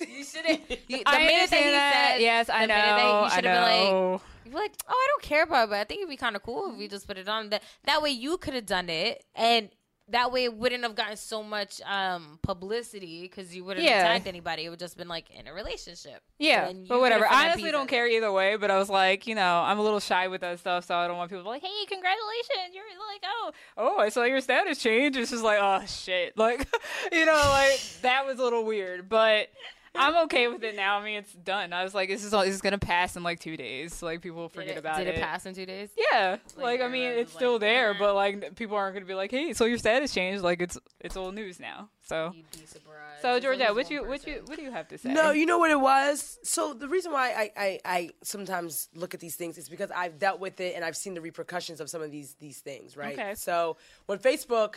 You 0.01 0.25
should 0.25 0.45
have. 0.45 0.61
The 0.69 1.03
I 1.07 1.19
minute 1.19 1.51
that 1.51 1.63
he 1.63 1.71
that. 1.71 2.09
said, 2.15 2.21
Yes, 2.21 2.49
I 2.51 2.63
the 2.63 2.67
minute 2.67 2.75
that 2.83 2.97
know. 2.99 3.21
you 3.21 3.25
I 3.27 3.29
should 3.37 3.45
have 3.45 3.55
been 3.55 3.63
like, 3.63 3.91
know. 3.93 4.21
You'd 4.45 4.51
be 4.51 4.57
like, 4.59 4.73
oh, 4.89 4.93
I 4.93 5.07
don't 5.09 5.23
care 5.23 5.43
about 5.45 5.65
it, 5.65 5.71
but 5.71 5.79
I 5.79 5.85
think 5.85 5.99
it'd 6.01 6.11
be 6.11 6.17
kind 6.17 6.35
of 6.37 6.43
cool 6.43 6.73
if 6.73 6.77
we 6.77 6.89
just 6.89 7.07
put 7.07 7.17
it 7.17 7.29
on. 7.29 7.51
That 7.51 7.63
that 7.85 8.03
way 8.03 8.11
you 8.11 8.37
could 8.37 8.55
have 8.55 8.67
done 8.67 8.91
it, 8.91 9.25
and 9.37 9.71
that 10.09 10.31
way 10.33 10.45
it 10.45 10.55
wouldn't 10.55 10.83
have 10.83 10.95
gotten 10.95 11.17
so 11.17 11.43
much 11.43 11.81
um, 11.83 12.39
publicity 12.43 13.23
because 13.23 13.57
you 13.57 13.65
wouldn't 13.65 13.87
Yeah. 13.87 13.99
have 14.01 14.07
tagged 14.09 14.27
anybody. 14.29 14.65
It 14.65 14.69
would 14.69 14.79
just 14.79 14.97
been 14.99 15.09
like 15.09 15.31
in 15.31 15.47
a 15.47 15.55
relationship. 15.55 16.21
Yeah, 16.39 16.71
but 16.89 17.01
whatever. 17.01 17.27
I 17.27 17.49
honestly 17.49 17.71
don't 17.71 17.89
care 17.89 18.07
either 18.07 18.31
way. 18.31 18.57
But 18.57 18.71
I 18.71 18.79
was 18.79 18.91
like, 18.91 19.27
you 19.27 19.35
know, 19.35 19.63
I'm 19.63 19.79
a 19.79 19.83
little 19.83 20.01
shy 20.01 20.29
with 20.29 20.43
that 20.43 20.59
stuff, 20.59 20.85
so 20.85 20.95
I 20.95 21.07
don't 21.07 21.17
want 21.17 21.31
people 21.31 21.43
to 21.43 21.47
be 21.47 21.51
like, 21.51 21.63
"Hey, 21.63 21.87
congratulations! 21.89 22.75
You're 22.75 22.85
like, 22.85 23.23
oh, 23.25 23.53
oh, 23.79 23.99
I 23.99 24.11
saw 24.11 24.25
your 24.25 24.41
status 24.43 24.79
change." 24.79 25.17
It's 25.17 25.31
just 25.31 25.43
like, 25.45 25.59
oh 25.61 25.85
shit, 25.87 26.37
like, 26.37 26.69
you 27.13 27.25
know, 27.25 27.33
like 27.51 27.81
that 28.03 28.27
was 28.27 28.39
a 28.39 28.43
little 28.43 28.65
weird, 28.65 29.09
but. 29.09 29.49
I'm 29.95 30.25
okay 30.25 30.49
with 30.49 30.63
it 30.65 30.77
now. 30.77 30.99
I 30.99 31.05
mean, 31.05 31.19
it's 31.19 31.33
done. 31.33 31.73
I 31.73 31.85
was 31.85 31.95
like, 31.95 32.09
this 32.09 32.25
is 32.25 32.35
all, 32.35 32.45
this 32.45 32.55
is 32.55 32.61
gonna 32.61 32.79
pass 32.79 33.17
in 33.17 33.23
like 33.23 33.41
two 33.41 33.57
days. 33.57 34.03
Like 34.03 34.23
people 34.23 34.39
will 34.39 34.49
forget 34.49 34.77
it, 34.77 34.79
about 34.79 34.99
did 34.99 35.09
it. 35.09 35.13
Did 35.13 35.19
it 35.21 35.23
pass 35.23 35.47
in 35.47 35.55
two 35.55 35.67
days? 35.67 35.91
Yeah, 35.97 36.39
like, 36.57 36.81
I 36.81 36.89
mean, 36.89 37.13
it's 37.13 37.33
still 37.33 37.53
like, 37.53 37.61
there, 37.61 37.95
but 37.95 38.15
like 38.15 38.57
people 38.57 38.77
aren't 38.77 38.95
gonna 38.95 39.07
be 39.07 39.15
like, 39.15 39.31
hey, 39.31 39.53
so 39.53 39.65
your 39.65 39.79
status 39.79 40.13
changed. 40.13 40.43
Like 40.43 40.61
it's 40.61 40.79
it's 41.01 41.17
old 41.17 41.35
news 41.35 41.61
now. 41.61 41.89
So 42.03 42.33
You'd 42.35 42.51
be 42.51 42.67
surprised. 42.67 43.23
so 43.23 43.39
There's 43.41 43.59
Georgia, 43.59 43.73
what 43.73 43.91
you 43.91 44.01
one 44.01 44.11
what 44.11 44.27
you 44.27 44.43
what 44.47 44.57
do 44.57 44.63
you 44.63 44.71
have 44.71 44.89
to 44.89 44.99
say? 44.99 45.13
No, 45.13 45.31
you 45.31 45.47
know 45.47 45.59
what 45.59 45.71
it 45.71 45.81
was? 45.81 46.39
So 46.43 46.75
the 46.75 46.89
reason 46.89 47.13
why 47.13 47.31
I, 47.31 47.51
I, 47.57 47.81
I 47.85 48.11
sometimes 48.23 48.89
look 48.95 49.15
at 49.15 49.21
these 49.21 49.37
things 49.37 49.57
is 49.57 49.69
because 49.69 49.91
I've 49.91 50.19
dealt 50.19 50.41
with 50.41 50.61
it 50.61 50.75
and 50.75 50.85
I've 50.85 50.97
seen 50.97 51.15
the 51.15 51.21
repercussions 51.21 51.81
of 51.81 51.89
some 51.89 52.03
of 52.03 52.11
these 52.11 52.35
these 52.41 52.59
things, 52.59 52.97
right? 52.97 53.19
Okay. 53.19 53.35
So 53.37 53.77
when 54.07 54.19
Facebook, 54.19 54.77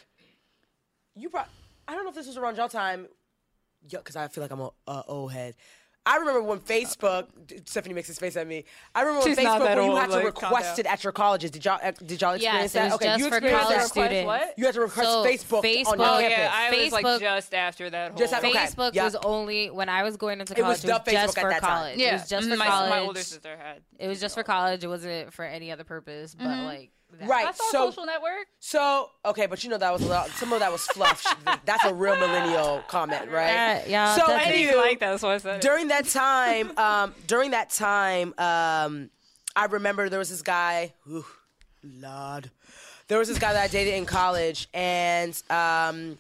you 1.15 1.30
brought, 1.30 1.49
I 1.88 1.95
don't 1.95 2.03
know 2.03 2.09
if 2.09 2.15
this 2.15 2.28
was 2.28 2.38
around 2.38 2.57
y'all 2.57 2.70
time, 2.70 3.07
because 3.90 4.16
I 4.16 4.28
feel 4.28 4.44
like 4.44 4.52
I'm 4.52 4.62
a 4.62 4.70
uh, 4.88 5.04
old 5.08 5.32
head. 5.32 5.56
I 6.06 6.16
remember 6.20 6.42
when 6.42 6.60
Facebook. 6.60 7.28
Stephanie 7.68 7.94
makes 7.94 8.08
his 8.08 8.18
face 8.18 8.38
at 8.38 8.48
me. 8.48 8.64
I 8.96 9.02
remember 9.02 9.26
when 9.26 9.36
She's 9.36 9.44
not 9.44 9.60
Facebook 9.60 9.76
when 9.76 9.86
you 9.86 9.92
old, 9.92 10.00
had 10.00 10.10
to 10.12 10.16
like, 10.16 10.24
request 10.24 10.80
it 10.80 10.86
at 10.86 11.04
your 11.04 11.12
colleges. 11.12 11.52
Did 11.52 11.66
y'all 11.66 11.80
did 12.06 12.22
y'all 12.22 12.32
experience 12.36 12.44
Yes, 12.44 12.76
it 12.76 12.78
that? 12.80 12.84
was 12.86 12.94
okay, 12.94 13.06
just 13.08 13.20
you 13.20 13.30
for 13.30 13.36
experienced 13.36 13.64
college 13.68 13.78
that. 13.78 13.88
Students. 13.90 14.26
what? 14.26 14.54
You 14.58 14.66
had 14.68 14.74
to 14.76 14.80
request 14.82 15.10
So, 15.10 15.26
Facebook, 15.26 15.58
on 15.58 15.64
Facebook- 15.64 15.98
your 15.98 16.08
Oh 16.08 16.20
campus. 16.20 16.38
yeah, 16.38 16.52
I 16.54 16.84
was 16.84 16.92
like 16.94 17.20
just 17.20 17.54
after 17.54 17.90
that 17.90 18.12
whole. 18.12 18.18
Just 18.18 18.34
after- 18.34 18.48
okay. 18.48 18.58
Facebook 18.58 18.92
yeah. 18.94 19.04
was 19.04 19.16
only 19.18 19.70
when 19.70 19.90
I 19.90 20.04
was 20.04 20.16
going 20.16 20.40
into 20.40 20.54
It 20.54 20.64
was 20.64 20.80
college. 20.82 20.86
It 20.86 20.88
was, 20.94 21.04
the 21.04 21.12
just 21.12 21.38
at 21.38 21.42
for 21.42 21.50
that 21.50 21.62
time. 21.62 21.70
college. 21.78 21.98
yeah, 21.98 22.10
It 22.10 22.14
was 22.14 22.30
just 22.30 22.50
for 22.50 22.56
my, 22.56 22.68
college. 22.68 22.90
My 22.90 23.00
older 23.00 23.22
sister 23.22 23.58
had. 23.58 23.82
It 24.00 24.08
was 24.08 24.22
just 24.22 24.34
for 24.36 24.44
college. 24.44 24.86
It 24.86 24.88
wasn't 24.88 25.34
for 25.34 25.44
any 25.44 25.74
other 25.74 25.84
purpose. 25.84 26.36
But 26.36 26.48
like, 26.48 26.92
that. 27.20 27.30
Right. 27.30 27.55
So 27.55 27.89
Social 27.89 28.05
Network. 28.05 28.47
So 28.60 29.10
okay, 29.26 29.45
but 29.45 29.64
you 29.64 29.70
know 29.70 29.78
that 29.78 29.91
was 29.91 30.01
a 30.01 30.08
lot, 30.08 30.30
some 30.32 30.53
of 30.53 30.60
that 30.60 30.72
was 30.72 30.86
fluff. 30.88 31.26
That's 31.66 31.86
a 31.86 31.93
real 31.93 32.16
millennial 32.16 32.84
comment, 32.88 33.32
right? 33.32 33.51
Yeah, 33.51 33.84
yeah, 33.88 34.16
So 34.16 34.28
didn't 34.28 34.78
like 34.78 34.99
that. 34.99 35.12
That's 35.12 35.24
why 35.24 35.36
I 35.36 35.38
said 35.38 35.62
during 35.62 35.88
that 35.89 36.05
time, 36.05 36.72
um, 36.78 37.16
during 37.28 37.51
that 37.51 37.70
time, 37.70 38.34
um, 38.38 39.10
I 39.55 39.66
remember 39.66 40.10
there 40.10 40.20
was 40.20 40.30
this 40.30 40.41
guy. 40.41 40.93
Ooh, 41.10 41.26
Lord, 41.84 42.51
there 43.08 43.20
was 43.20 43.28
this 43.28 43.39
guy 43.39 43.53
that 43.53 43.64
I 43.64 43.68
dated 43.68 43.93
in 43.93 44.05
college, 44.05 44.68
and 44.74 45.32
um, 45.49 46.18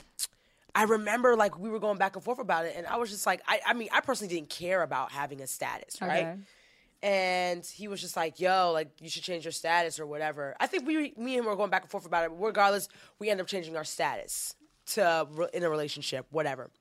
I 0.73 0.83
remember 0.83 1.35
like 1.35 1.57
we 1.59 1.69
were 1.69 1.79
going 1.79 1.97
back 1.97 2.15
and 2.15 2.23
forth 2.23 2.39
about 2.39 2.65
it, 2.65 2.75
and 2.77 2.87
I 2.87 2.97
was 2.97 3.09
just 3.09 3.25
like, 3.25 3.41
I, 3.47 3.59
I 3.65 3.73
mean, 3.73 3.89
I 3.91 3.99
personally 4.01 4.33
didn't 4.33 4.49
care 4.49 4.83
about 4.83 5.11
having 5.11 5.41
a 5.41 5.47
status, 5.47 6.01
right? 6.01 6.25
Okay. 6.25 6.37
And 7.03 7.63
he 7.65 7.87
was 7.87 8.01
just 8.01 8.15
like, 8.17 8.39
"Yo, 8.39 8.71
like 8.73 8.89
you 8.99 9.09
should 9.09 9.23
change 9.23 9.45
your 9.45 9.51
status 9.51 9.99
or 9.99 10.07
whatever." 10.07 10.55
I 10.59 10.65
think 10.67 10.87
we, 10.87 11.13
me 11.15 11.37
and 11.37 11.43
him 11.43 11.45
were 11.45 11.55
going 11.55 11.69
back 11.69 11.83
and 11.83 11.91
forth 11.91 12.05
about 12.05 12.25
it. 12.25 12.31
Regardless, 12.33 12.89
we 13.19 13.29
end 13.29 13.39
up 13.39 13.47
changing 13.47 13.77
our 13.77 13.83
status 13.83 14.55
to 14.87 15.27
in 15.53 15.63
a 15.63 15.69
relationship, 15.69 16.25
whatever. 16.31 16.71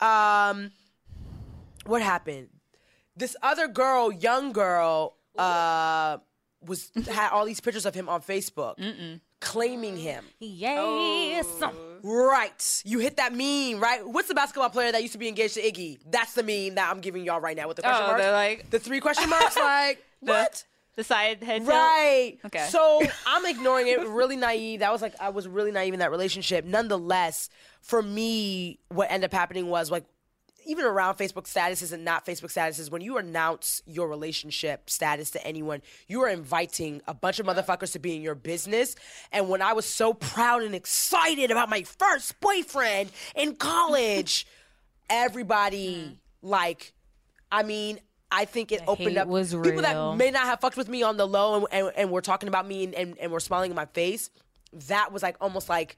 Um, 0.00 0.70
what 1.86 2.02
happened? 2.02 2.48
This 3.16 3.34
other 3.42 3.66
girl, 3.66 4.12
young 4.12 4.52
girl, 4.52 5.16
uh, 5.38 6.18
was 6.60 6.90
had 7.08 7.30
all 7.30 7.44
these 7.44 7.60
pictures 7.60 7.86
of 7.86 7.94
him 7.94 8.08
on 8.08 8.20
Facebook, 8.22 8.74
claiming 9.40 9.96
him. 9.96 10.24
yes. 10.38 11.46
Oh. 11.62 11.72
Right. 12.02 12.82
You 12.84 12.98
hit 13.00 13.16
that 13.16 13.32
meme, 13.32 13.80
right? 13.80 14.06
What's 14.06 14.28
the 14.28 14.34
basketball 14.34 14.70
player 14.70 14.92
that 14.92 15.00
used 15.02 15.12
to 15.14 15.18
be 15.18 15.28
engaged 15.28 15.54
to 15.54 15.62
Iggy? 15.62 15.98
That's 16.08 16.34
the 16.34 16.42
meme 16.42 16.76
that 16.76 16.88
I'm 16.90 17.00
giving 17.00 17.24
y'all 17.24 17.40
right 17.40 17.56
now 17.56 17.66
with 17.66 17.76
the 17.78 17.82
question 17.82 18.02
Oh, 18.04 18.06
marks. 18.08 18.22
they're 18.22 18.32
like- 18.32 18.70
the 18.70 18.78
three 18.78 19.00
question 19.00 19.28
marks, 19.28 19.56
like 19.56 20.04
The- 20.22 20.32
what? 20.32 20.64
The 20.94 21.04
side 21.04 21.42
head. 21.42 21.58
tilt? 21.62 21.68
Right. 21.68 22.38
Okay. 22.46 22.66
So 22.70 23.02
I'm 23.26 23.44
ignoring 23.44 23.86
it. 23.88 24.00
Really 24.08 24.36
naive. 24.36 24.80
That 24.80 24.92
was 24.92 25.02
like 25.02 25.14
I 25.20 25.28
was 25.28 25.46
really 25.46 25.70
naive 25.70 25.92
in 25.92 26.00
that 26.00 26.10
relationship. 26.10 26.64
Nonetheless, 26.64 27.50
for 27.82 28.00
me, 28.02 28.78
what 28.88 29.10
ended 29.10 29.28
up 29.28 29.34
happening 29.38 29.68
was 29.68 29.90
like 29.90 30.04
even 30.66 30.84
around 30.84 31.16
Facebook 31.16 31.44
statuses 31.44 31.92
and 31.92 32.04
not 32.04 32.26
Facebook 32.26 32.52
statuses, 32.52 32.90
when 32.90 33.02
you 33.02 33.18
announce 33.18 33.82
your 33.86 34.08
relationship 34.08 34.90
status 34.90 35.30
to 35.32 35.46
anyone, 35.46 35.82
you 36.08 36.22
are 36.22 36.28
inviting 36.28 37.00
a 37.06 37.14
bunch 37.14 37.38
of 37.38 37.46
motherfuckers 37.46 37.92
to 37.92 37.98
be 37.98 38.16
in 38.16 38.22
your 38.22 38.34
business. 38.34 38.96
And 39.32 39.48
when 39.48 39.62
I 39.62 39.72
was 39.72 39.86
so 39.86 40.12
proud 40.12 40.62
and 40.62 40.74
excited 40.74 41.50
about 41.50 41.68
my 41.68 41.82
first 41.82 42.40
boyfriend 42.40 43.10
in 43.34 43.56
college, 43.56 44.46
everybody 45.10 46.18
like 46.42 46.92
I 47.50 47.62
mean, 47.62 48.00
I 48.30 48.44
think 48.44 48.72
it 48.72 48.82
opened 48.88 49.16
up 49.18 49.28
people 49.28 49.82
that 49.82 50.16
may 50.16 50.30
not 50.30 50.42
have 50.44 50.60
fucked 50.60 50.76
with 50.76 50.88
me 50.88 51.02
on 51.02 51.16
the 51.16 51.26
low 51.26 51.54
and, 51.54 51.66
and, 51.70 51.92
and 51.96 52.10
were 52.10 52.20
talking 52.20 52.48
about 52.48 52.66
me 52.66 52.84
and, 52.84 52.94
and, 52.94 53.18
and 53.18 53.30
were 53.30 53.40
smiling 53.40 53.70
in 53.70 53.76
my 53.76 53.86
face. 53.86 54.30
That 54.88 55.12
was 55.12 55.22
like 55.22 55.36
almost 55.40 55.68
like 55.68 55.96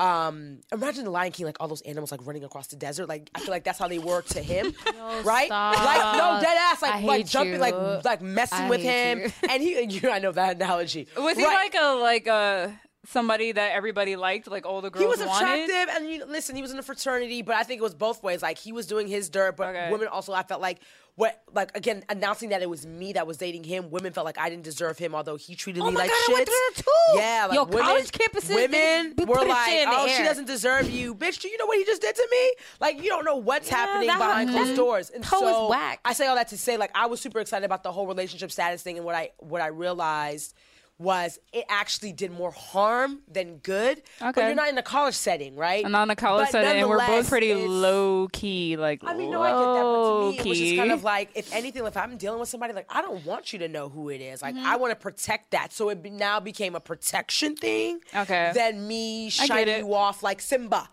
um 0.00 0.60
imagine 0.72 1.04
the 1.04 1.10
Lion 1.10 1.30
King 1.30 1.46
like 1.46 1.58
all 1.60 1.68
those 1.68 1.82
animals 1.82 2.10
like 2.10 2.26
running 2.26 2.42
across 2.42 2.68
the 2.68 2.76
desert. 2.76 3.08
Like 3.08 3.30
I 3.34 3.40
feel 3.40 3.50
like 3.50 3.64
that's 3.64 3.78
how 3.78 3.86
they 3.86 3.98
were 3.98 4.22
to 4.22 4.40
him. 4.42 4.74
right? 5.24 5.46
stop. 5.46 5.76
Like 5.76 6.16
no 6.16 6.40
dead 6.40 6.56
ass 6.58 6.82
like 6.82 7.04
like 7.04 7.26
jumping 7.26 7.54
you. 7.54 7.58
like 7.58 8.04
like 8.04 8.22
messing 8.22 8.66
I 8.66 8.70
with 8.70 8.80
him. 8.80 9.20
you. 9.20 9.32
And 9.48 9.62
he 9.62 9.80
you 10.00 10.10
I 10.10 10.18
know 10.18 10.32
that 10.32 10.56
analogy. 10.56 11.06
Was 11.16 11.36
he 11.36 11.44
like 11.44 11.74
a 11.74 11.94
like 11.94 12.26
a 12.26 12.80
somebody 13.06 13.52
that 13.52 13.72
everybody 13.72 14.14
liked, 14.16 14.46
like 14.48 14.66
all 14.66 14.80
the 14.80 14.90
girls 14.90 15.02
He 15.02 15.06
was 15.08 15.20
wanted? 15.24 15.64
attractive, 15.64 15.94
and 15.96 16.10
you, 16.10 16.24
listen, 16.26 16.54
he 16.56 16.62
was 16.62 16.70
in 16.70 16.78
a 16.78 16.82
fraternity, 16.82 17.42
but 17.42 17.54
I 17.54 17.62
think 17.62 17.80
it 17.80 17.82
was 17.82 17.94
both 17.94 18.22
ways. 18.22 18.42
Like 18.42 18.58
he 18.58 18.72
was 18.72 18.86
doing 18.86 19.08
his 19.08 19.28
dirt, 19.30 19.56
but 19.56 19.68
Okay. 19.68 19.90
women 19.90 20.08
also, 20.08 20.32
I 20.32 20.42
felt 20.42 20.60
like 20.60 20.80
what, 21.16 21.42
like 21.52 21.76
again, 21.76 22.02
announcing 22.08 22.50
that 22.50 22.62
it 22.62 22.70
was 22.70 22.86
me 22.86 23.12
that 23.14 23.26
was 23.26 23.36
dating 23.36 23.64
him. 23.64 23.90
Women 23.90 24.12
felt 24.12 24.24
like 24.24 24.38
I 24.38 24.48
didn't 24.48 24.64
deserve 24.64 24.96
him, 24.98 25.14
although 25.14 25.36
he 25.36 25.54
treated 25.54 25.82
Oh 25.82 25.86
me 25.86 25.92
my 25.92 26.00
like 26.00 26.10
God, 26.10 26.16
I 26.16 26.24
shit. 26.26 26.34
went 26.34 26.46
through 26.46 26.54
that 26.54 26.74
too. 26.76 27.18
Yeah, 27.18 27.46
like 27.48 27.56
Yo, 27.56 27.64
women, 27.64 27.82
college 27.82 28.10
campuses, 28.10 28.54
women 28.54 29.14
were 29.26 29.44
like, 29.46 29.68
shit 29.70 29.82
in 29.82 29.88
oh, 29.90 30.06
she 30.08 30.22
doesn't 30.22 30.46
deserve 30.46 30.88
you, 30.90 31.14
bitch. 31.14 31.40
Do 31.40 31.48
you 31.48 31.58
know 31.58 31.66
what 31.66 31.78
he 31.78 31.84
just 31.84 32.00
did 32.02 32.14
to 32.14 32.28
me? 32.30 32.52
Like 32.80 33.02
you 33.02 33.08
don't 33.08 33.24
know 33.24 33.36
what's 33.36 33.68
happening 33.68 34.08
that- 34.08 34.18
behind 34.18 34.50
closed 34.50 34.76
doors. 34.76 35.10
And 35.10 35.24
hoe 35.24 35.36
is 35.48 35.54
so 35.56 35.68
whack. 35.68 36.00
I 36.04 36.12
say 36.12 36.26
all 36.26 36.36
that 36.36 36.48
to 36.48 36.58
say, 36.58 36.76
like, 36.76 36.90
I 36.94 37.06
was 37.06 37.20
super 37.20 37.40
excited 37.40 37.64
about 37.64 37.82
the 37.82 37.92
whole 37.92 38.06
relationship 38.06 38.50
status 38.52 38.82
thing, 38.82 38.96
and 38.96 39.04
what 39.04 39.14
I 39.14 39.30
what 39.38 39.60
I 39.60 39.66
realized 39.68 40.54
was 41.00 41.38
it 41.52 41.64
actually 41.70 42.12
did 42.12 42.30
more 42.30 42.50
harm 42.52 43.20
than 43.26 43.56
good. 43.56 44.02
But 44.20 44.28
Okay. 44.36 44.46
you're 44.48 44.54
not 44.54 44.68
in 44.68 44.76
a 44.76 44.82
college 44.82 45.14
setting, 45.14 45.56
right? 45.56 45.82
And 45.84 45.96
on 45.96 46.10
a 46.10 46.14
college 46.14 46.48
But 46.52 46.62
setting, 46.62 46.86
we're 46.86 46.98
both 47.06 47.28
pretty 47.28 47.54
low 47.54 48.28
key, 48.32 48.76
like 48.76 49.00
I 49.02 49.14
mean, 49.14 49.30
no, 49.30 49.40
I 49.42 49.48
get 49.48 49.56
that, 49.56 49.64
but 49.64 49.80
to 49.80 49.82
low 49.82 50.30
me, 50.32 50.38
it 50.38 50.44
was 50.46 50.58
just 50.58 50.76
kind 50.76 50.92
of 50.92 51.02
like, 51.02 51.30
if 51.34 51.52
anything, 51.54 51.86
if 51.86 51.96
I'm 51.96 52.18
dealing 52.18 52.38
with 52.38 52.50
somebody, 52.50 52.74
like, 52.74 52.86
I 52.90 53.00
don't 53.00 53.24
want 53.24 53.52
you 53.54 53.58
to 53.60 53.68
know 53.68 53.88
who 53.88 54.10
it 54.10 54.20
is. 54.20 54.42
Like, 54.42 54.54
Mm-hmm. 54.54 54.66
I 54.66 54.76
want 54.76 54.90
to 54.90 54.96
protect 54.96 55.52
that. 55.52 55.72
So 55.72 55.88
it 55.88 56.02
be, 56.02 56.10
now 56.10 56.38
became 56.38 56.74
a 56.74 56.80
protection 56.80 57.56
thing. 57.56 58.00
Okay. 58.14 58.52
Than 58.54 58.86
me 58.86 59.24
get 59.30 59.32
shining 59.32 59.78
you 59.86 59.94
off 59.94 60.22
like 60.22 60.40
Simba. 60.42 60.90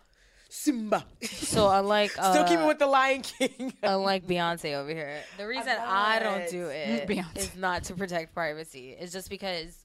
Simba. 0.48 1.04
So 1.22 1.68
unlike 1.68 2.12
uh, 2.18 2.32
Still 2.32 2.44
keeping 2.48 2.66
with 2.66 2.78
the 2.78 2.86
Lion 2.86 3.20
King. 3.20 3.74
unlike 3.82 4.26
Beyonce 4.26 4.74
over 4.74 4.88
here, 4.88 5.20
the 5.36 5.46
reason 5.46 5.68
I 5.68 6.18
don't 6.20 6.40
not. 6.40 6.48
do 6.48 6.66
it 6.68 7.06
Beyonce. 7.06 7.36
is 7.36 7.56
not 7.56 7.84
to 7.84 7.94
protect 7.94 8.32
privacy. 8.32 8.96
It's 8.98 9.12
just 9.12 9.28
because 9.28 9.84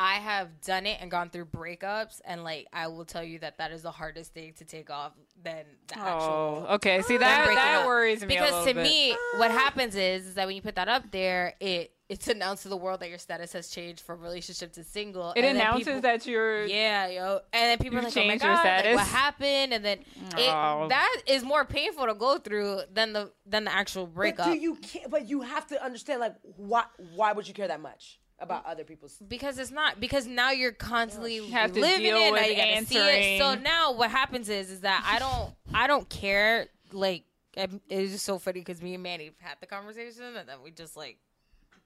I 0.00 0.14
have 0.14 0.60
done 0.60 0.86
it 0.86 0.98
and 1.00 1.10
gone 1.10 1.28
through 1.28 1.46
breakups, 1.46 2.20
and 2.24 2.44
like 2.44 2.68
I 2.72 2.86
will 2.86 3.04
tell 3.04 3.24
you 3.24 3.40
that 3.40 3.58
that 3.58 3.72
is 3.72 3.82
the 3.82 3.90
hardest 3.90 4.32
thing 4.32 4.52
to 4.58 4.64
take 4.64 4.90
off 4.90 5.12
than 5.42 5.64
the 5.88 5.98
actual. 5.98 6.66
Oh, 6.68 6.74
okay. 6.76 7.02
See 7.02 7.14
than 7.14 7.22
that 7.22 7.44
breaking 7.46 7.56
that 7.56 7.80
up. 7.80 7.86
worries 7.86 8.20
me 8.20 8.28
because 8.28 8.50
little 8.52 8.66
to 8.66 8.74
bit. 8.74 8.82
me, 8.84 9.16
what 9.38 9.50
happens 9.50 9.96
is, 9.96 10.26
is 10.28 10.34
that 10.34 10.46
when 10.46 10.54
you 10.54 10.62
put 10.62 10.76
that 10.76 10.88
up 10.88 11.10
there, 11.10 11.54
it 11.58 11.92
it's 12.08 12.28
announced 12.28 12.62
to 12.62 12.68
the 12.70 12.76
world 12.76 13.00
that 13.00 13.10
your 13.10 13.18
status 13.18 13.52
has 13.52 13.68
changed 13.68 14.00
from 14.00 14.20
relationship 14.20 14.72
to 14.72 14.82
single. 14.84 15.32
it 15.32 15.44
and 15.44 15.58
announces 15.58 15.84
people- 15.86 16.00
that 16.02 16.26
you're. 16.28 16.64
Yeah, 16.64 17.08
yo, 17.08 17.40
and 17.52 17.62
then 17.70 17.78
people 17.78 17.98
are 17.98 18.02
like, 18.02 18.16
"Oh 18.16 18.20
my 18.20 18.28
changed 18.28 18.44
your 18.44 18.54
god, 18.54 18.64
like, 18.64 18.78
status. 18.80 18.96
what 18.96 19.06
happened?" 19.08 19.72
And 19.74 19.84
then 19.84 19.98
it, 20.38 20.48
Oh. 20.48 20.86
that 20.88 21.22
is 21.26 21.42
more 21.42 21.64
painful 21.64 22.06
to 22.06 22.14
go 22.14 22.38
through 22.38 22.82
than 22.92 23.12
the 23.12 23.32
than 23.44 23.64
the 23.64 23.74
actual 23.74 24.06
breakup. 24.06 24.46
But 24.46 24.52
do 24.52 24.58
you 24.58 24.76
can't, 24.76 25.10
but 25.10 25.28
you 25.28 25.40
have 25.42 25.66
to 25.66 25.84
understand, 25.84 26.20
like, 26.20 26.36
why, 26.56 26.84
why 27.16 27.32
would 27.32 27.48
you 27.48 27.52
care 27.52 27.66
that 27.68 27.80
much 27.80 28.20
about 28.40 28.64
other 28.66 28.84
people's? 28.84 29.16
because 29.28 29.58
it's 29.58 29.70
not 29.70 30.00
because 30.00 30.26
now 30.26 30.50
you're 30.50 30.72
constantly 30.72 31.48
have 31.50 31.72
to 31.72 31.80
living 31.80 32.02
deal 32.02 32.16
it. 32.16 32.34
Now 32.34 32.44
you 32.44 32.56
gotta 32.56 32.86
see 32.86 32.98
it. 32.98 33.38
So 33.40 33.54
now 33.54 33.92
what 33.92 34.10
happens 34.10 34.48
is 34.48 34.70
is 34.70 34.80
that 34.80 35.04
I 35.06 35.18
don't 35.18 35.54
I 35.74 35.86
don't 35.86 36.08
care. 36.08 36.68
Like 36.92 37.24
it's 37.54 38.12
just 38.12 38.24
so 38.24 38.38
funny 38.38 38.60
because 38.60 38.80
me 38.80 38.94
and 38.94 39.02
Manny 39.02 39.32
had 39.40 39.56
the 39.60 39.66
conversation 39.66 40.36
and 40.36 40.48
then 40.48 40.56
we 40.62 40.70
just 40.70 40.96
like 40.96 41.18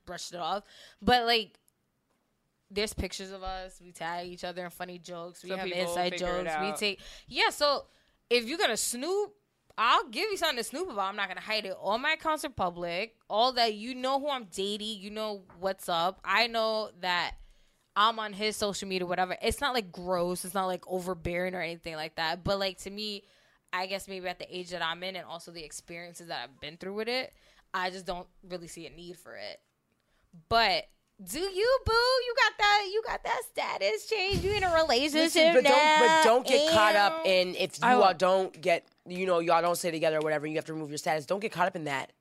brushed 0.06 0.32
it 0.34 0.40
off. 0.40 0.64
But 1.00 1.26
like. 1.26 1.58
There's 2.74 2.94
pictures 2.94 3.32
of 3.32 3.42
us. 3.42 3.82
We 3.84 3.92
tag 3.92 4.28
each 4.28 4.44
other 4.44 4.64
in 4.64 4.70
funny 4.70 4.96
jokes. 4.96 5.42
We 5.42 5.50
So 5.50 5.56
have 5.56 5.66
inside 5.66 6.16
jokes. 6.16 6.50
We 6.62 6.72
take 6.72 7.00
yeah. 7.28 7.50
So 7.50 7.84
if 8.30 8.46
you're 8.46 8.56
gonna 8.56 8.78
snoop, 8.78 9.34
I'll 9.78 10.08
give 10.08 10.30
you 10.30 10.36
something 10.36 10.58
to 10.58 10.64
snoop 10.64 10.90
about. 10.90 11.08
I'm 11.08 11.16
not 11.16 11.28
gonna 11.28 11.40
hide 11.40 11.64
it. 11.66 11.76
All 11.80 11.98
my 11.98 12.12
accounts 12.12 12.44
are 12.44 12.50
public. 12.50 13.16
All 13.28 13.52
that 13.54 13.74
you 13.74 13.94
know 13.94 14.20
who 14.20 14.28
I'm 14.28 14.46
dating. 14.54 15.00
You 15.00 15.10
know 15.10 15.42
what's 15.60 15.88
up. 15.88 16.20
I 16.24 16.46
know 16.46 16.90
that 17.00 17.34
I'm 17.96 18.18
on 18.18 18.32
his 18.32 18.56
social 18.56 18.88
media, 18.88 19.06
whatever. 19.06 19.36
It's 19.42 19.60
not 19.60 19.74
like 19.74 19.92
gross. 19.92 20.44
It's 20.44 20.54
not 20.54 20.66
like 20.66 20.84
overbearing 20.86 21.54
or 21.54 21.60
anything 21.60 21.96
like 21.96 22.16
that. 22.16 22.44
But 22.44 22.58
like 22.58 22.78
to 22.78 22.90
me, 22.90 23.24
I 23.72 23.86
guess 23.86 24.08
maybe 24.08 24.28
at 24.28 24.38
the 24.38 24.56
age 24.56 24.70
that 24.70 24.82
I'm 24.82 25.02
in 25.02 25.16
and 25.16 25.26
also 25.26 25.50
the 25.50 25.64
experiences 25.64 26.28
that 26.28 26.40
I've 26.44 26.60
been 26.60 26.76
through 26.76 26.94
with 26.94 27.08
it, 27.08 27.32
I 27.72 27.90
just 27.90 28.06
don't 28.06 28.26
really 28.48 28.68
see 28.68 28.86
a 28.86 28.90
need 28.90 29.16
for 29.18 29.34
it. 29.34 29.60
But 30.48 30.88
do 31.24 31.38
you, 31.38 31.78
boo? 31.84 31.92
You 31.92 32.34
got 32.36 32.58
that? 32.58 32.88
You 32.92 33.02
got 33.06 33.24
that 33.24 33.42
status 33.50 34.06
change? 34.06 34.42
You 34.42 34.52
in 34.52 34.64
a 34.64 34.74
relationship 34.74 35.34
Listen, 35.34 35.54
but 35.54 35.64
don't, 35.64 36.00
but 36.00 36.24
don't 36.24 36.46
get 36.46 36.72
caught 36.72 36.96
up 36.96 37.26
in 37.26 37.54
if 37.54 37.78
you 37.78 37.86
I 37.86 37.94
all 37.94 38.14
don't 38.14 38.58
get, 38.60 38.86
you 39.06 39.26
know, 39.26 39.40
y'all 39.40 39.62
don't 39.62 39.76
stay 39.76 39.90
together 39.90 40.18
or 40.18 40.20
whatever. 40.20 40.46
You 40.46 40.56
have 40.56 40.64
to 40.66 40.72
remove 40.74 40.90
your 40.90 40.98
status. 40.98 41.26
Don't 41.26 41.40
get 41.40 41.52
caught 41.52 41.66
up 41.66 41.76
in 41.76 41.84
that. 41.84 42.12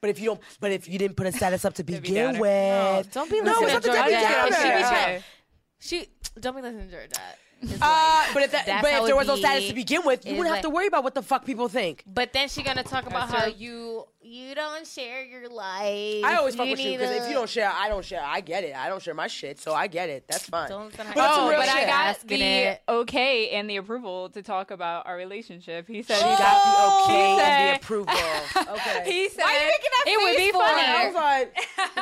But 0.00 0.10
if 0.10 0.18
you 0.18 0.26
don't, 0.26 0.40
but 0.60 0.72
if 0.72 0.88
you 0.88 0.98
didn't 0.98 1.16
put 1.16 1.26
a 1.26 1.32
status 1.32 1.64
up 1.64 1.74
to 1.74 1.84
begin 1.84 2.14
downer. 2.34 2.40
with, 2.40 3.12
Don't 3.12 3.30
be 3.30 3.40
no, 3.40 3.52
listening 3.52 3.76
it's 3.76 3.86
to 3.86 3.92
not 3.92 4.06
the 4.06 4.12
Georgia. 4.12 4.56
She 4.56 4.62
be 4.62 4.78
trying- 4.80 5.22
She 5.80 6.06
don't 6.40 6.56
be 6.56 6.62
listening 6.62 6.88
to 6.88 6.92
Georgia. 6.96 7.20
It's 7.60 7.72
Uh, 7.82 7.86
like, 7.86 8.34
but 8.34 8.42
if 8.44 8.52
that, 8.52 8.82
but 8.82 8.92
if 8.92 9.06
there 9.06 9.16
was 9.16 9.26
no 9.26 9.34
status 9.36 9.68
to 9.68 9.74
begin 9.74 10.02
with, 10.04 10.24
you 10.24 10.32
wouldn't 10.36 10.50
like- 10.50 10.56
have 10.58 10.62
to 10.62 10.70
worry 10.70 10.86
about 10.86 11.02
what 11.04 11.14
the 11.14 11.22
fuck 11.22 11.44
people 11.44 11.68
think. 11.68 12.04
But 12.06 12.32
then 12.32 12.48
she 12.48 12.62
gonna 12.62 12.84
talk 12.84 13.06
about 13.06 13.28
how 13.30 13.46
you 13.46 14.06
you 14.28 14.54
don't 14.54 14.86
share 14.86 15.24
your 15.24 15.48
life. 15.48 16.22
I 16.24 16.36
always 16.38 16.54
fuck 16.54 16.68
with 16.68 16.78
you 16.80 16.92
because 16.98 17.16
if 17.16 17.28
you 17.28 17.34
don't 17.34 17.48
share, 17.48 17.70
I 17.74 17.88
don't 17.88 18.04
share. 18.04 18.22
I 18.22 18.40
get 18.40 18.62
it. 18.64 18.74
I 18.76 18.88
don't 18.88 19.00
share 19.02 19.14
my 19.14 19.26
shit, 19.26 19.58
so 19.58 19.72
I 19.74 19.86
get 19.86 20.08
it. 20.10 20.24
That's 20.28 20.46
fine. 20.48 20.68
Don't 20.68 20.86
listen 20.86 21.06
to 21.06 21.12
But 21.14 21.14
that's 21.14 21.38
Oh, 21.38 21.48
but 21.50 21.68
I 21.68 21.86
got 21.86 22.20
the 22.26 22.42
it. 22.42 22.82
okay 22.88 23.50
and 23.50 23.68
the 23.70 23.76
approval 23.76 24.28
to 24.30 24.42
talk 24.42 24.70
about 24.70 25.06
our 25.06 25.16
relationship. 25.16 25.88
He 25.88 26.02
said 26.02 26.18
She 26.18 26.24
he 26.28 26.36
got 26.36 27.06
the 27.06 27.12
He 27.12 27.14
okay 27.14 27.40
and 27.42 27.74
the 27.74 27.80
approval. 27.80 28.14
Okay. 28.58 29.02
He 29.10 29.28
said 29.30 29.42
Why 29.42 29.54
you 29.54 29.66
making 29.66 29.90
that 29.92 30.04
it 30.06 30.18
would 30.20 30.36
be 30.36 30.52
for? 30.52 30.58
funny. 30.58 30.82
I 30.82 31.06
was 31.06 31.14
like, 31.14 31.56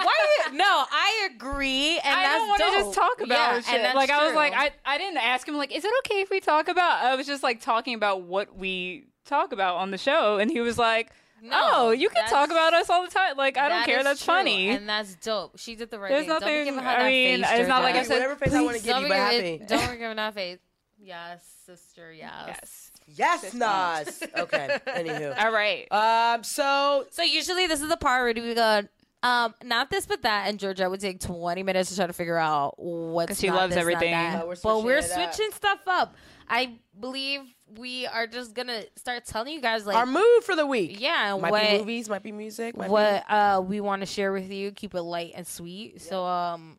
Why? 0.05 0.49
You, 0.51 0.59
no, 0.59 0.65
I 0.91 1.29
agree, 1.35 1.99
and 2.03 2.15
I 2.15 2.23
that's 2.23 2.39
don't 2.39 2.49
want 2.49 2.59
to 2.63 2.67
just 2.81 2.95
talk 2.95 3.21
about 3.21 3.29
yeah, 3.55 3.61
shit. 3.61 3.75
And 3.75 3.85
that's 3.85 3.95
like 3.95 4.11
I 4.11 4.27
was 4.27 4.35
like, 4.35 4.53
I, 4.55 4.71
I 4.85 4.99
didn't 4.99 5.19
ask 5.19 5.47
him 5.47 5.57
like, 5.57 5.73
is 5.75 5.85
it 5.85 5.91
okay 6.05 6.21
if 6.23 6.31
we 6.31 6.41
talk 6.41 6.69
about? 6.69 7.05
I 7.05 7.15
was 7.15 7.27
just 7.27 7.43
like 7.43 7.61
talking 7.61 7.95
about 7.95 8.23
what 8.23 8.57
we 8.57 9.05
talk 9.25 9.53
about 9.53 9.77
on 9.77 9.91
the 9.91 9.99
show, 9.99 10.39
and 10.39 10.51
he 10.51 10.61
was 10.61 10.77
like, 10.79 11.11
No, 11.43 11.51
oh, 11.53 11.91
you 11.91 12.09
can 12.09 12.27
talk 12.29 12.51
about 12.51 12.73
us 12.75 12.89
all 12.89 13.03
the 13.03 13.11
time. 13.11 13.37
Like 13.37 13.59
I 13.59 13.69
don't 13.69 13.85
care. 13.85 14.03
That's 14.03 14.25
true, 14.25 14.35
funny. 14.35 14.71
and 14.71 14.89
that's 14.89 15.15
dope. 15.17 15.59
She 15.59 15.77
did 15.77 15.91
the 15.91 15.99
right 15.99 16.11
There's 16.11 16.23
thing. 16.27 16.31
Don't 16.31 16.45
be 16.45 16.65
giving 16.65 16.81
her 16.81 16.89
I 16.89 16.99
that 16.99 17.09
mean, 17.09 17.43
face, 17.43 17.61
it's 17.61 17.69
not 17.69 17.83
like 17.83 17.95
I 17.95 18.03
said, 18.03 18.15
whatever 18.15 18.37
face 18.37 18.55
I 18.55 18.63
want 18.63 18.77
to 18.79 18.83
give 18.83 18.93
Don't 18.93 19.03
you, 19.03 19.09
but 19.09 19.17
happy. 19.17 19.63
Don't 19.67 19.91
be 19.91 19.97
giving 19.99 20.17
that 20.17 20.35
face. 20.35 20.59
Yes, 20.99 21.45
sister. 21.67 22.13
Yes. 22.13 22.91
yes. 23.07 23.43
yes, 23.45 23.55
Nas. 23.55 24.23
Okay. 24.39 24.79
Anywho. 24.87 25.39
All 25.39 25.53
right. 25.53 25.91
Um. 25.93 26.43
So 26.43 27.07
So 27.11 27.23
usually 27.23 27.67
this 27.67 27.83
is 27.83 27.89
the 27.89 27.97
part 27.97 28.23
where 28.25 28.45
we 28.45 28.55
go, 28.55 28.83
um, 29.27 29.55
not 29.65 29.91
this 29.91 30.07
but 30.07 30.23
that, 30.23 30.49
and 30.49 30.59
Georgia 30.59 30.89
would 30.89 31.01
take 31.01 31.21
twenty 31.21 31.63
minutes 31.63 31.91
to 31.91 31.97
try 31.97 32.07
to 32.07 32.13
figure 32.13 32.37
out 32.39 32.75
what's 32.79 33.29
'Cause 33.31 33.41
she 33.41 33.49
not 33.49 33.57
loves 33.57 33.75
this, 33.75 33.81
everything. 33.81 34.13
that. 34.13 34.43
Oh, 34.43 34.47
we're 34.49 34.57
but 34.63 34.83
we're 34.85 35.03
switching 35.03 35.47
up. 35.49 35.55
stuff 35.55 35.81
up. 35.87 36.15
I 36.49 36.79
believe 37.01 37.41
we 37.79 38.07
are 38.07 38.27
just 38.29 38.55
gonna 38.55 38.83
start 38.97 39.25
telling 39.25 39.53
you 39.53 39.61
guys 39.61 39.85
like 39.87 39.97
our 39.97 40.07
mood 40.07 40.45
for 40.45 40.55
the 40.55 40.67
week. 40.67 41.01
yeah, 41.01 41.33
and 41.33 41.43
Might 41.43 41.51
what 41.51 41.63
be 41.71 41.79
movies. 41.79 42.09
Might 42.09 42.23
be 42.23 42.31
music. 42.33 42.77
Might 42.77 42.89
what 42.91 43.25
uh 43.29 43.61
we 43.67 43.81
want 43.81 44.03
to 44.03 44.07
share 44.07 44.33
with 44.33 44.51
you. 44.51 44.71
Keep 44.71 44.95
it 44.95 45.03
light 45.03 45.33
and 45.35 45.47
sweet. 45.47 46.01
So 46.01 46.25
um, 46.25 46.79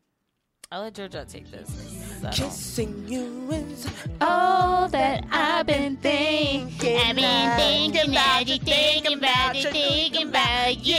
I'll 0.70 0.82
let 0.82 0.92
Georgia 0.92 1.24
take 1.26 1.50
this. 1.50 1.70
be 2.20 2.28
kissing 2.30 3.08
you 3.08 3.50
is 3.50 3.86
All 4.20 4.86
that 4.88 5.24
I've 5.30 5.64
been 5.66 5.96
thinking. 5.96 6.98
I've 6.98 7.16
been 7.16 7.56
thinking 7.56 8.10
about 8.10 8.46
you, 8.46 8.58
thinking 8.58 9.16
about 9.16 9.56
you, 9.56 9.70
thinking 9.70 10.28
about 10.28 10.84
you. 10.84 10.94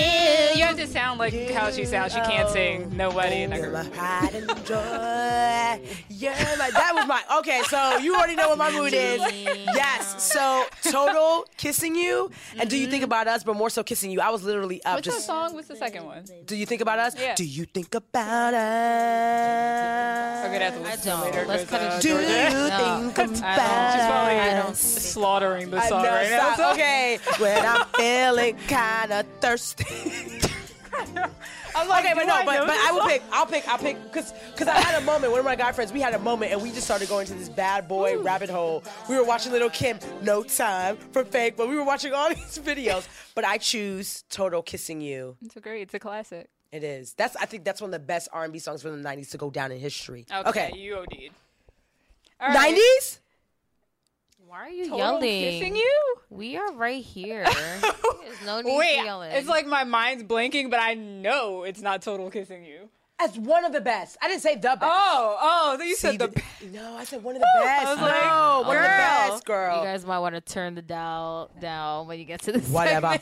You 0.56 0.64
have 0.64 0.76
to 0.78 0.88
sound 0.88 1.20
like 1.20 1.52
how 1.52 1.70
she 1.70 1.86
sounds. 1.86 2.14
She 2.14 2.20
can't 2.22 2.50
sing. 2.50 2.98
Nobody 2.98 3.44
in 3.44 3.52
the 3.52 3.58
You're 3.58 3.70
group. 3.70 3.86
my 3.86 3.90
pride 3.96 4.34
and 4.34 4.66
joy. 4.66 5.88
You're 6.10 6.32
my. 6.58 6.72
That 6.72 6.94
was 6.96 7.06
my. 7.06 7.22
Okay, 7.38 7.62
so 7.70 7.98
you 7.98 8.16
already 8.16 8.36
know 8.36 8.50
what 8.50 8.58
my 8.58 8.72
mood 8.72 8.94
is. 8.94 9.22
Yes. 9.22 10.24
So 10.24 10.66
total 10.82 11.46
kissing 11.58 11.96
you, 11.96 12.32
and 12.60 12.68
do 12.72 12.76
you 12.76 12.88
think 12.88 13.04
about 13.04 13.28
us, 13.28 13.44
but 13.44 13.56
more 13.56 13.70
so 13.70 13.84
kissing 13.84 14.10
you? 14.10 14.20
I 14.20 14.32
was 14.32 14.44
literally 14.44 14.84
up 14.84 14.96
What's 14.96 15.08
the 15.16 15.22
song? 15.22 15.54
What's 15.54 15.68
the 15.68 15.76
second 15.76 16.06
one? 16.06 16.26
Do 16.48 16.56
you 16.56 16.66
think 16.66 16.82
about 16.82 16.98
us? 16.98 17.14
Yeah. 17.16 17.36
Do 17.36 17.46
you 17.46 17.66
think 17.66 17.94
about 17.94 18.56
us? 18.56 19.59
I'm 19.60 20.52
gonna 20.52 20.66
have 20.66 20.74
to 20.76 20.80
I 20.80 20.84
listen 20.84 21.02
to 21.02 21.10
it 21.10 21.12
don't. 21.12 21.22
later. 21.36 21.46
Let's 21.48 21.64
'cause, 21.64 21.70
cut 21.70 21.82
it 21.82 21.88
uh, 21.88 21.90
short. 21.92 22.02
Do 22.02 22.10
Georgia- 22.10 22.28
you 22.28 22.50
No, 22.70 23.12
think 23.12 23.44
I 23.44 23.54
about 23.54 23.58
don't. 23.58 24.00
She's 24.00 24.08
probably 24.08 24.40
I 24.40 24.62
don't. 24.64 24.78
slaughtering 24.78 25.70
the 25.72 25.82
song 25.88 26.04
know, 26.04 26.10
right 26.10 26.30
now. 26.30 26.54
stop. 26.54 26.74
Okay, 26.74 27.20
when 27.40 27.66
I'm 27.66 27.86
feeling 27.96 28.58
kind 28.68 29.12
of 29.14 29.26
thirsty. 29.42 29.86
I'm 31.76 31.88
like, 31.88 32.04
Okay, 32.04 32.14
but 32.16 32.22
do 32.22 32.28
no, 32.28 32.34
I 32.34 32.46
but, 32.46 32.54
know 32.60 32.66
but 32.66 32.76
I 32.78 32.92
will 32.92 33.06
pick. 33.08 33.22
I'll 33.32 33.46
pick. 33.46 33.68
I'll 33.68 33.78
pick 33.78 34.02
because 34.04 34.34
because 34.52 34.68
I 34.68 34.80
had 34.82 35.02
a 35.02 35.06
moment. 35.06 35.32
One 35.32 35.40
of 35.40 35.46
my 35.46 35.56
guy 35.56 35.72
friends, 35.72 35.94
we 35.94 36.02
had 36.02 36.14
a 36.14 36.20
moment, 36.20 36.52
and 36.52 36.62
we 36.62 36.72
just 36.72 36.84
started 36.84 37.08
going 37.08 37.28
to 37.28 37.34
this 37.36 37.48
bad 37.48 37.88
boy 37.88 38.18
rabbit 38.20 38.50
hole. 38.50 38.84
We 39.08 39.16
were 39.16 39.24
watching 39.24 39.52
Lil' 39.54 39.70
Kim, 39.70 40.00
No 40.24 40.44
Time 40.44 40.98
for 41.14 41.24
Fake, 41.24 41.56
but 41.56 41.70
we 41.70 41.76
were 41.76 41.84
watching 41.84 42.12
all 42.14 42.30
these 42.34 42.58
videos. 42.60 43.08
But 43.36 43.46
I 43.46 43.60
choose 43.60 44.24
Total 44.30 44.62
Kissing 44.62 45.00
You. 45.00 45.38
It's 45.46 45.56
a 45.56 45.62
great. 45.62 45.84
It's 45.84 45.94
a 45.94 46.00
classic. 46.00 46.50
It 46.72 46.84
is. 46.84 47.14
That's. 47.14 47.36
I 47.36 47.46
think 47.46 47.64
that's 47.64 47.82
one 47.82 47.90
of 47.90 47.94
the 48.00 48.06
best 48.06 48.30
R 48.32 48.44
and 48.44 48.54
B 48.54 48.60
songs 48.60 48.82
from 48.82 49.02
the 49.02 49.08
'90s 49.10 49.32
to 49.32 49.38
go 49.38 49.50
down 49.50 49.72
in 49.72 49.80
history. 49.80 50.26
Okay. 50.48 50.72
you 50.76 50.98
OD'd. 50.98 51.32
All 52.40 52.50
right. 52.50 52.76
'90s. 52.76 53.18
Why 54.48 54.58
are 54.66 54.70
you 54.70 54.84
Total 54.86 54.98
yelling? 54.98 55.22
kissing 55.22 55.76
you? 55.76 56.16
We 56.32 56.58
are 56.58 56.72
right 56.74 57.04
here. 57.04 57.44
There's 57.84 58.46
no 58.46 58.62
need 58.62 58.78
Wait, 58.78 58.98
for 59.00 59.06
yelling. 59.06 59.32
it's 59.32 59.48
like 59.48 59.68
my 59.68 59.84
mind's 59.84 60.24
blanking, 60.24 60.72
but 60.72 60.80
I 60.80 60.96
know 60.96 61.64
it's 61.64 61.82
not 61.82 62.02
total 62.02 62.32
kissing 62.32 62.66
you. 62.66 62.90
As 63.22 63.38
one 63.38 63.66
of 63.66 63.74
the 63.74 63.82
best. 63.82 64.18
I 64.22 64.28
didn't 64.30 64.42
say 64.42 64.56
the 64.56 64.62
best. 64.62 64.82
Oh, 64.84 65.38
oh, 65.42 65.84
you 65.84 65.96
See, 65.96 66.18
said 66.18 66.20
the. 66.20 66.28
the- 66.28 66.68
no, 66.74 66.96
I 66.96 67.04
said 67.04 67.22
one 67.22 67.36
of 67.36 67.42
the 67.42 67.48
best. 67.62 67.86
was 67.86 68.02
like, 68.02 68.24
no, 68.24 68.64
one 68.66 68.78
of 68.78 68.82
the 68.84 68.88
girl. 68.88 68.98
best, 68.98 69.46
girl. 69.46 69.78
you 69.80 69.84
guys 69.84 70.06
might 70.06 70.20
want 70.20 70.36
to 70.36 70.42
turn 70.42 70.76
the 70.76 70.82
dial 70.82 71.52
down 71.60 72.08
when 72.08 72.18
you 72.20 72.26
get 72.26 72.42
to 72.44 72.54
this. 72.54 72.68
Whatever. 72.70 73.20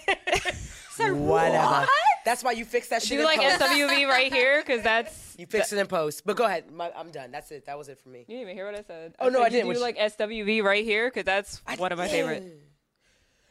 segment. 0.95 1.17
Whatever. 1.21 1.87
That's 2.25 2.43
why 2.43 2.51
you 2.51 2.65
fixed 2.65 2.89
that 2.89 3.01
shit. 3.01 3.17
Do 3.17 3.19
in 3.19 3.25
like 3.25 3.39
post. 3.39 3.59
SWV 3.61 4.07
right 4.07 4.31
here 4.33 4.61
because 4.61 4.83
that's. 4.83 5.35
You 5.37 5.45
fixed 5.45 5.71
it 5.73 5.79
in 5.79 5.87
post. 5.87 6.23
But 6.25 6.35
go 6.37 6.45
ahead. 6.45 6.71
My, 6.71 6.91
I'm 6.95 7.09
done. 7.11 7.31
That's 7.31 7.49
it. 7.51 7.65
That 7.67 7.77
was 7.77 7.87
it 7.87 7.99
for 7.99 8.09
me. 8.09 8.19
You 8.19 8.25
didn't 8.37 8.41
even 8.41 8.55
hear 8.55 8.65
what 8.65 8.75
I 8.75 8.83
said. 8.83 9.15
Oh, 9.19 9.29
no, 9.29 9.39
said 9.39 9.45
I 9.45 9.49
didn't. 9.49 9.67
You 9.67 9.73
do 9.73 9.79
Which- 9.79 9.97
like 9.97 9.97
SWV 9.97 10.63
right 10.63 10.83
here 10.83 11.09
because 11.09 11.25
that's 11.25 11.61
one 11.77 11.91
of 11.91 11.97
my 11.97 12.07
favorite. 12.07 12.43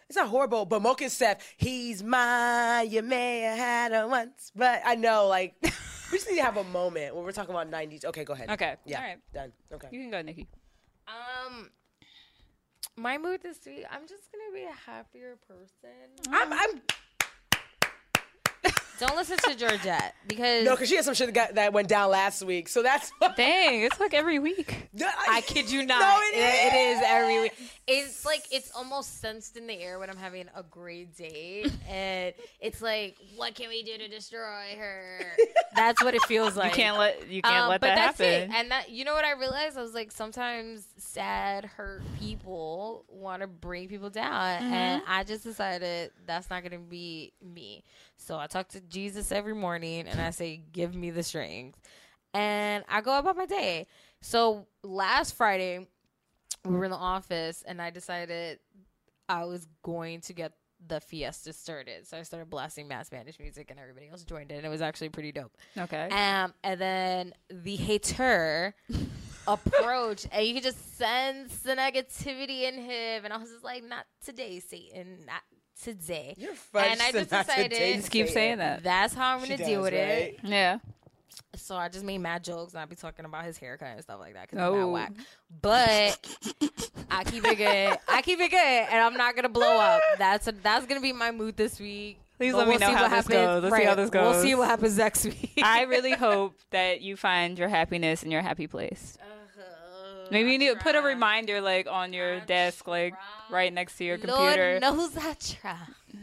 It's 0.08 0.16
not 0.16 0.28
horrible, 0.28 0.66
but 0.66 0.82
Mokenstef, 0.82 1.38
he's 1.56 2.02
mine. 2.02 2.90
You 2.90 3.02
may 3.02 3.40
have 3.40 3.58
had 3.58 3.92
him 3.92 4.10
once, 4.10 4.52
but 4.54 4.80
I 4.84 4.94
know, 4.94 5.26
like, 5.26 5.54
we 6.12 6.18
just 6.18 6.28
need 6.30 6.36
to 6.36 6.42
have 6.44 6.56
a 6.56 6.64
moment 6.64 7.14
when 7.14 7.24
we're 7.24 7.32
talking 7.32 7.54
about 7.54 7.70
90s. 7.70 8.04
Okay, 8.04 8.24
go 8.24 8.32
ahead. 8.32 8.50
Okay, 8.50 8.76
Yeah. 8.84 8.98
all 8.98 9.04
right. 9.04 9.18
Done. 9.34 9.52
Okay. 9.72 9.88
You 9.90 10.00
can 10.00 10.10
go, 10.10 10.22
Nikki. 10.22 10.46
Um, 11.08 11.70
my 12.96 13.18
mood 13.18 13.42
this 13.42 13.58
week. 13.66 13.84
I'm 13.90 14.06
just 14.08 14.24
gonna 14.32 14.52
be 14.54 14.64
a 14.64 14.90
happier 14.90 15.36
person. 15.46 15.90
I'm, 16.30 16.52
I'm 16.52 16.80
Don't 18.98 19.16
listen 19.16 19.36
to 19.38 19.54
Georgette 19.56 20.14
because 20.26 20.64
no, 20.64 20.72
because 20.72 20.88
she 20.88 20.96
had 20.96 21.04
some 21.04 21.14
shit 21.14 21.26
that, 21.26 21.34
got, 21.34 21.54
that 21.56 21.72
went 21.72 21.88
down 21.88 22.10
last 22.10 22.42
week, 22.44 22.68
so 22.68 22.82
that's. 22.82 23.10
Dang, 23.36 23.82
it's 23.82 24.00
like 24.00 24.14
every 24.14 24.38
week. 24.38 24.88
I 25.28 25.40
kid 25.46 25.70
you 25.70 25.84
not. 25.84 26.00
No, 26.00 26.18
it 26.32 26.38
it 26.38 26.74
is. 26.74 26.98
is 26.98 27.04
every 27.06 27.40
week. 27.40 27.52
It's 27.88 28.24
like 28.24 28.42
it's 28.50 28.70
almost 28.74 29.20
sensed 29.20 29.56
in 29.56 29.66
the 29.66 29.74
air 29.78 29.98
when 29.98 30.10
I'm 30.10 30.16
having 30.16 30.46
a 30.56 30.62
great 30.62 31.16
day, 31.16 31.66
and 31.88 32.34
it's 32.60 32.80
like, 32.82 33.16
what 33.36 33.54
can 33.54 33.68
we 33.68 33.82
do 33.82 33.96
to 33.98 34.08
destroy 34.08 34.74
her? 34.78 35.20
That's 35.76 36.02
what 36.02 36.14
it 36.14 36.22
feels 36.22 36.56
like. 36.56 36.72
You 36.76 36.82
can't 36.82 36.98
let 36.98 37.28
you 37.28 37.42
can't 37.42 37.64
Um, 37.64 37.68
let 37.68 37.80
but 37.80 37.88
that 37.88 38.16
that's 38.16 38.18
happen. 38.18 38.50
it. 38.50 38.56
And 38.56 38.70
that 38.70 38.90
you 38.90 39.04
know 39.04 39.12
what 39.14 39.24
I 39.24 39.32
realized? 39.32 39.76
I 39.78 39.82
was 39.82 39.94
like, 39.94 40.10
sometimes 40.10 40.86
sad, 40.98 41.64
hurt 41.66 42.02
people 42.18 43.04
want 43.08 43.42
to 43.42 43.46
bring 43.46 43.88
people 43.88 44.10
down, 44.10 44.62
and 44.62 44.86
Mm-hmm. 45.02 45.10
I 45.10 45.24
just 45.24 45.44
decided 45.44 46.10
that's 46.26 46.48
not 46.50 46.62
gonna 46.62 46.78
be 46.78 47.32
me. 47.42 47.84
So 48.16 48.38
I 48.38 48.46
talk 48.46 48.68
to 48.68 48.80
Jesus 48.80 49.30
every 49.30 49.54
morning, 49.54 50.06
and 50.08 50.20
I 50.20 50.30
say, 50.30 50.62
"Give 50.72 50.94
me 50.94 51.10
the 51.10 51.22
strength," 51.22 51.78
and 52.34 52.84
I 52.88 53.00
go 53.00 53.18
about 53.18 53.36
my 53.36 53.46
day. 53.46 53.86
So 54.20 54.66
last 54.82 55.34
Friday, 55.36 55.86
we 56.64 56.74
were 56.74 56.84
in 56.84 56.90
the 56.90 56.96
office, 56.96 57.62
and 57.66 57.80
I 57.80 57.90
decided 57.90 58.58
I 59.28 59.44
was 59.44 59.66
going 59.82 60.20
to 60.22 60.32
get 60.32 60.52
the 60.86 61.00
fiesta 61.00 61.52
started. 61.52 62.06
So 62.06 62.18
I 62.18 62.22
started 62.22 62.50
blasting 62.50 62.88
Mad 62.88 63.06
Spanish 63.06 63.38
music, 63.38 63.70
and 63.70 63.78
everybody 63.80 64.08
else 64.08 64.24
joined 64.24 64.50
in. 64.50 64.58
And 64.58 64.66
it 64.66 64.70
was 64.70 64.82
actually 64.82 65.08
pretty 65.08 65.32
dope. 65.32 65.56
okay. 65.76 66.08
Um, 66.10 66.52
and 66.62 66.80
then 66.80 67.34
the 67.50 67.76
hater 67.76 68.74
approach 69.48 70.26
and 70.32 70.44
you 70.46 70.54
could 70.54 70.64
just 70.64 70.98
sense 70.98 71.56
the 71.60 71.74
negativity 71.76 72.62
in 72.62 72.74
him. 72.74 73.24
And 73.24 73.32
I 73.32 73.36
was 73.36 73.50
just 73.50 73.64
like, 73.64 73.84
"Not 73.84 74.06
today, 74.24 74.60
Satan. 74.60 75.24
Not 75.26 75.42
today." 75.82 76.34
You're 76.36 76.54
fudge 76.54 76.86
and 76.92 77.02
I 77.02 77.12
just 77.12 77.30
not 77.30 77.48
today, 77.48 77.68
decided 77.68 77.96
Just 77.96 78.10
keep 78.10 78.28
saying 78.28 78.58
that. 78.58 78.82
that's 78.82 79.14
how 79.14 79.34
I'm 79.34 79.40
gonna 79.42 79.56
does, 79.56 79.66
deal 79.66 79.82
with 79.82 79.92
right? 79.92 80.00
it. 80.00 80.38
Yeah. 80.42 80.78
So 81.54 81.76
I 81.76 81.88
just 81.88 82.04
made 82.04 82.18
mad 82.18 82.44
jokes, 82.44 82.72
and 82.74 82.82
I'd 82.82 82.88
be 82.88 82.96
talking 82.96 83.24
about 83.24 83.44
his 83.44 83.56
haircut 83.58 83.88
and 83.88 84.02
stuff 84.02 84.20
like 84.20 84.34
that 84.34 84.48
because 84.50 84.58
I'm 84.58 84.72
Oh. 84.74 84.80
not 84.80 84.90
whack. 84.92 85.12
But 85.62 86.26
I 87.10 87.24
keep 87.24 87.44
it 87.46 87.56
good. 87.56 87.98
I 88.08 88.22
keep 88.22 88.40
it 88.40 88.50
good, 88.50 88.58
and 88.58 89.00
I'm 89.02 89.14
not 89.14 89.34
gonna 89.36 89.48
blow 89.48 89.78
up. 89.78 90.00
That's 90.18 90.46
a, 90.48 90.52
that's 90.52 90.86
gonna 90.86 91.00
be 91.00 91.12
my 91.12 91.30
mood 91.30 91.56
this 91.56 91.78
week. 91.80 92.18
Please 92.38 92.52
But 92.52 92.58
let 92.58 92.66
me 92.68 92.72
we'll 92.72 92.80
know 92.80 92.86
see 92.88 92.92
how 92.92 93.02
what 93.02 93.08
this 93.08 93.16
happens. 93.16 93.34
goes. 93.34 93.62
Let's 93.62 93.76
see 93.76 93.84
how 93.84 93.94
this 93.94 94.10
goes. 94.10 94.34
We'll 94.34 94.42
see 94.42 94.54
what 94.54 94.68
happens 94.68 94.98
next 94.98 95.24
week. 95.24 95.52
I 95.62 95.82
really 95.84 96.12
hope 96.26 96.54
that 96.70 97.00
you 97.00 97.16
find 97.16 97.58
your 97.58 97.68
happiness 97.68 98.22
in 98.22 98.30
your 98.30 98.42
happy 98.42 98.66
place. 98.66 99.16
Uh-huh. 99.20 99.45
Maybe 100.30 100.52
you 100.52 100.58
need 100.58 100.70
to 100.70 100.76
put 100.76 100.94
a 100.94 101.02
reminder 101.02 101.60
like 101.60 101.86
on 101.86 102.12
your 102.12 102.40
desk, 102.40 102.86
like 102.86 103.14
right 103.50 103.72
next 103.72 103.96
to 103.98 104.04
your 104.04 104.18
computer. 104.18 104.78
Lord 104.80 104.82
knows 104.82 105.16
I 105.16 105.34
try. 105.34 105.78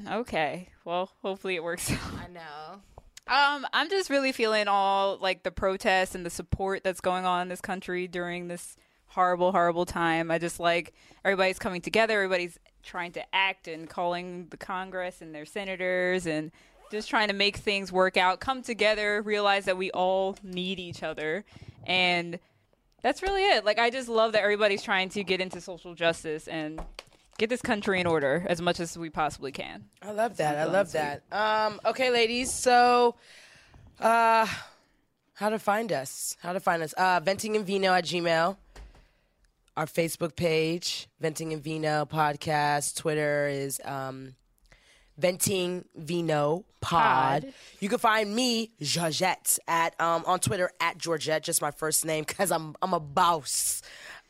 Okay. 0.09 0.69
Well, 0.85 1.11
hopefully 1.21 1.55
it 1.55 1.63
works 1.63 1.91
out. 1.91 1.99
I 2.19 2.27
know. 2.27 2.81
Um, 3.25 3.65
I'm 3.71 3.89
just 3.89 4.09
really 4.09 4.33
feeling 4.33 4.67
all 4.67 5.17
like 5.17 5.43
the 5.43 5.51
protests 5.51 6.13
and 6.13 6.25
the 6.25 6.29
support 6.29 6.83
that's 6.83 6.99
going 6.99 7.25
on 7.25 7.43
in 7.43 7.47
this 7.49 7.61
country 7.61 8.07
during 8.07 8.47
this 8.49 8.75
horrible, 9.07 9.51
horrible 9.51 9.85
time. 9.85 10.29
I 10.29 10.39
just 10.39 10.59
like 10.59 10.93
everybody's 11.23 11.59
coming 11.59 11.81
together, 11.81 12.15
everybody's 12.15 12.59
trying 12.83 13.13
to 13.13 13.23
act 13.33 13.67
and 13.69 13.89
calling 13.89 14.47
the 14.49 14.57
Congress 14.57 15.21
and 15.21 15.33
their 15.33 15.45
senators 15.45 16.27
and 16.27 16.51
just 16.91 17.09
trying 17.09 17.29
to 17.29 17.33
make 17.33 17.57
things 17.57 17.91
work 17.91 18.17
out, 18.17 18.39
come 18.41 18.61
together, 18.61 19.21
realize 19.21 19.65
that 19.65 19.77
we 19.77 19.89
all 19.91 20.35
need 20.43 20.79
each 20.79 21.01
other. 21.01 21.45
And 21.85 22.39
that's 23.03 23.21
really 23.21 23.43
it. 23.43 23.63
Like 23.63 23.77
I 23.77 23.91
just 23.91 24.09
love 24.09 24.31
that 24.31 24.41
everybody's 24.41 24.81
trying 24.81 25.09
to 25.09 25.23
get 25.23 25.39
into 25.39 25.61
social 25.61 25.93
justice 25.93 26.47
and 26.47 26.81
get 27.37 27.49
this 27.49 27.61
country 27.61 27.99
in 27.99 28.07
order 28.07 28.43
as 28.47 28.61
much 28.61 28.79
as 28.79 28.97
we 28.97 29.09
possibly 29.11 29.51
can. 29.51 29.85
I 30.01 30.11
love 30.11 30.37
that. 30.37 30.57
I 30.57 30.63
love 30.65 30.91
that. 30.93 31.23
Um, 31.31 31.79
okay, 31.85 32.09
ladies. 32.09 32.51
So, 32.51 33.15
uh, 33.99 34.47
how 35.35 35.49
to 35.49 35.59
find 35.59 35.91
us? 35.91 36.37
How 36.41 36.53
to 36.53 36.59
find 36.59 36.81
us? 36.81 36.93
Uh, 36.93 37.19
venting 37.21 37.55
and 37.55 37.65
vino 37.65 37.93
at 37.93 38.05
Gmail. 38.05 38.57
Our 39.75 39.85
Facebook 39.87 40.35
page, 40.35 41.07
Venting 41.19 41.51
and 41.51 41.63
Vino 41.63 42.05
podcast. 42.05 42.95
Twitter 42.95 43.47
is 43.47 43.81
um, 43.83 44.35
Venting 45.17 45.85
Vino 45.95 46.65
Pod. 46.81 47.43
Pod. 47.43 47.53
You 47.79 47.89
can 47.89 47.97
find 47.99 48.35
me, 48.35 48.71
Georgette, 48.81 49.57
at 49.67 49.99
um, 50.01 50.23
on 50.25 50.39
Twitter 50.39 50.71
at 50.81 50.97
Georgette, 50.97 51.43
just 51.43 51.61
my 51.61 51.71
first 51.71 52.05
name, 52.05 52.25
cause 52.25 52.51
I'm 52.51 52.75
I'm 52.81 52.93
a 52.93 52.99
boss. 52.99 53.81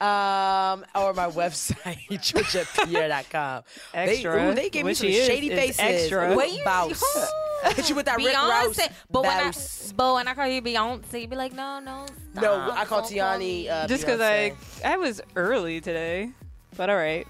Um, 0.01 0.83
or 0.95 1.13
my 1.13 1.29
website, 1.29 2.07
georgettepierre.com. 2.09 3.63
Extra, 3.93 4.33
They, 4.35 4.49
ooh, 4.49 4.53
they 4.53 4.69
gave 4.69 4.85
me 4.85 4.93
some 4.93 5.07
is, 5.07 5.25
shady 5.25 5.49
is 5.51 5.59
faces. 5.59 5.79
extra. 5.79 6.33
Ooh, 6.33 6.37
Wait, 6.37 6.57
you- 6.59 6.63
boss. 6.65 7.31
Hit 7.75 7.89
you 7.89 7.95
with 7.95 8.07
that 8.07 8.17
Rick 8.17 8.35
Ross. 8.35 8.75
Beyonce, 8.75 8.91
but 9.09 9.21
when 9.23 9.31
I 9.31 9.51
but 9.95 10.13
when 10.15 10.27
I 10.27 10.33
call 10.33 10.47
you 10.47 10.61
Beyonce, 10.61 11.21
you 11.21 11.27
be 11.29 11.37
like, 11.37 11.53
no, 11.53 11.79
no, 11.79 12.05
stop. 12.33 12.43
No, 12.43 12.71
I 12.71 12.83
call 12.83 13.01
Don't 13.03 13.11
Tiani. 13.13 13.39
me. 13.39 13.69
Uh, 13.69 13.87
Just 13.87 14.03
because 14.05 14.19
I 14.19 14.53
I 14.83 14.97
was 14.97 15.21
early 15.37 15.79
today, 15.79 16.31
but 16.75 16.89
all 16.89 16.97
right. 16.97 17.25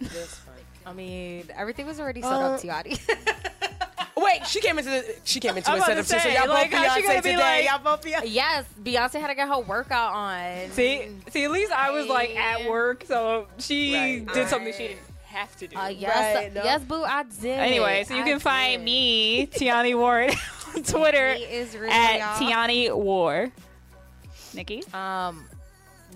That's 0.00 0.34
fine. 0.36 0.47
I 0.88 0.92
mean, 0.94 1.44
everything 1.56 1.86
was 1.86 2.00
already 2.00 2.22
set 2.22 2.32
Uh, 2.32 2.54
up, 2.54 2.60
Tiani. 2.60 2.98
Wait, 4.16 4.46
she 4.46 4.60
came 4.60 4.78
into 4.78 4.90
the 4.90 5.16
she 5.24 5.38
came 5.38 5.56
into 5.56 5.70
I'm 5.70 5.76
a 5.76 5.78
about 5.78 5.86
setup 5.88 6.06
to 6.06 6.12
too. 6.14 6.18
So 6.20 6.28
y'all 6.28 6.48
like, 6.48 6.70
both 6.72 6.80
Beyonce 6.80 7.16
today. 7.22 7.36
like- 7.36 7.64
y'all 7.66 7.78
both 7.78 8.02
Beyonce. 8.02 8.22
yes, 8.26 8.64
Beyonce 8.82 9.20
had 9.20 9.28
to 9.28 9.34
get 9.34 9.46
her 9.48 9.60
workout 9.60 10.12
on. 10.12 10.70
See, 10.72 11.08
see, 11.30 11.44
at 11.44 11.50
least 11.52 11.70
I 11.72 11.90
was 11.92 12.06
like 12.08 12.34
at 12.36 12.68
work, 12.68 13.04
so 13.06 13.46
she 13.58 13.94
Right. 13.94 14.32
did 14.34 14.48
something 14.48 14.72
she 14.72 14.88
didn't 14.88 15.00
have 15.26 15.54
to 15.58 15.68
do. 15.68 15.76
Uh, 15.76 15.86
yes, 15.88 16.34
Right, 16.36 16.52
no. 16.52 16.64
yes, 16.64 16.82
boo, 16.82 17.04
I 17.04 17.22
did. 17.22 17.58
anyway, 17.60 18.04
so 18.08 18.14
you 18.14 18.22
I 18.22 18.28
can 18.28 18.38
find 18.40 18.82
me, 18.84 19.46
Tiani 19.46 19.96
Ward, 19.96 20.34
on 20.74 20.82
Twitter 20.82 21.34
He 21.34 21.44
is 21.44 21.76
real, 21.76 21.90
at. 21.92 22.40
Tiani 22.40 22.92
War. 22.96 23.52
Nikki, 24.54 24.82
Um, 24.92 25.44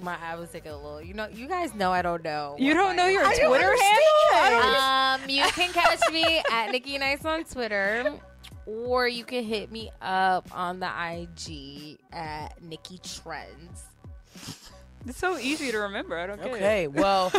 my 0.01 0.17
I 0.23 0.37
was 0.37 0.51
taking 0.51 0.73
a 0.73 0.77
little. 0.77 1.03
You 1.03 1.15
know, 1.15 1.29
you 1.29 1.47
guys 1.49 1.75
know 1.75 1.93
I 1.93 2.03
don't 2.03 2.25
know. 2.25 2.57
you 2.59 2.75
don't 2.75 2.97
know 2.97 3.07
your 3.07 3.25
I 3.25 3.35
Twitter 3.35 3.77
handle? 3.77 4.09
I. 4.33 5.19
Um, 5.23 5.29
you 5.31 5.45
can 5.49 5.73
catch 5.73 6.01
me 6.13 6.43
at 6.51 6.71
Nikki 6.71 6.97
Nice 6.99 7.25
on 7.25 7.45
Twitter, 7.45 8.19
or 8.67 9.07
you 9.09 9.25
can 9.25 9.45
hit 9.45 9.71
me 9.71 9.91
up 10.01 10.49
on 10.57 10.81
the 10.81 10.87
IG 10.89 11.99
at 12.13 12.63
Nikki 12.63 12.99
Trends. 12.99 13.85
It's 15.07 15.19
so 15.19 15.37
easy 15.39 15.71
to 15.73 15.79
remember. 15.79 16.17
I 16.17 16.27
don't 16.27 16.41
get 16.43 16.53
Okay, 16.53 16.87
well, 16.89 17.33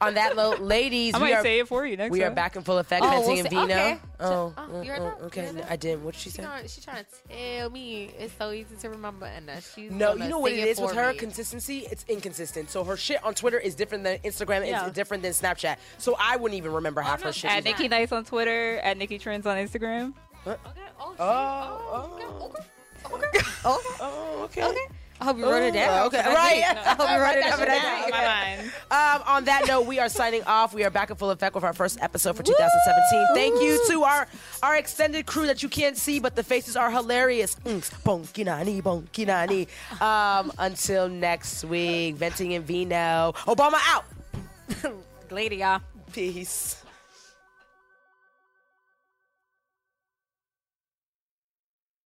on 0.00 0.14
that 0.14 0.36
note, 0.36 0.60
ladies, 0.60 1.14
I 1.14 1.18
we 1.18 1.24
might 1.24 1.34
are 1.34 1.42
say 1.42 1.58
it 1.60 1.68
for 1.68 1.86
you 1.86 1.96
next 1.96 2.10
we 2.12 2.22
are 2.22 2.30
back 2.30 2.56
in 2.56 2.62
full 2.62 2.78
effect. 2.78 3.04
Oh, 3.04 3.08
Venting 3.08 3.26
we'll 3.28 3.38
and 3.38 3.48
see. 3.48 3.56
Vino. 3.56 3.64
Okay. 3.74 3.98
Oh, 4.20 4.54
Oh, 4.56 4.60
mm, 4.62 4.84
you 4.84 4.90
heard 4.92 5.02
that? 5.02 5.20
okay. 5.24 5.40
You 5.42 5.46
heard 5.48 5.56
that? 5.58 5.70
I 5.70 5.76
didn't. 5.76 6.04
What 6.04 6.14
did 6.14 6.20
she 6.20 6.30
She 6.30 6.36
say? 6.36 6.42
trying, 6.42 6.68
she 6.68 6.80
trying 6.80 7.04
to 7.04 7.34
tell 7.58 7.70
me 7.70 8.10
it's 8.18 8.34
so 8.38 8.50
easy 8.52 8.76
to 8.76 8.90
remember, 8.90 9.26
and 9.26 9.48
that 9.48 9.62
she's 9.74 9.90
No, 9.90 10.14
you 10.14 10.28
know 10.28 10.38
what 10.40 10.52
sing 10.52 10.60
it 10.60 10.68
is 10.68 10.78
with 10.80 10.90
for 10.92 10.96
her 11.02 11.12
me. 11.12 11.18
consistency. 11.18 11.86
It's 11.90 12.04
inconsistent. 12.08 12.70
So 12.70 12.84
her 12.84 12.96
shit 12.96 13.22
on 13.24 13.34
Twitter 13.34 13.58
is 13.58 13.74
different 13.74 14.04
than 14.04 14.18
Instagram. 14.18 14.66
Yeah. 14.66 14.86
It's 14.86 14.94
different 14.94 15.22
than 15.22 15.32
Snapchat. 15.32 15.76
So 15.98 16.16
I 16.20 16.36
wouldn't 16.36 16.56
even 16.58 16.72
remember 16.72 17.00
half 17.00 17.22
her 17.22 17.32
shit. 17.32 17.50
at 17.50 17.58
either. 17.58 17.70
Nikki 17.70 17.88
Nice 17.88 18.12
on 18.12 18.24
Twitter, 18.24 18.76
at 18.78 18.96
Nikki 18.98 19.18
Trends 19.18 19.46
on 19.46 19.56
Instagram. 19.56 20.12
Okay. 20.46 20.60
Oh. 21.00 21.14
Oh, 21.18 22.10
okay. 22.14 23.14
Okay. 23.14 23.26
Okay. 23.26 23.48
Oh, 23.64 24.40
okay. 24.44 24.74
Okay. 25.18 25.22
I 25.22 25.24
hope 25.24 25.38
you 25.38 25.44
wrote 25.44 25.62
it 25.62 25.72
down. 25.74 26.06
Okay, 26.06 26.22
for 26.22 26.28
right. 26.34 26.62
I 26.64 26.94
hope 26.94 27.10
you 27.10 27.16
wrote 27.24 27.36
it 27.36 27.42
down 27.42 27.58
for 27.58 27.64
that 27.66 28.00
Okay. 28.02 28.10
date. 28.10 28.12
My 28.12 28.24
mind. 28.24 28.72
Um, 29.22 29.28
on 29.34 29.44
that 29.46 29.66
note, 29.66 29.86
we 29.86 29.98
are 29.98 30.08
signing 30.08 30.42
off. 30.44 30.74
We 30.74 30.84
are 30.84 30.90
back 30.90 31.10
in 31.10 31.16
full 31.16 31.30
effect 31.30 31.54
with 31.54 31.64
our 31.64 31.72
first 31.72 31.98
episode 32.02 32.36
for 32.36 32.42
2017. 32.42 33.26
Thank 33.34 33.60
you 33.62 33.80
to 33.88 34.04
our 34.04 34.28
our 34.62 34.76
extended 34.76 35.26
crew 35.26 35.46
that 35.46 35.62
you 35.62 35.68
can't 35.68 35.96
see, 35.96 36.20
but 36.20 36.36
the 36.36 36.42
faces 36.42 36.76
are 36.76 36.90
hilarious. 36.90 37.54
Bonkinani, 37.64 38.82
bonkinani. 38.82 39.66
Um, 40.00 40.52
until 40.58 41.08
next 41.08 41.64
week, 41.64 42.16
venting 42.16 42.54
and 42.54 42.64
vino. 42.64 43.32
Obama 43.46 43.78
out. 43.88 44.04
Later, 45.30 45.54
y'all. 45.56 45.80
Peace. 46.12 46.82